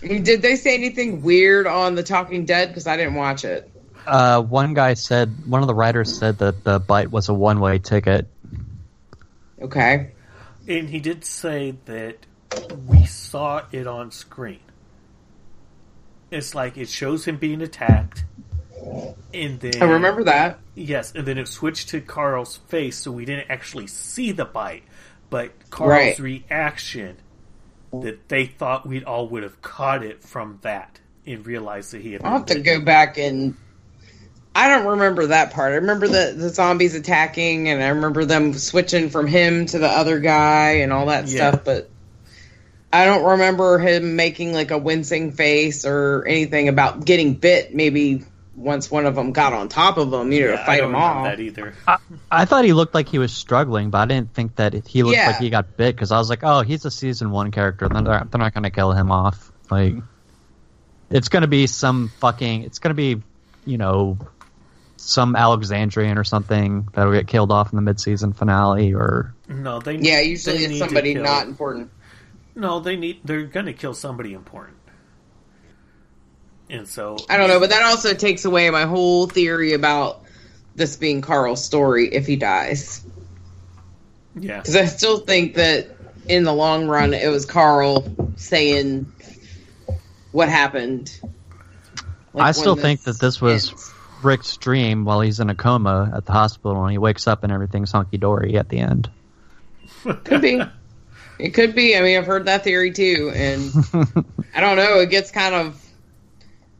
Did 0.01 0.43
they 0.43 0.57
say 0.57 0.75
anything 0.75 1.23
weird 1.23 1.69
on 1.69 1.95
The 1.95 2.03
Talking 2.03 2.45
Dead? 2.45 2.69
Because 2.69 2.89
I 2.89 2.97
didn't 2.97 3.15
watch 3.15 3.45
it. 3.45 3.71
Uh, 4.05 4.43
one 4.43 4.75
guy 4.75 4.95
said, 4.95 5.47
one 5.47 5.61
of 5.61 5.69
the 5.69 5.77
writers 5.77 6.19
said 6.19 6.39
that 6.39 6.65
the 6.65 6.81
bite 6.81 7.13
was 7.13 7.29
a 7.29 7.35
one 7.35 7.61
way 7.61 7.79
ticket. 7.79 8.27
Okay. 9.61 10.11
And 10.67 10.91
he 10.91 10.99
did 10.99 11.25
say 11.25 11.77
that 11.85 12.17
we 12.87 13.05
saw 13.07 13.63
it 13.73 13.87
on 13.87 14.11
screen. 14.11 14.61
It's 16.31 16.55
like 16.55 16.77
it 16.79 16.89
shows 16.89 17.25
him 17.27 17.37
being 17.37 17.61
attacked, 17.61 18.25
and 19.35 19.61
then 19.61 19.83
I 19.83 19.87
remember 19.87 20.25
that. 20.25 20.59
Yes, 20.75 21.13
and 21.15 21.27
then 21.27 21.37
it 21.37 21.47
switched 21.49 21.91
to 21.91 22.01
Carl's 22.01 22.57
face, 22.69 22.97
so 22.97 23.13
we 23.13 23.25
didn't 23.27 23.51
actually 23.51 23.87
see 23.87 24.33
the 24.33 24.47
bite, 24.47 24.85
but 25.29 25.53
Carl's 25.71 25.91
Right. 25.91 26.19
reaction 26.19 27.17
that 27.93 28.29
they 28.31 28.47
thought 28.47 28.87
we'd 28.87 29.05
all 29.05 29.29
would 29.29 29.43
have 29.43 29.61
caught 29.61 30.03
it 30.03 30.23
from 30.25 30.59
that 30.63 30.99
and 31.27 31.47
realized 31.47 31.93
that 31.93 32.01
he 32.01 32.13
had. 32.15 32.23
I'll 32.25 32.39
have 32.39 32.47
to 32.47 32.61
go 32.61 32.81
back 32.81 33.19
and. 33.19 33.55
I 34.55 34.69
don't 34.69 34.87
remember 34.87 35.29
that 35.29 35.53
part. 35.53 35.73
I 35.73 35.77
remember 35.77 36.07
the, 36.09 36.35
the 36.37 36.51
zombies 36.51 36.95
attacking, 36.95 37.69
and 37.71 37.83
I 37.83 37.89
remember 37.89 38.27
them 38.27 38.53
switching 38.55 39.09
from 39.09 39.27
him 39.27 39.65
to 39.67 39.79
the 39.79 39.89
other 39.89 40.19
guy 40.19 40.81
and 40.81 40.93
all 40.93 41.07
that 41.07 41.27
Yeah. 41.27 41.51
stuff, 41.51 41.65
but 41.65 41.91
I 42.93 43.07
don't 43.07 43.25
remember 43.25 43.79
him 43.79 44.17
making 44.17 44.53
like 44.53 44.71
a 44.71 44.79
wincing 44.79 45.33
face 45.33 45.87
or 45.87 46.25
anything 46.27 46.69
about 46.69 47.05
getting 47.05 47.35
bit. 47.35 47.75
Maybe 47.75 48.25
once 48.55 48.91
one 48.91 49.07
of 49.07 49.15
them 49.15 49.33
got 49.33 49.55
on 49.55 49.69
top 49.71 49.97
of 49.97 50.13
him, 50.13 50.31
you 50.31 50.41
know, 50.41 50.47
Yeah, 50.51 50.57
to 50.57 50.63
I 50.63 50.67
fight 50.67 50.79
don't 50.81 50.91
him 50.91 50.97
off. 50.97 51.25
that 51.25 51.41
either. 51.41 51.75
I 52.31 52.45
thought 52.45 52.65
he 52.67 52.75
looked 52.75 52.95
like 52.95 53.09
he 53.09 53.19
was 53.19 53.33
struggling, 53.33 53.89
but 53.91 53.99
I 53.99 54.07
didn't 54.07 54.35
think 54.35 54.57
that 54.57 54.87
he 54.87 55.03
looked 55.03 55.17
Yeah. 55.17 55.29
like 55.29 55.39
he 55.41 55.49
got 55.49 55.77
bit 55.77 55.97
because 55.97 56.13
I 56.13 56.19
was 56.19 56.29
like, 56.29 56.41
oh, 56.43 56.61
he's 56.61 56.85
a 56.85 56.91
season 56.91 57.31
one 57.31 57.51
character. 57.51 57.89
They're 57.89 58.03
not, 58.03 58.31
they're 58.31 58.39
not 58.39 58.53
going 58.53 58.65
to 58.65 58.71
kill 58.71 58.93
him 58.93 59.11
off. 59.11 59.51
Like, 59.71 59.95
it's 61.11 61.29
going 61.29 61.43
to 61.43 61.49
be 61.49 61.67
some 61.67 62.11
fucking. 62.21 62.65
It's 62.65 62.79
going 62.79 62.91
to 62.91 62.95
be, 62.95 63.23
you 63.65 63.79
know, 63.79 64.19
some 64.97 65.35
Alexandrian 65.35 66.19
or 66.19 66.25
something 66.25 66.89
that'll 66.93 67.13
get 67.13 67.27
killed 67.27 67.51
off 67.51 67.73
in 67.73 67.77
the 67.77 67.83
mid-season 67.83 68.35
finale, 68.35 68.93
or 68.95 69.35
No, 69.49 69.81
they 69.81 69.97
Yeah, 69.97 70.21
usually 70.21 70.59
need 70.59 70.71
it's 70.71 70.79
somebody 70.79 71.15
not 71.15 71.47
important. 71.47 71.91
No, 72.55 72.81
they 72.81 72.97
need. 72.97 73.21
They're 73.25 73.45
going 73.45 73.67
to 73.67 73.73
kill 73.73 73.95
somebody 73.95 74.35
important, 74.35 74.79
and 76.69 76.87
so 76.87 77.17
I 77.29 77.37
don't 77.37 77.49
know, 77.49 77.61
but 77.61 77.71
that 77.71 77.83
also 77.83 78.15
takes 78.15 78.45
away 78.45 78.69
my 78.71 78.85
whole 78.85 79.27
theory 79.27 79.73
about 79.73 80.23
this 80.75 80.97
being 80.97 81.21
Carl's 81.21 81.65
story 81.65 82.09
if 82.13 82.27
he 82.27 82.37
dies. 82.37 83.05
yeah, 84.39 84.59
Because 84.59 84.77
I 84.77 84.87
still 84.87 85.19
think 85.19 85.55
that 85.55 85.97
in 86.29 86.45
the 86.45 86.53
long 86.53 86.87
run, 86.89 87.15
it 87.15 87.29
was 87.29 87.47
Carl 87.47 88.05
saying 88.37 89.11
what 90.33 90.49
happened. 90.49 91.19
Like, 92.33 92.47
I 92.47 92.53
still 92.53 92.77
think 92.77 93.03
that 93.03 93.19
this 93.19 93.41
was 93.41 93.71
ends. 93.71 93.93
Rick's 94.23 94.57
dream 94.57 95.05
while 95.05 95.21
he's 95.21 95.41
in 95.41 95.51
a 95.51 95.55
coma 95.55 96.13
at 96.15 96.25
the 96.25 96.33
hospital, 96.33 96.83
and 96.83 96.93
he 96.93 96.99
wakes 96.99 97.27
up 97.27 97.45
and 97.45 97.53
everything's 97.53 97.93
hunky 97.93 98.17
dory 98.19 98.57
at 98.57 98.69
the 98.69 98.79
end. 98.79 99.11
Could 100.25 100.41
be. 100.41 100.63
It 101.43 101.55
could 101.55 101.75
be. 101.75 101.97
I 101.97 102.03
mean, 102.03 102.17
I've 102.17 102.27
heard 102.27 102.45
that 102.45 102.63
theory 102.63 102.93
too, 102.93 103.33
and 103.35 103.73
I 104.55 104.61
don't 104.61 104.77
know. 104.77 105.01
It 105.01 105.11
gets 105.11 105.33
kind 105.33 105.57
of 105.57 105.85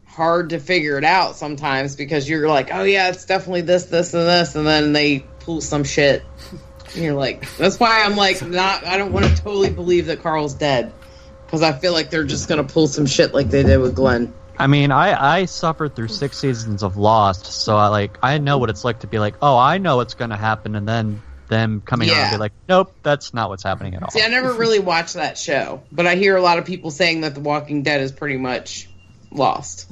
hard 0.05 0.51
to 0.51 0.59
figure 0.59 0.97
it 0.97 1.03
out 1.03 1.35
sometimes 1.35 1.97
because 1.97 2.29
you're 2.29 2.47
like, 2.47 2.69
oh 2.73 2.83
yeah, 2.83 3.09
it's 3.09 3.25
definitely 3.25 3.61
this, 3.61 3.85
this, 3.85 4.13
and 4.13 4.25
this, 4.25 4.55
and 4.55 4.65
then 4.65 4.93
they 4.93 5.19
pull 5.41 5.59
some 5.59 5.83
shit. 5.83 6.23
And 6.95 7.03
you're 7.03 7.13
like, 7.13 7.45
that's 7.57 7.77
why 7.77 8.03
I'm 8.05 8.15
like, 8.15 8.41
not. 8.41 8.85
I 8.85 8.97
don't 8.97 9.11
want 9.11 9.25
to 9.25 9.35
totally 9.35 9.69
believe 9.69 10.05
that 10.05 10.23
Carl's 10.23 10.53
dead 10.53 10.93
because 11.45 11.61
I 11.61 11.73
feel 11.73 11.91
like 11.91 12.09
they're 12.09 12.23
just 12.23 12.47
gonna 12.47 12.63
pull 12.63 12.87
some 12.87 13.05
shit 13.05 13.33
like 13.33 13.49
they 13.49 13.63
did 13.63 13.79
with 13.79 13.95
Glenn. 13.95 14.33
I 14.57 14.67
mean, 14.67 14.91
I, 14.91 15.39
I 15.39 15.45
suffered 15.45 15.93
through 15.93 16.07
six 16.07 16.37
seasons 16.37 16.83
of 16.83 16.95
Lost, 16.95 17.47
so 17.47 17.75
I 17.75 17.87
like 17.87 18.17
I 18.23 18.37
know 18.37 18.59
what 18.59 18.69
it's 18.69 18.85
like 18.85 18.99
to 18.99 19.07
be 19.07 19.19
like, 19.19 19.35
oh, 19.41 19.57
I 19.57 19.77
know 19.77 19.97
what's 19.97 20.13
going 20.13 20.29
to 20.29 20.37
happen, 20.37 20.75
and 20.75 20.87
then 20.87 21.21
them 21.47 21.81
coming 21.85 22.09
out 22.09 22.15
and 22.15 22.21
Yeah. 22.23 22.31
be 22.31 22.37
like, 22.37 22.53
nope, 22.69 22.93
that's 23.03 23.33
not 23.33 23.49
what's 23.49 23.63
happening 23.63 23.95
at 23.95 24.03
all. 24.03 24.09
See, 24.11 24.21
I 24.23 24.27
never 24.27 24.53
really 24.53 24.79
watched 24.79 25.15
that 25.15 25.37
show, 25.37 25.83
but 25.91 26.07
I 26.07 26.15
hear 26.15 26.35
a 26.35 26.41
lot 26.41 26.57
of 26.59 26.65
people 26.65 26.91
saying 26.91 27.21
that 27.21 27.33
The 27.35 27.41
Walking 27.41 27.83
Dead 27.83 28.01
is 28.01 28.11
pretty 28.11 28.37
much 28.37 28.89
lost. 29.31 29.91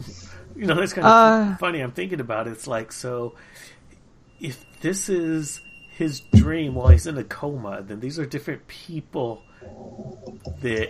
you 0.55 0.65
know 0.67 0.75
that's 0.75 0.93
kind 0.93 1.05
of 1.07 1.53
Uh. 1.53 1.57
funny. 1.57 1.79
I'm 1.81 1.91
thinking 1.91 2.19
about 2.19 2.47
it. 2.47 2.51
It's 2.51 2.67
like 2.67 2.91
so, 2.91 3.35
if 4.39 4.63
this 4.81 5.09
is 5.09 5.61
his 5.97 6.19
dream 6.33 6.73
while 6.75 6.87
he's 6.87 7.05
in 7.07 7.17
a 7.17 7.23
coma, 7.23 7.81
then 7.81 7.99
these 7.99 8.17
are 8.17 8.25
different 8.25 8.67
people 8.67 9.41
that 10.61 10.89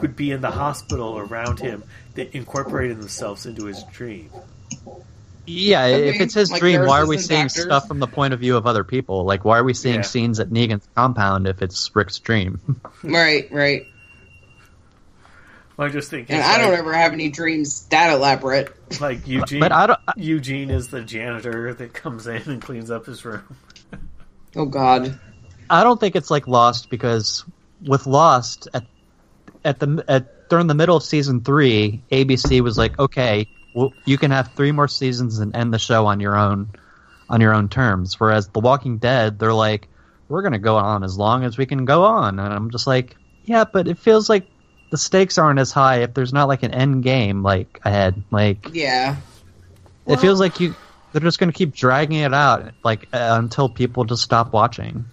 would 0.00 0.16
be 0.16 0.30
in 0.32 0.40
the 0.40 0.50
hospital 0.50 1.18
around 1.18 1.60
him 1.60 1.84
that 2.14 2.34
incorporated 2.34 2.98
themselves 2.98 3.46
into 3.46 3.66
his 3.66 3.84
dream. 3.92 4.30
Yeah, 5.46 5.90
Could 5.90 6.00
if 6.06 6.18
be. 6.18 6.24
it's 6.24 6.34
his 6.34 6.50
Like 6.50 6.60
dream, 6.60 6.86
why 6.86 7.00
are 7.00 7.06
we 7.06 7.18
seeing 7.18 7.46
doctors. 7.46 7.62
stuff 7.64 7.86
from 7.88 8.00
the 8.00 8.06
point 8.08 8.34
of 8.34 8.40
view 8.40 8.56
of 8.56 8.66
other 8.66 8.82
people? 8.84 9.24
Like, 9.24 9.44
why 9.44 9.58
are 9.58 9.64
we 9.64 9.74
seeing 9.74 9.96
Yeah. 9.96 10.02
scenes 10.02 10.40
at 10.40 10.50
Negan's 10.50 10.88
compound 10.94 11.46
if 11.46 11.62
it's 11.62 11.90
Rick's 11.94 12.18
dream? 12.18 12.60
Right, 13.04 13.48
right. 13.52 13.86
I 15.78 15.88
just 15.88 16.08
think, 16.10 16.30
And 16.30 16.38
it's 16.38 16.48
I 16.48 16.56
don't 16.58 16.72
ever 16.72 16.92
have 16.94 17.12
any 17.12 17.28
dreams 17.28 17.86
that 17.88 18.10
elaborate. 18.12 18.74
like 19.00 19.26
Eugene. 19.28 19.60
but 19.60 19.72
I 19.72 19.86
don't. 19.86 20.00
I- 20.08 20.12
Eugene 20.16 20.70
is 20.70 20.88
the 20.88 21.02
janitor 21.02 21.74
that 21.74 21.92
comes 21.92 22.26
in 22.26 22.42
and 22.46 22.62
cleans 22.62 22.90
up 22.90 23.04
his 23.06 23.24
room. 23.24 23.42
Oh 24.56 24.64
God. 24.64 25.18
I 25.68 25.82
don't 25.84 26.00
think 26.00 26.16
it's 26.16 26.30
like 26.30 26.48
Lost 26.48 26.88
because 26.88 27.44
with 27.84 28.06
Lost 28.06 28.68
at 28.72 28.86
at 29.66 29.78
the 29.78 30.02
at 30.08 30.48
during 30.48 30.66
the 30.66 30.74
middle 30.74 30.96
of 30.96 31.02
season 31.02 31.42
three, 31.42 32.02
ABC 32.10 32.62
was 32.62 32.78
like, 32.78 32.98
okay, 32.98 33.46
well, 33.76 33.92
you 34.06 34.16
can 34.18 34.30
have 34.30 34.52
three 34.54 34.72
more 34.72 34.88
seasons 34.88 35.38
and 35.38 35.54
end 35.54 35.72
the 35.72 35.78
show 35.78 36.06
on 36.06 36.18
your 36.18 36.34
own 36.36 36.70
on 37.28 37.40
your 37.40 37.52
own 37.54 37.68
terms. 37.68 38.18
Whereas 38.18 38.48
The 38.48 38.60
Walking 38.60 38.98
Dead, 38.98 39.38
they're 39.38 39.52
like, 39.52 39.88
we're 40.28 40.42
gonna 40.42 40.58
go 40.58 40.76
on 40.76 41.04
as 41.04 41.18
long 41.18 41.44
as 41.44 41.58
we 41.58 41.66
can 41.66 41.84
go 41.84 42.04
on, 42.04 42.38
and 42.38 42.52
I'm 42.52 42.70
just 42.70 42.86
like, 42.86 43.16
yeah, 43.44 43.64
but 43.70 43.86
it 43.86 43.98
feels 43.98 44.28
like 44.30 44.46
the 44.90 44.96
stakes 44.96 45.36
aren't 45.36 45.58
as 45.58 45.72
high 45.72 46.02
if 46.02 46.14
there's 46.14 46.32
not 46.32 46.48
like 46.48 46.62
an 46.62 46.72
end 46.72 47.02
game 47.02 47.42
like 47.42 47.80
ahead. 47.84 48.22
Like 48.30 48.70
Yeah. 48.72 49.16
it 50.06 50.20
feels 50.20 50.40
like 50.40 50.58
you 50.60 50.74
they're 51.12 51.20
just 51.20 51.38
gonna 51.38 51.52
keep 51.52 51.74
dragging 51.74 52.18
it 52.18 52.32
out 52.34 52.72
like 52.82 53.08
uh, 53.12 53.36
until 53.38 53.68
people 53.68 54.04
just 54.04 54.22
stop 54.22 54.52
watching. 54.52 55.04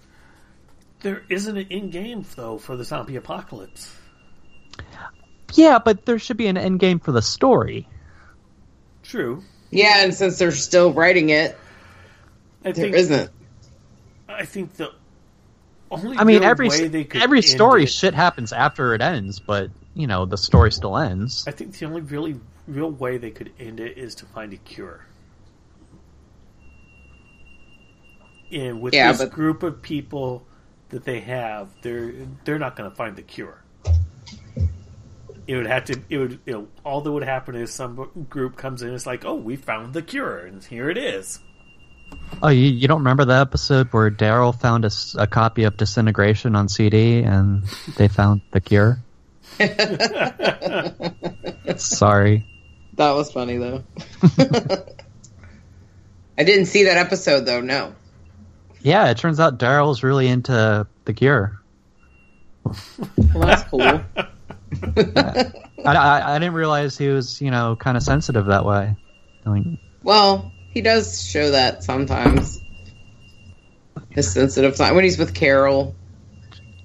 There 1.00 1.22
isn't 1.28 1.56
an 1.56 1.66
end 1.70 1.92
game 1.92 2.24
though 2.34 2.56
for 2.58 2.76
the 2.76 2.84
zombie 2.84 3.16
apocalypse. 3.16 3.94
Yeah, 5.52 5.78
but 5.78 6.06
there 6.06 6.18
should 6.18 6.36
be 6.36 6.46
an 6.46 6.56
end 6.56 6.80
game 6.80 6.98
for 6.98 7.12
the 7.12 7.22
story. 7.22 7.86
True. 9.14 9.44
Yeah, 9.70 10.02
and 10.02 10.12
since 10.12 10.38
they're 10.38 10.50
still 10.50 10.92
writing 10.92 11.28
it, 11.28 11.56
I 12.64 12.72
there 12.72 12.74
think 12.74 12.96
isn't. 12.96 13.30
I 14.28 14.44
think 14.44 14.74
the 14.74 14.90
only 15.88 16.16
I 16.18 16.24
mean, 16.24 16.42
every 16.42 16.68
way 16.68 16.88
they 16.88 17.04
could 17.04 17.22
every 17.22 17.40
story 17.40 17.84
it- 17.84 17.90
shit 17.90 18.12
happens 18.12 18.52
after 18.52 18.92
it 18.92 19.00
ends, 19.00 19.38
but 19.38 19.70
you 19.94 20.08
know 20.08 20.24
the 20.26 20.36
story 20.36 20.72
still 20.72 20.96
ends. 20.98 21.44
I 21.46 21.52
think 21.52 21.78
the 21.78 21.86
only 21.86 22.00
really 22.00 22.40
real 22.66 22.90
way 22.90 23.16
they 23.18 23.30
could 23.30 23.52
end 23.60 23.78
it 23.78 23.96
is 23.98 24.16
to 24.16 24.26
find 24.26 24.52
a 24.52 24.56
cure. 24.56 25.06
And 28.50 28.80
with 28.80 28.94
Yeah, 28.94 29.12
this 29.12 29.20
but- 29.20 29.30
group 29.30 29.62
of 29.62 29.80
people 29.80 30.44
that 30.88 31.04
they 31.04 31.20
have, 31.20 31.68
they're 31.82 32.12
they're 32.44 32.58
not 32.58 32.74
going 32.74 32.90
to 32.90 32.96
find 32.96 33.14
the 33.14 33.22
cure. 33.22 33.60
It 35.46 35.56
would 35.56 35.66
have 35.66 35.84
to. 35.86 36.00
It 36.08 36.18
would. 36.18 36.40
You 36.46 36.52
know, 36.52 36.68
all 36.84 37.00
that 37.02 37.12
would 37.12 37.24
happen 37.24 37.54
is 37.54 37.72
some 37.72 38.26
group 38.28 38.56
comes 38.56 38.82
in. 38.82 38.94
It's 38.94 39.06
like, 39.06 39.24
oh, 39.24 39.34
we 39.34 39.56
found 39.56 39.94
the 39.94 40.02
cure, 40.02 40.38
and 40.38 40.64
here 40.64 40.90
it 40.90 40.98
is. 40.98 41.40
Oh, 42.42 42.48
you, 42.48 42.70
you 42.70 42.88
don't 42.88 42.98
remember 42.98 43.24
the 43.24 43.34
episode 43.34 43.92
where 43.92 44.10
Daryl 44.10 44.58
found 44.58 44.84
a 45.16 45.26
copy 45.26 45.64
of 45.64 45.76
Disintegration 45.76 46.56
on 46.56 46.68
CD 46.68 47.22
and 47.22 47.64
they 47.96 48.08
found 48.08 48.40
the 48.50 48.60
cure? 48.60 48.98
Sorry. 51.76 52.46
That 52.94 53.12
was 53.12 53.32
funny 53.32 53.58
though. 53.58 53.84
I 56.36 56.42
didn't 56.44 56.66
see 56.66 56.84
that 56.84 56.96
episode 56.96 57.46
though. 57.46 57.60
No. 57.60 57.94
Yeah, 58.82 59.10
it 59.10 59.18
turns 59.18 59.40
out 59.40 59.58
Daryl's 59.58 60.02
really 60.02 60.28
into 60.28 60.86
the 61.04 61.14
cure. 61.14 61.60
Well, 62.64 63.46
that's 63.46 63.62
cool. 63.64 64.00
I, 64.96 65.52
I, 65.84 66.34
I 66.34 66.38
didn't 66.38 66.54
realize 66.54 66.96
he 66.96 67.08
was, 67.08 67.40
you 67.40 67.50
know, 67.50 67.76
kind 67.76 67.96
of 67.96 68.02
sensitive 68.02 68.46
that 68.46 68.64
way. 68.64 68.96
Like, 69.44 69.64
well, 70.02 70.52
he 70.72 70.80
does 70.80 71.22
show 71.22 71.52
that 71.52 71.84
sometimes. 71.84 72.62
His 74.10 74.32
sensitive 74.32 74.76
side 74.76 74.94
when 74.94 75.04
he's 75.04 75.18
with 75.18 75.34
Carol. 75.34 75.94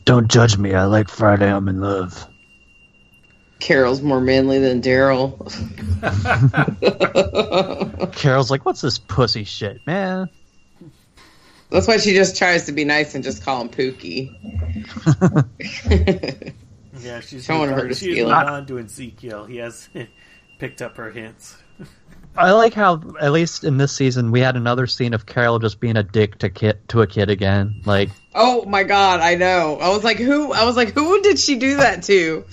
don't 0.06 0.30
judge 0.30 0.58
me. 0.58 0.74
I 0.74 0.86
like 0.86 1.10
Friday. 1.10 1.52
I'm 1.52 1.68
in 1.68 1.80
love. 1.80 2.28
Carol's 3.60 4.02
more 4.02 4.22
manly 4.22 4.60
than 4.60 4.82
Daryl. 4.82 5.38
Carol's 8.16 8.50
like, 8.50 8.66
what's 8.66 8.82
this 8.82 8.98
pussy 8.98 9.44
shit, 9.44 9.86
man? 9.86 10.30
That's 11.70 11.88
why 11.88 11.98
she 11.98 12.14
just 12.14 12.38
tries 12.38 12.66
to 12.66 12.72
be 12.72 12.84
nice 12.84 13.14
and 13.14 13.24
just 13.24 13.44
call 13.44 13.62
him 13.62 13.70
Pookie. 13.70 14.34
Yeah, 17.02 17.20
she's 17.22 17.48
Don't 17.48 17.60
want 17.60 17.72
her 17.72 17.78
to 17.78 17.84
on- 17.84 17.90
she's 17.90 17.98
steal 17.98 18.28
moved 18.30 18.42
it. 18.42 18.48
on 18.50 18.66
to 18.68 18.80
Ezekiel. 18.80 19.46
He 19.46 19.58
has 19.58 19.90
picked 20.60 20.82
up 20.82 20.98
her 20.98 21.12
hints. 21.12 21.58
I 22.38 22.52
like 22.52 22.74
how 22.76 23.02
at 23.20 23.32
least 23.32 23.64
in 23.64 23.78
this 23.78 23.92
season 23.92 24.32
we 24.32 24.40
had 24.40 24.56
another 24.56 24.86
scene 24.86 25.14
of 25.16 25.26
Carol 25.26 25.58
just 25.60 25.80
being 25.80 25.98
a 25.98 26.04
dick 26.04 26.38
to 26.40 26.50
kid 26.50 26.78
to 26.90 27.02
a 27.02 27.08
kid 27.08 27.30
again. 27.30 27.82
Like 27.86 28.10
Oh 28.36 28.64
my 28.66 28.84
god, 28.84 29.20
I 29.20 29.34
know. 29.36 29.78
I 29.82 29.90
was 29.90 30.04
like, 30.04 30.18
who? 30.18 30.54
I 30.54 30.64
was 30.64 30.78
like, 30.78 30.94
who 30.94 31.22
did 31.22 31.40
she 31.40 31.58
do 31.58 31.78
that 31.78 32.04
to? 32.04 32.46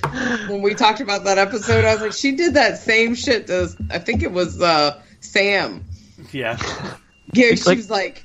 When 0.49 0.63
we 0.63 0.75
talked 0.75 1.01
about 1.01 1.25
that 1.25 1.37
episode, 1.39 1.85
I 1.85 1.93
was 1.93 2.01
like, 2.03 2.13
she 2.15 2.33
did 2.35 2.55
that 2.55 2.79
same 2.79 3.15
shit 3.15 3.49
to. 3.49 3.69
I 3.91 3.99
think 3.99 4.23
it 4.23 4.33
was 4.33 4.61
uh, 4.63 5.01
Sam. 5.21 5.85
Yeah. 6.33 6.57
Yeah, 7.35 7.55
she 7.55 7.65
Like- 7.65 7.77
was 7.77 7.91
like, 7.91 8.25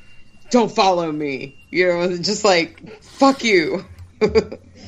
"Don't 0.52 0.72
follow 0.74 1.12
me." 1.12 1.58
You 1.70 1.88
know, 1.90 2.18
just 2.18 2.46
like, 2.46 3.02
"Fuck 3.04 3.44
you." 3.44 3.84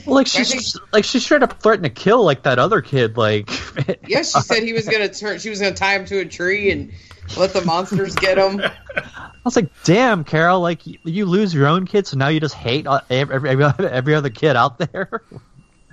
like 0.06 0.28
she's 0.28 0.78
like 0.92 1.04
she 1.06 1.20
straight 1.20 1.44
up 1.44 1.62
threatened 1.62 1.84
to 1.84 1.90
kill 1.90 2.24
like 2.24 2.44
that 2.44 2.60
other 2.60 2.82
kid. 2.82 3.18
Like 3.18 3.50
Yeah, 4.08 4.24
she 4.24 4.40
said 4.42 4.64
he 4.64 4.74
was 4.74 4.88
gonna 4.88 5.10
turn. 5.10 5.40
She 5.40 5.50
was 5.50 5.60
gonna 5.60 5.76
tie 5.76 5.96
him 5.96 6.06
to 6.06 6.20
a 6.20 6.26
tree 6.26 6.72
and 6.72 6.92
let 7.38 7.54
the 7.54 7.64
monsters 7.64 8.16
get 8.16 8.38
him. 8.38 8.62
I 8.62 9.32
was 9.44 9.56
like, 9.56 9.70
damn, 9.84 10.24
Carol, 10.24 10.62
like 10.62 10.86
you, 10.86 10.98
you 11.04 11.26
lose 11.26 11.54
your 11.54 11.68
own 11.68 11.86
kid, 11.86 12.08
so 12.08 12.18
now 12.18 12.28
you 12.30 12.40
just 12.40 12.56
hate 12.56 12.88
uh, 12.88 13.02
every, 13.10 13.50
every, 13.50 13.66
every 13.90 14.16
other 14.16 14.30
kid 14.30 14.56
out 14.56 14.78
there. 14.78 15.24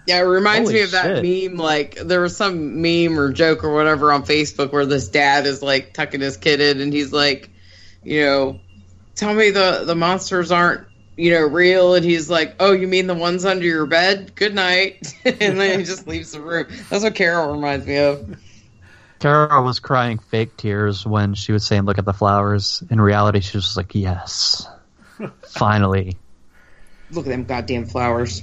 Yeah, 0.06 0.18
it 0.18 0.22
reminds 0.22 0.70
Holy 0.70 0.80
me 0.80 0.84
of 0.84 0.90
that 0.92 1.22
shit. 1.22 1.50
meme. 1.50 1.58
Like 1.58 1.94
there 1.96 2.20
was 2.20 2.36
some 2.36 2.80
meme 2.82 3.18
or 3.18 3.32
joke 3.32 3.64
or 3.64 3.72
whatever 3.72 4.12
on 4.12 4.24
Facebook 4.24 4.72
where 4.72 4.86
this 4.86 5.08
dad 5.08 5.46
is 5.46 5.62
like 5.62 5.92
tucking 5.92 6.20
his 6.20 6.36
kid 6.36 6.60
in, 6.60 6.80
and 6.80 6.92
he's 6.92 7.12
like, 7.12 7.50
you 8.02 8.24
know, 8.24 8.60
tell 9.14 9.34
me 9.34 9.50
the 9.50 9.84
the 9.84 9.94
monsters 9.94 10.50
aren't 10.50 10.86
you 11.20 11.32
know 11.32 11.42
real, 11.42 11.94
and 11.94 12.04
he's 12.04 12.30
like, 12.30 12.56
oh, 12.60 12.72
you 12.72 12.88
mean 12.88 13.06
the 13.06 13.14
ones 13.14 13.44
under 13.44 13.64
your 13.64 13.86
bed? 13.86 14.34
Good 14.34 14.54
night, 14.54 15.14
and 15.24 15.60
then 15.60 15.80
he 15.80 15.84
just 15.84 16.06
leaves 16.06 16.32
the 16.32 16.40
room. 16.40 16.66
That's 16.88 17.04
what 17.04 17.14
Carol 17.14 17.52
reminds 17.52 17.86
me 17.86 17.96
of. 17.98 18.38
Carol 19.18 19.64
was 19.64 19.80
crying 19.80 20.18
fake 20.18 20.56
tears 20.56 21.04
when 21.04 21.34
she 21.34 21.52
was 21.52 21.66
saying, 21.66 21.82
"Look 21.82 21.98
at 21.98 22.06
the 22.06 22.14
flowers." 22.14 22.82
In 22.90 23.00
reality, 23.00 23.40
she 23.40 23.56
was 23.56 23.64
just 23.64 23.76
like, 23.76 23.94
"Yes, 23.94 24.66
finally." 25.42 26.16
Look 27.10 27.26
at 27.26 27.30
them 27.30 27.44
goddamn 27.44 27.86
flowers. 27.86 28.42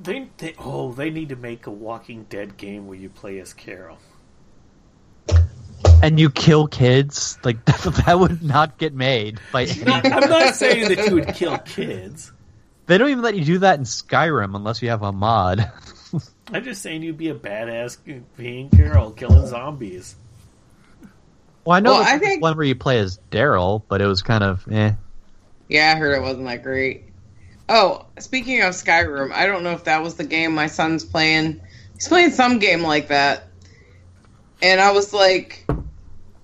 They, 0.00 0.28
they 0.38 0.54
oh 0.58 0.92
they 0.92 1.10
need 1.10 1.28
to 1.28 1.36
make 1.36 1.66
a 1.66 1.70
Walking 1.70 2.24
Dead 2.24 2.56
game 2.56 2.86
where 2.86 2.96
you 2.96 3.08
play 3.08 3.38
as 3.38 3.52
Carol. 3.52 3.98
And 6.02 6.18
you 6.18 6.30
kill 6.30 6.66
kids 6.66 7.38
like 7.44 7.64
that 7.66 8.18
would 8.18 8.42
not 8.42 8.78
get 8.78 8.94
made 8.94 9.38
by 9.52 9.64
any. 9.64 9.92
I'm 9.92 10.30
not 10.30 10.54
saying 10.54 10.88
that 10.94 11.06
you 11.06 11.14
would 11.14 11.34
kill 11.34 11.58
kids. 11.58 12.32
They 12.86 12.98
don't 12.98 13.10
even 13.10 13.22
let 13.22 13.36
you 13.36 13.44
do 13.44 13.58
that 13.58 13.78
in 13.78 13.84
Skyrim 13.84 14.56
unless 14.56 14.82
you 14.82 14.88
have 14.88 15.02
a 15.02 15.12
mod. 15.12 15.70
I'm 16.52 16.64
just 16.64 16.82
saying 16.82 17.02
you'd 17.02 17.18
be 17.18 17.28
a 17.28 17.34
badass 17.34 17.98
being 18.36 18.70
Carol, 18.70 19.12
killing 19.12 19.46
zombies. 19.46 20.16
Well, 21.64 21.76
I 21.76 21.80
know 21.80 21.92
Well, 21.92 22.02
I 22.02 22.18
think- 22.18 22.42
one 22.42 22.56
where 22.56 22.66
you 22.66 22.74
play 22.74 22.98
as 22.98 23.20
Daryl, 23.30 23.82
but 23.88 24.00
it 24.00 24.06
was 24.06 24.22
kind 24.22 24.42
of 24.42 24.66
eh. 24.72 24.92
Yeah, 25.68 25.92
I 25.94 25.98
heard 25.98 26.16
it 26.16 26.22
wasn't 26.22 26.46
that 26.46 26.62
great. 26.64 27.04
Oh, 27.68 28.06
speaking 28.18 28.62
of 28.62 28.74
Skyrim, 28.74 29.30
I 29.32 29.46
don't 29.46 29.62
know 29.62 29.72
if 29.72 29.84
that 29.84 30.02
was 30.02 30.16
the 30.16 30.24
game 30.24 30.52
my 30.52 30.66
son's 30.66 31.04
playing. 31.04 31.60
He's 31.94 32.08
playing 32.08 32.30
some 32.30 32.58
game 32.58 32.82
like 32.82 33.08
that. 33.08 33.44
And 34.62 34.80
I 34.80 34.90
was 34.90 35.12
like, 35.14 35.64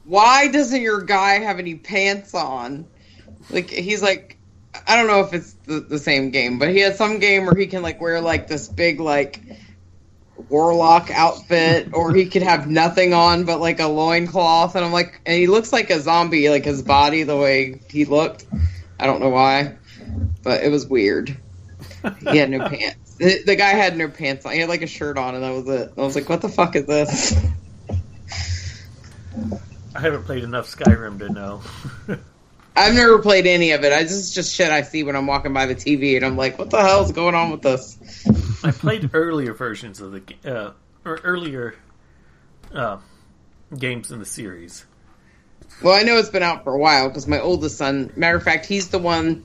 why 0.06 0.48
doesn't 0.48 0.80
your 0.80 1.02
guy 1.02 1.40
have 1.40 1.58
any 1.58 1.74
pants 1.74 2.34
on? 2.34 2.86
Like, 3.50 3.70
he's 3.70 4.02
like, 4.02 4.36
I 4.86 4.96
don't 4.96 5.06
know 5.06 5.20
if 5.20 5.34
it's 5.34 5.52
the, 5.66 5.80
the 5.80 5.98
same 5.98 6.30
game, 6.30 6.58
but 6.58 6.68
he 6.68 6.78
has 6.80 6.96
some 6.96 7.18
game 7.18 7.46
where 7.46 7.54
he 7.54 7.66
can, 7.66 7.82
like, 7.82 8.00
wear, 8.00 8.20
like, 8.20 8.46
this 8.46 8.68
big, 8.68 9.00
like, 9.00 9.40
warlock 10.48 11.10
outfit, 11.10 11.88
or 11.92 12.14
he 12.14 12.26
could 12.26 12.42
have 12.42 12.68
nothing 12.68 13.14
on 13.14 13.44
but, 13.44 13.60
like, 13.60 13.80
a 13.80 13.86
loincloth. 13.86 14.76
And 14.76 14.84
I'm 14.84 14.92
like, 14.92 15.20
and 15.26 15.36
he 15.36 15.48
looks 15.48 15.72
like 15.72 15.90
a 15.90 16.00
zombie, 16.00 16.50
like, 16.50 16.64
his 16.64 16.82
body, 16.82 17.24
the 17.24 17.36
way 17.36 17.80
he 17.90 18.04
looked. 18.04 18.46
I 18.98 19.06
don't 19.06 19.20
know 19.20 19.30
why, 19.30 19.76
but 20.42 20.62
it 20.62 20.70
was 20.70 20.86
weird. 20.86 21.36
He 22.30 22.36
had 22.38 22.50
no 22.50 22.68
pants. 22.68 22.96
The, 23.18 23.42
the 23.44 23.56
guy 23.56 23.70
had 23.70 23.96
no 23.96 24.08
pants 24.08 24.44
on. 24.44 24.52
He 24.52 24.58
had 24.58 24.68
like 24.68 24.82
a 24.82 24.86
shirt 24.86 25.16
on, 25.16 25.34
and 25.34 25.42
that 25.42 25.50
was 25.50 25.66
it. 25.68 25.90
I 25.96 26.00
was 26.02 26.14
like, 26.14 26.28
"What 26.28 26.42
the 26.42 26.50
fuck 26.50 26.76
is 26.76 26.84
this?" 26.84 27.34
I 29.96 30.00
haven't 30.00 30.24
played 30.24 30.44
enough 30.44 30.66
Skyrim 30.66 31.18
to 31.20 31.28
know. 31.30 31.62
I've 32.76 32.94
never 32.94 33.18
played 33.20 33.46
any 33.46 33.70
of 33.70 33.82
it. 33.84 33.92
I 33.94 34.02
just 34.02 34.34
just 34.34 34.54
shit 34.54 34.70
I 34.70 34.82
see 34.82 35.02
when 35.02 35.16
I'm 35.16 35.26
walking 35.26 35.54
by 35.54 35.64
the 35.64 35.74
TV, 35.74 36.16
and 36.16 36.26
I'm 36.26 36.36
like, 36.36 36.58
"What 36.58 36.68
the 36.68 36.82
hell 36.82 37.02
is 37.02 37.12
going 37.12 37.34
on 37.34 37.50
with 37.50 37.62
this?" 37.62 37.96
I 38.62 38.72
played 38.72 39.10
earlier 39.14 39.54
versions 39.54 40.02
of 40.02 40.12
the 40.12 40.22
uh, 40.44 40.72
or 41.06 41.16
earlier 41.24 41.74
uh, 42.74 42.98
games 43.76 44.12
in 44.12 44.18
the 44.18 44.26
series. 44.26 44.84
Well, 45.82 45.94
I 45.94 46.02
know 46.02 46.18
it's 46.18 46.28
been 46.28 46.42
out 46.42 46.64
for 46.64 46.74
a 46.74 46.78
while 46.78 47.08
because 47.08 47.26
my 47.26 47.40
oldest 47.40 47.78
son, 47.78 48.12
matter 48.16 48.36
of 48.36 48.42
fact, 48.42 48.66
he's 48.66 48.88
the 48.90 48.98
one. 48.98 49.44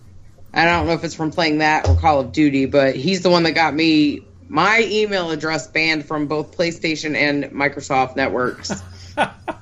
I 0.53 0.65
don't 0.65 0.85
know 0.85 0.93
if 0.93 1.05
it's 1.05 1.15
from 1.15 1.31
playing 1.31 1.59
that 1.59 1.87
or 1.87 1.95
Call 1.95 2.19
of 2.19 2.33
Duty, 2.33 2.65
but 2.65 2.97
he's 2.97 3.21
the 3.21 3.29
one 3.29 3.43
that 3.43 3.53
got 3.53 3.73
me 3.73 4.25
my 4.49 4.85
email 4.85 5.31
address 5.31 5.67
banned 5.67 6.05
from 6.05 6.27
both 6.27 6.57
PlayStation 6.57 7.15
and 7.15 7.45
Microsoft 7.45 8.17
networks. 8.17 8.83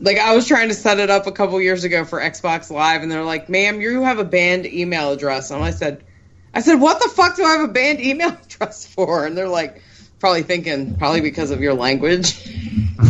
like 0.00 0.18
I 0.18 0.34
was 0.34 0.46
trying 0.46 0.68
to 0.68 0.74
set 0.74 0.98
it 0.98 1.10
up 1.10 1.26
a 1.26 1.32
couple 1.32 1.60
years 1.60 1.84
ago 1.84 2.04
for 2.04 2.20
Xbox 2.20 2.70
Live, 2.70 3.02
and 3.02 3.10
they're 3.10 3.24
like, 3.24 3.48
"Ma'am, 3.48 3.80
you 3.80 4.02
have 4.02 4.18
a 4.18 4.24
banned 4.24 4.66
email 4.66 5.12
address." 5.12 5.50
And 5.50 5.62
I 5.62 5.70
said, 5.70 6.04
"I 6.52 6.60
said, 6.60 6.80
what 6.80 7.00
the 7.00 7.08
fuck 7.08 7.36
do 7.36 7.44
I 7.44 7.52
have 7.56 7.68
a 7.68 7.72
banned 7.72 8.00
email 8.00 8.30
address 8.44 8.86
for?" 8.86 9.26
And 9.26 9.36
they're 9.36 9.48
like, 9.48 9.82
probably 10.18 10.42
thinking, 10.42 10.96
probably 10.96 11.20
because 11.20 11.50
of 11.50 11.60
your 11.60 11.74
language. 11.74 12.48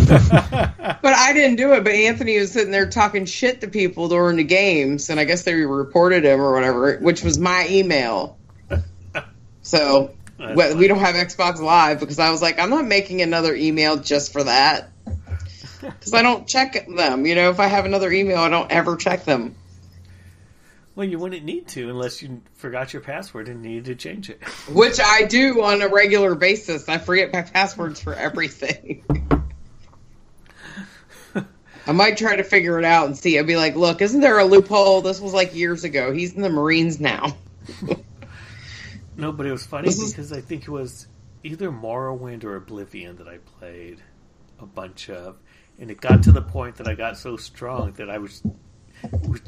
But 0.07 1.13
I 1.15 1.33
didn't 1.33 1.57
do 1.57 1.73
it. 1.75 1.85
But 1.85 1.93
Anthony 1.93 2.39
was 2.39 2.53
sitting 2.53 2.71
there 2.71 2.89
talking 2.89 3.25
shit 3.27 3.61
to 3.61 3.69
people 3.69 4.09
during 4.09 4.37
the 4.37 4.45
games, 4.45 5.11
and 5.11 5.21
I 5.21 5.25
guess 5.25 5.45
they 5.45 5.55
reported 5.55 6.25
him 6.25 6.41
or 6.41 6.53
whatever, 6.53 6.97
which 6.99 7.23
was 7.23 7.39
my 7.39 7.67
email. 7.69 8.39
So 9.63 10.15
we, 10.39 10.75
we 10.75 10.89
don't 10.89 10.99
have 10.99 11.15
Xbox 11.15 11.59
Live 11.59 12.01
because 12.01 12.19
I 12.19 12.31
was 12.31 12.43
like, 12.43 12.59
I'm 12.59 12.69
not 12.69 12.85
making 12.85 13.23
another 13.23 13.55
email 13.55 13.97
just 13.97 14.31
for 14.31 14.45
that 14.45 14.91
because 15.85 16.15
I 16.15 16.23
don't 16.23 16.47
check 16.47 16.87
them. 16.89 17.27
You 17.27 17.35
know, 17.35 17.51
if 17.51 17.61
I 17.61 17.67
have 17.67 17.85
another 17.85 18.11
email, 18.13 18.39
I 18.39 18.49
don't 18.49 18.71
ever 18.71 18.97
check 18.97 19.25
them. 19.25 19.55
Well, 20.97 21.09
you 21.09 21.19
wouldn't 21.19 21.45
need 21.45 21.67
to 21.69 21.91
unless 21.91 22.23
you 22.23 22.41
forgot 22.55 22.93
your 22.93 23.03
password 23.03 23.49
and 23.49 23.63
needed 23.63 23.87
to 23.87 23.95
change 23.97 24.31
it. 24.31 24.43
Which 24.69 25.01
I 25.01 25.25
do 25.25 25.63
on 25.63 25.83
a 25.83 25.89
regular 25.89 26.35
basis. 26.37 26.89
I 26.89 26.99
forget 26.99 27.33
my 27.33 27.43
passwords 27.43 28.01
for 28.01 28.15
everything. 28.15 29.05
I 31.87 31.93
might 31.93 32.17
try 32.17 32.37
to 32.37 32.45
figure 32.45 32.79
it 32.79 32.85
out 32.85 33.07
and 33.07 33.17
see. 33.19 33.39
I'd 33.39 33.47
be 33.47 33.57
like, 33.57 33.77
look, 33.77 34.01
isn't 34.01 34.21
there 34.23 34.39
a 34.39 34.45
loophole? 34.45 35.03
This 35.03 35.21
was 35.21 35.35
like 35.35 35.55
years 35.55 35.85
ago. 35.85 36.13
He's 36.13 36.33
in 36.33 36.41
the 36.43 36.49
Marines 36.51 36.99
now. 37.01 37.37
No, 39.17 39.31
but 39.31 39.47
it 39.47 39.53
was 39.53 39.65
funny 39.65 39.87
This 39.87 40.01
is- 40.01 40.11
because 40.13 40.33
I 40.33 40.41
think 40.41 40.63
it 40.63 40.71
was 40.71 41.07
either 41.45 41.71
Morrowind 41.71 42.43
or 42.43 42.57
Oblivion 42.57 43.19
that 43.19 43.29
I 43.29 43.39
played 43.39 44.01
a 44.59 44.67
bunch 44.67 45.09
of, 45.09 45.37
and 45.79 45.91
it 45.91 46.01
got 46.01 46.23
to 46.25 46.33
the 46.33 46.43
point 46.43 46.77
that 46.77 46.89
I 46.89 46.95
got 46.95 47.17
so 47.19 47.37
strong 47.37 47.93
that 47.93 48.11
I 48.11 48.19
was 48.19 48.43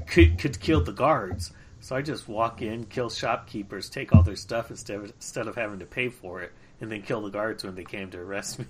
could, 0.06 0.38
could 0.38 0.60
kill 0.60 0.82
the 0.82 0.92
guards. 0.92 1.52
So 1.80 1.94
I 1.94 2.02
just 2.02 2.26
walk 2.28 2.62
in, 2.62 2.84
kill 2.86 3.10
shopkeepers, 3.10 3.88
take 3.88 4.14
all 4.14 4.22
their 4.22 4.36
stuff 4.36 4.70
instead 4.70 4.96
of, 4.96 5.04
instead 5.04 5.46
of 5.46 5.54
having 5.54 5.78
to 5.80 5.86
pay 5.86 6.08
for 6.08 6.42
it, 6.42 6.52
and 6.80 6.90
then 6.90 7.02
kill 7.02 7.22
the 7.22 7.30
guards 7.30 7.64
when 7.64 7.74
they 7.74 7.84
came 7.84 8.10
to 8.10 8.18
arrest 8.18 8.58
me. 8.58 8.64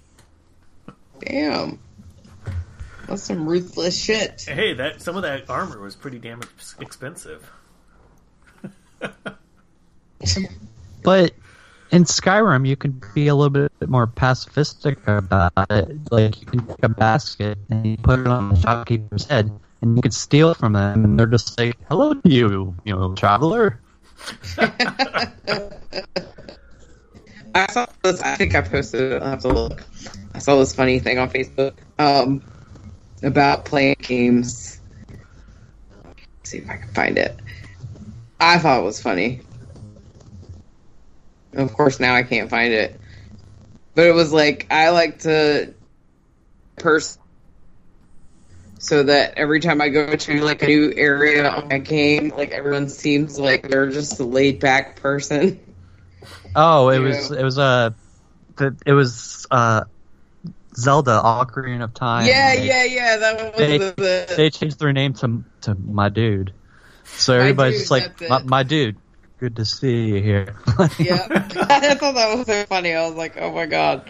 Damn. 1.21 1.79
That's 3.07 3.23
some 3.23 3.49
ruthless 3.49 3.99
shit. 3.99 4.45
Hey, 4.47 4.75
that 4.75 5.01
some 5.01 5.17
of 5.17 5.23
that 5.23 5.49
armor 5.49 5.81
was 5.81 5.95
pretty 5.95 6.19
damn 6.19 6.41
expensive. 6.81 7.51
But 11.03 11.35
in 11.91 12.05
Skyrim, 12.05 12.67
you 12.67 12.77
can 12.77 13.03
be 13.15 13.29
a 13.29 13.35
little 13.35 13.51
bit 13.51 13.71
more 13.89 14.07
pacifistic 14.07 14.97
about 15.07 15.53
it. 15.71 15.99
Like 16.11 16.41
you 16.41 16.47
can 16.47 16.67
take 16.67 16.83
a 16.83 16.89
basket 16.89 17.59
and 17.71 17.87
you 17.87 17.97
put 17.97 18.21
it 18.21 18.27
on 18.27 18.51
the 18.51 18.57
shopkeeper's 18.57 19.27
head, 19.27 19.51
and 19.81 19.97
you 19.97 20.03
can 20.03 20.11
steal 20.11 20.55
from 20.55 20.73
them, 20.73 21.05
and 21.05 21.19
they're 21.19 21.27
just 21.27 21.59
like, 21.59 21.77
"Hello 21.89 22.15
to 22.15 22.29
you, 22.29 22.75
you 22.85 22.95
know, 22.95 23.15
traveler." 23.15 23.81
I 27.55 27.67
saw 27.73 27.87
this. 28.03 28.21
I 28.21 28.37
think 28.37 28.55
I 28.55 28.61
posted 28.61 29.13
it. 29.13 29.23
I'll 29.23 29.31
have 29.31 29.43
to 29.43 29.49
look. 29.49 29.83
I 30.35 30.39
saw 30.41 30.57
this 30.57 30.75
funny 30.75 30.99
thing 30.99 31.19
on 31.19 31.31
Facebook 31.31 31.75
um, 31.99 32.43
about 33.23 33.65
playing 33.65 33.97
games. 34.01 34.81
Let's 36.05 36.51
see 36.51 36.59
if 36.59 36.69
I 36.69 36.77
can 36.77 36.93
find 36.93 37.17
it. 37.17 37.39
I 38.39 38.59
thought 38.59 38.81
it 38.81 38.85
was 38.85 39.01
funny. 39.01 39.41
Of 41.57 41.73
course, 41.73 42.01
now 42.01 42.15
I 42.15 42.23
can't 42.23 42.51
find 42.51 42.73
it. 42.73 43.01
But 43.95 44.07
it 44.07 44.13
was 44.15 44.33
like 44.33 44.67
I 44.71 44.91
like 44.91 45.21
to 45.21 45.75
pers 46.77 47.19
so 48.79 49.03
that 49.03 49.35
every 49.39 49.61
time 49.61 49.81
I 49.81 49.89
go 49.89 50.15
to 50.15 50.45
like 50.45 50.63
a 50.63 50.67
new 50.67 50.93
area 50.95 51.49
on 51.49 51.69
my 51.69 51.79
game, 51.79 52.29
like 52.37 52.51
everyone 52.53 52.89
seems 52.89 53.39
like 53.39 53.69
they're 53.69 53.91
just 53.91 54.21
a 54.21 54.25
laid 54.25 54.61
back 54.61 54.97
person. 54.97 55.61
Oh, 56.59 56.89
it 56.89 57.01
was 57.01 57.31
it 57.31 57.43
was 57.45 57.59
uh, 57.59 57.91
it 58.87 58.93
was 58.93 59.47
uh, 59.51 59.85
Zelda 60.75 61.21
Ocarina 61.23 61.85
of 61.85 61.93
Time. 61.95 62.27
yeah, 62.27 62.55
They- 62.55 62.67
yeah, 62.67 62.85
yeah. 62.85 63.17
That 63.19 63.37
was 63.53 63.59
They, 63.59 63.79
the, 63.79 63.95
the 63.97 64.35
they 64.37 64.51
changed 64.51 64.79
their 64.79 64.93
name 64.95 65.13
to 65.15 65.45
to 65.63 65.75
my 65.75 66.09
dude. 66.09 66.55
So 67.05 67.35
everybody's 67.35 67.75
dude, 67.75 67.81
just 67.83 67.91
like 67.91 68.21
my, 68.31 68.43
my 68.43 68.63
dude. 68.63 68.97
Good 69.39 69.57
to 69.57 69.65
see 69.65 70.07
you 70.09 70.23
here. 70.23 70.57
yeah. 70.99 71.27
I 71.31 71.95
thought 71.95 72.15
that 72.15 72.37
was 72.37 72.47
so 72.47 72.65
funny. 72.65 72.95
I 72.95 73.07
was 73.07 73.17
like, 73.17 73.37
oh 73.39 73.53
my 73.53 73.67
god. 73.67 74.09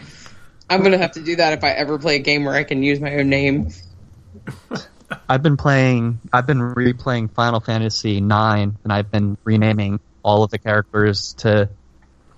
I'm 0.71 0.83
gonna 0.83 0.99
have 0.99 1.13
to 1.13 1.23
do 1.23 1.37
that 1.37 1.53
if 1.53 1.65
I 1.65 1.71
ever 1.71 1.99
play 1.99 2.17
a 2.17 2.21
game 2.21 2.45
where 2.45 2.55
I 2.55 2.65
can 2.65 2.83
use 2.83 3.01
my 3.01 3.17
own 3.17 3.29
name. 3.29 3.71
I've 5.29 5.43
been 5.43 5.57
playing. 5.57 6.21
I've 6.33 6.47
been 6.47 6.59
replaying 6.59 7.33
Final 7.33 7.61
Fantasy 7.61 8.21
Nine, 8.21 8.77
and 8.83 8.93
I've 8.93 9.11
been 9.11 9.37
renaming 9.45 10.01
all 10.23 10.43
of 10.43 10.51
the 10.51 10.59
characters 10.59 11.35
to 11.39 11.71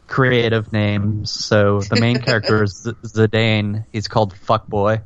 creative 0.06 0.72
names. 0.72 1.30
So 1.30 1.80
the 1.80 1.96
main 1.96 2.20
character 2.20 2.62
is 2.62 2.82
Z- 2.82 2.92
Zidane. 3.04 3.84
He's 3.92 4.08
called 4.08 4.34
Fuckboy. 4.34 5.02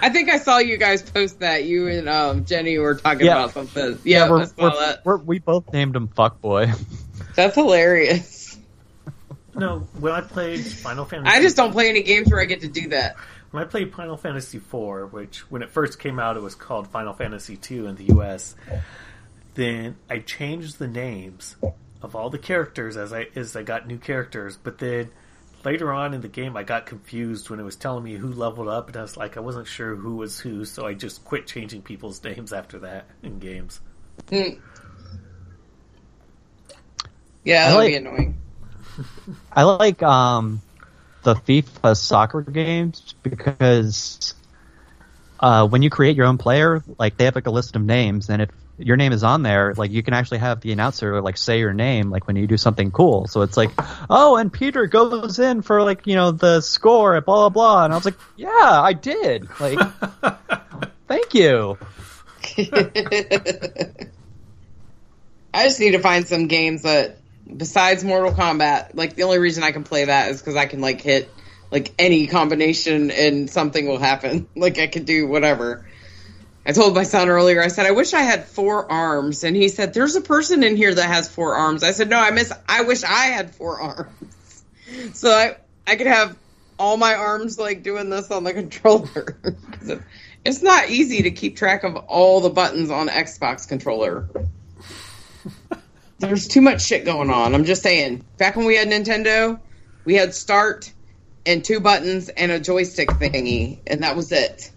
I 0.00 0.10
think 0.10 0.28
I 0.30 0.38
saw 0.38 0.58
you 0.58 0.76
guys 0.76 1.02
post 1.02 1.40
that. 1.40 1.64
You 1.64 1.88
and 1.88 2.08
um, 2.08 2.44
Jenny 2.44 2.78
were 2.78 2.94
talking 2.96 3.26
Yeah. 3.26 3.32
about 3.44 3.52
something. 3.52 3.98
Yeah, 4.04 4.24
I 4.26 4.30
we're, 4.30 4.38
we're, 4.58 4.70
that. 4.70 5.00
we're, 5.04 5.16
we 5.18 5.38
both 5.38 5.72
named 5.72 5.96
him 5.96 6.08
Fuckboy. 6.08 6.74
That's 7.34 7.54
hilarious. 7.54 8.58
No, 9.54 9.80
when 10.00 10.12
I 10.12 10.20
played 10.20 10.64
Final 10.64 11.04
Fantasy, 11.04 11.36
I 11.36 11.40
just 11.40 11.56
don't 11.56 11.72
play 11.72 11.88
any 11.88 12.02
games 12.02 12.30
where 12.30 12.40
I 12.40 12.44
get 12.44 12.62
to 12.62 12.68
do 12.68 12.88
that. 12.88 13.16
When 13.52 13.62
I 13.62 13.66
played 13.66 13.94
Final 13.94 14.16
Fantasy 14.16 14.58
IV, 14.58 15.12
which 15.12 15.48
when 15.50 15.62
it 15.62 15.70
first 15.70 16.00
came 16.00 16.18
out, 16.18 16.36
it 16.36 16.42
was 16.42 16.56
called 16.56 16.88
Final 16.88 17.12
Fantasy 17.12 17.56
II 17.70 17.86
in 17.86 17.94
the 17.94 18.04
U.S. 18.06 18.56
Then 19.54 19.96
I 20.10 20.18
changed 20.18 20.80
the 20.80 20.88
names 20.88 21.54
of 22.02 22.16
all 22.16 22.30
the 22.30 22.38
characters 22.38 22.96
as 22.96 23.12
I 23.12 23.28
as 23.36 23.54
I 23.54 23.62
got 23.62 23.86
new 23.86 23.98
characters. 23.98 24.56
But 24.60 24.78
then 24.78 25.10
later 25.64 25.92
on 25.92 26.14
in 26.14 26.20
the 26.20 26.28
game, 26.28 26.56
I 26.56 26.62
got 26.62 26.86
confused 26.86 27.50
when 27.50 27.60
it 27.60 27.62
was 27.62 27.76
telling 27.76 28.04
me 28.04 28.14
who 28.14 28.28
leveled 28.32 28.68
up, 28.68 28.88
and 28.88 28.96
I 28.96 29.02
was 29.02 29.16
like, 29.16 29.36
I 29.36 29.40
wasn't 29.40 29.66
sure 29.66 29.94
who 29.96 30.16
was 30.16 30.38
who, 30.38 30.64
so 30.64 30.86
I 30.86 30.94
just 30.94 31.24
quit 31.24 31.46
changing 31.46 31.82
people's 31.82 32.22
names 32.24 32.52
after 32.52 32.78
that 32.80 33.06
in 33.22 33.38
games. 33.38 33.80
Hmm. 34.28 34.58
Yeah, 37.44 37.66
I 37.66 37.68
that 37.68 37.76
would 37.76 37.82
like- 37.82 37.90
be 37.92 37.96
annoying. 37.96 38.38
I 39.52 39.62
like 39.64 40.02
um, 40.02 40.62
the 41.24 41.34
FIFA 41.34 41.96
soccer 41.96 42.42
games 42.42 43.14
because 43.22 44.34
uh, 45.40 45.66
when 45.66 45.82
you 45.82 45.90
create 45.90 46.16
your 46.16 46.26
own 46.26 46.38
player, 46.38 46.82
like 46.98 47.16
they 47.16 47.24
have 47.24 47.34
like 47.34 47.46
a 47.46 47.50
list 47.50 47.74
of 47.76 47.82
names, 47.82 48.30
and 48.30 48.40
if 48.42 48.50
your 48.78 48.96
name 48.96 49.12
is 49.12 49.22
on 49.22 49.42
there, 49.42 49.74
like 49.74 49.90
you 49.90 50.02
can 50.02 50.14
actually 50.14 50.38
have 50.38 50.60
the 50.60 50.72
announcer 50.72 51.20
like 51.20 51.36
say 51.36 51.60
your 51.60 51.72
name, 51.72 52.10
like 52.10 52.26
when 52.26 52.36
you 52.36 52.46
do 52.46 52.56
something 52.56 52.90
cool. 52.90 53.26
So 53.26 53.42
it's 53.42 53.56
like, 53.56 53.70
oh, 54.10 54.36
and 54.36 54.52
Peter 54.52 54.86
goes 54.86 55.38
in 55.38 55.62
for 55.62 55.82
like 55.82 56.06
you 56.06 56.16
know 56.16 56.32
the 56.32 56.60
score 56.60 57.16
at 57.16 57.24
blah 57.24 57.48
blah 57.48 57.50
blah, 57.50 57.84
and 57.84 57.92
I 57.92 57.96
was 57.96 58.04
like, 58.04 58.18
yeah, 58.36 58.48
I 58.50 58.92
did. 58.92 59.48
Like, 59.60 59.78
thank 61.08 61.34
you. 61.34 61.78
I 65.54 65.64
just 65.64 65.78
need 65.78 65.92
to 65.92 66.00
find 66.00 66.26
some 66.26 66.48
games 66.48 66.82
that, 66.82 67.18
besides 67.56 68.02
Mortal 68.02 68.32
Kombat, 68.32 68.90
like 68.94 69.14
the 69.14 69.22
only 69.22 69.38
reason 69.38 69.62
I 69.62 69.70
can 69.70 69.84
play 69.84 70.06
that 70.06 70.32
is 70.32 70.40
because 70.40 70.56
I 70.56 70.66
can 70.66 70.80
like 70.80 71.00
hit 71.00 71.30
like 71.70 71.92
any 71.98 72.26
combination 72.26 73.10
and 73.12 73.48
something 73.48 73.86
will 73.86 73.98
happen. 73.98 74.48
Like 74.56 74.78
I 74.78 74.88
can 74.88 75.04
do 75.04 75.26
whatever. 75.26 75.86
I 76.66 76.72
told 76.72 76.94
my 76.94 77.02
son 77.02 77.28
earlier. 77.28 77.62
I 77.62 77.68
said 77.68 77.86
I 77.86 77.90
wish 77.90 78.14
I 78.14 78.22
had 78.22 78.46
four 78.46 78.90
arms, 78.90 79.44
and 79.44 79.54
he 79.54 79.68
said 79.68 79.92
there's 79.92 80.16
a 80.16 80.20
person 80.20 80.62
in 80.62 80.76
here 80.76 80.94
that 80.94 81.06
has 81.06 81.28
four 81.28 81.54
arms. 81.54 81.82
I 81.82 81.90
said 81.90 82.08
no, 82.08 82.18
I 82.18 82.30
miss. 82.30 82.52
I 82.68 82.82
wish 82.82 83.04
I 83.04 83.26
had 83.26 83.54
four 83.54 83.80
arms, 83.80 84.64
so 85.12 85.30
I 85.30 85.56
I 85.86 85.96
could 85.96 86.06
have 86.06 86.36
all 86.78 86.96
my 86.96 87.14
arms 87.14 87.58
like 87.58 87.82
doing 87.82 88.08
this 88.08 88.30
on 88.30 88.44
the 88.44 88.52
controller. 88.54 89.36
it's 90.44 90.62
not 90.62 90.88
easy 90.88 91.22
to 91.22 91.30
keep 91.30 91.56
track 91.56 91.84
of 91.84 91.96
all 91.96 92.40
the 92.40 92.50
buttons 92.50 92.90
on 92.90 93.08
Xbox 93.08 93.68
controller. 93.68 94.28
There's 96.18 96.48
too 96.48 96.62
much 96.62 96.82
shit 96.82 97.04
going 97.04 97.28
on. 97.28 97.54
I'm 97.54 97.64
just 97.64 97.82
saying. 97.82 98.24
Back 98.38 98.56
when 98.56 98.64
we 98.64 98.76
had 98.76 98.88
Nintendo, 98.88 99.60
we 100.06 100.14
had 100.14 100.34
start 100.34 100.90
and 101.44 101.62
two 101.62 101.80
buttons 101.80 102.30
and 102.30 102.50
a 102.50 102.58
joystick 102.58 103.08
thingy, 103.10 103.80
and 103.86 104.02
that 104.02 104.16
was 104.16 104.32
it. 104.32 104.70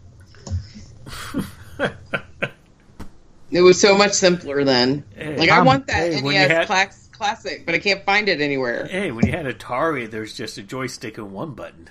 it 3.51 3.61
was 3.61 3.79
so 3.79 3.97
much 3.97 4.13
simpler 4.13 4.63
then. 4.63 5.03
Hey, 5.15 5.37
like 5.37 5.49
I 5.49 5.59
um, 5.59 5.65
want 5.65 5.87
that 5.87 6.13
hey, 6.13 6.21
NES 6.21 6.47
had- 6.49 6.67
Clax- 6.67 7.11
Classic, 7.11 7.65
but 7.65 7.73
I 7.73 7.79
can't 7.79 8.03
find 8.05 8.29
it 8.29 8.41
anywhere. 8.41 8.85
Hey, 8.85 9.11
when 9.11 9.25
you 9.25 9.31
had 9.31 9.45
Atari, 9.45 10.09
there's 10.09 10.35
just 10.35 10.57
a 10.57 10.63
joystick 10.63 11.17
and 11.17 11.31
one 11.31 11.51
button. 11.51 11.87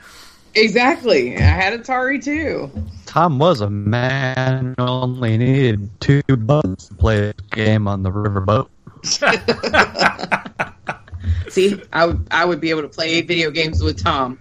Exactly. 0.54 1.36
I 1.36 1.40
had 1.40 1.78
Atari 1.78 2.22
too. 2.22 2.70
Tom 3.04 3.38
was 3.38 3.60
a 3.60 3.68
man 3.68 4.74
who 4.78 4.84
only 4.84 5.36
needed 5.36 5.90
two 6.00 6.22
buttons 6.22 6.88
to 6.88 6.94
play 6.94 7.30
a 7.30 7.34
game 7.50 7.88
on 7.88 8.02
the 8.02 8.10
riverboat. 8.10 8.68
See, 11.50 11.80
I 11.92 12.06
would 12.06 12.26
I 12.30 12.44
would 12.44 12.60
be 12.60 12.70
able 12.70 12.82
to 12.82 12.88
play 12.88 13.20
video 13.20 13.50
games 13.50 13.82
with 13.82 14.02
Tom. 14.02 14.38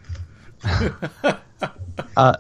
Uh, 2.17 2.35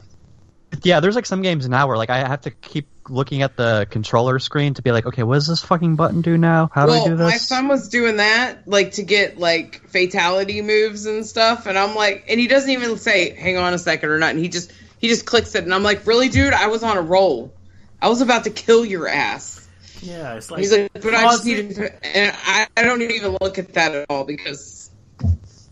yeah, 0.83 0.99
there's 0.99 1.15
like 1.15 1.25
some 1.25 1.41
games 1.41 1.67
now 1.69 1.87
where 1.87 1.97
like 1.97 2.09
I 2.09 2.17
have 2.17 2.41
to 2.41 2.51
keep 2.51 2.87
looking 3.09 3.41
at 3.41 3.55
the 3.55 3.87
controller 3.89 4.39
screen 4.39 4.73
to 4.75 4.81
be 4.81 4.91
like, 4.91 5.05
okay, 5.05 5.23
what 5.23 5.35
does 5.35 5.47
this 5.47 5.63
fucking 5.63 5.95
button 5.95 6.21
do 6.21 6.37
now? 6.37 6.69
How 6.73 6.85
do 6.85 6.93
I 6.93 7.05
do 7.05 7.15
this? 7.15 7.31
my 7.31 7.37
son 7.37 7.67
was 7.67 7.89
doing 7.89 8.17
that, 8.17 8.67
like 8.67 8.93
to 8.93 9.03
get 9.03 9.37
like 9.37 9.87
fatality 9.89 10.61
moves 10.61 11.05
and 11.05 11.25
stuff, 11.25 11.65
and 11.65 11.77
I'm 11.77 11.95
like, 11.95 12.25
and 12.29 12.39
he 12.39 12.47
doesn't 12.47 12.69
even 12.69 12.97
say, 12.97 13.35
"Hang 13.35 13.57
on 13.57 13.73
a 13.73 13.77
second 13.77 14.09
or 14.09 14.17
nothing." 14.17 14.39
He 14.39 14.49
just 14.49 14.71
he 14.99 15.07
just 15.07 15.25
clicks 15.25 15.55
it, 15.55 15.63
and 15.63 15.73
I'm 15.73 15.83
like, 15.83 16.05
"Really, 16.07 16.29
dude? 16.29 16.53
I 16.53 16.67
was 16.67 16.83
on 16.83 16.97
a 16.97 17.01
roll. 17.01 17.53
I 18.01 18.09
was 18.09 18.21
about 18.21 18.45
to 18.45 18.49
kill 18.49 18.85
your 18.85 19.07
ass." 19.07 19.67
Yeah, 20.01 20.35
it's 20.35 20.51
like 20.51 20.59
He's 20.59 20.71
like, 20.71 20.91
"But 20.93 21.13
I 21.13 21.23
just 21.23 21.45
need 21.45 21.75
to," 21.75 22.05
and 22.05 22.35
I, 22.45 22.67
I 22.77 22.83
don't 22.83 23.01
even 23.01 23.37
look 23.41 23.57
at 23.57 23.73
that 23.73 23.95
at 23.95 24.05
all 24.09 24.23
because 24.23 24.89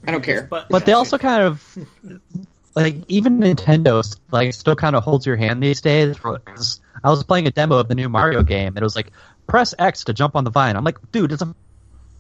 I 0.05 0.11
don't 0.11 0.23
care. 0.23 0.47
But, 0.49 0.69
but 0.69 0.85
they 0.85 0.93
also 0.93 1.17
kind 1.17 1.43
of 1.43 1.77
like 2.75 2.95
even 3.07 3.39
Nintendo 3.39 4.03
like 4.31 4.53
still 4.53 4.75
kind 4.75 4.95
of 4.95 5.03
holds 5.03 5.25
your 5.25 5.35
hand 5.35 5.61
these 5.61 5.81
days. 5.81 6.17
'cause 6.19 6.79
I 7.03 7.09
was 7.09 7.23
playing 7.23 7.47
a 7.47 7.51
demo 7.51 7.77
of 7.77 7.87
the 7.87 7.95
new 7.95 8.09
Mario 8.09 8.43
game, 8.43 8.69
and 8.69 8.77
it 8.77 8.83
was 8.83 8.95
like 8.95 9.11
press 9.47 9.73
X 9.77 10.05
to 10.05 10.13
jump 10.13 10.35
on 10.35 10.43
the 10.43 10.49
vine. 10.51 10.75
I'm 10.75 10.83
like, 10.83 10.97
dude, 11.11 11.31
it's 11.31 11.41
a, 11.41 11.53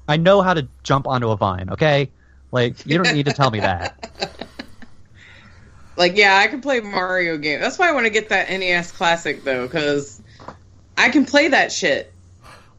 I 0.07 0.17
know 0.17 0.41
how 0.41 0.53
to 0.53 0.67
jump 0.83 1.07
onto 1.07 1.29
a 1.29 1.37
vine. 1.37 1.69
Okay, 1.71 2.11
like 2.51 2.85
you 2.85 3.01
don't 3.01 3.13
need 3.15 3.25
to 3.25 3.33
tell 3.33 3.49
me 3.51 3.59
that. 3.61 4.09
Like, 5.95 6.17
yeah, 6.17 6.37
I 6.37 6.47
can 6.47 6.59
play 6.61 6.79
Mario 6.79 7.37
game. 7.37 7.59
That's 7.59 7.77
why 7.77 7.87
I 7.87 7.91
want 7.91 8.07
to 8.07 8.09
get 8.09 8.29
that 8.29 8.49
NES 8.49 8.91
Classic 8.91 9.43
though, 9.43 9.67
because 9.67 10.21
I 10.97 11.09
can 11.09 11.23
play 11.25 11.49
that 11.49 11.71
shit, 11.71 12.11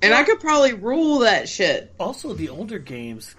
and 0.02 0.12
I 0.12 0.24
could 0.24 0.40
probably 0.40 0.72
rule 0.72 1.20
that 1.20 1.48
shit. 1.48 1.94
also 2.00 2.34
the 2.34 2.48
older 2.48 2.80
games 2.80 3.36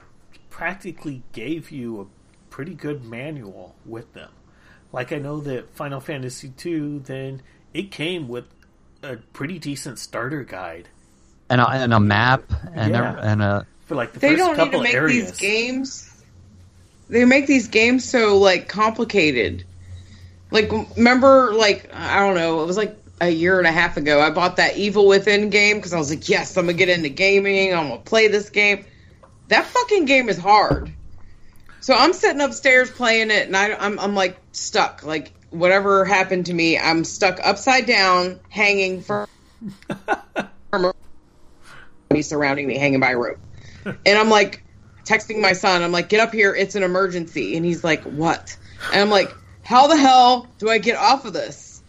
practically 0.50 1.24
gave 1.34 1.72
you 1.72 2.00
a 2.02 2.15
pretty 2.56 2.74
good 2.74 3.04
manual 3.04 3.76
with 3.86 4.14
them. 4.14 4.30
Like 4.94 5.12
I 5.12 5.18
know 5.18 5.42
that 5.42 5.76
Final 5.76 6.00
Fantasy 6.00 6.54
II, 6.66 7.00
then 7.00 7.42
it 7.74 7.92
came 7.92 8.30
with 8.30 8.46
a 9.04 9.18
pretty 9.34 9.60
decent 9.60 10.00
starter 10.00 10.42
guide 10.46 10.88
And 11.50 11.60
a, 11.60 11.70
and 11.70 11.94
a 11.94 12.00
map 12.00 12.44
and 12.74 12.94
Yeah. 12.94 13.14
a, 13.14 13.18
and 13.18 13.42
a 13.44 13.68
for 13.88 13.96
like 13.96 14.14
the 14.14 14.20
They 14.20 14.38
first 14.38 14.40
don't 14.40 14.58
need 14.58 14.72
to 14.72 14.82
make 14.82 14.94
areas. 14.94 15.32
these 15.32 15.38
games. 15.38 16.24
They 17.10 17.26
make 17.26 17.46
these 17.46 17.68
games 17.68 18.06
so 18.06 18.38
like 18.38 18.70
complicated. 18.70 19.66
Like, 20.50 20.72
remember, 20.96 21.54
like 21.54 21.90
I 21.94 22.20
don't 22.20 22.36
know, 22.36 22.64
it 22.64 22.68
was 22.68 22.78
like 22.78 22.98
a 23.20 23.30
year 23.30 23.58
and 23.58 23.68
a 23.68 23.72
half 23.72 23.98
ago. 23.98 24.22
I 24.22 24.30
bought 24.30 24.56
that 24.58 24.78
Evil 24.78 25.08
Within 25.08 25.50
game 25.50 25.76
because 25.78 25.94
I 25.94 25.98
was 25.98 26.10
like, 26.10 26.30
yes, 26.30 26.56
I'm 26.56 26.68
gonna 26.68 26.78
get 26.78 26.88
into 26.90 27.10
gaming. 27.10 27.74
I'm 27.74 27.90
gonna 27.90 28.00
play 28.02 28.30
this 28.30 28.50
game. 28.50 28.86
That 29.50 29.66
fucking 29.66 30.06
game 30.06 30.30
is 30.30 30.38
hard. 30.38 30.94
So 31.86 31.94
I'm 31.94 32.14
sitting 32.14 32.42
upstairs 32.42 32.90
playing 32.90 33.30
it, 33.30 33.46
and 33.46 33.56
I, 33.56 33.72
I'm 33.76 34.00
I'm 34.00 34.16
like 34.16 34.40
stuck. 34.54 35.04
Like 35.04 35.32
whatever 35.52 36.04
happened 36.04 36.48
to 36.48 36.54
me, 36.56 36.80
I'm 36.80 37.04
stuck 37.04 37.40
upside 37.44 37.86
down, 37.86 38.40
hanging 38.50 39.04
from 39.04 39.28
me 42.10 42.24
surrounding 42.24 42.66
me, 42.66 42.80
hanging 42.80 43.00
by 43.00 43.12
a 43.12 43.18
rope. 43.20 43.38
And 43.86 44.18
I'm 44.18 44.32
like 44.32 44.64
texting 45.04 45.40
my 45.40 45.54
son. 45.54 45.84
I'm 45.84 45.92
like, 45.92 46.10
get 46.10 46.22
up 46.22 46.34
here, 46.34 46.56
it's 46.56 46.74
an 46.74 46.82
emergency. 46.82 47.56
And 47.56 47.64
he's 47.64 47.84
like, 47.84 48.02
what? 48.02 48.58
And 48.92 49.00
I'm 49.00 49.12
like, 49.12 49.32
how 49.62 49.86
the 49.86 49.96
hell 49.96 50.48
do 50.58 50.72
I 50.72 50.80
get 50.80 50.96
off 50.96 51.26
of 51.26 51.34
this? 51.34 51.84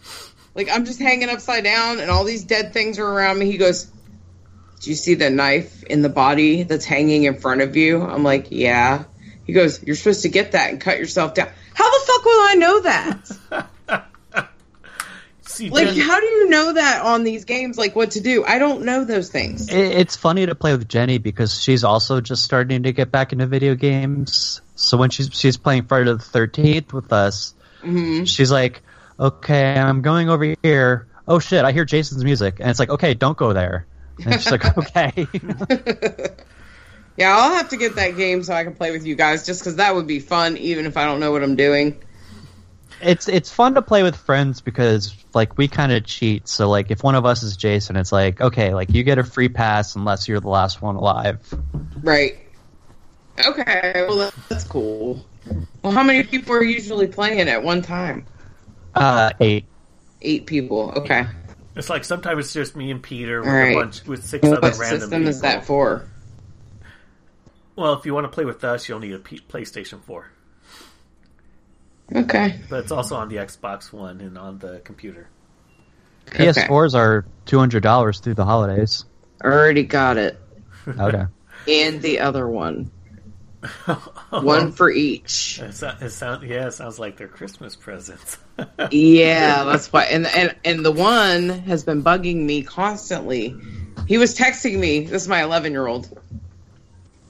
Like 0.53 0.69
I'm 0.71 0.85
just 0.85 0.99
hanging 0.99 1.29
upside 1.29 1.63
down, 1.63 2.01
and 2.01 2.11
all 2.11 2.23
these 2.23 2.43
dead 2.43 2.71
things 2.71 2.99
are 2.99 3.07
around 3.07 3.39
me. 3.39 3.49
He 3.49 3.57
goes, 3.57 3.85
do 4.79 4.91
you 4.91 4.95
see 4.95 5.15
the 5.15 5.31
knife 5.31 5.83
in 5.85 6.03
the 6.03 6.09
body 6.09 6.61
that's 6.61 6.85
hanging 6.85 7.23
in 7.23 7.39
front 7.39 7.61
of 7.61 7.75
you? 7.75 8.03
I'm 8.03 8.21
like, 8.21 8.49
yeah. 8.51 9.05
He 9.47 9.53
goes, 9.53 9.81
you're 9.81 9.95
supposed 9.95 10.21
to 10.23 10.29
get 10.29 10.51
that 10.51 10.69
and 10.71 10.79
cut 10.81 10.99
yourself 10.99 11.33
down. 11.33 11.49
How 11.73 11.89
the 11.89 12.05
fuck 12.05 12.25
will 12.25 12.31
I 12.41 12.53
know 12.55 12.81
that? 12.81 14.07
See, 15.41 15.69
Like, 15.69 15.87
Jen- 15.87 15.97
how 16.05 16.19
do 16.19 16.25
you 16.25 16.49
know 16.49 16.73
that 16.73 17.01
on 17.03 17.23
these 17.23 17.45
games? 17.45 17.77
Like, 17.77 17.95
what 17.95 18.11
to 18.11 18.19
do? 18.21 18.43
I 18.45 18.59
don't 18.59 18.83
know 18.83 19.05
those 19.05 19.29
things. 19.29 19.69
It, 19.69 19.77
it's 19.77 20.15
funny 20.17 20.45
to 20.45 20.53
play 20.53 20.73
with 20.73 20.87
Jenny 20.89 21.17
because 21.17 21.59
she's 21.63 21.83
also 21.85 22.19
just 22.21 22.43
starting 22.43 22.83
to 22.83 22.91
get 22.91 23.09
back 23.11 23.31
into 23.31 23.47
video 23.47 23.73
games. 23.73 24.61
So 24.75 24.97
when 24.97 25.09
she's 25.09 25.29
she's 25.33 25.57
playing 25.57 25.85
Friday 25.87 26.11
the 26.11 26.19
Thirteenth 26.19 26.93
with 26.93 27.11
us, 27.13 27.55
hmm 27.81 28.25
she's 28.25 28.51
like, 28.51 28.81
"Okay, 29.19 29.73
I'm 29.79 30.01
going 30.03 30.29
over 30.29 30.53
here. 30.61 31.07
Oh 31.27 31.39
shit, 31.39 31.63
I 31.65 31.71
hear 31.71 31.85
Jason's 31.85 32.23
music," 32.23 32.59
and 32.59 32.69
it's 32.69 32.77
like, 32.79 32.89
"Okay, 32.89 33.13
don't 33.15 33.37
go 33.37 33.53
there." 33.53 33.87
And 34.23 34.33
she's 34.39 34.51
like, 34.51 34.77
"Okay." 34.77 35.27
Yeah, 37.17 37.35
I'll 37.35 37.55
have 37.55 37.69
to 37.69 37.77
get 37.77 37.95
that 37.95 38.15
game 38.15 38.43
so 38.43 38.53
I 38.53 38.63
can 38.63 38.75
play 38.75 38.91
with 38.91 39.05
you 39.05 39.15
guys, 39.15 39.45
just 39.45 39.59
because 39.61 39.77
that 39.77 39.95
would 39.95 40.05
be 40.05 40.19
fun, 40.19 40.55
even 40.57 40.85
if 40.85 40.97
I 40.97 41.05
don't 41.05 41.19
know 41.19 41.31
what 41.31 41.43
I'm 41.43 41.55
doing. 41.55 41.99
it's 43.01 43.27
it's 43.27 43.51
fun 43.51 43.75
to 43.75 43.81
play 43.81 44.03
with 44.03 44.15
friends 44.15 44.61
because 44.61 45.15
like 45.33 45.57
we 45.57 45.67
kind 45.67 45.91
of 45.91 46.05
cheat. 46.05 46.47
So 46.47 46.69
like 46.69 46.91
if 46.91 47.03
one 47.03 47.15
of 47.15 47.25
us 47.25 47.43
is 47.43 47.57
Jason, 47.57 47.95
it's 47.95 48.11
like 48.11 48.39
okay, 48.39 48.73
like 48.73 48.93
you 48.93 49.03
get 49.03 49.17
a 49.17 49.23
free 49.23 49.49
pass 49.49 49.95
unless 49.95 50.27
you're 50.27 50.39
the 50.39 50.49
last 50.49 50.81
one 50.81 50.95
alive. 50.95 51.41
Right. 52.01 52.37
Okay, 53.45 54.05
well, 54.07 54.31
that's 54.49 54.63
cool. 54.63 55.25
Well, 55.83 55.93
how 55.93 56.03
many 56.03 56.23
people 56.23 56.55
are 56.55 56.63
usually 56.63 57.07
playing 57.07 57.47
at 57.49 57.63
one 57.63 57.81
time? 57.81 58.25
Uh, 58.95 59.31
eight. 59.39 59.65
Eight 60.21 60.47
people. 60.47 60.91
Okay. 60.97 61.27
It's 61.75 61.89
like 61.89 62.03
sometimes 62.03 62.45
it's 62.45 62.53
just 62.53 62.75
me 62.75 62.89
and 62.89 63.01
Peter 63.03 63.41
with 63.41 63.49
All 63.49 63.55
right. 63.55 63.71
a 63.71 63.75
bunch 63.75 64.05
with 64.05 64.25
six 64.25 64.43
other 64.47 64.53
random. 64.53 64.69
What 64.71 64.79
random 64.79 64.99
system 65.01 65.19
people. 65.19 65.29
is 65.29 65.41
that 65.41 65.65
for? 65.65 66.07
Well, 67.77 67.93
if 67.93 68.05
you 68.05 68.13
want 68.13 68.25
to 68.25 68.29
play 68.29 68.43
with 68.43 68.63
us, 68.65 68.89
you'll 68.89 68.99
need 68.99 69.13
a 69.13 69.19
P- 69.19 69.39
PlayStation 69.47 70.01
4. 70.01 70.29
Okay. 72.15 72.59
But 72.69 72.79
it's 72.79 72.91
also 72.91 73.15
on 73.15 73.29
the 73.29 73.35
Xbox 73.37 73.93
One 73.93 74.19
and 74.21 74.37
on 74.37 74.59
the 74.59 74.79
computer. 74.83 75.27
PS4s 76.27 76.93
are 76.95 77.25
two 77.45 77.57
hundred 77.59 77.83
dollars 77.83 78.19
through 78.19 78.33
the 78.33 78.45
holidays. 78.45 79.05
Already 79.43 79.83
got 79.83 80.17
it. 80.17 80.39
Okay. 80.87 81.25
And 81.67 82.01
the 82.01 82.19
other 82.21 82.47
one. 82.47 82.91
One 84.29 84.71
for 84.71 84.89
each. 84.89 85.59
It, 85.59 85.73
so- 85.73 85.93
it 85.99 86.11
sound, 86.11 86.47
yeah, 86.47 86.67
it 86.67 86.71
sounds 86.71 86.97
like 86.97 87.17
they're 87.17 87.27
Christmas 87.27 87.75
presents. 87.75 88.37
Yeah, 88.91 89.65
that's 89.65 89.91
why. 89.91 90.05
And 90.05 90.25
and 90.27 90.55
and 90.65 90.83
the 90.85 90.91
one 90.91 91.49
has 91.49 91.83
been 91.83 92.03
bugging 92.03 92.37
me 92.45 92.63
constantly. 92.63 93.55
He 94.07 94.17
was 94.17 94.35
texting 94.35 94.79
me. 94.79 95.01
This 95.01 95.23
is 95.23 95.27
my 95.27 95.43
11 95.43 95.73
year 95.73 95.85
old. 95.87 96.07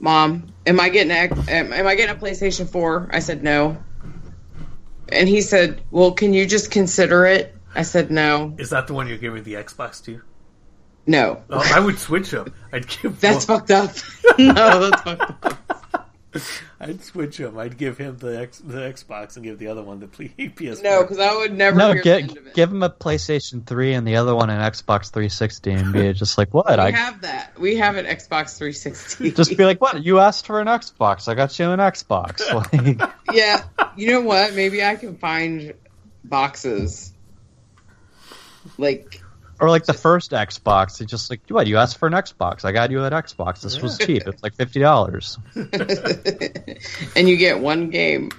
Mom, 0.00 0.52
am 0.66 0.80
I 0.80 0.88
getting 0.88 1.10
a, 1.10 1.50
am, 1.50 1.72
am 1.72 1.86
I 1.86 1.94
getting 1.94 2.14
a 2.16 2.18
PlayStation 2.18 2.68
4? 2.68 3.10
I 3.12 3.18
said 3.18 3.42
no. 3.42 3.76
And 5.10 5.28
he 5.28 5.40
said, 5.40 5.80
"Well, 5.90 6.12
can 6.12 6.34
you 6.34 6.46
just 6.46 6.70
consider 6.70 7.24
it?" 7.26 7.54
I 7.74 7.82
said 7.82 8.10
no. 8.10 8.54
Is 8.58 8.70
that 8.70 8.86
the 8.86 8.94
one 8.94 9.08
you're 9.08 9.18
giving 9.18 9.42
the 9.42 9.54
Xbox 9.54 10.04
to? 10.04 10.20
No. 11.06 11.42
Oh, 11.48 11.72
I 11.74 11.80
would 11.80 11.98
switch 11.98 12.30
them. 12.30 12.52
I'd 12.72 12.86
give. 12.86 13.18
That's 13.20 13.48
one- 13.48 13.60
fucked 13.60 13.70
up. 13.70 13.90
no, 14.38 14.90
that's 14.90 15.02
fucked 15.02 15.46
up. 15.46 15.87
I'd 16.80 17.02
switch 17.02 17.38
him. 17.38 17.56
I'd 17.58 17.78
give 17.78 17.96
him 17.98 18.18
the 18.18 18.38
X, 18.40 18.58
the 18.58 18.78
Xbox 18.80 19.36
and 19.36 19.44
give 19.44 19.58
the 19.58 19.68
other 19.68 19.82
one 19.82 19.98
the 20.00 20.08
P- 20.08 20.28
PS4. 20.38 20.82
No, 20.82 21.02
because 21.02 21.18
I 21.18 21.34
would 21.34 21.54
never 21.54 21.76
No, 21.76 21.92
hear 21.92 22.02
the 22.02 22.14
end 22.14 22.28
get, 22.28 22.38
of 22.38 22.46
it. 22.48 22.54
give 22.54 22.70
him 22.70 22.82
a 22.82 22.90
PlayStation 22.90 23.64
Three 23.66 23.94
and 23.94 24.06
the 24.06 24.16
other 24.16 24.34
one 24.34 24.50
an 24.50 24.60
Xbox 24.60 25.10
360, 25.10 25.70
and 25.70 25.92
be 25.92 26.12
just 26.12 26.36
like, 26.36 26.52
"What? 26.52 26.66
We 26.68 26.74
I 26.74 26.90
have 26.90 27.22
that. 27.22 27.58
We 27.58 27.76
have 27.76 27.96
an 27.96 28.04
Xbox 28.04 28.58
360. 28.58 29.30
just 29.36 29.56
be 29.56 29.64
like, 29.64 29.80
what? 29.80 30.04
You 30.04 30.18
asked 30.18 30.46
for 30.46 30.60
an 30.60 30.66
Xbox. 30.66 31.28
I 31.28 31.34
got 31.34 31.58
you 31.58 31.70
an 31.70 31.78
Xbox." 31.80 32.40
Like, 32.52 33.00
yeah. 33.32 33.64
You 33.96 34.08
know 34.12 34.20
what? 34.20 34.54
Maybe 34.54 34.84
I 34.84 34.96
can 34.96 35.16
find 35.16 35.72
boxes. 36.24 37.12
Like, 38.76 39.22
or 39.60 39.68
like 39.68 39.84
the 39.84 39.92
first 39.92 40.32
Xbox, 40.32 41.00
it's 41.00 41.10
just 41.10 41.30
like, 41.30 41.40
"What? 41.48 41.66
You 41.66 41.78
asked 41.78 41.98
for 41.98 42.06
an 42.06 42.14
Xbox. 42.14 42.64
I 42.64 42.72
got 42.72 42.90
you 42.90 43.02
an 43.04 43.12
Xbox. 43.12 43.62
This 43.62 43.80
was 43.80 43.98
cheap. 43.98 44.26
It's 44.26 44.42
like 44.42 44.54
fifty 44.54 44.80
dollars." 44.80 45.38
and 45.54 47.28
you 47.28 47.36
get 47.36 47.60
one 47.60 47.90
game. 47.90 48.30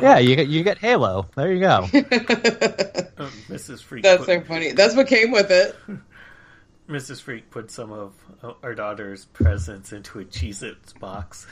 Yeah, 0.00 0.18
you 0.18 0.36
get 0.36 0.48
you 0.48 0.62
get 0.62 0.78
Halo. 0.78 1.26
There 1.34 1.52
you 1.52 1.60
go. 1.60 1.88
Um, 3.18 3.30
Mrs. 3.48 3.82
Freak. 3.82 4.02
That's 4.02 4.26
put, 4.26 4.26
so 4.26 4.40
funny. 4.42 4.72
That's 4.72 4.94
what 4.94 5.06
came 5.06 5.30
with 5.30 5.50
it. 5.50 5.74
Mrs. 6.86 7.22
Freak 7.22 7.50
put 7.50 7.70
some 7.70 7.90
of 7.90 8.12
uh, 8.42 8.52
our 8.62 8.74
daughter's 8.74 9.24
presents 9.24 9.90
into 9.90 10.20
a 10.20 10.24
Cheez-Its 10.26 10.92
box. 10.92 11.46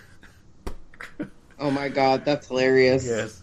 Oh 1.59 1.71
my 1.71 1.89
god, 1.89 2.27
that's 2.27 2.49
hilarious. 2.49 3.07
Yes, 3.07 3.43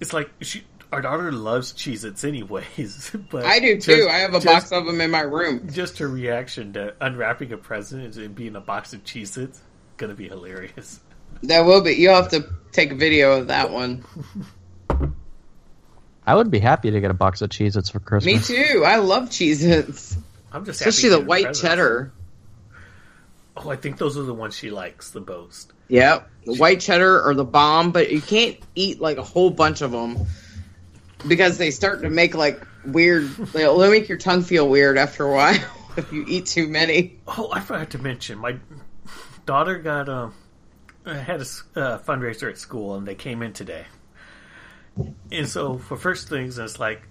it's 0.00 0.14
like 0.14 0.30
she. 0.40 0.64
Our 0.90 1.02
daughter 1.02 1.30
loves 1.32 1.72
Cheez-Its 1.74 2.24
anyways. 2.24 3.14
But 3.30 3.44
I 3.44 3.58
do 3.60 3.78
too. 3.78 3.96
just- 3.96 4.08
I 4.08 4.18
have 4.18 4.30
a 4.30 4.40
just- 4.40 4.46
box 4.46 4.72
of 4.72 4.86
them 4.86 5.00
in 5.00 5.10
my 5.10 5.20
room. 5.20 5.68
Just 5.70 5.98
her 5.98 6.08
reaction 6.08 6.72
to 6.74 6.94
unwrapping 7.00 7.52
a 7.52 7.58
present 7.58 8.16
and 8.16 8.34
being 8.34 8.56
a 8.56 8.60
box 8.60 8.92
of 8.94 9.04
Cheez-Its 9.04 9.60
gonna 9.98 10.14
be 10.14 10.28
hilarious. 10.28 11.00
That 11.42 11.60
will 11.66 11.82
be. 11.82 11.92
You'll 11.92 12.14
have 12.14 12.30
to 12.30 12.48
take 12.72 12.90
a 12.92 12.94
video 12.94 13.32
of 13.38 13.48
that 13.48 13.70
one. 13.70 14.04
I 16.26 16.34
would 16.34 16.50
be 16.50 16.58
happy 16.58 16.90
to 16.90 17.00
get 17.00 17.10
a 17.10 17.14
box 17.14 17.40
of 17.42 17.50
Cheez-Its 17.50 17.90
for 17.90 18.00
Christmas. 18.00 18.48
Me 18.50 18.56
too. 18.56 18.84
I 18.84 18.96
love 18.96 19.24
Cheez-Its. 19.30 20.16
I'm 20.52 20.64
just 20.64 20.80
happy 20.80 20.88
Especially 20.90 21.10
the 21.10 21.20
white 21.20 21.44
presents. 21.44 21.60
cheddar. 21.60 22.12
Oh, 23.56 23.70
I 23.70 23.76
think 23.76 23.98
those 23.98 24.16
are 24.16 24.22
the 24.22 24.34
ones 24.34 24.54
she 24.56 24.70
likes 24.70 25.10
the 25.10 25.20
most. 25.20 25.72
Yep. 25.88 26.28
The 26.46 26.54
white 26.54 26.80
cheddar 26.80 27.22
or 27.22 27.34
the 27.34 27.44
bomb, 27.44 27.92
but 27.92 28.10
you 28.10 28.20
can't 28.20 28.56
eat 28.74 29.00
like 29.00 29.18
a 29.18 29.22
whole 29.22 29.50
bunch 29.50 29.80
of 29.80 29.90
them 29.90 30.18
because 31.26 31.58
they 31.58 31.70
start 31.70 32.02
to 32.02 32.10
make 32.10 32.34
like 32.34 32.66
weird. 32.84 33.28
They'll 33.28 33.90
make 33.90 34.08
your 34.08 34.18
tongue 34.18 34.42
feel 34.42 34.68
weird 34.68 34.98
after 34.98 35.24
a 35.24 35.32
while 35.32 35.60
if 35.96 36.12
you 36.12 36.24
eat 36.28 36.46
too 36.46 36.68
many. 36.68 37.18
Oh, 37.26 37.50
I 37.52 37.60
forgot 37.60 37.90
to 37.90 37.98
mention 37.98 38.38
my 38.38 38.56
daughter 39.46 39.78
got 39.78 40.08
um 40.08 40.34
had 41.04 41.40
a 41.40 41.44
uh, 41.76 41.98
fundraiser 42.00 42.50
at 42.50 42.58
school 42.58 42.94
and 42.96 43.06
they 43.06 43.14
came 43.14 43.42
in 43.42 43.52
today, 43.52 43.86
and 45.32 45.48
so 45.48 45.78
for 45.78 45.96
first 45.96 46.28
things 46.28 46.58
it's 46.58 46.78
like 46.78 47.02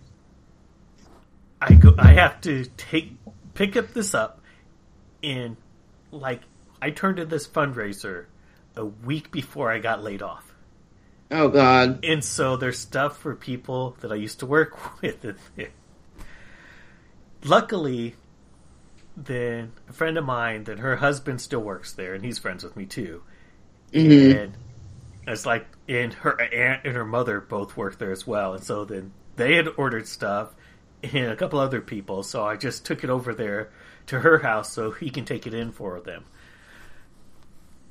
I 1.61 1.73
go 1.73 1.95
I 1.97 2.13
have 2.13 2.41
to 2.41 2.65
take 2.77 3.13
pick 3.55 3.75
up 3.75 3.93
this 3.93 4.13
up 4.13 4.41
and 5.23 5.57
like 6.11 6.41
I 6.81 6.91
turned 6.91 7.19
in 7.19 7.29
this 7.29 7.47
fundraiser 7.47 8.25
a 8.75 8.85
week 8.85 9.31
before 9.31 9.71
I 9.71 9.79
got 9.79 10.03
laid 10.03 10.21
off. 10.21 10.46
Oh 11.29 11.49
God. 11.49 12.03
And 12.05 12.23
so 12.23 12.55
there's 12.55 12.79
stuff 12.79 13.17
for 13.17 13.35
people 13.35 13.97
that 14.01 14.11
I 14.11 14.15
used 14.15 14.39
to 14.39 14.45
work 14.45 15.01
with. 15.01 15.25
Luckily, 17.43 18.15
then 19.15 19.73
a 19.89 19.93
friend 19.93 20.17
of 20.17 20.25
mine, 20.25 20.63
then 20.63 20.77
her 20.79 20.97
husband 20.97 21.41
still 21.41 21.59
works 21.61 21.93
there, 21.93 22.13
and 22.13 22.23
he's 22.23 22.37
friends 22.37 22.63
with 22.63 22.75
me 22.75 22.85
too. 22.85 23.23
Mhm. 23.93 24.43
And 24.43 24.57
it's 25.27 25.45
like, 25.45 25.67
and 25.87 26.13
her 26.13 26.39
aunt 26.41 26.81
and 26.85 26.95
her 26.95 27.05
mother 27.05 27.41
both 27.41 27.75
work 27.77 27.97
there 27.97 28.11
as 28.11 28.25
well. 28.27 28.53
And 28.53 28.63
so 28.63 28.85
then 28.85 29.11
they 29.35 29.55
had 29.55 29.67
ordered 29.77 30.07
stuff, 30.07 30.55
and 31.03 31.31
a 31.31 31.35
couple 31.35 31.59
other 31.59 31.81
people. 31.81 32.23
So 32.23 32.43
I 32.45 32.55
just 32.55 32.85
took 32.85 33.03
it 33.03 33.09
over 33.09 33.33
there 33.33 33.69
to 34.07 34.19
her 34.19 34.39
house 34.39 34.71
so 34.71 34.91
he 34.91 35.09
can 35.09 35.25
take 35.25 35.45
it 35.47 35.53
in 35.53 35.71
for 35.71 35.99
them. 35.99 36.25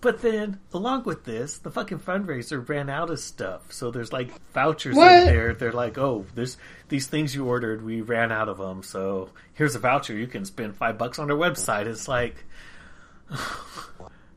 But 0.06 0.22
then, 0.22 0.60
along 0.72 1.02
with 1.02 1.24
this, 1.24 1.58
the 1.58 1.70
fucking 1.72 1.98
fundraiser 1.98 2.68
ran 2.68 2.88
out 2.88 3.10
of 3.10 3.18
stuff. 3.18 3.72
So 3.72 3.90
there's 3.90 4.12
like 4.12 4.30
vouchers 4.52 4.94
What? 4.94 5.10
in 5.10 5.24
there. 5.26 5.52
They're 5.52 5.72
like, 5.72 5.98
oh, 5.98 6.26
there's 6.36 6.58
these 6.88 7.08
things 7.08 7.34
you 7.34 7.44
ordered. 7.44 7.84
We 7.84 8.02
ran 8.02 8.30
out 8.30 8.48
of 8.48 8.58
them. 8.58 8.84
So 8.84 9.30
here's 9.54 9.74
a 9.74 9.80
voucher. 9.80 10.14
You 10.14 10.28
can 10.28 10.44
spend 10.44 10.76
five 10.76 10.96
bucks 10.96 11.18
on 11.18 11.28
our 11.28 11.36
website. 11.36 11.86
It's 11.86 12.06
like, 12.06 12.44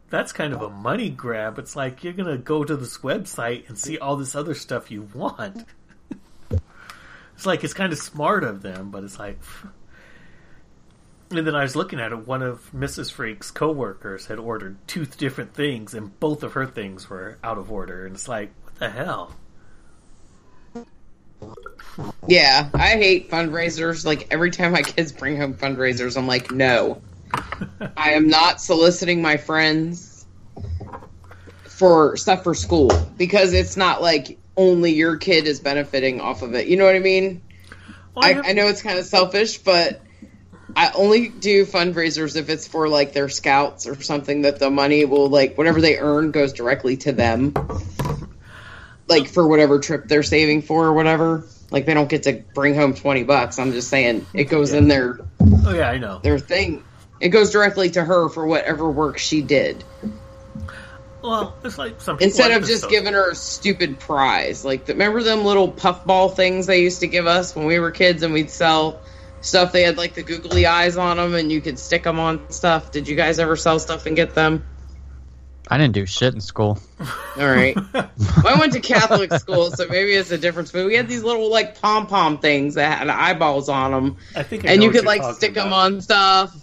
that's 0.09 0.31
kind 0.31 0.53
of 0.53 0.63
a 0.63 0.71
money 0.71 1.11
grab. 1.11 1.59
It's 1.59 1.75
like 1.75 2.03
you're 2.03 2.13
gonna 2.13 2.39
go 2.39 2.63
to 2.63 2.75
this 2.75 2.97
website 2.97 3.69
and 3.69 3.77
see 3.77 3.99
all 3.99 4.15
this 4.15 4.33
other 4.33 4.55
stuff 4.55 4.89
you 4.89 5.07
want. 5.13 5.67
it's 7.35 7.45
like 7.45 7.63
it's 7.63 7.75
kind 7.75 7.93
of 7.93 7.99
smart 7.99 8.43
of 8.43 8.63
them, 8.63 8.89
but 8.89 9.03
it's 9.03 9.19
like. 9.19 9.37
And 11.31 11.45
then 11.45 11.55
I 11.55 11.61
was 11.61 11.75
looking 11.75 11.99
at 11.99 12.11
it. 12.11 12.25
One 12.27 12.41
of 12.41 12.71
Mrs. 12.73 13.11
Freak's 13.11 13.51
coworkers 13.51 14.25
had 14.25 14.39
ordered 14.39 14.77
two 14.87 15.05
different 15.05 15.53
things, 15.53 15.93
and 15.93 16.19
both 16.19 16.41
of 16.41 16.53
her 16.53 16.65
things 16.65 17.07
were 17.09 17.37
out 17.43 17.57
of 17.59 17.71
order. 17.71 18.05
And 18.05 18.15
it's 18.15 18.27
like, 18.27 18.51
what 18.63 18.75
the 18.75 18.89
hell? 18.89 19.35
Yeah, 22.27 22.69
I 22.73 22.89
hate 22.89 23.29
fundraisers. 23.29 24.05
Like 24.05 24.27
every 24.31 24.51
time 24.51 24.71
my 24.71 24.81
kids 24.81 25.11
bring 25.11 25.37
home 25.37 25.53
fundraisers, 25.53 26.17
I'm 26.17 26.27
like, 26.27 26.51
no. 26.51 27.01
I 27.97 28.13
am 28.13 28.27
not 28.27 28.59
soliciting 28.59 29.21
my 29.21 29.37
friends 29.37 30.25
for 31.63 32.17
stuff 32.17 32.43
for 32.43 32.53
school 32.55 32.89
because 33.17 33.53
it's 33.53 33.77
not 33.77 34.01
like 34.01 34.37
only 34.57 34.91
your 34.93 35.15
kid 35.17 35.45
is 35.47 35.59
benefiting 35.59 36.19
off 36.21 36.41
of 36.41 36.55
it. 36.55 36.67
You 36.67 36.77
know 36.77 36.85
what 36.85 36.95
I 36.95 36.99
mean? 36.99 37.41
Well, 38.15 38.25
I 38.25 38.29
I, 38.29 38.33
have- 38.33 38.45
I 38.47 38.53
know 38.53 38.67
it's 38.67 38.81
kind 38.81 38.97
of 38.99 39.05
selfish, 39.05 39.59
but 39.59 40.01
I 40.79 40.91
only 40.95 41.27
do 41.27 41.65
fundraisers 41.65 42.37
if 42.37 42.49
it's 42.49 42.65
for 42.65 42.87
like 42.87 43.11
their 43.11 43.27
scouts 43.27 43.85
or 43.85 44.01
something 44.01 44.43
that 44.43 44.59
the 44.59 44.69
money 44.69 45.03
will 45.03 45.27
like 45.27 45.57
whatever 45.57 45.81
they 45.81 45.97
earn 45.97 46.31
goes 46.31 46.53
directly 46.53 46.95
to 46.95 47.11
them. 47.11 47.53
Like 49.05 49.27
for 49.27 49.45
whatever 49.45 49.79
trip 49.79 50.07
they're 50.07 50.23
saving 50.23 50.61
for 50.61 50.85
or 50.85 50.93
whatever. 50.93 51.43
Like 51.69 51.85
they 51.85 51.93
don't 51.93 52.07
get 52.07 52.23
to 52.23 52.45
bring 52.53 52.75
home 52.75 52.93
twenty 52.93 53.23
bucks. 53.23 53.59
I'm 53.59 53.73
just 53.73 53.89
saying 53.89 54.25
it 54.33 54.45
goes 54.45 54.71
in 54.71 54.87
their 54.87 55.19
Oh 55.65 55.73
yeah, 55.75 55.89
I 55.89 55.97
know. 55.97 56.19
their 56.19 56.39
thing. 56.39 56.85
It 57.19 57.29
goes 57.29 57.51
directly 57.51 57.89
to 57.89 58.01
her 58.05 58.29
for 58.29 58.47
whatever 58.47 58.89
work 58.89 59.17
she 59.17 59.41
did. 59.41 59.83
Well, 61.21 61.57
it's 61.61 61.77
like 61.77 61.99
some 61.99 62.19
Instead 62.21 62.51
of 62.51 62.65
just 62.65 62.89
giving 62.89 63.11
her 63.11 63.31
a 63.31 63.35
stupid 63.35 63.99
prize. 63.99 64.63
Like, 64.63 64.85
the, 64.85 64.93
remember 64.93 65.21
them 65.23 65.43
little 65.43 65.67
puffball 65.67 66.29
things 66.29 66.67
they 66.67 66.81
used 66.81 67.01
to 67.01 67.07
give 67.07 67.27
us 67.27 67.53
when 67.53 67.65
we 67.65 67.79
were 67.79 67.91
kids 67.91 68.23
and 68.23 68.33
we'd 68.33 68.49
sell 68.49 69.01
stuff? 69.41 69.71
They 69.71 69.83
had 69.83 69.97
like 69.97 70.13
the 70.13 70.23
googly 70.23 70.65
eyes 70.65 70.97
on 70.97 71.17
them 71.17 71.35
and 71.35 71.51
you 71.51 71.61
could 71.61 71.79
stick 71.79 72.03
them 72.03 72.19
on 72.19 72.49
stuff. 72.51 72.91
Did 72.91 73.07
you 73.07 73.15
guys 73.15 73.39
ever 73.39 73.55
sell 73.55 73.79
stuff 73.79 74.05
and 74.05 74.15
get 74.15 74.35
them? 74.35 74.65
I 75.71 75.77
didn't 75.77 75.93
do 75.93 76.05
shit 76.07 76.33
in 76.33 76.41
school. 76.41 76.79
All 77.37 77.45
right. 77.47 77.75
well, 77.93 78.09
I 78.47 78.57
went 78.59 78.73
to 78.73 78.79
Catholic 78.79 79.31
school, 79.33 79.69
so 79.69 79.85
maybe 79.87 80.13
it's 80.13 80.31
a 80.31 80.37
difference. 80.37 80.71
But 80.71 80.87
we 80.87 80.95
had 80.95 81.07
these 81.07 81.21
little 81.23 81.51
like 81.51 81.79
pom 81.79 82.07
pom 82.07 82.39
things 82.39 82.73
that 82.73 82.97
had 82.97 83.09
eyeballs 83.09 83.69
on 83.69 83.91
them, 83.91 84.17
I 84.35 84.41
think, 84.41 84.65
I 84.65 84.71
and 84.71 84.79
know 84.79 84.85
you 84.85 84.89
what 84.89 84.93
could 84.95 85.03
you're 85.03 85.07
like 85.07 85.21
talking 85.21 85.35
stick 85.35 85.53
them 85.53 85.71
on 85.71 86.01
stuff. 86.01 86.55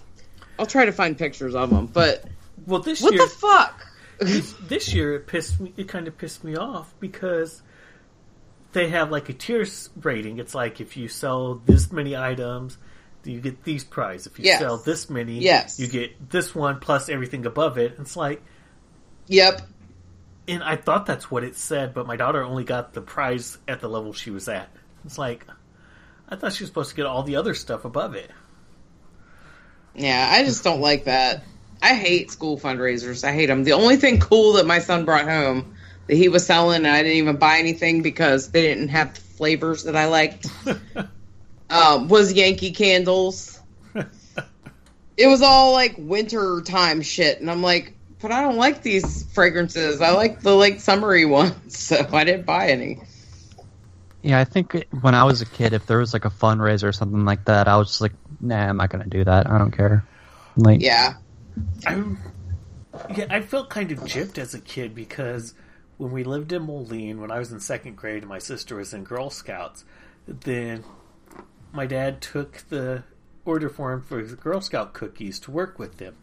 I'll 0.59 0.67
try 0.67 0.87
to 0.87 0.93
find 0.93 1.17
pictures 1.17 1.55
of 1.55 1.71
them. 1.71 1.87
But 1.87 2.25
Well, 2.67 2.81
this 2.81 3.01
what 3.01 3.13
year, 3.13 3.23
the 3.23 3.29
fuck? 3.29 3.87
this, 4.19 4.55
this 4.63 4.93
year 4.93 5.15
it 5.15 5.29
pissed 5.29 5.61
me. 5.61 5.73
It 5.77 5.87
kind 5.87 6.09
of 6.09 6.19
pissed 6.19 6.43
me 6.43 6.57
off 6.57 6.93
because 6.99 7.63
they 8.73 8.89
have 8.91 9.11
like 9.11 9.29
a 9.29 9.33
tier 9.33 9.67
rating. 10.03 10.39
It's 10.39 10.55
like 10.55 10.81
if 10.81 10.97
you 10.97 11.09
sell 11.09 11.55
this 11.67 11.91
many 11.93 12.17
items, 12.17 12.77
you 13.25 13.41
get 13.41 13.65
these 13.65 13.85
prize. 13.85 14.27
If 14.27 14.39
you 14.39 14.45
Yes. 14.47 14.61
sell 14.61 14.77
this 14.77 15.11
many, 15.11 15.41
Yes. 15.41 15.81
you 15.81 15.87
get 15.89 16.31
this 16.31 16.55
one 16.55 16.79
plus 16.81 17.09
everything 17.09 17.47
above 17.47 17.79
it. 17.79 17.97
It's 17.99 18.17
like, 18.17 18.43
Yep. 19.27 19.63
and 20.47 20.63
I 20.63 20.77
thought 20.77 21.07
that's 21.07 21.31
what 21.31 21.43
it 21.43 21.57
said, 21.57 21.93
but 21.95 22.07
my 22.07 22.17
daughter 22.17 22.43
only 22.43 22.65
got 22.65 22.93
the 22.93 23.01
prize 23.01 23.59
at 23.67 23.81
the 23.81 23.89
level 23.89 24.13
she 24.13 24.31
was 24.31 24.49
at. 24.49 24.69
It's 25.05 25.19
like, 25.19 25.45
I 26.29 26.37
thought 26.37 26.53
she 26.53 26.63
was 26.65 26.69
supposed 26.71 26.91
to 26.91 26.97
get 26.97 27.07
all 27.07 27.23
the 27.23 27.37
other 27.37 27.55
stuff 27.55 27.85
above 27.85 28.15
it. 28.15 28.31
Yeah, 29.95 30.29
I 30.31 30.45
just 30.45 30.63
don't 30.63 30.81
like 30.81 31.05
that. 31.05 31.43
I 31.83 31.95
hate 31.95 32.31
school 32.31 32.59
fundraisers. 32.59 33.25
I 33.25 33.33
hate 33.33 33.47
them. 33.47 33.65
The 33.65 33.73
only 33.73 33.97
thing 33.97 34.19
cool 34.21 34.55
that 34.55 34.67
my 34.67 34.79
son 34.79 35.05
brought 35.05 35.25
home 35.29 35.75
that 36.07 36.15
he 36.15 36.29
was 36.29 36.47
selling, 36.47 36.79
and 36.79 36.89
I 36.89 37.03
didn't 37.03 37.19
even 37.19 37.37
buy 37.37 37.59
anything 37.59 38.03
because 38.03 38.51
they 38.51 38.63
didn't 38.63 38.89
have 38.89 39.15
the 39.15 39.21
flavors 39.21 39.85
that 39.85 39.97
I 39.97 40.07
liked, 40.07 40.47
um, 41.71 42.09
was 42.09 42.33
Yankee 42.33 42.73
candles. 42.73 43.61
it 45.17 45.27
was 45.27 45.43
all 45.43 45.73
like 45.73 45.95
winter 45.99 46.61
time 46.63 47.03
shit, 47.03 47.41
and 47.41 47.51
I'm 47.51 47.63
like, 47.63 47.95
but 48.21 48.33
I 48.33 48.43
don't 48.43 48.57
like 48.57 48.83
these 48.83 49.25
fragrances. 49.33 50.01
I 50.01 50.11
like 50.11 50.41
the 50.41 50.55
like 50.55 50.81
summery 50.81 51.25
ones, 51.25 51.79
so 51.79 52.07
I 52.13 52.25
didn't 52.25 52.47
buy 52.47 52.69
any. 52.69 53.01
Yeah, 54.23 54.41
I 54.41 54.45
think 54.45 54.87
when 55.03 55.15
I 55.15 55.23
was 55.25 55.41
a 55.41 55.47
kid, 55.47 55.73
if 55.73 55.87
there 55.87 55.99
was 55.99 56.13
like 56.13 56.25
a 56.25 56.31
fundraiser 56.31 56.85
or 56.85 56.93
something 56.93 57.25
like 57.25 57.45
that, 57.45 57.69
I 57.69 57.77
was 57.77 57.89
just 57.89 58.01
like, 58.01 58.13
nah, 58.41 58.57
I'm 58.69 58.77
not 58.77 58.91
gonna 58.91 59.07
do 59.07 59.23
that. 59.25 59.49
I 59.49 59.59
don't 59.59 59.71
care. 59.71 60.05
Like, 60.57 60.81
Yeah, 60.81 61.15
I, 61.87 62.05
yeah, 63.15 63.27
I 63.29 63.41
felt 63.41 63.71
kind 63.71 63.93
of 63.93 64.01
gypped 64.01 64.39
as 64.39 64.55
a 64.55 64.61
kid 64.61 64.95
because 64.95 65.55
when 65.99 66.11
we 66.13 66.25
lived 66.25 66.53
in 66.53 66.63
Moline, 66.63 67.21
when 67.21 67.31
I 67.31 67.39
was 67.39 67.53
in 67.53 67.61
second 67.61 67.97
grade, 67.97 68.23
and 68.23 68.29
my 68.29 68.39
sister 68.39 68.77
was 68.77 68.93
in 68.95 69.05
Girl 69.05 69.31
Scouts, 69.31 69.85
then 70.27 70.85
my 71.73 71.87
dad 71.87 72.21
took 72.21 72.59
the 72.69 73.03
order 73.45 73.69
form 73.69 74.03
for 74.03 74.23
the 74.25 74.37
Girl 74.37 74.61
Scout 74.61 74.93
cookies 74.93 75.39
to 75.41 75.51
work 75.51 75.79
with 75.79 75.99
them. 75.99 76.17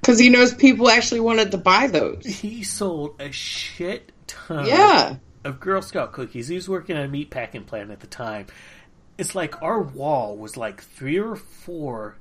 because 0.00 0.18
he 0.18 0.30
knows 0.30 0.52
people 0.54 0.88
actually 0.88 1.20
wanted 1.20 1.50
to 1.52 1.58
buy 1.58 1.86
those. 1.86 2.24
He 2.24 2.62
sold 2.64 3.20
a 3.20 3.30
shit 3.32 4.10
ton 4.26 4.66
Yeah. 4.66 5.16
of 5.44 5.60
Girl 5.60 5.80
Scout 5.82 6.12
cookies. 6.12 6.48
He 6.48 6.54
was 6.56 6.68
working 6.68 6.96
at 6.96 7.04
a 7.04 7.08
meat 7.08 7.30
packing 7.30 7.64
plant 7.64 7.90
at 7.90 8.00
the 8.00 8.06
time. 8.08 8.46
It's 9.18 9.34
like 9.34 9.62
our 9.62 9.80
wall 9.80 10.36
was 10.36 10.56
like 10.56 10.82
three 10.82 11.18
or 11.20 11.36
four 11.36 12.16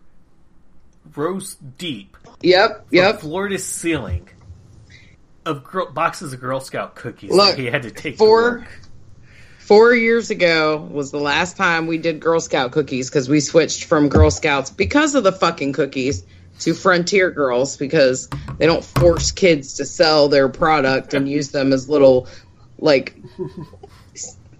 rows 1.15 1.55
deep 1.77 2.15
Yep. 2.41 2.88
Yep. 2.91 3.22
floor 3.22 3.47
to 3.47 3.57
ceiling 3.57 4.30
of 5.45 5.63
girl, 5.63 5.91
boxes 5.91 6.34
of 6.34 6.39
Girl 6.39 6.59
Scout 6.59 6.95
cookies 6.95 7.31
Look, 7.31 7.55
that 7.55 7.59
he 7.59 7.68
had 7.68 7.84
to 7.84 7.91
take 7.91 8.18
four- 8.18 8.65
four 9.59 9.93
years 9.93 10.30
ago 10.30 10.77
was 10.77 11.11
the 11.11 11.19
last 11.19 11.57
time 11.57 11.88
we 11.88 11.97
did 11.97 12.19
Girl 12.19 12.39
Scout 12.39 12.72
cookies 12.72 13.09
because 13.09 13.30
we 13.30 13.39
switched 13.39 13.85
from 13.85 14.09
Girl 14.09 14.31
Scouts 14.31 14.69
because 14.69 15.15
of 15.15 15.23
the 15.23 15.31
fucking 15.31 15.73
cookies 15.73 16.23
to 16.59 16.73
Frontier 16.73 17.31
Girls 17.31 17.77
because 17.77 18.30
they 18.57 18.65
don't 18.68 18.84
force 18.84 19.31
kids 19.31 19.76
to 19.76 19.85
sell 19.85 20.30
their 20.30 20.49
product 20.49 21.13
and 21.13 21.27
use 21.27 21.49
them 21.49 21.73
as 21.73 21.89
little, 21.89 22.27
like, 22.77 23.15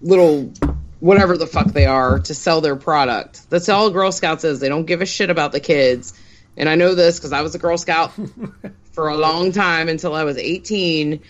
little 0.00 0.52
whatever 0.98 1.36
the 1.36 1.46
fuck 1.46 1.68
they 1.68 1.86
are 1.86 2.18
to 2.20 2.34
sell 2.34 2.60
their 2.60 2.76
product. 2.76 3.48
That's 3.50 3.68
all 3.68 3.90
Girl 3.90 4.12
Scouts 4.12 4.44
is. 4.44 4.60
They 4.60 4.68
don't 4.68 4.86
give 4.86 5.02
a 5.02 5.06
shit 5.06 5.30
about 5.30 5.52
the 5.52 5.60
kids. 5.60 6.14
And 6.56 6.68
I 6.68 6.74
know 6.74 6.94
this 6.94 7.18
because 7.18 7.32
I 7.32 7.42
was 7.42 7.54
a 7.54 7.58
Girl 7.58 7.78
Scout 7.78 8.12
for 8.92 9.08
a 9.08 9.16
long 9.16 9.52
time 9.52 9.88
until 9.88 10.14
I 10.14 10.24
was 10.24 10.36
18. 10.36 11.20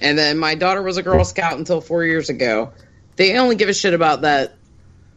And 0.00 0.18
then 0.18 0.38
my 0.38 0.54
daughter 0.54 0.82
was 0.82 0.96
a 0.96 1.02
Girl 1.02 1.24
Scout 1.24 1.58
until 1.58 1.80
four 1.80 2.04
years 2.04 2.30
ago. 2.30 2.72
They 3.16 3.38
only 3.38 3.56
give 3.56 3.68
a 3.68 3.74
shit 3.74 3.94
about 3.94 4.22
that 4.22 4.54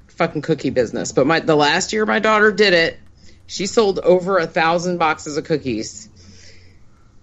fucking 0.07 0.41
cookie 0.41 0.69
business. 0.69 1.11
But 1.11 1.25
my 1.25 1.39
the 1.39 1.55
last 1.55 1.93
year 1.93 2.05
my 2.05 2.19
daughter 2.19 2.51
did 2.51 2.73
it, 2.73 2.99
she 3.47 3.65
sold 3.65 3.99
over 3.99 4.37
a 4.37 4.47
thousand 4.47 4.97
boxes 4.97 5.37
of 5.37 5.45
cookies. 5.45 6.09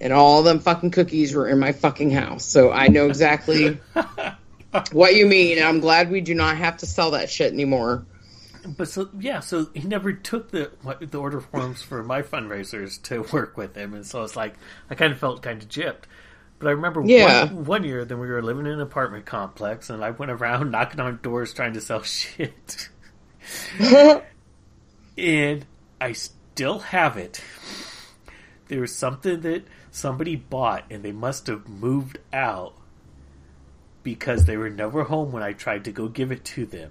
And 0.01 0.15
all 0.15 0.39
of 0.39 0.47
them 0.47 0.61
fucking 0.61 0.93
cookies 0.93 1.35
were 1.35 1.47
in 1.47 1.59
my 1.59 1.73
fucking 1.73 2.11
house. 2.11 2.44
So 2.44 2.73
I 2.73 2.89
know 2.89 3.07
exactly 3.07 3.78
what 4.93 5.15
you 5.15 5.27
mean. 5.27 5.59
And 5.59 5.66
I'm 5.66 5.81
glad 5.81 6.11
we 6.11 6.23
do 6.23 6.35
not 6.35 6.57
have 6.57 6.78
to 6.78 6.86
sell 6.86 7.11
that 7.11 7.28
shit 7.28 7.52
anymore. 7.52 8.07
But 8.66 8.89
so 8.89 9.09
yeah, 9.19 9.41
so 9.41 9.69
he 9.74 9.87
never 9.89 10.12
took 10.12 10.51
the 10.51 10.70
what- 10.82 11.11
the 11.11 11.19
order 11.19 11.41
forms 11.41 11.82
for 11.82 12.03
my 12.03 12.23
fundraisers 12.23 13.01
to 13.05 13.23
work 13.32 13.57
with 13.57 13.74
him, 13.77 13.95
and 13.95 14.05
so 14.07 14.23
it's 14.23 14.37
like 14.37 14.55
I 14.91 14.95
kind 14.95 15.12
of 15.12 15.19
felt 15.19 15.43
kind 15.43 15.62
of 15.62 15.69
gypped. 15.69 16.05
But 16.59 16.69
I 16.69 16.73
remember 16.73 17.03
Yeah. 17.05 17.45
one, 17.47 17.65
one 17.65 17.85
year, 17.85 18.05
then 18.05 18.19
we 18.20 18.28
were 18.28 18.43
living 18.43 18.66
in 18.66 18.73
an 18.73 18.81
apartment 18.82 19.24
complex, 19.24 19.89
and 19.89 20.05
I 20.05 20.11
went 20.11 20.31
around 20.31 20.70
knocking 20.73 21.01
on 21.01 21.20
doors 21.23 21.55
trying 21.55 21.73
to 21.73 21.81
sell 21.81 22.03
shit. 22.05 22.89
and 25.16 25.65
I 26.01 26.12
still 26.12 26.81
have 26.81 27.16
it. 27.16 27.43
There 28.69 28.81
was 28.81 28.95
something 28.95 29.41
that 29.41 29.65
somebody 29.91 30.37
bought, 30.37 30.85
and 30.91 31.03
they 31.03 31.12
must 31.12 31.47
have 31.47 31.66
moved 31.69 32.19
out 32.32 32.74
because 34.03 34.45
they 34.45 34.57
were 34.57 34.70
never 34.70 35.05
home 35.05 35.32
when 35.32 35.43
I 35.43 35.53
tried 35.55 35.85
to 35.85 35.93
go 35.93 36.09
give 36.09 36.31
it 36.31 36.45
to 36.47 36.66
them. 36.66 36.91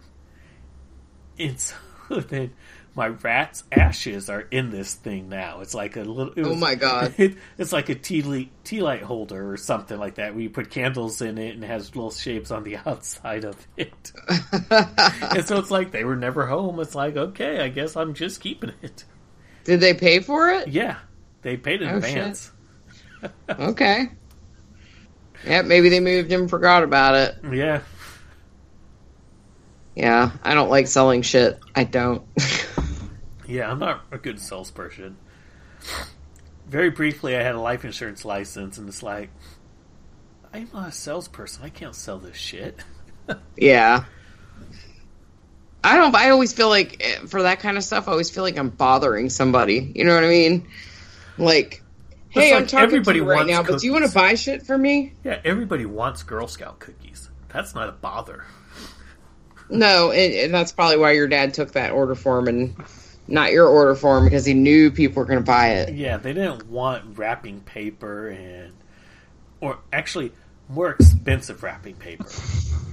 And 1.39 1.59
so 1.59 1.75
then 2.09 2.51
my 2.95 3.07
rat's 3.07 3.63
ashes 3.71 4.29
are 4.29 4.41
in 4.41 4.71
this 4.71 4.93
thing 4.93 5.29
now. 5.29 5.61
It's 5.61 5.73
like 5.73 5.95
a 5.95 6.01
little. 6.01 6.33
it 6.35 6.43
Oh 6.43 6.55
my 6.55 6.75
God. 6.75 7.13
It, 7.17 7.37
it's 7.57 7.71
like 7.71 7.89
a 7.89 7.95
tea 7.95 8.21
light, 8.21 8.51
tea 8.63 8.81
light 8.81 9.03
holder 9.03 9.51
or 9.51 9.57
something 9.57 9.97
like 9.97 10.15
that, 10.15 10.33
where 10.33 10.43
you 10.43 10.49
put 10.49 10.69
candles 10.69 11.21
in 11.21 11.37
it 11.37 11.55
and 11.55 11.63
it 11.63 11.67
has 11.67 11.95
little 11.95 12.11
shapes 12.11 12.51
on 12.51 12.63
the 12.63 12.77
outside 12.85 13.45
of 13.45 13.55
it. 13.77 14.11
and 14.69 15.45
so 15.45 15.57
it's 15.59 15.71
like 15.71 15.91
they 15.91 16.03
were 16.03 16.15
never 16.15 16.45
home. 16.47 16.79
It's 16.79 16.95
like 16.95 17.15
okay, 17.15 17.59
I 17.61 17.69
guess 17.69 17.95
I'm 17.95 18.13
just 18.13 18.41
keeping 18.41 18.73
it. 18.81 19.05
Did 19.63 19.79
they 19.81 19.93
pay 19.93 20.19
for 20.19 20.49
it? 20.49 20.67
Yeah, 20.67 20.97
they 21.41 21.57
paid 21.57 21.81
in 21.81 21.89
Oh, 21.89 21.97
advance. 21.97 22.51
Okay. 23.49 24.09
Yeah, 25.45 25.61
maybe 25.61 25.89
they 25.89 25.99
moved 25.99 26.31
and 26.31 26.49
forgot 26.49 26.83
about 26.83 27.15
it. 27.15 27.37
Yeah, 27.51 27.81
Yeah, 29.99 30.31
I 30.43 30.53
don't 30.53 30.69
like 30.69 30.87
selling 30.87 31.23
shit. 31.23 31.59
I 31.75 31.83
don't. 31.83 32.23
yeah, 33.47 33.69
I'm 33.69 33.79
not 33.79 34.05
a 34.11 34.17
good 34.17 34.39
salesperson. 34.39 35.17
Very 36.69 36.89
briefly, 36.89 37.35
I 37.35 37.41
had 37.41 37.55
a 37.55 37.59
life 37.59 37.83
insurance 37.83 38.23
license, 38.23 38.77
and 38.77 38.87
it's 38.87 39.03
like 39.03 39.29
I'm 40.53 40.69
not 40.73 40.87
a 40.87 40.91
salesperson. 40.93 41.65
I 41.65 41.69
can't 41.69 41.93
sell 41.93 42.17
this 42.17 42.37
shit. 42.37 42.79
yeah. 43.57 44.05
I 45.83 45.97
don't. 45.97 46.15
I 46.15 46.29
always 46.29 46.53
feel 46.53 46.69
like 46.69 46.95
eh, 47.01 47.25
for 47.27 47.41
that 47.41 47.59
kind 47.59 47.75
of 47.75 47.83
stuff, 47.83 48.07
I 48.07 48.11
always 48.11 48.29
feel 48.29 48.43
like 48.43 48.57
I'm 48.57 48.69
bothering 48.69 49.29
somebody. 49.29 49.91
You 49.95 50.05
know 50.05 50.15
what 50.15 50.23
I 50.23 50.29
mean? 50.29 50.65
Like, 51.37 51.83
hey, 52.29 52.53
like 52.53 52.61
I'm 52.61 52.67
talking 52.67 52.85
everybody 52.85 53.19
to 53.19 53.25
you 53.25 53.29
right 53.29 53.45
now, 53.45 53.63
but 53.63 53.81
do 53.81 53.85
you 53.85 53.91
want 53.91 54.05
to 54.05 54.13
buy 54.13 54.35
shit 54.35 54.65
for 54.65 54.77
me? 54.77 55.11
Yeah, 55.25 55.41
everybody 55.43 55.85
wants 55.85 56.23
Girl 56.23 56.47
Scout 56.47 56.79
cookies. 56.79 57.29
That's 57.49 57.75
not 57.75 57.89
a 57.89 57.91
bother. 57.91 58.45
No, 59.69 60.11
and, 60.11 60.33
and 60.33 60.53
that's 60.53 60.71
probably 60.71 60.97
why 60.97 61.11
your 61.11 61.27
dad 61.27 61.53
took 61.53 61.73
that 61.73 61.91
order 61.91 62.15
form 62.15 62.47
and 62.47 62.75
not 63.27 63.51
your 63.51 63.67
order 63.67 63.93
form 63.95 64.23
because 64.23 64.45
he 64.45 64.53
knew 64.55 64.89
people 64.91 65.21
were 65.21 65.25
going 65.27 65.39
to 65.39 65.45
buy 65.45 65.69
it. 65.73 65.93
Yeah, 65.93 66.17
they 66.17 66.33
didn't 66.33 66.67
want 66.67 67.17
wrapping 67.17 67.61
paper 67.61 68.29
and, 68.29 68.73
or 69.61 69.77
actually, 69.93 70.31
more 70.69 70.91
expensive 70.91 71.61
wrapping 71.63 71.95
paper. 71.95 72.25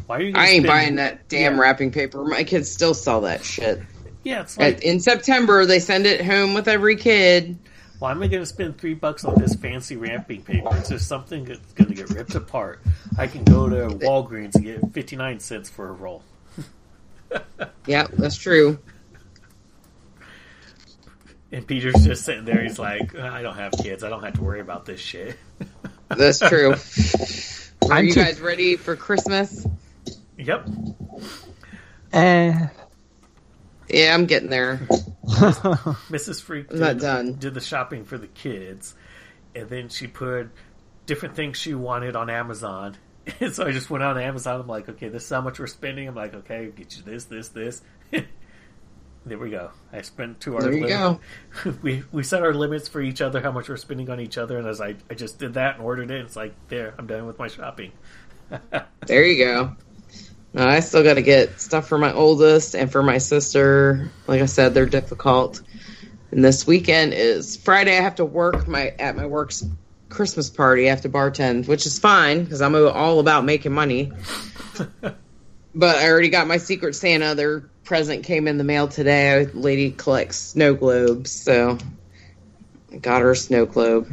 Why 0.06 0.18
are 0.18 0.22
you? 0.22 0.32
I 0.36 0.44
ain't 0.48 0.50
spend- 0.50 0.66
buying 0.66 0.94
that 0.96 1.28
damn 1.28 1.54
Yeah. 1.54 1.60
wrapping 1.60 1.90
paper. 1.92 2.24
My 2.24 2.44
kids 2.44 2.70
still 2.70 2.94
sell 2.94 3.22
that 3.22 3.44
shit. 3.44 3.80
Yeah, 4.22 4.42
it's 4.42 4.58
like, 4.58 4.82
in 4.82 5.00
September, 5.00 5.66
they 5.66 5.78
send 5.78 6.04
it 6.06 6.20
home 6.24 6.52
with 6.54 6.66
every 6.68 6.96
kid. 6.96 7.56
why 8.00 8.10
am 8.10 8.22
I 8.22 8.26
going 8.26 8.42
to 8.42 8.46
spend 8.46 8.76
three 8.76 8.94
bucks 8.94 9.24
on 9.24 9.38
this 9.40 9.54
fancy 9.54 9.96
wrapping 9.96 10.42
paper? 10.42 10.68
It's 10.76 10.88
just 10.88 11.06
something 11.06 11.44
that's 11.44 11.72
going 11.74 11.88
to 11.90 11.94
get 11.94 12.10
ripped 12.10 12.34
apart. 12.34 12.80
I 13.16 13.28
can 13.28 13.44
go 13.44 13.68
to 13.68 13.94
Walgreens 13.96 14.54
and 14.56 14.64
get 14.64 14.92
fifty 14.92 15.16
nine 15.16 15.38
cents 15.40 15.70
for 15.70 15.88
a 15.88 15.92
roll. 15.92 16.22
Yeah, 17.86 18.06
that's 18.12 18.36
true. 18.36 18.78
And 21.52 21.66
Peter's 21.66 22.04
just 22.04 22.24
sitting 22.24 22.44
there. 22.44 22.62
He's 22.62 22.78
like, 22.78 23.14
I 23.16 23.42
don't 23.42 23.54
have 23.56 23.72
kids. 23.72 24.02
I 24.02 24.08
don't 24.08 24.22
have 24.24 24.34
to 24.34 24.42
worry 24.42 24.60
about 24.60 24.84
this 24.84 25.00
shit. 25.00 25.38
That's 26.08 26.38
true. 26.40 26.74
Are 27.88 27.92
I'm 27.96 28.06
you 28.06 28.12
too- 28.12 28.20
guys 28.22 28.40
ready 28.40 28.76
for 28.76 28.94
Christmas? 28.96 29.66
Yep. 30.38 30.68
Eh. 32.12 32.66
Yeah, 33.88 34.14
I'm 34.14 34.26
getting 34.26 34.50
there. 34.50 34.78
Mrs. 35.26 36.42
Freak 36.42 36.72
I'm 36.72 36.78
not 36.80 36.98
done. 36.98 37.34
did 37.34 37.54
the 37.54 37.60
shopping 37.60 38.04
for 38.04 38.18
the 38.18 38.26
kids, 38.26 38.94
and 39.54 39.68
then 39.68 39.88
she 39.88 40.06
put 40.08 40.50
different 41.06 41.36
things 41.36 41.56
she 41.58 41.74
wanted 41.74 42.16
on 42.16 42.28
Amazon. 42.30 42.96
And 43.40 43.52
so 43.54 43.66
I 43.66 43.72
just 43.72 43.90
went 43.90 44.04
on 44.04 44.18
Amazon. 44.18 44.60
I'm 44.60 44.66
like, 44.66 44.88
okay, 44.88 45.08
this 45.08 45.24
is 45.24 45.30
how 45.30 45.40
much 45.40 45.58
we're 45.58 45.66
spending. 45.66 46.08
I'm 46.08 46.14
like, 46.14 46.34
okay, 46.34 46.70
get 46.74 46.96
you 46.96 47.02
this, 47.02 47.24
this, 47.24 47.48
this. 47.48 47.82
there 49.26 49.38
we 49.38 49.50
go. 49.50 49.70
I 49.92 50.02
spent 50.02 50.40
two 50.40 50.54
hours. 50.54 50.64
There 50.64 50.74
you 50.74 50.86
limit. 50.86 51.20
we 51.82 52.04
we 52.12 52.22
set 52.22 52.42
our 52.42 52.54
limits 52.54 52.88
for 52.88 53.00
each 53.00 53.20
other, 53.20 53.40
how 53.40 53.52
much 53.52 53.68
we're 53.68 53.76
spending 53.76 54.10
on 54.10 54.20
each 54.20 54.38
other, 54.38 54.58
and 54.58 54.66
as 54.66 54.80
I 54.80 54.96
I 55.10 55.14
just 55.14 55.38
did 55.38 55.54
that 55.54 55.76
and 55.76 55.84
ordered 55.84 56.10
it, 56.10 56.24
it's 56.24 56.36
like 56.36 56.54
there, 56.68 56.94
I'm 56.98 57.06
done 57.06 57.26
with 57.26 57.38
my 57.38 57.48
shopping. 57.48 57.92
There 59.06 59.24
you 59.24 59.44
go. 59.44 59.76
No, 60.54 60.66
I 60.66 60.80
still 60.80 61.02
got 61.02 61.14
to 61.14 61.22
get 61.22 61.60
stuff 61.60 61.86
for 61.86 61.98
my 61.98 62.12
oldest 62.12 62.74
and 62.74 62.90
for 62.90 63.02
my 63.02 63.18
sister. 63.18 64.10
Like 64.26 64.40
I 64.40 64.46
said, 64.46 64.72
they're 64.72 64.86
difficult. 64.86 65.60
And 66.30 66.44
this 66.44 66.66
weekend 66.66 67.12
is 67.12 67.56
Friday. 67.56 67.96
I 67.96 68.00
have 68.00 68.16
to 68.16 68.24
work 68.24 68.66
my 68.66 68.94
at 68.98 69.16
my 69.16 69.26
work's 69.26 69.64
Christmas 70.08 70.50
party. 70.50 70.86
I 70.86 70.90
have 70.90 71.02
to 71.02 71.08
bartend, 71.08 71.66
which 71.66 71.86
is 71.86 71.98
fine 71.98 72.44
because 72.44 72.62
I'm 72.62 72.74
all 72.74 73.20
about 73.20 73.44
making 73.44 73.72
money. 73.72 74.12
but 75.00 75.96
I 75.96 76.08
already 76.08 76.28
got 76.30 76.46
my 76.46 76.58
Secret 76.58 76.94
Santa. 76.94 77.34
Their 77.34 77.60
present 77.84 78.24
came 78.24 78.48
in 78.48 78.58
the 78.58 78.64
mail 78.64 78.88
today. 78.88 79.42
A 79.42 79.46
lady 79.56 79.90
collects 79.90 80.36
snow 80.36 80.74
globes, 80.74 81.30
so 81.30 81.78
I 82.92 82.96
got 82.96 83.22
her 83.22 83.32
a 83.32 83.36
snow 83.36 83.66
globe. 83.66 84.08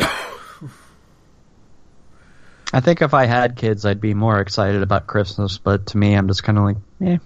I 2.72 2.78
think 2.80 3.02
if 3.02 3.14
I 3.14 3.26
had 3.26 3.56
kids, 3.56 3.84
I'd 3.84 4.00
be 4.00 4.14
more 4.14 4.40
excited 4.40 4.82
about 4.82 5.06
Christmas. 5.06 5.58
But 5.58 5.86
to 5.86 5.98
me, 5.98 6.14
I'm 6.14 6.28
just 6.28 6.44
kind 6.44 6.58
of 6.58 6.64
like, 6.64 6.76
eh. 7.04 7.18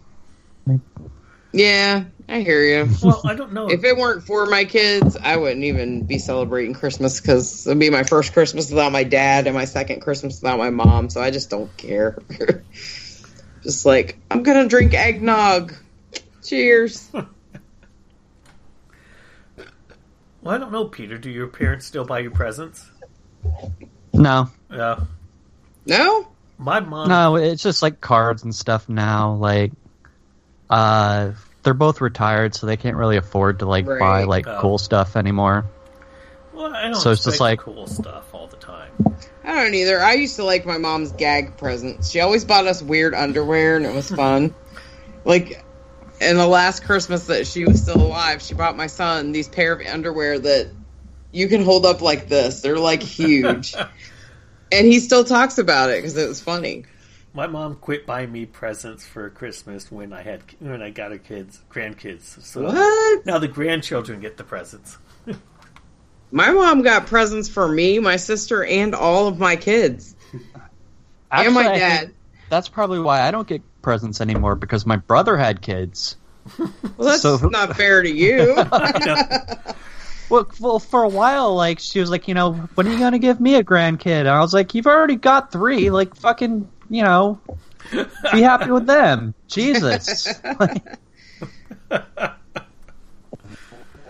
Yeah, 1.52 2.04
I 2.28 2.40
hear 2.40 2.64
you. 2.64 2.88
Well, 3.02 3.20
I 3.24 3.34
don't 3.34 3.52
know. 3.52 3.68
If 3.68 3.84
it 3.84 3.96
weren't 3.96 4.24
for 4.24 4.46
my 4.46 4.64
kids, 4.64 5.16
I 5.16 5.36
wouldn't 5.36 5.64
even 5.64 6.04
be 6.04 6.18
celebrating 6.18 6.74
Christmas 6.74 7.20
because 7.20 7.66
it'd 7.66 7.78
be 7.78 7.90
my 7.90 8.02
first 8.02 8.32
Christmas 8.32 8.70
without 8.70 8.92
my 8.92 9.04
dad 9.04 9.46
and 9.46 9.54
my 9.54 9.66
second 9.66 10.00
Christmas 10.00 10.40
without 10.40 10.58
my 10.58 10.70
mom. 10.70 11.10
So 11.10 11.20
I 11.20 11.30
just 11.30 11.50
don't 11.50 11.74
care. 11.76 12.16
just 13.62 13.84
like 13.84 14.18
I'm 14.30 14.42
gonna 14.42 14.68
drink 14.68 14.94
eggnog. 14.94 15.74
Cheers. 16.42 17.10
well, 17.12 17.26
I 20.46 20.58
don't 20.58 20.72
know, 20.72 20.86
Peter. 20.86 21.18
Do 21.18 21.30
your 21.30 21.48
parents 21.48 21.86
still 21.86 22.04
buy 22.04 22.20
you 22.20 22.30
presents? 22.30 22.90
No, 24.12 24.50
Yeah. 24.70 25.00
No. 25.86 26.28
My 26.56 26.80
mom. 26.80 27.08
no, 27.08 27.36
it's 27.36 27.62
just 27.62 27.82
like 27.82 28.00
cards 28.00 28.44
and 28.44 28.54
stuff 28.54 28.88
now. 28.88 29.34
Like, 29.34 29.72
uh, 30.70 31.32
they're 31.64 31.74
both 31.74 32.00
retired, 32.00 32.54
so 32.54 32.66
they 32.66 32.76
can't 32.76 32.96
really 32.96 33.16
afford 33.16 33.58
to 33.60 33.66
like 33.66 33.86
buy 33.86 34.24
like 34.24 34.46
Oh. 34.46 34.58
cool 34.60 34.78
stuff 34.78 35.16
anymore. 35.16 35.64
Well, 36.52 36.72
I 36.72 36.84
don't 36.84 36.94
So 36.94 37.10
it's 37.10 37.24
just 37.24 37.40
like- 37.40 37.58
cool 37.60 37.86
stuff 37.86 38.24
all 38.32 38.46
the 38.46 38.56
time. 38.56 38.92
I 39.42 39.52
don't 39.64 39.74
either. 39.74 40.00
I 40.00 40.12
used 40.14 40.36
to 40.36 40.44
like 40.44 40.64
my 40.64 40.78
mom's 40.78 41.12
gag 41.12 41.56
presents. 41.56 42.10
She 42.10 42.20
always 42.20 42.44
bought 42.44 42.66
us 42.66 42.80
weird 42.80 43.14
underwear, 43.14 43.76
and 43.76 43.84
it 43.84 43.94
was 43.94 44.08
fun. 44.22 44.54
like, 45.24 45.62
in 46.20 46.36
the 46.36 46.46
last 46.46 46.84
Christmas 46.84 47.26
that 47.26 47.46
she 47.46 47.64
was 47.64 47.82
still 47.82 48.00
alive, 48.00 48.40
she 48.40 48.54
bought 48.54 48.76
my 48.76 48.86
son 48.86 49.32
these 49.32 49.48
pair 49.48 49.72
of 49.72 49.84
underwear 49.86 50.38
that 50.38 50.70
you 51.32 51.48
can 51.48 51.64
hold 51.64 51.84
up 51.86 52.00
like 52.02 52.28
this. 52.28 52.60
They're 52.60 52.78
like 52.78 53.02
huge, 53.02 53.74
and 54.72 54.86
he 54.86 55.00
still 55.00 55.24
talks 55.24 55.58
about 55.58 55.90
it 55.90 55.96
because 55.96 56.16
it 56.16 56.28
was 56.28 56.40
funny. 56.40 56.84
My 57.36 57.48
mom 57.48 57.74
quit 57.76 58.06
buying 58.06 58.30
me 58.30 58.46
presents 58.46 59.04
for 59.04 59.28
Christmas 59.28 59.90
when 59.90 60.12
I 60.12 60.22
had 60.22 60.42
when 60.60 60.80
I 60.82 60.90
got 60.90 61.10
her 61.10 61.18
kids, 61.18 61.60
grandkids. 61.70 62.40
So 62.42 62.62
What? 62.62 63.26
now 63.26 63.38
the 63.38 63.48
grandchildren 63.48 64.20
get 64.20 64.36
the 64.36 64.44
presents. 64.44 64.96
My 66.30 66.50
mom 66.52 66.82
got 66.82 67.06
presents 67.06 67.48
for 67.48 67.66
me, 67.68 67.98
my 68.00 68.16
sister, 68.16 68.64
and 68.64 68.92
all 68.94 69.28
of 69.28 69.38
my 69.38 69.54
kids, 69.54 70.16
and 70.32 70.42
my 70.52 70.60
Actually, 71.30 71.58
I 71.58 71.64
think 71.64 71.78
dad. 71.78 72.14
That's 72.50 72.68
probably 72.68 72.98
why 72.98 73.20
I 73.22 73.30
don't 73.30 73.46
get 73.46 73.62
presents 73.82 74.20
anymore 74.20 74.56
because 74.56 74.84
my 74.86 74.96
brother 74.96 75.36
had 75.36 75.60
kids. 75.62 76.16
Well, 76.58 77.08
that's 77.08 77.22
So- 77.22 77.36
not 77.48 77.76
fair 77.76 78.02
to 78.02 78.10
you. 78.10 78.56
Well, 80.30 80.50
well, 80.58 80.78
for 80.78 81.02
a 81.02 81.08
while, 81.08 81.54
like 81.54 81.78
she 81.80 82.00
was 82.00 82.10
like, 82.10 82.28
you 82.28 82.34
know, 82.34 82.52
when 82.74 82.88
are 82.88 82.90
you 82.90 82.98
gonna 82.98 83.18
give 83.18 83.40
me 83.40 83.56
a 83.56 83.62
grandkid? 83.62 84.20
And 84.20 84.28
I 84.28 84.40
was 84.40 84.54
like, 84.54 84.74
you've 84.74 84.86
already 84.86 85.16
got 85.16 85.52
three. 85.52 85.90
Like, 85.90 86.16
fucking, 86.16 86.66
you 86.90 87.02
know, 87.02 87.40
be 88.32 88.42
happy 88.42 88.70
with 88.70 88.86
them. 88.86 89.34
Jesus. 89.48 90.40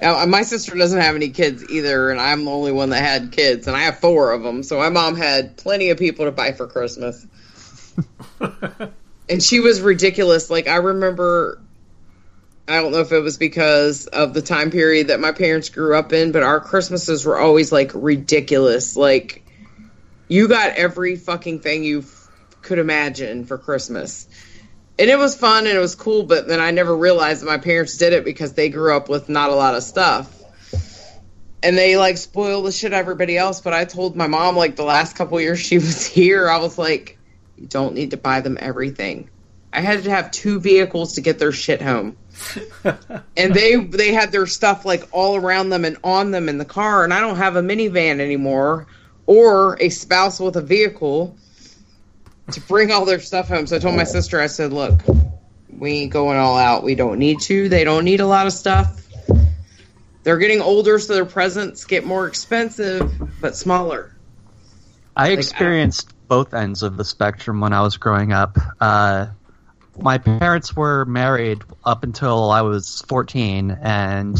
Uh, 0.05 0.27
my 0.27 0.43
sister 0.43 0.77
doesn't 0.77 1.01
have 1.01 1.15
any 1.17 1.31
kids 1.31 1.65
either, 1.71 2.11
and 2.11 2.21
I'm 2.21 2.45
the 2.45 2.51
only 2.51 2.73
one 2.73 2.91
that 2.91 3.03
had 3.03 3.33
kids, 3.33 3.67
and 3.67 3.77
I 3.77 3.83
have 3.83 4.01
four 4.01 4.33
of 4.33 4.43
them. 4.43 4.63
So 4.63 4.79
my 4.79 4.91
mom 4.91 5.17
had 5.17 5.57
plenty 5.57 5.91
of 5.91 5.99
people 5.99 6.27
to 6.27 6.33
buy 6.33 6.53
for 6.53 6.67
Christmas, 6.67 7.27
and 9.29 9.43
she 9.43 9.61
was 9.61 9.81
ridiculous. 9.81 10.51
Like 10.51 10.69
I 10.69 10.77
remember, 10.77 11.59
I 12.69 12.83
don't 12.83 12.93
know 12.93 13.01
if 13.01 13.13
it 13.13 13.21
was 13.21 13.39
because 13.39 14.07
of 14.07 14.35
the 14.35 14.43
time 14.43 14.71
period 14.71 15.09
that 15.09 15.21
my 15.21 15.33
parents 15.33 15.71
grew 15.71 15.97
up 15.97 16.13
in, 16.13 16.33
but 16.33 16.43
our 16.43 16.61
Christmases 16.61 17.25
were 17.25 17.39
always 17.39 17.73
like 17.73 17.93
ridiculous. 17.95 18.97
Like 18.97 19.47
you 20.29 20.49
got 20.49 20.73
every 20.73 21.17
fucking 21.17 21.61
thing 21.61 21.85
you 21.85 22.01
f- 22.01 22.24
could 22.65 22.79
imagine 22.79 23.45
for 23.45 23.59
Christmas. 23.59 24.27
And 24.99 25.11
it 25.11 25.19
was 25.19 25.37
fun 25.37 25.67
and 25.67 25.77
it 25.77 25.81
was 25.81 25.95
cool 25.95 26.23
but 26.23 26.47
then 26.47 26.61
i 26.61 26.71
never 26.71 26.97
realized 26.97 27.43
that 27.43 27.47
my 27.47 27.59
parents 27.59 27.97
did 27.97 28.13
it 28.13 28.25
because 28.25 28.53
they 28.53 28.69
grew 28.69 28.97
up 28.97 29.09
with 29.09 29.29
not 29.29 29.51
a 29.51 29.55
lot 29.55 29.75
of 29.75 29.83
stuff. 29.83 30.31
And 31.63 31.79
they 31.79 31.97
like 31.97 32.19
spoil 32.19 32.63
the 32.63 32.73
shit 32.73 32.93
everybody 32.93 33.37
else 33.37 33.61
but 33.61 33.73
i 33.73 33.85
told 33.85 34.15
my 34.17 34.27
mom 34.27 34.57
like 34.57 34.77
the 34.77 34.85
last 34.85 35.17
couple 35.17 35.41
years 35.41 35.59
she 35.59 35.79
was 35.87 36.07
here 36.07 36.49
i 36.49 36.59
was 36.59 36.79
like 36.79 37.19
you 37.57 37.67
don't 37.67 37.95
need 37.95 38.11
to 38.11 38.17
buy 38.17 38.41
them 38.41 38.59
everything. 38.61 39.31
I 39.73 39.81
had 39.81 40.05
to 40.05 40.11
have 40.11 40.31
two 40.31 40.61
vehicles 40.61 41.15
to 41.15 41.21
get 41.21 41.39
their 41.39 41.53
shit 41.53 41.83
home. 41.83 42.17
And 43.37 43.53
they 43.53 43.77
they 43.77 44.13
had 44.13 44.31
their 44.31 44.47
stuff 44.47 44.85
like 44.85 45.09
all 45.11 45.37
around 45.37 45.71
them 45.71 45.85
and 45.85 45.97
on 46.05 46.31
them 46.31 46.49
in 46.49 46.59
the 46.59 46.65
car 46.65 47.03
and 47.03 47.13
i 47.13 47.21
don't 47.21 47.37
have 47.37 47.57
a 47.57 47.63
minivan 47.63 48.21
anymore 48.21 48.87
or 49.27 49.77
a 49.81 49.89
spouse 49.89 50.39
with 50.39 50.57
a 50.57 50.63
vehicle 50.63 51.37
to 52.53 52.61
bring 52.63 52.91
all 52.91 53.05
their 53.05 53.21
stuff 53.21 53.49
home. 53.49 53.67
So 53.67 53.77
I 53.77 53.79
told 53.79 53.97
my 53.97 54.05
sister, 54.05 54.41
I 54.41 54.47
said, 54.47 54.73
look, 54.73 55.01
we 55.71 55.93
ain't 55.93 56.13
going 56.13 56.37
all 56.39 56.57
out. 56.57 56.83
We 56.83 56.95
don't 56.95 57.19
need 57.19 57.41
to. 57.43 57.69
They 57.69 57.85
don't 57.85 58.05
need 58.05 58.21
a 58.21 58.27
lot 58.27 58.47
of 58.47 58.53
stuff. 58.53 59.01
They're 60.23 60.39
getting 60.39 60.61
older, 60.63 60.99
so 60.99 61.15
their 61.15 61.25
presents 61.27 61.85
get 61.85 62.05
more 62.05 62.27
expensive, 62.27 63.13
but 63.41 63.57
smaller. 63.57 64.11
I 65.17 65.31
Like, 65.31 65.39
experienced 65.39 66.13
both 66.29 66.55
ends 66.55 66.83
of 66.83 66.97
the 66.97 67.05
spectrum 67.05 67.61
when 67.61 67.73
I 67.73 67.83
was 67.83 67.99
growing 67.99 68.33
up. 68.33 68.57
Uh, 68.81 69.27
my 70.01 70.19
parents 70.19 70.75
were 70.75 71.05
married 71.05 71.63
up 71.85 72.03
until 72.05 72.51
I 72.51 72.63
was 72.63 73.05
14, 73.07 73.79
and 73.83 74.37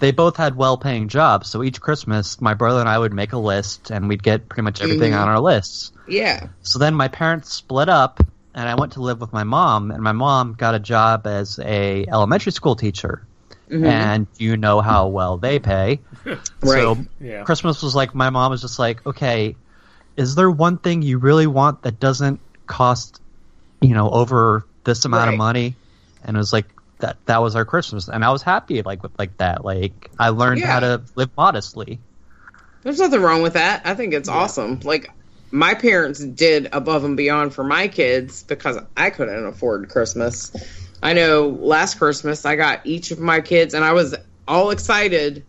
they 0.00 0.10
both 0.10 0.36
had 0.36 0.56
well 0.56 0.76
paying 0.76 1.08
jobs. 1.08 1.48
So 1.48 1.62
each 1.62 1.80
Christmas, 1.80 2.40
my 2.40 2.54
brother 2.54 2.80
and 2.80 2.88
I 2.88 2.98
would 2.98 3.12
make 3.14 3.32
a 3.32 3.38
list, 3.38 3.90
and 3.90 4.08
we'd 4.08 4.22
get 4.22 4.48
pretty 4.48 4.62
much 4.62 4.82
everything 4.82 5.12
Mhm. 5.12 5.20
on 5.20 5.28
our 5.28 5.40
lists. 5.40 5.92
Yeah. 6.06 6.48
So 6.62 6.78
then 6.78 6.94
my 6.94 7.08
parents 7.08 7.52
split 7.52 7.88
up, 7.88 8.20
and 8.54 8.68
I 8.68 8.74
went 8.74 8.92
to 8.92 9.02
live 9.02 9.20
with 9.20 9.32
my 9.32 9.44
mom, 9.44 9.90
and 9.90 10.02
my 10.02 10.12
mom 10.12 10.54
got 10.54 10.74
a 10.74 10.78
job 10.78 11.26
as 11.26 11.58
a 11.58 12.06
elementary 12.06 12.52
school 12.52 12.76
teacher. 12.76 13.26
Mhm. 13.70 13.86
And 13.86 14.26
you 14.36 14.56
know 14.56 14.80
how 14.80 15.08
well 15.08 15.38
they 15.38 15.58
pay. 15.58 16.00
So 16.64 16.96
Yeah. 17.20 17.42
Christmas 17.42 17.82
was 17.82 17.94
like 17.94 18.14
my 18.14 18.30
mom 18.30 18.50
was 18.50 18.60
just 18.62 18.78
like, 18.78 19.04
okay, 19.06 19.54
is 20.16 20.34
there 20.34 20.50
one 20.50 20.78
thing 20.78 21.02
you 21.02 21.18
really 21.18 21.46
want 21.46 21.82
that 21.82 22.00
doesn't 22.00 22.40
cost, 22.66 23.20
you 23.82 23.94
know, 23.94 24.08
over 24.10 24.64
this 24.84 25.04
amount 25.04 25.26
Right. 25.28 25.32
of 25.34 25.38
money? 25.38 25.74
And 26.24 26.36
it 26.36 26.38
was 26.38 26.52
like 26.52 26.66
that. 27.00 27.18
That 27.26 27.42
was 27.42 27.54
our 27.56 27.64
Christmas, 27.66 28.08
and 28.08 28.24
I 28.24 28.30
was 28.30 28.42
happy 28.42 28.80
like 28.82 29.02
with 29.02 29.12
like 29.18 29.36
that. 29.38 29.64
Like 29.64 30.10
I 30.18 30.30
learned 30.30 30.62
how 30.62 30.80
to 30.80 31.02
live 31.16 31.30
modestly. 31.36 31.98
There's 32.82 32.98
nothing 32.98 33.20
wrong 33.20 33.42
with 33.42 33.54
that. 33.54 33.82
I 33.84 33.94
think 33.94 34.14
it's 34.14 34.28
awesome. 34.28 34.80
Like 34.84 35.10
my 35.54 35.72
parents 35.72 36.18
did 36.18 36.68
above 36.72 37.04
and 37.04 37.16
beyond 37.16 37.54
for 37.54 37.62
my 37.62 37.86
kids 37.86 38.42
because 38.42 38.76
I 38.96 39.10
couldn't 39.10 39.46
afford 39.46 39.88
Christmas. 39.88 40.50
I 41.00 41.12
know 41.12 41.48
last 41.48 41.96
Christmas 41.96 42.44
I 42.44 42.56
got 42.56 42.84
each 42.84 43.12
of 43.12 43.20
my 43.20 43.40
kids 43.40 43.72
and 43.72 43.84
I 43.84 43.92
was 43.92 44.16
all 44.48 44.70
excited 44.70 45.46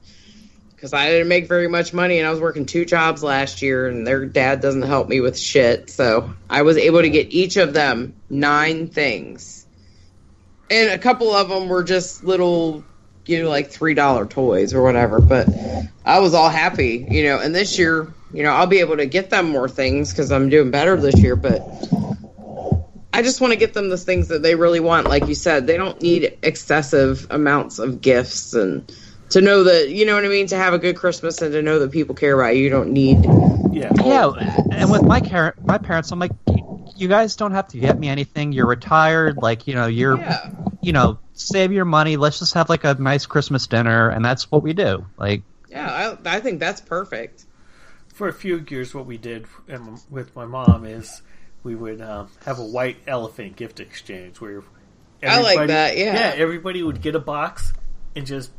because 0.76 0.94
I 0.94 1.10
didn't 1.10 1.28
make 1.28 1.48
very 1.48 1.68
much 1.68 1.92
money 1.92 2.20
and 2.20 2.28
I 2.28 2.30
was 2.30 2.40
working 2.40 2.68
two 2.68 2.86
jobs 2.86 3.24
last 3.24 3.64
year 3.64 3.88
and 3.88 4.06
their 4.06 4.28
dad 4.28 4.62
doesn't 4.62 4.84
help 4.84 5.10
me 5.10 5.22
with 5.22 5.40
shit. 5.40 5.90
So 5.90 6.36
I 6.52 6.62
was 6.62 6.78
able 6.78 7.02
to 7.02 7.10
get 7.10 7.34
each 7.34 7.58
of 7.58 7.74
them 7.74 8.14
nine 8.30 8.90
things 8.90 9.66
and 10.70 10.92
a 10.92 11.00
couple 11.00 11.32
of 11.32 11.50
them 11.50 11.68
were 11.68 11.84
just 11.84 12.24
little, 12.24 12.84
you 13.26 13.42
know, 13.42 13.50
like 13.50 13.72
three 13.72 13.96
dollar 13.96 14.28
toys 14.28 14.76
or 14.76 14.84
whatever. 14.84 15.20
But 15.20 15.50
I 16.06 16.20
was 16.20 16.36
all 16.36 16.50
happy, 16.50 17.08
you 17.10 17.24
know. 17.24 17.40
And 17.40 17.56
this 17.56 17.80
year, 17.80 18.14
you 18.36 18.44
know, 18.44 18.52
I'll 18.52 18.68
be 18.68 18.80
able 18.80 18.98
to 18.98 19.06
get 19.06 19.30
them 19.30 19.50
more 19.50 19.70
things 19.70 20.12
because 20.12 20.32
I'm 20.32 20.50
doing 20.50 20.72
better 20.72 20.98
this 20.98 21.20
year. 21.20 21.36
But 21.36 21.62
I 23.14 23.22
just 23.22 23.40
want 23.40 23.54
to 23.54 23.58
get 23.60 23.74
them 23.74 23.90
the 23.90 23.98
things 23.98 24.28
that 24.28 24.42
they 24.42 24.56
really 24.56 24.80
want. 24.82 25.08
Like 25.08 25.28
you 25.28 25.36
said, 25.36 25.68
they 25.68 25.78
don't 25.78 26.02
need 26.02 26.38
excessive 26.44 27.28
amounts 27.30 27.80
of 27.80 28.02
gifts 28.02 28.54
and 28.54 28.92
to 29.30 29.42
know 29.42 29.64
that 29.64 29.90
you 29.90 30.06
know 30.06 30.16
what 30.16 30.26
I 30.26 30.28
mean. 30.28 30.48
To 30.48 30.58
have 30.58 30.74
a 30.74 30.80
good 30.80 30.98
Christmas 30.98 31.42
and 31.42 31.54
to 31.54 31.62
know 31.62 31.80
that 31.80 31.92
people 31.92 32.14
care 32.16 32.40
about 32.40 32.56
you, 32.56 32.64
you 32.64 32.70
don't 32.70 32.92
need. 32.92 33.24
Yeah. 33.74 33.92
Yeah, 34.04 34.32
and 34.72 34.92
with 34.92 35.04
my 35.04 35.20
car- 35.22 35.56
my 35.64 35.78
parents, 35.78 36.12
I'm 36.12 36.20
like, 36.20 36.32
"You- 36.48 36.86
you 36.96 37.08
guys 37.08 37.36
don't 37.36 37.52
have 37.52 37.68
to 37.70 37.78
get 37.78 37.98
me 38.00 38.08
anything. 38.08 38.52
You're 38.54 38.68
retired, 38.68 39.38
like 39.38 39.68
you 39.68 39.76
know, 39.76 39.88
you're, 39.88 40.18
Yeah. 40.18 40.50
you 40.82 40.94
know, 40.94 41.18
save 41.34 41.72
your 41.74 41.84
money. 41.86 42.16
Let's 42.18 42.40
just 42.40 42.54
have 42.54 42.70
like 42.70 42.84
a 42.86 42.94
nice 42.94 43.26
Christmas 43.26 43.68
dinner, 43.68 44.10
and 44.10 44.24
that's 44.24 44.50
what 44.52 44.62
we 44.64 44.74
do. 44.74 45.06
Like, 45.18 45.42
Yeah, 45.70 46.16
I, 46.26 46.38
I 46.38 46.40
think 46.40 46.60
that's 46.60 46.80
perfect. 46.80 47.46
For 48.16 48.30
a 48.30 48.34
few 48.34 48.64
years, 48.70 48.94
what 48.96 49.06
we 49.06 49.18
did 49.18 49.46
with 50.10 50.34
my 50.38 50.46
mom 50.46 50.86
is 50.86 51.22
we 51.64 51.76
would 51.76 52.00
um, 52.00 52.30
have 52.46 52.60
a 52.60 52.64
white 52.66 52.96
elephant 53.08 53.58
gift 53.58 53.82
exchange 53.82 54.40
where 54.40 54.64
I 55.22 55.42
like 55.42 55.56
everybody- 55.58 55.68
that, 55.74 55.98
yeah. 55.98 56.14
yeah, 56.14 56.34
everybody 56.38 56.82
would 56.82 57.02
get 57.02 57.16
a 57.16 57.20
box 57.20 57.74
and 58.16 58.26
just 58.26 58.52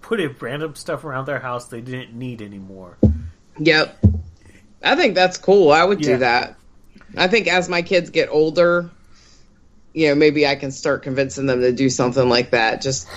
put 0.00 0.20
a 0.20 0.28
random 0.28 0.76
stuff 0.76 1.02
around 1.04 1.24
their 1.26 1.40
house 1.40 1.66
they 1.66 1.80
didn't 1.80 2.14
need 2.16 2.40
anymore. 2.40 2.96
Yep. 3.58 3.98
I 4.84 4.94
think 4.94 5.16
that's 5.16 5.38
cool. 5.38 5.72
I 5.72 5.82
would 5.82 6.00
Yeah. 6.04 6.12
do 6.12 6.18
that. 6.18 6.56
I 7.16 7.26
think 7.26 7.48
as 7.48 7.68
my 7.68 7.82
kids 7.82 8.10
get 8.10 8.28
older, 8.30 8.90
you 9.92 10.08
know, 10.08 10.14
maybe 10.14 10.46
I 10.46 10.54
can 10.54 10.70
start 10.70 11.02
convincing 11.02 11.46
them 11.46 11.62
to 11.62 11.72
do 11.72 11.90
something 11.90 12.28
like 12.28 12.50
that. 12.50 12.80
Just 12.80 13.08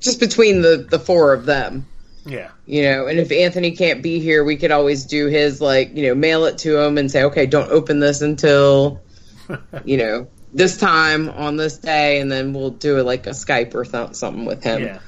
just 0.00 0.20
between 0.20 0.60
the 0.60 0.86
the 0.90 0.98
four 0.98 1.32
of 1.32 1.46
them. 1.46 1.86
Yeah. 2.24 2.50
You 2.66 2.82
know, 2.82 3.06
and 3.06 3.18
if 3.18 3.32
Anthony 3.32 3.72
can't 3.72 4.02
be 4.02 4.20
here, 4.20 4.44
we 4.44 4.56
could 4.56 4.70
always 4.70 5.06
do 5.06 5.26
his 5.26 5.60
like, 5.60 5.96
you 5.96 6.08
know, 6.08 6.14
mail 6.14 6.44
it 6.44 6.58
to 6.58 6.78
him 6.78 6.98
and 6.98 7.10
say, 7.10 7.24
"Okay, 7.24 7.46
don't 7.46 7.70
open 7.70 7.98
this 8.00 8.20
until 8.20 9.00
you 9.84 9.96
know, 9.96 10.28
this 10.52 10.76
time 10.76 11.28
on 11.28 11.56
this 11.56 11.78
day 11.78 12.20
and 12.20 12.30
then 12.30 12.52
we'll 12.52 12.70
do 12.70 12.98
it 12.98 13.04
like 13.04 13.26
a 13.26 13.30
Skype 13.30 13.74
or 13.74 13.84
th- 13.84 14.14
something 14.14 14.44
with 14.44 14.62
him." 14.62 14.82
Yeah. 14.82 14.98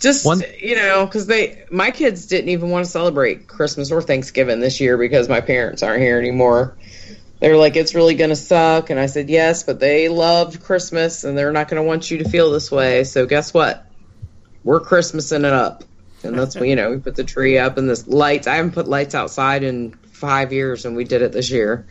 just 0.00 0.26
One- 0.26 0.42
you 0.60 0.76
know 0.76 1.06
because 1.06 1.26
they 1.26 1.64
my 1.70 1.90
kids 1.90 2.26
didn't 2.26 2.50
even 2.50 2.68
want 2.68 2.84
to 2.84 2.90
celebrate 2.90 3.46
christmas 3.48 3.90
or 3.90 4.02
thanksgiving 4.02 4.60
this 4.60 4.78
year 4.78 4.98
because 4.98 5.26
my 5.26 5.40
parents 5.40 5.82
aren't 5.82 6.02
here 6.02 6.18
anymore 6.18 6.76
they 7.40 7.48
were 7.50 7.56
like 7.56 7.76
it's 7.76 7.94
really 7.94 8.14
going 8.14 8.28
to 8.28 8.36
suck 8.36 8.90
and 8.90 9.00
i 9.00 9.06
said 9.06 9.30
yes 9.30 9.62
but 9.62 9.80
they 9.80 10.10
loved 10.10 10.62
christmas 10.62 11.24
and 11.24 11.36
they're 11.36 11.50
not 11.50 11.68
going 11.68 11.82
to 11.82 11.86
want 11.86 12.10
you 12.10 12.18
to 12.18 12.28
feel 12.28 12.50
this 12.50 12.70
way 12.70 13.04
so 13.04 13.24
guess 13.24 13.54
what 13.54 13.86
we're 14.64 14.80
christmasing 14.80 15.46
it 15.46 15.52
up 15.52 15.82
and 16.26 16.38
that's 16.38 16.54
when 16.56 16.68
you 16.68 16.76
know 16.76 16.90
we 16.90 16.98
put 16.98 17.16
the 17.16 17.24
tree 17.24 17.58
up 17.58 17.78
and 17.78 17.88
this 17.88 18.06
lights 18.06 18.46
i 18.46 18.56
haven't 18.56 18.72
put 18.72 18.86
lights 18.88 19.14
outside 19.14 19.62
in 19.62 19.92
five 20.12 20.52
years 20.52 20.84
and 20.84 20.96
we 20.96 21.04
did 21.04 21.22
it 21.22 21.32
this 21.32 21.50
year 21.50 21.86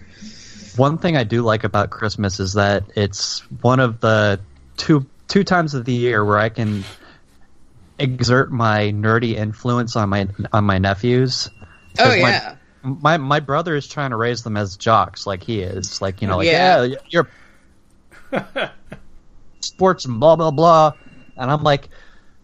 one 0.77 0.97
thing 0.97 1.15
I 1.15 1.23
do 1.23 1.41
like 1.41 1.63
about 1.63 1.89
Christmas 1.89 2.41
is 2.41 2.53
that 2.55 2.83
it's 2.97 3.39
one 3.61 3.79
of 3.79 4.01
the 4.01 4.41
two 4.75 5.05
two 5.29 5.45
times 5.45 5.73
of 5.73 5.85
the 5.85 5.93
year 5.93 6.25
where 6.25 6.37
I 6.37 6.49
can 6.49 6.83
exert 7.97 8.51
my 8.51 8.91
nerdy 8.91 9.35
influence 9.35 9.95
on 9.95 10.09
my 10.09 10.27
on 10.51 10.65
my 10.65 10.77
nephews. 10.79 11.49
oh 11.97 12.03
'Cause 12.03 12.21
my- 12.21 12.29
yeah 12.29 12.55
my 12.83 13.15
my 13.17 13.39
brother 13.39 13.73
is 13.77 13.87
trying 13.87 14.09
to 14.09 14.17
raise 14.17 14.43
them 14.43 14.57
as 14.57 14.75
jocks 14.75 15.25
like 15.25 15.43
he 15.43 15.61
is 15.61 16.01
like 16.01 16.21
you 16.21 16.27
know 16.27 16.35
like 16.37 16.47
Yeah. 16.47 16.83
yeah, 16.83 16.95
you're 17.09 17.29
sports 19.61 20.05
and 20.05 20.19
blah 20.19 20.35
blah 20.35 20.51
blah 20.51 20.91
and 21.37 21.49
i'm 21.49 21.63
like 21.63 21.89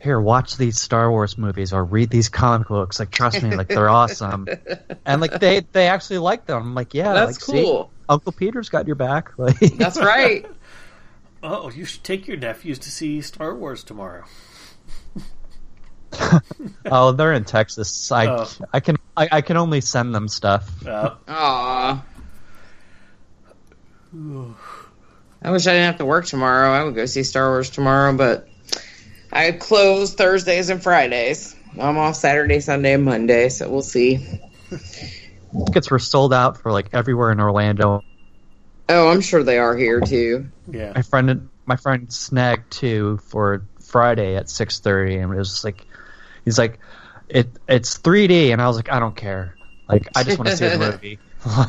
here 0.01 0.19
watch 0.19 0.57
these 0.57 0.79
star 0.81 1.11
wars 1.11 1.37
movies 1.37 1.73
or 1.73 1.83
read 1.85 2.09
these 2.09 2.27
comic 2.29 2.67
books 2.67 2.99
like 2.99 3.11
trust 3.11 3.41
me 3.43 3.55
like 3.55 3.67
they're 3.67 3.89
awesome 3.89 4.47
and 5.05 5.21
like 5.21 5.39
they 5.39 5.59
they 5.73 5.87
actually 5.87 6.17
like 6.17 6.45
them 6.45 6.61
i'm 6.61 6.75
like 6.75 6.93
yeah 6.93 7.13
That's 7.13 7.47
like, 7.47 7.57
see, 7.57 7.63
cool. 7.63 7.91
uncle 8.09 8.31
peter's 8.31 8.69
got 8.69 8.87
your 8.87 8.95
back 8.95 9.31
like 9.37 9.59
that's 9.59 9.99
right 9.99 10.45
Oh, 11.43 11.71
you 11.71 11.85
should 11.85 12.03
take 12.03 12.27
your 12.27 12.37
nephews 12.37 12.77
to 12.77 12.91
see 12.91 13.19
Star 13.21 13.55
Wars 13.55 13.83
tomorrow. 13.83 14.25
oh 16.85 17.11
they're 17.13 17.33
in 17.33 17.45
texas 17.45 18.11
i 18.11 18.27
Oh. 18.27 18.47
i 18.71 18.79
can 18.79 18.97
I, 19.17 19.27
I 19.31 19.41
can 19.41 19.57
only 19.57 19.81
send 19.81 20.13
them 20.13 20.27
stuff 20.27 20.69
Uh, 20.85 21.15
Aw. 21.27 22.03
I 25.43 25.49
wish 25.51 25.65
I 25.65 25.71
didn't 25.71 25.85
have 25.85 25.97
to 25.97 26.05
work 26.05 26.25
tomorrow. 26.25 26.71
I 26.71 26.83
would 26.83 26.93
go 26.95 27.05
see 27.05 27.23
Star 27.23 27.49
Wars 27.49 27.69
tomorrow, 27.69 28.15
but 28.15 28.47
I 29.33 29.51
close 29.51 30.13
Thursdays 30.13 30.69
and 30.69 30.81
Fridays. 30.81 31.55
I'm 31.79 31.97
off 31.97 32.15
Saturday, 32.15 32.59
Sunday, 32.59 32.93
and 32.93 33.05
Monday, 33.05 33.49
so 33.49 33.69
we'll 33.69 33.81
see. 33.81 34.19
tickets 35.67 35.89
were 35.89 35.99
sold 35.99 36.33
out 36.33 36.57
for 36.57 36.71
like 36.71 36.89
everywhere 36.93 37.31
in 37.31 37.39
orlando 37.39 38.01
Oh, 38.89 39.09
I'm 39.09 39.21
sure 39.21 39.41
they 39.43 39.57
are 39.57 39.75
here 39.75 40.01
too. 40.01 40.47
yeah. 40.69 40.91
my 40.95 41.01
friend 41.01 41.49
my 41.65 41.77
friend 41.77 42.11
snagged 42.11 42.71
two 42.71 43.17
for 43.27 43.63
Friday 43.81 44.35
at 44.35 44.49
six 44.49 44.79
thirty, 44.79 45.15
and 45.17 45.33
it 45.33 45.37
was 45.37 45.49
just 45.49 45.63
like 45.63 45.85
he's 46.43 46.57
like 46.57 46.79
it 47.29 47.47
it's 47.69 47.97
three 47.97 48.27
D, 48.27 48.51
and 48.51 48.61
I 48.61 48.67
was 48.67 48.75
like 48.75 48.91
I 48.91 48.99
don't 48.99 49.15
care, 49.15 49.55
like 49.87 50.09
I 50.15 50.23
just 50.23 50.37
want 50.37 50.49
to 50.49 50.57
see 50.57 50.67
the 50.67 50.77
movie, 50.91 51.19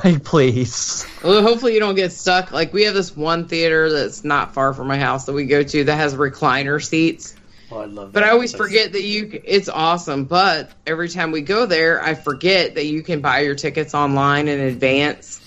like 0.03 0.25
please. 0.25 1.07
Well, 1.23 1.43
hopefully 1.43 1.75
you 1.75 1.81
don't 1.81 1.95
get 1.95 2.11
stuck. 2.11 2.51
Like 2.51 2.73
we 2.73 2.85
have 2.85 2.95
this 2.95 3.17
one 3.17 3.47
theater 3.47 3.93
that's 3.93 4.25
not 4.25 4.55
far 4.55 4.73
from 4.75 4.89
my 4.89 4.99
house 4.99 5.27
that 5.27 5.33
we 5.33 5.45
go 5.45 5.63
to 5.63 5.85
that 5.85 5.97
has 5.97 6.15
recliner 6.17 6.83
seats. 6.85 7.37
Oh, 7.75 7.81
I 7.81 7.85
love 7.87 8.13
But. 8.13 8.23
I 8.25 8.31
always 8.31 8.53
That's- 8.53 8.69
forget 8.69 8.93
that 8.93 9.03
you. 9.03 9.41
It's 9.45 9.69
awesome, 9.69 10.25
but 10.25 10.71
every 10.87 11.09
time 11.09 11.33
we 11.33 11.41
go 11.41 11.67
there, 11.67 12.03
I 12.03 12.15
forget 12.15 12.75
that 12.75 12.85
you 12.85 13.03
can 13.03 13.21
buy 13.21 13.41
your 13.41 13.55
tickets 13.55 13.95
online 13.95 14.49
in 14.49 14.61
advance, 14.61 15.41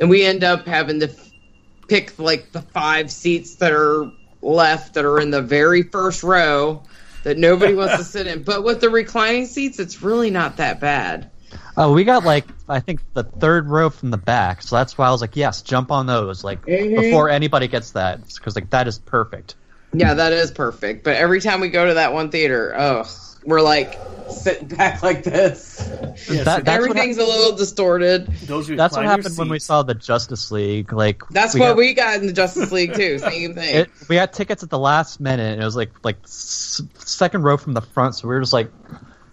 and 0.00 0.08
we 0.08 0.24
end 0.24 0.44
up 0.44 0.66
having 0.66 1.00
to 1.00 1.10
pick 1.88 2.18
like 2.18 2.52
the 2.52 2.62
five 2.62 3.10
seats 3.10 3.56
that 3.56 3.72
are 3.72 4.10
left 4.40 4.94
that 4.94 5.04
are 5.04 5.18
in 5.20 5.30
the 5.30 5.42
very 5.42 5.82
first 5.82 6.22
row 6.22 6.82
that 7.24 7.36
nobody 7.38 7.74
wants 7.74 7.96
to 7.96 8.04
sit 8.04 8.26
in. 8.26 8.42
But 8.44 8.62
with 8.64 8.80
the 8.80 8.88
reclining 8.90 9.46
seats, 9.46 9.78
it's 9.78 10.02
really 10.02 10.30
not 10.30 10.56
that 10.58 10.80
bad. 10.80 11.30
Oh, 11.76 11.92
we 11.92 12.04
got 12.04 12.24
like 12.24 12.44
I 12.68 12.80
think 12.80 13.00
the 13.14 13.24
third 13.24 13.66
row 13.68 13.90
from 13.90 14.10
the 14.10 14.16
back, 14.18 14.62
so 14.62 14.76
that's 14.76 14.96
why 14.96 15.08
I 15.08 15.10
was 15.10 15.20
like, 15.20 15.36
yes, 15.36 15.62
jump 15.62 15.90
on 15.90 16.06
those, 16.06 16.44
like 16.44 16.62
Mhm. 16.66 16.96
before 17.00 17.28
anybody 17.28 17.66
gets 17.66 17.90
that, 17.92 18.20
because 18.34 18.54
like 18.54 18.70
that 18.70 18.86
is 18.88 18.98
perfect. 18.98 19.56
Yeah, 19.92 20.14
that 20.14 20.32
is 20.32 20.50
perfect. 20.50 21.04
But 21.04 21.16
every 21.16 21.40
time 21.40 21.60
we 21.60 21.68
go 21.68 21.86
to 21.86 21.94
that 21.94 22.12
one 22.12 22.30
theater, 22.30 22.74
oh, 22.76 23.04
we're 23.44 23.60
like 23.60 23.98
sitting 24.30 24.68
back 24.76 25.02
like 25.02 25.22
this. 25.24 25.76
Yeah, 25.86 25.94
That- 25.94 26.26
so 26.26 26.42
that's 26.44 26.56
what 26.56 26.68
Everything's 26.68 27.18
a 27.18 27.24
little 27.26 27.56
distorted. 27.56 28.26
those 28.46 28.68
That's 28.68 28.94
what 28.96 29.04
recliner 29.04 29.08
happened 29.08 29.36
when 29.36 29.48
we 29.50 29.58
saw 29.58 29.82
the 29.82 29.94
Justice 29.94 30.50
League. 30.50 30.92
Like 30.92 31.22
That's 31.30 31.54
we 31.54 31.60
what 31.60 31.68
got- 31.70 31.76
we 31.76 31.92
got 31.94 32.20
in 32.20 32.26
the 32.26 32.32
Justice 32.32 32.72
League 32.72 32.94
too. 32.94 33.18
Same 33.18 33.54
thing. 33.54 33.74
It, 33.76 33.90
we 34.08 34.16
got 34.16 34.32
tickets 34.32 34.62
at 34.62 34.70
the 34.70 34.78
last 34.78 35.20
minute, 35.20 35.52
and 35.52 35.60
it 35.60 35.64
was 35.64 35.76
like 35.76 35.90
like 36.04 36.18
s- 36.24 36.80
second 36.98 37.42
row 37.42 37.56
from 37.56 37.74
the 37.74 37.82
front, 37.82 38.14
so 38.14 38.28
we 38.28 38.34
were 38.34 38.40
just 38.40 38.52
like, 38.52 38.70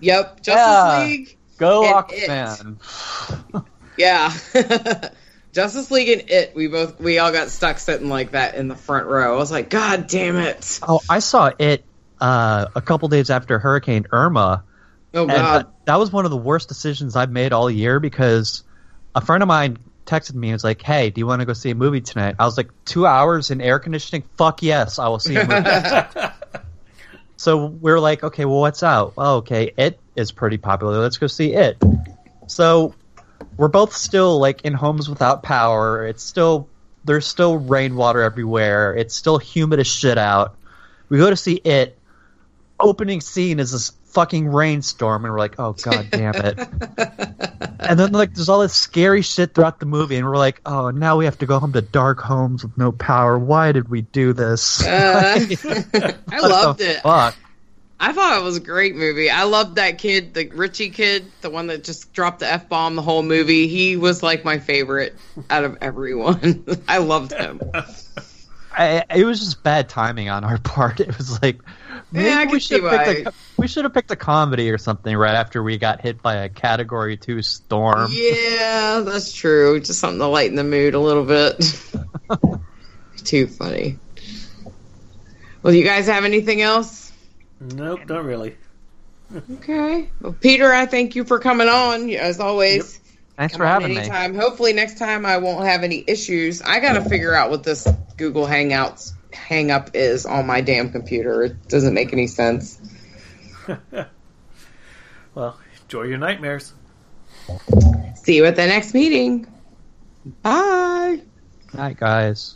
Yep, 0.01 0.41
Justice 0.41 0.53
Yeah. 0.55 1.03
League. 1.05 1.37
"Go 1.57 1.83
And 1.85 2.77
Aquaman!" 2.79 3.65
Yeah. 3.97 4.33
Justice 5.53 5.89
League 5.91 6.09
and 6.09 6.29
it, 6.29 6.55
we 6.55 6.67
both 6.67 6.99
we 6.99 7.17
all 7.19 7.31
got 7.31 7.49
stuck 7.49 7.79
sitting 7.79 8.09
like 8.09 8.31
that 8.31 8.55
in 8.55 8.67
the 8.67 8.75
front 8.75 9.07
row. 9.07 9.33
I 9.33 9.37
was 9.37 9.51
like, 9.51 9.69
God 9.69 10.07
damn 10.07 10.37
it. 10.37 10.79
Oh, 10.87 11.01
I 11.09 11.19
saw 11.19 11.51
it 11.57 11.83
uh, 12.21 12.67
a 12.75 12.81
couple 12.81 13.07
days 13.07 13.29
after 13.29 13.57
Hurricane 13.59 14.05
Irma, 14.11 14.63
Oh 15.13 15.25
God. 15.25 15.65
that, 15.65 15.67
that 15.85 15.99
was 15.99 16.11
one 16.11 16.25
of 16.25 16.31
the 16.31 16.37
worst 16.37 16.67
decisions 16.67 17.15
I've 17.15 17.31
made 17.31 17.51
all 17.51 17.69
year 17.69 17.99
because 17.99 18.63
a 19.15 19.21
friend 19.21 19.41
of 19.41 19.47
mine 19.47 19.77
texted 20.05 20.35
me 20.35 20.49
and 20.49 20.53
was 20.53 20.63
like, 20.63 20.81
"Hey, 20.81 21.09
do 21.09 21.19
you 21.19 21.25
want 21.25 21.41
to 21.41 21.45
go 21.45 21.53
see 21.53 21.71
a 21.71 21.75
movie 21.75 22.01
tonight?" 22.01 22.35
I 22.37 22.45
was 22.45 22.57
like, 22.57 22.69
two 22.85 23.07
hours 23.07 23.49
in 23.51 23.61
air 23.61 23.79
conditioning? 23.79 24.23
Fuck 24.37 24.61
yes, 24.61 24.99
I 24.99 25.07
will 25.07 25.19
see 25.19 25.35
a 25.35 25.47
movie." 25.47 26.29
so 27.37 27.65
we're 27.65 27.99
like, 27.99 28.23
"Okay, 28.23 28.45
well, 28.45 28.59
what's 28.59 28.83
out?" 28.83 29.13
Oh, 29.17 29.37
okay, 29.37 29.71
it 29.77 29.99
is 30.15 30.31
pretty 30.31 30.57
popular. 30.57 30.99
Let's 30.99 31.17
go 31.17 31.27
see 31.27 31.53
it. 31.53 31.81
So 32.47 32.93
we're 33.57 33.67
both 33.67 33.93
still 33.93 34.39
like 34.39 34.61
in 34.61 34.73
homes 34.73 35.09
without 35.09 35.43
power. 35.43 36.05
It's 36.05 36.23
still 36.23 36.67
there's 37.05 37.27
still 37.27 37.57
rainwater 37.57 38.21
everywhere. 38.21 38.95
It's 38.95 39.15
still 39.15 39.37
humid 39.37 39.79
as 39.79 39.87
shit 39.87 40.17
out. 40.17 40.55
We 41.09 41.17
go 41.17 41.29
to 41.29 41.35
see 41.35 41.55
it. 41.55 41.97
Opening 42.79 43.19
scene 43.19 43.59
is 43.59 43.71
this 43.71 43.91
fucking 44.05 44.47
rainstorm, 44.47 45.25
and 45.25 45.33
we're 45.33 45.39
like, 45.39 45.59
oh 45.59 45.73
god 45.73 46.07
damn 46.11 46.35
it. 46.35 46.57
and 47.79 47.99
then 47.99 48.11
like 48.11 48.33
there's 48.33 48.49
all 48.49 48.61
this 48.61 48.73
scary 48.73 49.21
shit 49.21 49.53
throughout 49.53 49.79
the 49.79 49.85
movie, 49.85 50.15
and 50.15 50.25
we're 50.25 50.37
like, 50.37 50.61
oh 50.65 50.89
now 50.89 51.17
we 51.17 51.25
have 51.25 51.37
to 51.39 51.45
go 51.45 51.59
home 51.59 51.73
to 51.73 51.81
dark 51.81 52.19
homes 52.19 52.63
with 52.63 52.77
no 52.77 52.91
power. 52.91 53.37
Why 53.37 53.71
did 53.71 53.89
we 53.89 54.01
do 54.01 54.33
this? 54.33 54.85
Uh, 54.85 55.45
I 56.31 56.39
loved 56.39 56.81
it. 56.81 57.01
Fuck. 57.01 57.35
I 58.01 58.13
thought 58.13 58.39
it 58.39 58.43
was 58.43 58.55
a 58.55 58.61
great 58.61 58.95
movie. 58.95 59.29
I 59.29 59.43
loved 59.43 59.75
that 59.75 59.97
kid, 59.97 60.33
the 60.33 60.47
Richie 60.47 60.89
kid, 60.89 61.25
the 61.41 61.49
one 61.49 61.67
that 61.67 61.83
just 61.83 62.13
dropped 62.13 62.39
the 62.39 62.51
F 62.51 62.69
bomb 62.69 62.95
the 62.95 63.01
whole 63.01 63.23
movie. 63.23 63.67
He 63.67 63.97
was 63.97 64.23
like 64.23 64.45
my 64.45 64.57
favorite 64.57 65.15
out 65.49 65.65
of 65.65 65.77
everyone. 65.81 66.65
I 66.87 66.99
loved 66.99 67.33
him. 67.33 67.59
I, 68.71 69.03
it 69.13 69.25
was 69.25 69.39
just 69.39 69.63
bad 69.63 69.89
timing 69.89 70.29
on 70.29 70.45
our 70.45 70.57
part. 70.59 71.01
It 71.01 71.17
was 71.17 71.41
like 71.41 71.59
maybe 72.11 72.29
Yeah, 72.29 72.39
I 72.39 72.45
we 72.45 72.59
should 72.61 72.83
have 72.83 73.05
picked 73.05 73.27
a, 73.27 73.33
we 73.57 73.67
should 73.67 73.83
have 73.83 73.93
picked 73.93 74.11
a 74.11 74.15
comedy 74.15 74.71
or 74.71 74.77
something 74.77 75.15
right 75.17 75.35
after 75.35 75.61
we 75.61 75.77
got 75.77 75.99
hit 75.99 76.21
by 76.21 76.35
a 76.35 76.49
Category 76.49 77.17
Two 77.17 77.41
storm. 77.41 78.09
Yeah, 78.13 79.01
that's 79.05 79.33
true. 79.33 79.79
Just 79.81 79.99
something 79.99 80.19
to 80.19 80.27
lighten 80.27 80.55
the 80.55 80.63
mood 80.63 80.93
a 80.93 80.99
little 80.99 81.25
bit. 81.25 81.81
Too 83.25 83.47
funny. 83.47 83.97
Well, 85.61 85.73
you 85.73 85.83
guys 85.83 86.07
have 86.07 86.23
anything 86.23 86.61
else? 86.61 86.98
Nope, 87.59 88.01
not 88.07 88.23
really. 88.23 88.55
Okay. 89.53 90.09
Well, 90.21 90.33
Peter, 90.33 90.73
I 90.73 90.87
thank 90.87 91.15
you 91.15 91.23
for 91.23 91.37
coming 91.37 91.67
on 91.69 92.09
as 92.09 92.39
always. 92.39 92.99
Thanks 93.37 93.53
Come 93.53 93.59
for 93.59 93.65
on 93.67 93.81
having 93.81 93.95
me. 93.95 93.97
anytime. 94.01 94.33
Hopefully 94.33 94.73
next 94.73 94.97
time 94.97 95.23
I 95.23 95.37
won't 95.37 95.67
have 95.67 95.83
any 95.83 96.03
issues. 96.07 96.63
I 96.63 96.79
got 96.79 96.93
to 96.93 97.07
figure 97.07 97.35
out 97.35 97.51
what 97.51 97.61
this 97.63 97.87
Google 98.17 98.47
Hangouts 98.47 99.11
hang 99.31 99.69
up 99.69 99.91
is 99.93 100.25
on 100.25 100.47
my 100.47 100.61
damn 100.61 100.91
computer. 100.91 101.43
It 101.43 101.67
doesn't 101.67 101.93
make 101.93 102.11
any 102.11 102.25
sense. 102.25 102.81
Well, 105.35 105.59
enjoy 105.83 106.03
your 106.03 106.17
nightmares. 106.17 106.73
See 108.15 108.35
you 108.35 108.45
at 108.45 108.55
the 108.55 108.65
next 108.65 108.95
meeting. 108.95 109.45
Bye. 110.41 111.21
Night, 111.73 111.97
guys. 111.97 112.55